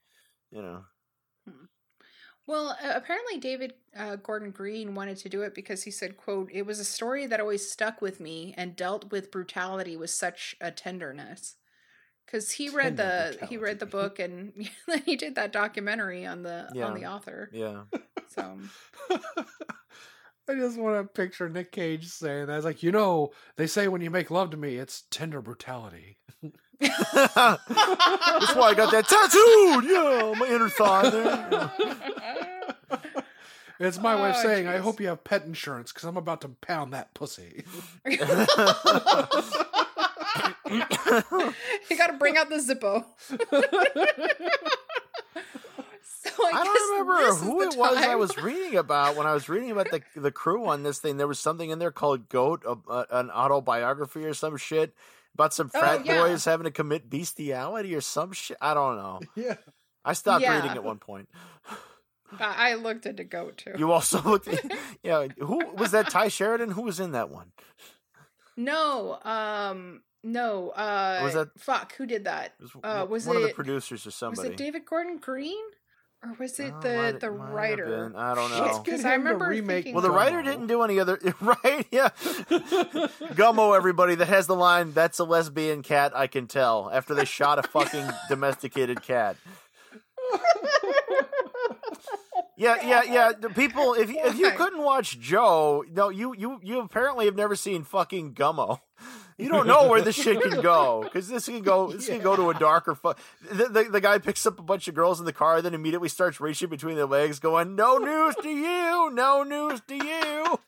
You 0.52 0.62
know, 0.62 0.86
Well, 2.46 2.70
uh, 2.84 2.92
apparently 2.96 3.38
David 3.40 3.74
uh, 3.96 4.18
Gordon 4.18 4.52
Green 4.52 4.96
wanted 4.96 5.18
to 5.18 5.30
do 5.30 5.44
it 5.44 5.54
because 5.56 5.84
he 5.84 5.92
said, 5.92 6.18
"quote 6.18 6.50
It 6.52 6.64
was 6.66 6.80
a 6.80 6.84
story 6.86 7.26
that 7.28 7.40
always 7.40 7.70
stuck 7.70 8.02
with 8.02 8.20
me 8.20 8.54
and 8.58 8.76
dealt 8.76 9.12
with 9.12 9.32
brutality 9.32 9.96
with 9.96 10.10
such 10.10 10.56
a 10.60 10.72
tenderness." 10.72 11.56
Because 12.26 12.52
he 12.52 12.70
read 12.70 12.98
Tender 12.98 13.38
the 13.40 13.46
he 13.48 13.58
read 13.58 13.80
the 13.80 13.86
book 13.86 14.18
and 14.18 14.54
he 15.06 15.16
did 15.16 15.36
that 15.36 15.52
documentary 15.52 16.26
on 16.26 16.42
the 16.44 16.68
on 16.84 16.96
the 16.96 17.06
author. 17.06 17.50
yeah. 17.54 17.84
So 18.30 18.58
I 20.50 20.56
just 20.56 20.78
want 20.78 20.98
to 20.98 21.04
picture 21.14 21.48
Nick 21.50 21.72
Cage 21.72 22.08
saying 22.08 22.48
that. 22.48 22.58
It's 22.58 22.66
like, 22.66 22.84
you 22.84 22.92
know, 22.92 23.32
they 23.56 23.68
say 23.68 23.88
when 23.88 24.02
you 24.02 24.10
make 24.10 24.30
love 24.30 24.50
to 24.52 24.58
me, 24.58 24.76
it's 24.76 25.04
tender 25.10 25.42
brutality. 25.42 26.18
That's 26.80 27.64
why 28.56 28.70
I 28.70 28.74
got 28.76 28.92
that 28.92 29.08
tattooed. 29.08 29.86
Yeah, 29.90 30.32
on 30.32 30.40
my 30.40 30.48
inner 30.48 30.70
thigh 30.70 31.10
there. 31.10 31.72
It's 33.80 34.00
my 34.00 34.16
way 34.16 34.30
of 34.30 34.36
Oh, 34.38 34.44
saying, 34.44 34.68
I 34.68 34.78
hope 34.78 35.00
you 35.02 35.08
have 35.08 35.24
pet 35.24 35.46
insurance 35.46 35.92
because 35.92 36.08
I'm 36.08 36.18
about 36.18 36.42
to 36.42 36.50
pound 36.50 36.94
that 36.94 37.14
pussy. 37.14 37.66
you 38.06 38.18
got 41.98 42.08
to 42.08 42.16
bring 42.20 42.38
out 42.38 42.50
the 42.50 42.58
Zippo. 42.58 43.06
so 46.52 46.58
I, 46.58 46.64
don't 46.64 46.92
remember 47.08 47.34
who 47.36 47.62
it 47.64 47.78
was 47.78 47.98
I 47.98 48.16
was 48.16 48.38
reading 48.38 48.78
about 48.78 49.16
when 49.16 49.26
I 49.28 49.34
was 49.34 49.50
reading 49.50 49.72
about 49.72 49.90
the 49.92 50.02
the 50.16 50.32
crew 50.32 50.66
on 50.68 50.84
this 50.84 51.00
thing. 51.00 51.18
There 51.18 51.28
was 51.28 51.40
something 51.40 51.70
in 51.70 51.80
there 51.80 51.92
called 51.92 52.30
"Goat," 52.30 52.64
a, 52.68 52.78
a, 52.92 53.06
an 53.12 53.32
autobiography 53.32 54.26
or 54.26 54.34
some 54.34 54.58
shit 54.58 54.94
about 55.34 55.54
some 55.54 55.72
Oh, 55.74 55.80
frat 55.80 56.06
yeah. 56.06 56.22
boys 56.22 56.46
having 56.46 56.66
to 56.66 56.72
commit 56.72 57.10
bestiality 57.10 57.96
or 57.96 58.02
some 58.02 58.32
shit. 58.34 58.58
I 58.62 58.74
don't 58.74 58.98
know. 58.98 59.20
yeah. 59.36 59.56
I 60.06 60.14
stopped 60.14 60.44
Yeah. 60.44 60.56
reading 60.58 60.72
at 60.72 60.84
one 60.84 60.98
point. 61.00 61.30
I 62.40 62.74
looked 62.76 63.06
into 63.06 63.24
goat 63.24 63.58
too. 63.58 63.74
You 63.78 63.92
also 63.92 64.22
looked. 64.26 64.50
yeah, 65.04 65.28
who 65.40 65.66
was 65.76 65.92
that? 65.92 66.10
Tye 66.10 66.28
Sheridan. 66.30 66.72
Who 66.72 66.82
was 66.84 67.00
in 67.00 67.12
that 67.12 67.30
one? 67.30 67.52
No, 68.58 69.20
um, 69.24 70.02
no. 70.24 70.70
Uh, 70.70 71.22
Was 71.24 71.34
that- 71.34 71.60
fuck? 71.60 71.94
Who 71.96 72.06
did 72.06 72.26
that? 72.26 72.54
Was, 72.60 72.72
Uh, 72.84 73.00
one- 73.02 73.10
was 73.10 73.28
one 73.28 73.36
of 73.38 73.44
the 73.44 73.50
producers 73.54 74.06
or 74.06 74.10
Was 74.10 74.16
somebody? 74.16 74.50
it 74.50 74.58
David 74.58 74.86
Gordon 74.86 75.18
Green, 75.18 75.64
or 76.24 76.34
was 76.40 76.60
it 76.60 76.74
Oh, 76.76 76.80
the 76.82 76.96
might- 76.96 77.20
the 77.20 77.32
writer? 77.32 78.14
I 78.16 78.34
don't 78.34 78.50
know. 78.52 78.62
Let's 78.62 78.80
get 78.80 78.92
'cause 78.92 79.02
him 79.02 79.08
I 79.08 79.12
to 79.12 79.18
remember 79.18 79.46
remake 79.48 79.88
Well, 79.92 80.02
the 80.02 80.10
writer 80.12 80.42
didn't 80.42 80.68
do 80.68 80.82
any 80.84 81.00
other. 81.00 81.20
Right? 81.42 81.86
Yeah. 81.92 82.10
Gummo, 83.36 83.76
everybody 83.76 84.16
that 84.16 84.28
has 84.28 84.48
the 84.48 84.56
line, 84.56 84.94
"That's 84.94 85.20
a 85.20 85.24
lesbian 85.26 85.84
cat." 85.84 86.14
I 86.16 86.28
can 86.28 86.48
tell 86.48 86.90
after 86.94 87.14
they 87.14 87.26
shot 87.26 87.60
a 87.60 87.64
fucking 87.64 88.08
domesticated 88.30 89.02
cat. 89.02 89.36
Yeah, 92.56 92.78
yeah, 92.88 93.04
yeah. 93.04 93.32
The 93.38 93.50
people, 93.50 93.94
if 93.96 94.10
you, 94.12 94.20
if 94.24 94.38
you 94.38 94.52
couldn't 94.52 94.82
watch 94.84 95.20
Joe, 95.20 95.84
no, 95.92 96.10
you 96.10 96.34
you 96.38 96.60
you 96.64 96.80
apparently 96.82 97.26
have 97.26 97.36
never 97.36 97.56
seen 97.56 97.84
fucking 97.84 98.36
Gummo. 98.36 98.80
You 99.38 99.50
don't 99.50 99.68
know 99.68 99.88
where 99.88 100.02
this 100.02 100.16
shit 100.16 100.42
can 100.42 100.62
go 100.62 101.02
because 101.04 101.28
this 101.28 101.46
can 101.48 101.62
go. 101.62 101.92
This 101.92 102.08
can 102.08 102.22
go 102.22 102.36
to 102.36 102.50
a 102.50 102.54
darker. 102.54 102.96
Fu- 102.96 103.14
the, 103.52 103.66
the 103.68 103.84
the 103.92 104.02
guy 104.02 104.18
picks 104.20 104.46
up 104.46 104.60
a 104.60 104.62
bunch 104.62 104.88
of 104.88 104.94
girls 104.96 105.20
in 105.20 105.26
the 105.26 105.34
car, 105.34 105.62
then 105.62 105.74
immediately 105.74 106.10
starts 106.10 106.40
reaching 106.40 106.70
between 106.70 106.96
their 106.96 107.06
legs, 107.08 107.40
going, 107.40 107.76
"No 107.76 107.98
news 107.98 108.36
to 108.42 108.50
you, 108.50 109.10
no 109.12 109.44
news 109.44 109.82
to 109.88 109.96
you." 109.96 110.60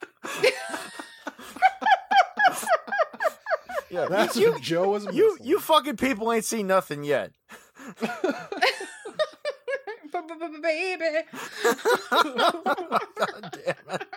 yeah, 3.90 4.08
That's 4.10 4.36
you 4.36 4.52
what 4.54 4.62
Joe 4.62 4.90
was 4.90 5.06
you 5.14 5.34
missing. 5.34 5.48
you 5.48 5.60
fucking 5.60 5.98
people 5.98 6.32
ain't 6.32 6.46
seen 6.46 6.68
nothing 6.68 7.04
yet. 7.04 7.32
Baby. 10.62 11.06
God 12.12 13.52
damn 13.52 13.76
it, 13.92 14.08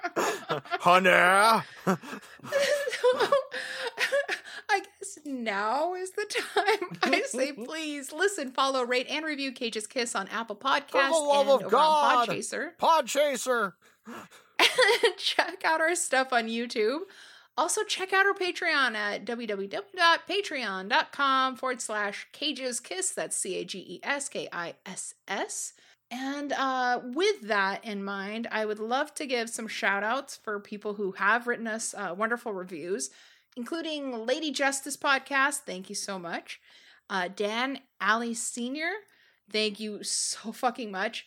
honey. 0.81 1.63
Now 5.25 5.95
is 5.95 6.11
the 6.13 6.27
time. 6.55 6.99
I 7.03 7.23
say, 7.27 7.53
please 7.53 8.13
listen, 8.13 8.51
follow, 8.51 8.85
rate, 8.85 9.07
and 9.09 9.25
review 9.25 9.53
Cage's 9.53 9.87
Kiss 9.87 10.15
on 10.15 10.29
Apple 10.29 10.57
Podcasts 10.57 11.11
love 11.11 11.47
and 11.47 11.51
of 11.51 11.61
over 11.61 11.71
God. 11.71 12.29
on 12.29 12.37
Podchaser. 12.37 12.77
Pod 12.79 13.07
chaser. 13.07 13.75
Check 15.17 15.65
out 15.65 15.81
our 15.81 15.95
stuff 15.95 16.33
on 16.33 16.49
YouTube. 16.49 17.01
Also, 17.57 17.83
check 17.85 18.13
out 18.13 18.27
our 18.27 18.35
Patreon 18.35 18.95
at 18.95 19.25
www.patreon.com 19.25 21.57
forward 21.57 21.81
slash 21.81 22.27
cages 22.33 22.81
kiss. 22.81 23.11
That's 23.11 23.37
C 23.37 23.57
A 23.57 23.65
G 23.65 23.79
E 23.79 24.01
S 24.03 24.29
K 24.29 24.49
I 24.53 24.75
S 24.87 25.15
S. 25.27 25.73
And 26.11 26.53
uh, 26.53 27.01
with 27.05 27.43
that 27.43 27.85
in 27.85 28.03
mind, 28.03 28.49
I 28.51 28.65
would 28.65 28.79
love 28.79 29.15
to 29.17 29.27
give 29.27 29.51
some 29.51 29.69
shout 29.69 30.03
outs 30.03 30.37
for 30.37 30.59
people 30.59 30.95
who 30.95 31.13
have 31.13 31.47
written 31.47 31.67
us 31.67 31.95
uh, 31.95 32.15
wonderful 32.17 32.55
reviews, 32.55 33.11
including 33.59 34.25
Lady 34.25 34.53
Justice 34.53 34.97
Podcast. 34.97 35.63
Thank 35.67 35.89
you 35.89 35.97
so 35.97 36.17
much. 36.17 36.61
Uh, 37.11 37.29
Dan 37.35 37.81
Alley 38.01 38.33
Sr., 38.33 38.93
thank 39.51 39.81
you 39.81 40.05
so 40.05 40.53
fucking 40.63 40.93
much. 40.93 41.27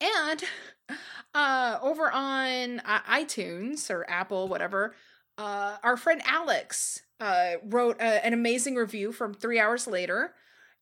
And 0.00 0.44
uh, 1.34 1.78
over 1.82 2.10
on 2.10 2.80
uh, 2.80 3.00
iTunes 3.00 3.90
or 3.90 4.08
Apple, 4.08 4.46
whatever, 4.46 4.94
uh, 5.36 5.78
our 5.82 5.96
friend 5.96 6.22
Alex 6.24 7.02
uh, 7.18 7.54
wrote 7.64 8.00
uh, 8.00 8.20
an 8.22 8.32
amazing 8.32 8.76
review 8.76 9.10
from 9.10 9.34
three 9.34 9.58
hours 9.58 9.88
later. 9.88 10.34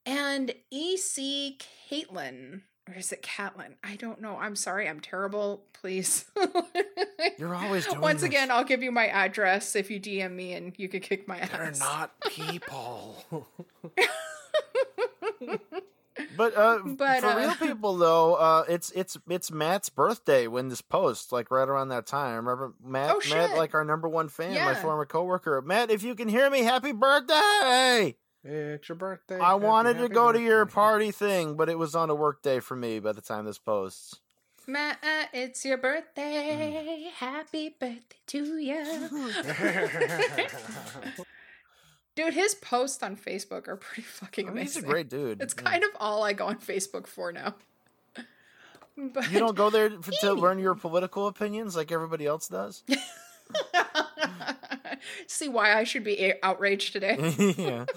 And 0.05 0.51
EC 0.71 1.63
Caitlin, 1.91 2.63
or 2.91 2.99
is 2.99 3.13
it 3.13 3.23
Catlin? 3.23 3.77
I 3.85 3.97
don't 3.97 4.21
know. 4.21 4.37
I'm 4.37 4.57
sorry. 4.57 4.89
I'm 4.89 5.01
terrible. 5.01 5.63
Please. 5.73 6.27
You're 7.39 7.55
always 7.55 7.87
doing 7.89 8.01
Once 8.01 8.21
this. 8.21 8.29
again, 8.29 8.51
I'll 8.51 8.65
give 8.65 8.83
you 8.83 8.91
my 8.93 9.07
address 9.07 9.77
if 9.77 9.91
you 9.91 10.01
DM 10.01 10.33
me 10.33 10.55
and 10.55 10.73
you 10.77 10.89
can 10.89 11.01
kick 11.01 11.27
my 11.29 11.39
ass. 11.39 11.51
They're 11.51 11.73
not 11.79 12.13
people. 12.31 13.47
But 16.37 16.57
uh, 16.57 16.81
But, 16.85 17.21
for 17.21 17.27
uh, 17.27 17.39
real 17.39 17.55
people 17.55 17.97
though, 17.97 18.35
uh, 18.35 18.65
it's 18.69 18.91
it's 18.91 19.17
it's 19.29 19.51
Matt's 19.51 19.89
birthday 19.89 20.47
when 20.47 20.69
this 20.69 20.83
post, 20.83 21.33
like 21.33 21.51
right 21.51 21.69
around 21.69 21.89
that 21.89 22.07
time. 22.07 22.37
Remember 22.47 22.75
Matt? 22.85 23.15
Oh, 23.15 23.21
Matt, 23.31 23.57
like 23.57 23.75
our 23.75 23.85
number 23.85 24.09
one 24.09 24.29
fan, 24.29 24.55
my 24.55 24.75
former 24.75 25.07
coworker. 25.07 25.63
Matt, 25.63 25.91
if 25.91 26.03
you 26.03 26.15
can 26.15 26.29
hear 26.29 26.51
me, 26.51 26.63
happy 26.63 26.93
birthday! 26.93 28.17
It's 28.45 28.89
your 28.89 28.97
birthday. 28.97 29.39
I 29.39 29.51
happy, 29.53 29.65
wanted 29.65 29.95
to 29.95 30.01
happy 30.03 30.15
go 30.15 30.33
to 30.33 30.41
your 30.41 30.67
party 30.67 31.11
thing, 31.11 31.57
but 31.57 31.69
it 31.69 31.79
was 31.79 31.95
on 31.95 32.11
a 32.11 32.15
work 32.15 32.43
day 32.43 32.61
for 32.61 32.77
me 32.77 32.99
by 33.01 33.13
the 33.13 33.21
time 33.21 33.45
this 33.45 33.59
posts. 33.59 34.17
Matt, 34.67 34.99
uh, 35.03 35.25
it's 35.33 35.65
your 35.65 35.79
birthday. 35.79 37.11
Happy 37.17 37.75
birthday 37.81 38.17
to 38.29 38.59
you. 38.59 39.09
Dude, 42.17 42.35
his 42.35 42.55
posts 42.55 43.03
on 43.03 43.17
Facebook 43.17 43.69
are 43.69 43.77
pretty 43.77 44.03
fucking 44.03 44.49
I 44.49 44.53
mean, 44.53 44.65
he's 44.65 44.77
a 44.77 44.83
great 44.83 45.09
dude. 45.09 45.41
It's 45.41 45.55
Yeah. 45.57 45.63
kind 45.71 45.85
of 45.85 45.91
all 45.99 46.23
I 46.23 46.33
go 46.33 46.47
on 46.47 46.57
Facebook 46.59 47.07
for 47.07 47.33
now. 47.33 47.55
But 48.97 49.31
You 49.31 49.39
don't 49.39 49.57
go 49.57 49.71
there 49.71 49.91
for, 50.03 50.11
to 50.21 50.35
learn 50.35 50.59
your 50.59 50.75
political 50.75 51.27
opinions 51.29 51.75
like 51.77 51.91
everybody 51.91 52.27
else 52.27 52.49
does. 52.49 52.83
see 55.27 55.49
why 55.49 55.75
I 55.75 55.85
should 55.85 56.05
be 56.05 56.35
outraged 56.43 56.93
today. 56.93 57.17
yeah. 57.59 57.85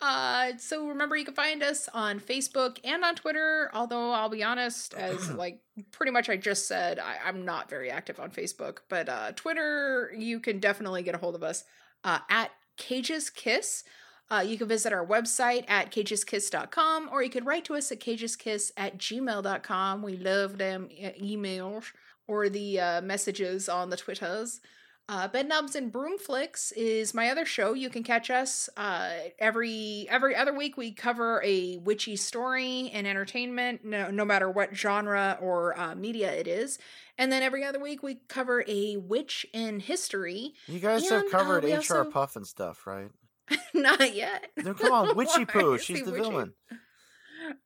Uh, 0.00 0.52
so 0.58 0.86
remember, 0.88 1.16
you 1.16 1.24
can 1.24 1.32
find 1.32 1.62
us 1.62 1.88
on 1.94 2.20
Facebook 2.20 2.76
and 2.84 3.02
on 3.02 3.14
Twitter. 3.14 3.70
Although 3.72 4.10
I'll 4.10 4.28
be 4.28 4.42
honest, 4.44 4.92
as 4.92 5.30
like 5.34 5.60
pretty 5.92 6.12
much 6.12 6.28
I 6.28 6.36
just 6.36 6.68
said, 6.68 6.98
I, 6.98 7.16
I'm 7.24 7.46
not 7.46 7.70
very 7.70 7.90
active 7.90 8.20
on 8.20 8.30
Facebook. 8.30 8.80
But 8.90 9.08
uh, 9.08 9.32
Twitter, 9.32 10.12
you 10.14 10.40
can 10.40 10.58
definitely 10.60 11.02
get 11.02 11.14
a 11.14 11.18
hold 11.18 11.34
of 11.34 11.42
us 11.42 11.64
uh, 12.04 12.18
at 12.28 12.50
Cages 12.76 13.30
Kiss. 13.30 13.84
Uh, 14.30 14.40
you 14.40 14.58
can 14.58 14.68
visit 14.68 14.92
our 14.92 15.06
website 15.06 15.64
at 15.68 15.90
cageskiss.com 15.90 17.08
or 17.12 17.22
you 17.22 17.30
can 17.30 17.44
write 17.44 17.64
to 17.66 17.74
us 17.74 17.90
at 17.92 18.00
cageskiss 18.00 18.72
at 18.76 18.98
gmail.com. 18.98 20.02
We 20.02 20.16
love 20.16 20.58
them 20.58 20.88
e- 20.90 21.36
emails 21.36 21.84
or 22.26 22.48
the 22.48 22.80
uh, 22.80 23.00
messages 23.00 23.68
on 23.68 23.90
the 23.90 23.96
Twitters. 23.96 24.60
Uh, 25.06 25.28
Bedknobs 25.28 25.74
and 25.74 25.92
Broomflicks 25.92 26.72
is 26.74 27.12
my 27.12 27.28
other 27.28 27.44
show. 27.44 27.74
You 27.74 27.90
can 27.90 28.02
catch 28.02 28.30
us 28.30 28.70
uh, 28.76 29.10
every 29.38 30.06
every 30.08 30.34
other 30.34 30.54
week. 30.56 30.78
We 30.78 30.92
cover 30.92 31.42
a 31.44 31.76
witchy 31.76 32.16
story 32.16 32.90
and 32.94 33.06
entertainment, 33.06 33.84
no, 33.84 34.10
no 34.10 34.24
matter 34.24 34.50
what 34.50 34.74
genre 34.74 35.36
or 35.42 35.78
uh, 35.78 35.94
media 35.94 36.32
it 36.32 36.48
is. 36.48 36.78
And 37.18 37.30
then 37.30 37.42
every 37.42 37.64
other 37.64 37.78
week 37.78 38.02
we 38.02 38.20
cover 38.28 38.64
a 38.66 38.96
witch 38.96 39.44
in 39.52 39.80
history. 39.80 40.54
You 40.66 40.80
guys 40.80 41.06
have 41.10 41.24
And, 41.24 41.34
uh, 41.34 41.38
covered 41.38 41.64
HR 41.64 41.76
also- 41.76 42.10
Pufnstuf, 42.10 42.86
right? 42.86 43.10
Not 43.74 44.14
yet. 44.14 44.46
No, 44.56 44.72
come 44.72 44.90
on, 44.92 45.08
Witchiepoo. 45.16 45.78
She's 45.80 46.02
the 46.02 46.12
witchy? 46.12 46.22
villain. 46.30 46.54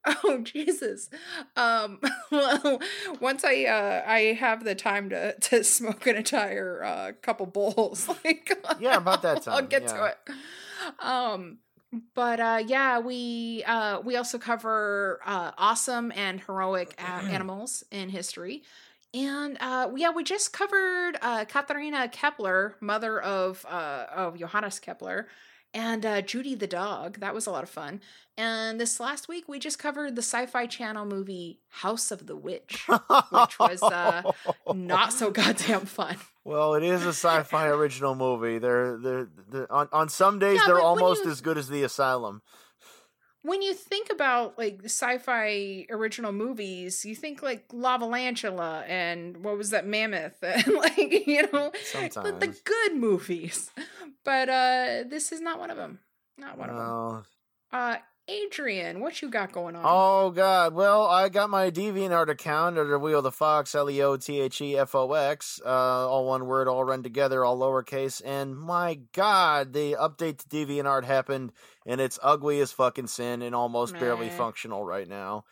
Oh 0.24 0.39
Jesus! 0.43 1.11
Um, 1.57 2.01
well, 2.30 2.80
once 3.20 3.45
I 3.45 3.64
uh, 3.64 4.03
I 4.07 4.36
have 4.39 4.64
the 4.64 4.74
time 4.74 5.11
to 5.11 5.34
to 5.39 5.62
smoke 5.64 6.07
an 6.07 6.16
entire 6.16 6.82
uh, 6.82 7.12
couple 7.22 7.47
bowls, 7.47 8.09
like 8.24 8.51
Yeah, 8.80 8.97
about 8.97 9.22
that 9.22 9.43
time. 9.43 9.55
I'll 9.55 9.66
get 9.66 9.82
yeah. 9.82 9.93
to 9.93 10.05
it. 10.07 10.18
Um, 11.05 11.59
but 12.14 12.41
uh, 12.41 12.62
yeah, 12.66 12.99
we 12.99 13.64
uh, 13.66 14.01
we 14.01 14.16
also 14.16 14.39
cover 14.39 15.20
uh, 15.24 15.53
awesome 15.57 16.12
and 16.14 16.41
heroic 16.41 16.95
a- 16.99 17.03
animals 17.03 17.84
in 17.91 18.09
history. 18.09 18.62
And 19.14 19.57
uh, 19.61 19.91
yeah, 19.97 20.11
we 20.11 20.22
just 20.22 20.53
covered 20.53 21.16
uh, 21.22 21.47
Katharina 21.47 22.09
Kepler, 22.09 22.76
mother 22.80 23.20
of 23.20 23.64
uh, 23.68 24.07
of 24.14 24.39
Johannes 24.39 24.78
Kepler, 24.80 25.28
and 25.74 26.04
uh, 26.06 26.22
Judy 26.22 26.54
the 26.54 26.66
dog. 26.66 27.20
That 27.20 27.34
was 27.34 27.46
a 27.46 27.50
lot 27.50 27.62
of 27.62 27.70
fun. 27.70 28.00
And 28.36 28.80
this 28.80 29.00
last 29.00 29.26
week, 29.28 29.48
we 29.48 29.58
just 29.58 29.78
covered 29.78 30.14
the 30.14 30.22
Sci-Fi 30.22 30.66
Channel 30.66 31.04
movie 31.06 31.58
House 31.68 32.10
of 32.12 32.26
the 32.26 32.36
Witch, 32.36 32.86
which 32.88 33.58
was 33.58 33.82
uh, 33.82 34.22
not 34.72 35.12
so 35.12 35.30
goddamn 35.32 35.86
fun. 35.86 36.16
Well, 36.44 36.74
it 36.74 36.82
is 36.84 37.04
a 37.04 37.08
sci-fi 37.08 37.66
original 37.68 38.14
movie. 38.14 38.58
They're 38.58 38.96
they're, 38.96 39.28
they're 39.50 39.72
on 39.72 39.88
on 39.92 40.08
some 40.08 40.38
days 40.38 40.60
Yeah, 40.60 40.66
they're 40.68 40.80
almost 40.80 41.24
you- 41.24 41.30
as 41.30 41.40
good 41.40 41.58
as 41.58 41.68
The 41.68 41.82
Asylum. 41.82 42.42
When 43.49 43.62
you 43.62 43.74
think 43.74 44.11
about 44.11 44.59
like 44.59 44.82
the 44.82 44.88
sci-fi 44.88 45.86
original 45.90 46.32
movies, 46.32 47.05
you 47.05 47.14
think 47.14 47.42
like 47.42 47.66
Lavalantula 47.68 48.84
and 48.88 49.42
what 49.44 49.57
was 49.57 49.70
that 49.70 49.86
Mammoth 49.86 50.36
and 50.42 50.74
like 50.74 51.26
you 51.26 51.42
know 51.53 51.72
the, 52.24 52.32
the 52.40 52.57
good 52.64 52.96
movies. 52.96 53.70
But 54.24 54.49
uh 54.49 55.05
this 55.09 55.32
is 55.32 55.40
not 55.40 55.59
one 55.59 55.70
of 55.70 55.76
them. 55.76 55.99
Not 56.36 56.59
one 56.59 56.70
of 56.70 56.76
them. 56.76 56.84
Uh 57.72 57.96
Adrian, 58.29 59.01
what 59.01 59.22
you 59.22 59.31
got 59.31 59.53
going 59.53 59.74
on? 59.74 59.83
Oh 59.87 60.31
God! 60.31 60.74
Well, 60.74 61.07
I 61.07 61.31
got 61.31 61.49
my 61.49 61.70
DeviantArt 61.70 62.29
account 62.29 62.79
under 62.79 62.99
Leo 62.99 63.22
the 63.22 63.33
Fox, 63.33 63.74
L 63.74 63.89
E 63.89 64.03
O 64.03 64.18
T 64.18 64.41
H 64.41 64.61
E 64.61 64.76
F 64.76 64.95
O 64.95 65.12
X, 65.14 65.61
uh, 65.64 65.68
all 65.68 66.26
one 66.26 66.47
word, 66.47 66.68
all 66.68 66.85
run 66.85 67.03
together, 67.03 67.43
all 67.43 67.59
lowercase. 67.59 68.20
And 68.22 68.57
my 68.57 69.01
God, 69.14 69.72
the 69.72 69.97
update 69.99 70.39
to 70.39 70.49
DeviantArt 70.49 71.05
happened, 71.05 71.53
and 71.87 72.03
it's 72.03 72.18
ugly 72.22 72.61
as 72.61 72.70
fucking 72.70 73.07
sin 73.07 73.41
and 73.41 73.55
almost 73.55 73.99
barely 73.99 74.29
functional 74.29 74.85
right 74.85 75.09
now. 75.09 75.45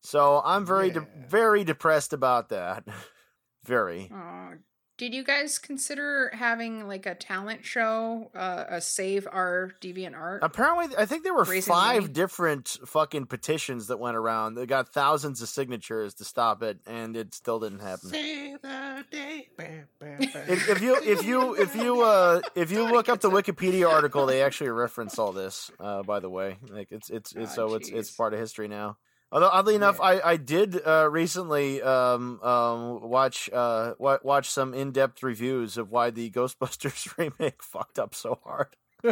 So 0.00 0.40
I'm 0.44 0.64
very, 0.66 0.90
de- 0.90 1.06
very 1.28 1.64
depressed 1.64 2.12
about 2.12 2.48
that. 2.50 2.84
very. 3.64 4.10
Aw, 4.12 4.52
did 4.96 5.12
you 5.14 5.24
guys 5.24 5.58
consider 5.58 6.30
having 6.32 6.86
like 6.86 7.06
a 7.06 7.14
talent 7.14 7.64
show, 7.64 8.30
uh, 8.34 8.64
a 8.68 8.80
save 8.80 9.26
our 9.30 9.72
deviant 9.80 10.14
art? 10.14 10.40
Apparently, 10.42 10.96
I 10.96 11.04
think 11.06 11.24
there 11.24 11.34
were 11.34 11.44
Raising 11.44 11.72
five 11.72 12.02
money. 12.02 12.12
different 12.12 12.78
fucking 12.86 13.26
petitions 13.26 13.88
that 13.88 13.98
went 13.98 14.16
around. 14.16 14.54
They 14.54 14.66
got 14.66 14.88
thousands 14.90 15.42
of 15.42 15.48
signatures 15.48 16.14
to 16.14 16.24
stop 16.24 16.62
it, 16.62 16.78
and 16.86 17.16
it 17.16 17.34
still 17.34 17.58
didn't 17.60 17.80
happen. 17.80 18.10
Save 18.10 18.62
the 18.62 19.04
day. 19.10 19.48
If, 20.00 20.68
if 20.68 20.82
you 20.82 20.96
if 21.02 21.24
you 21.24 21.54
if 21.54 21.74
you 21.74 22.02
uh 22.02 22.40
if 22.54 22.70
you 22.70 22.84
look 22.90 23.08
up 23.08 23.20
the 23.20 23.30
Wikipedia 23.30 23.88
article, 23.90 24.26
they 24.26 24.42
actually 24.42 24.70
reference 24.70 25.18
all 25.18 25.32
this. 25.32 25.70
Uh, 25.80 26.02
by 26.02 26.20
the 26.20 26.28
way, 26.28 26.58
like 26.70 26.88
it's 26.92 27.10
it's 27.10 27.32
it's 27.34 27.52
Ah, 27.52 27.54
so 27.54 27.74
it's 27.74 27.88
it's 27.88 28.10
part 28.10 28.34
of 28.34 28.40
history 28.40 28.68
now. 28.68 28.96
Although 29.34 29.50
oddly 29.52 29.74
enough, 29.74 29.96
Yeah. 29.98 30.04
I 30.06 30.30
I 30.32 30.36
did 30.36 30.80
uh, 30.86 31.08
recently 31.10 31.82
um 31.82 32.40
um 32.40 33.02
watch 33.02 33.50
uh 33.52 33.94
wa- 33.98 34.20
watch 34.22 34.48
some 34.48 34.72
in 34.72 34.92
depth 34.92 35.22
reviews 35.24 35.76
of 35.76 35.90
why 35.90 36.10
the 36.10 36.30
Ghostbusters 36.38 37.18
remake 37.18 37.60
fucked 37.62 37.98
up 37.98 38.14
so 38.14 38.38
hard, 38.44 38.76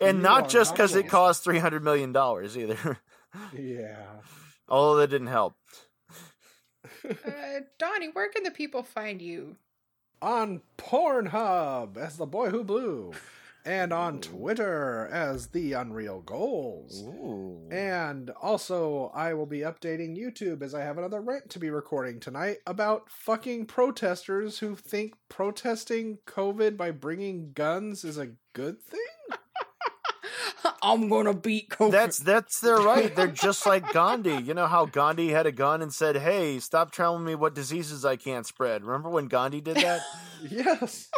and 0.00 0.18
You 0.18 0.22
not 0.22 0.48
just 0.48 0.72
because 0.72 0.94
it 0.94 1.08
cost 1.08 1.42
three 1.42 1.58
hundred 1.58 1.82
million 1.82 2.12
dollars 2.12 2.56
either. 2.56 2.98
yeah. 3.52 4.06
Although 4.68 5.00
that 5.00 5.08
didn't 5.10 5.26
help. 5.26 5.54
uh, 7.04 7.60
Donnie, 7.78 8.08
where 8.12 8.28
can 8.30 8.44
the 8.44 8.50
people 8.50 8.82
find 8.82 9.20
you? 9.20 9.56
On 10.22 10.62
Pornhub 10.78 11.96
as 11.96 12.16
the 12.16 12.26
boy 12.26 12.50
who 12.50 12.62
blew, 12.62 13.12
and 13.64 13.92
on 13.92 14.20
Twitter 14.20 15.08
as 15.10 15.48
the 15.48 15.72
Unreal 15.72 16.20
Goals. 16.20 17.02
Ooh. 17.02 17.68
And 17.70 18.30
also, 18.30 19.10
I 19.14 19.34
will 19.34 19.46
be 19.46 19.60
updating 19.60 20.16
YouTube 20.18 20.62
as 20.62 20.74
I 20.74 20.82
have 20.82 20.98
another 20.98 21.20
rant 21.20 21.50
to 21.50 21.58
be 21.58 21.70
recording 21.70 22.20
tonight 22.20 22.58
about 22.66 23.10
fucking 23.10 23.66
protesters 23.66 24.58
who 24.58 24.74
think 24.74 25.14
protesting 25.28 26.18
COVID 26.26 26.76
by 26.76 26.90
bringing 26.90 27.52
guns 27.52 28.04
is 28.04 28.18
a 28.18 28.32
good 28.52 28.82
thing. 28.82 29.00
I'm 30.82 31.08
gonna 31.08 31.34
beat 31.34 31.70
COVID. 31.70 31.92
That's 31.92 32.18
that's 32.18 32.60
their 32.60 32.78
right. 32.78 33.14
They're 33.14 33.28
just 33.28 33.66
like 33.66 33.92
Gandhi. 33.92 34.42
You 34.42 34.54
know 34.54 34.66
how 34.66 34.86
Gandhi 34.86 35.28
had 35.28 35.46
a 35.46 35.52
gun 35.52 35.80
and 35.80 35.92
said, 35.92 36.16
"Hey, 36.16 36.58
stop 36.58 36.92
telling 36.92 37.24
me 37.24 37.34
what 37.34 37.54
diseases 37.54 38.04
I 38.04 38.16
can't 38.16 38.46
spread." 38.46 38.84
Remember 38.84 39.08
when 39.08 39.26
Gandhi 39.26 39.60
did 39.60 39.76
that? 39.76 40.02
Yes. 40.50 41.08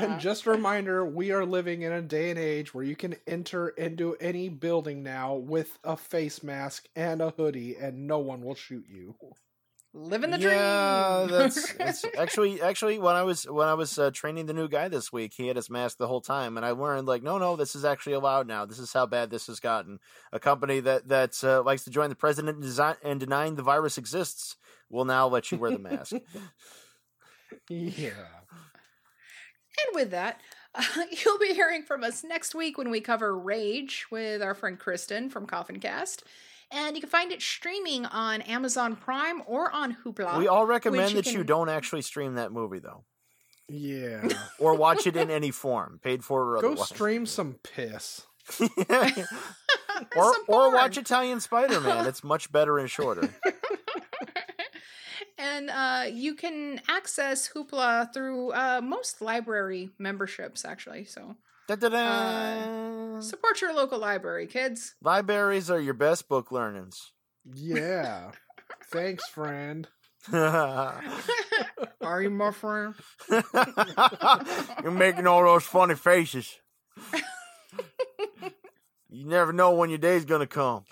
And 0.00 0.20
just 0.20 0.46
a 0.46 0.50
reminder, 0.50 1.04
we 1.04 1.32
are 1.32 1.44
living 1.44 1.82
in 1.82 1.92
a 1.92 2.02
day 2.02 2.30
and 2.30 2.38
age 2.38 2.74
where 2.74 2.84
you 2.84 2.96
can 2.96 3.16
enter 3.26 3.68
into 3.68 4.16
any 4.20 4.48
building 4.48 5.02
now 5.02 5.34
with 5.34 5.78
a 5.84 5.96
face 5.96 6.42
mask 6.42 6.86
and 6.96 7.20
a 7.20 7.30
hoodie, 7.30 7.76
and 7.76 8.06
no 8.06 8.18
one 8.18 8.42
will 8.42 8.54
shoot 8.54 8.84
you. 8.88 9.14
Living 9.92 10.30
the 10.30 10.38
yeah, 10.38 11.26
dream. 11.26 11.36
that's, 11.36 11.72
that's 11.72 12.04
actually 12.18 12.62
actually 12.62 13.00
when 13.00 13.16
I 13.16 13.24
was 13.24 13.42
when 13.44 13.66
I 13.66 13.74
was 13.74 13.98
uh, 13.98 14.12
training 14.12 14.46
the 14.46 14.52
new 14.52 14.68
guy 14.68 14.86
this 14.86 15.12
week, 15.12 15.32
he 15.36 15.48
had 15.48 15.56
his 15.56 15.68
mask 15.68 15.98
the 15.98 16.06
whole 16.06 16.20
time, 16.20 16.56
and 16.56 16.64
I 16.64 16.70
learned 16.70 17.08
like, 17.08 17.24
no, 17.24 17.38
no, 17.38 17.56
this 17.56 17.74
is 17.74 17.84
actually 17.84 18.12
allowed 18.12 18.46
now. 18.46 18.64
This 18.64 18.78
is 18.78 18.92
how 18.92 19.06
bad 19.06 19.30
this 19.30 19.48
has 19.48 19.58
gotten. 19.58 19.98
A 20.32 20.38
company 20.38 20.78
that 20.78 21.08
that 21.08 21.42
uh, 21.42 21.62
likes 21.64 21.82
to 21.84 21.90
join 21.90 22.08
the 22.08 22.14
president 22.14 22.56
in 22.56 22.62
design 22.62 22.96
and 23.02 23.18
denying 23.18 23.56
the 23.56 23.64
virus 23.64 23.98
exists 23.98 24.56
will 24.88 25.04
now 25.04 25.26
let 25.26 25.50
you 25.50 25.58
wear 25.58 25.72
the 25.72 25.78
mask. 25.78 26.12
Yeah. 27.68 28.39
And 29.86 29.94
with 29.94 30.10
that, 30.10 30.40
uh, 30.74 30.82
you'll 31.24 31.38
be 31.38 31.54
hearing 31.54 31.82
from 31.82 32.04
us 32.04 32.22
next 32.24 32.54
week 32.54 32.78
when 32.78 32.90
we 32.90 33.00
cover 33.00 33.36
Rage 33.36 34.06
with 34.10 34.42
our 34.42 34.54
friend 34.54 34.78
Kristen 34.78 35.30
from 35.30 35.46
Coffin 35.46 35.80
Cast. 35.80 36.22
And 36.72 36.94
you 36.94 37.00
can 37.00 37.10
find 37.10 37.32
it 37.32 37.42
streaming 37.42 38.06
on 38.06 38.42
Amazon 38.42 38.94
Prime 38.94 39.42
or 39.46 39.72
on 39.72 39.96
Hoopla. 40.04 40.38
we 40.38 40.46
all 40.46 40.66
recommend 40.66 41.10
you 41.12 41.22
that 41.22 41.32
you 41.32 41.42
don't 41.42 41.68
actually 41.68 42.02
stream 42.02 42.34
that 42.34 42.52
movie 42.52 42.78
though, 42.78 43.04
Yeah. 43.68 44.28
or 44.60 44.74
watch 44.76 45.04
it 45.08 45.16
in 45.16 45.30
any 45.30 45.50
form, 45.50 45.98
paid 46.00 46.22
for 46.24 46.44
or 46.44 46.58
otherwise. 46.58 46.78
Go 46.78 46.84
stream 46.84 47.26
some 47.26 47.56
piss. 47.64 48.22
or 48.60 48.68
Some 50.14 50.44
or 50.46 50.72
watch 50.72 50.96
Italian 50.96 51.40
Spider 51.40 51.80
Man. 51.80 52.06
It's 52.06 52.22
much 52.22 52.50
better 52.52 52.78
and 52.78 52.88
shorter. 52.88 53.28
And 55.40 55.70
uh, 55.70 56.04
you 56.12 56.34
can 56.34 56.80
access 56.88 57.48
Hoopla 57.48 58.12
through 58.12 58.52
uh, 58.52 58.80
most 58.82 59.20
library 59.22 59.90
memberships, 59.98 60.64
actually. 60.64 61.04
So 61.06 61.36
Da-da-da. 61.68 63.20
support 63.20 63.60
your 63.60 63.74
local 63.74 63.98
library, 63.98 64.46
kids. 64.46 64.94
Libraries 65.02 65.70
are 65.70 65.80
your 65.80 65.94
best 65.94 66.28
book 66.28 66.52
learnings. 66.52 67.12
Yeah. 67.54 68.32
Thanks, 68.92 69.26
friend. 69.28 69.88
Are 70.32 71.00
you 72.20 72.28
my 72.28 72.50
friend? 72.50 72.94
You're 74.82 74.90
making 74.92 75.26
all 75.26 75.42
those 75.44 75.62
funny 75.64 75.94
faces. 75.94 76.58
you 79.08 79.24
never 79.26 79.52
know 79.54 79.72
when 79.72 79.88
your 79.88 79.98
day's 79.98 80.26
gonna 80.26 80.46
come. 80.46 80.84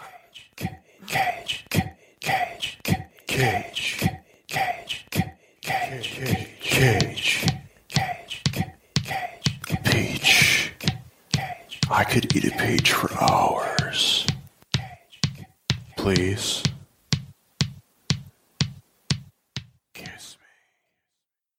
Cage, 0.56 0.70
cage, 1.06 1.66
cage, 2.20 2.78
cage, 2.84 3.18
cage, 3.26 4.07
cage, 6.78 7.44
cage, 7.88 8.40
cage, 8.54 9.60
Peach. 9.82 10.72
Cage. 11.32 11.80
I 11.90 12.04
could 12.04 12.36
eat 12.36 12.44
a 12.44 12.56
peach 12.56 12.92
for 12.92 13.12
hours. 13.20 14.24
Please. 15.96 16.62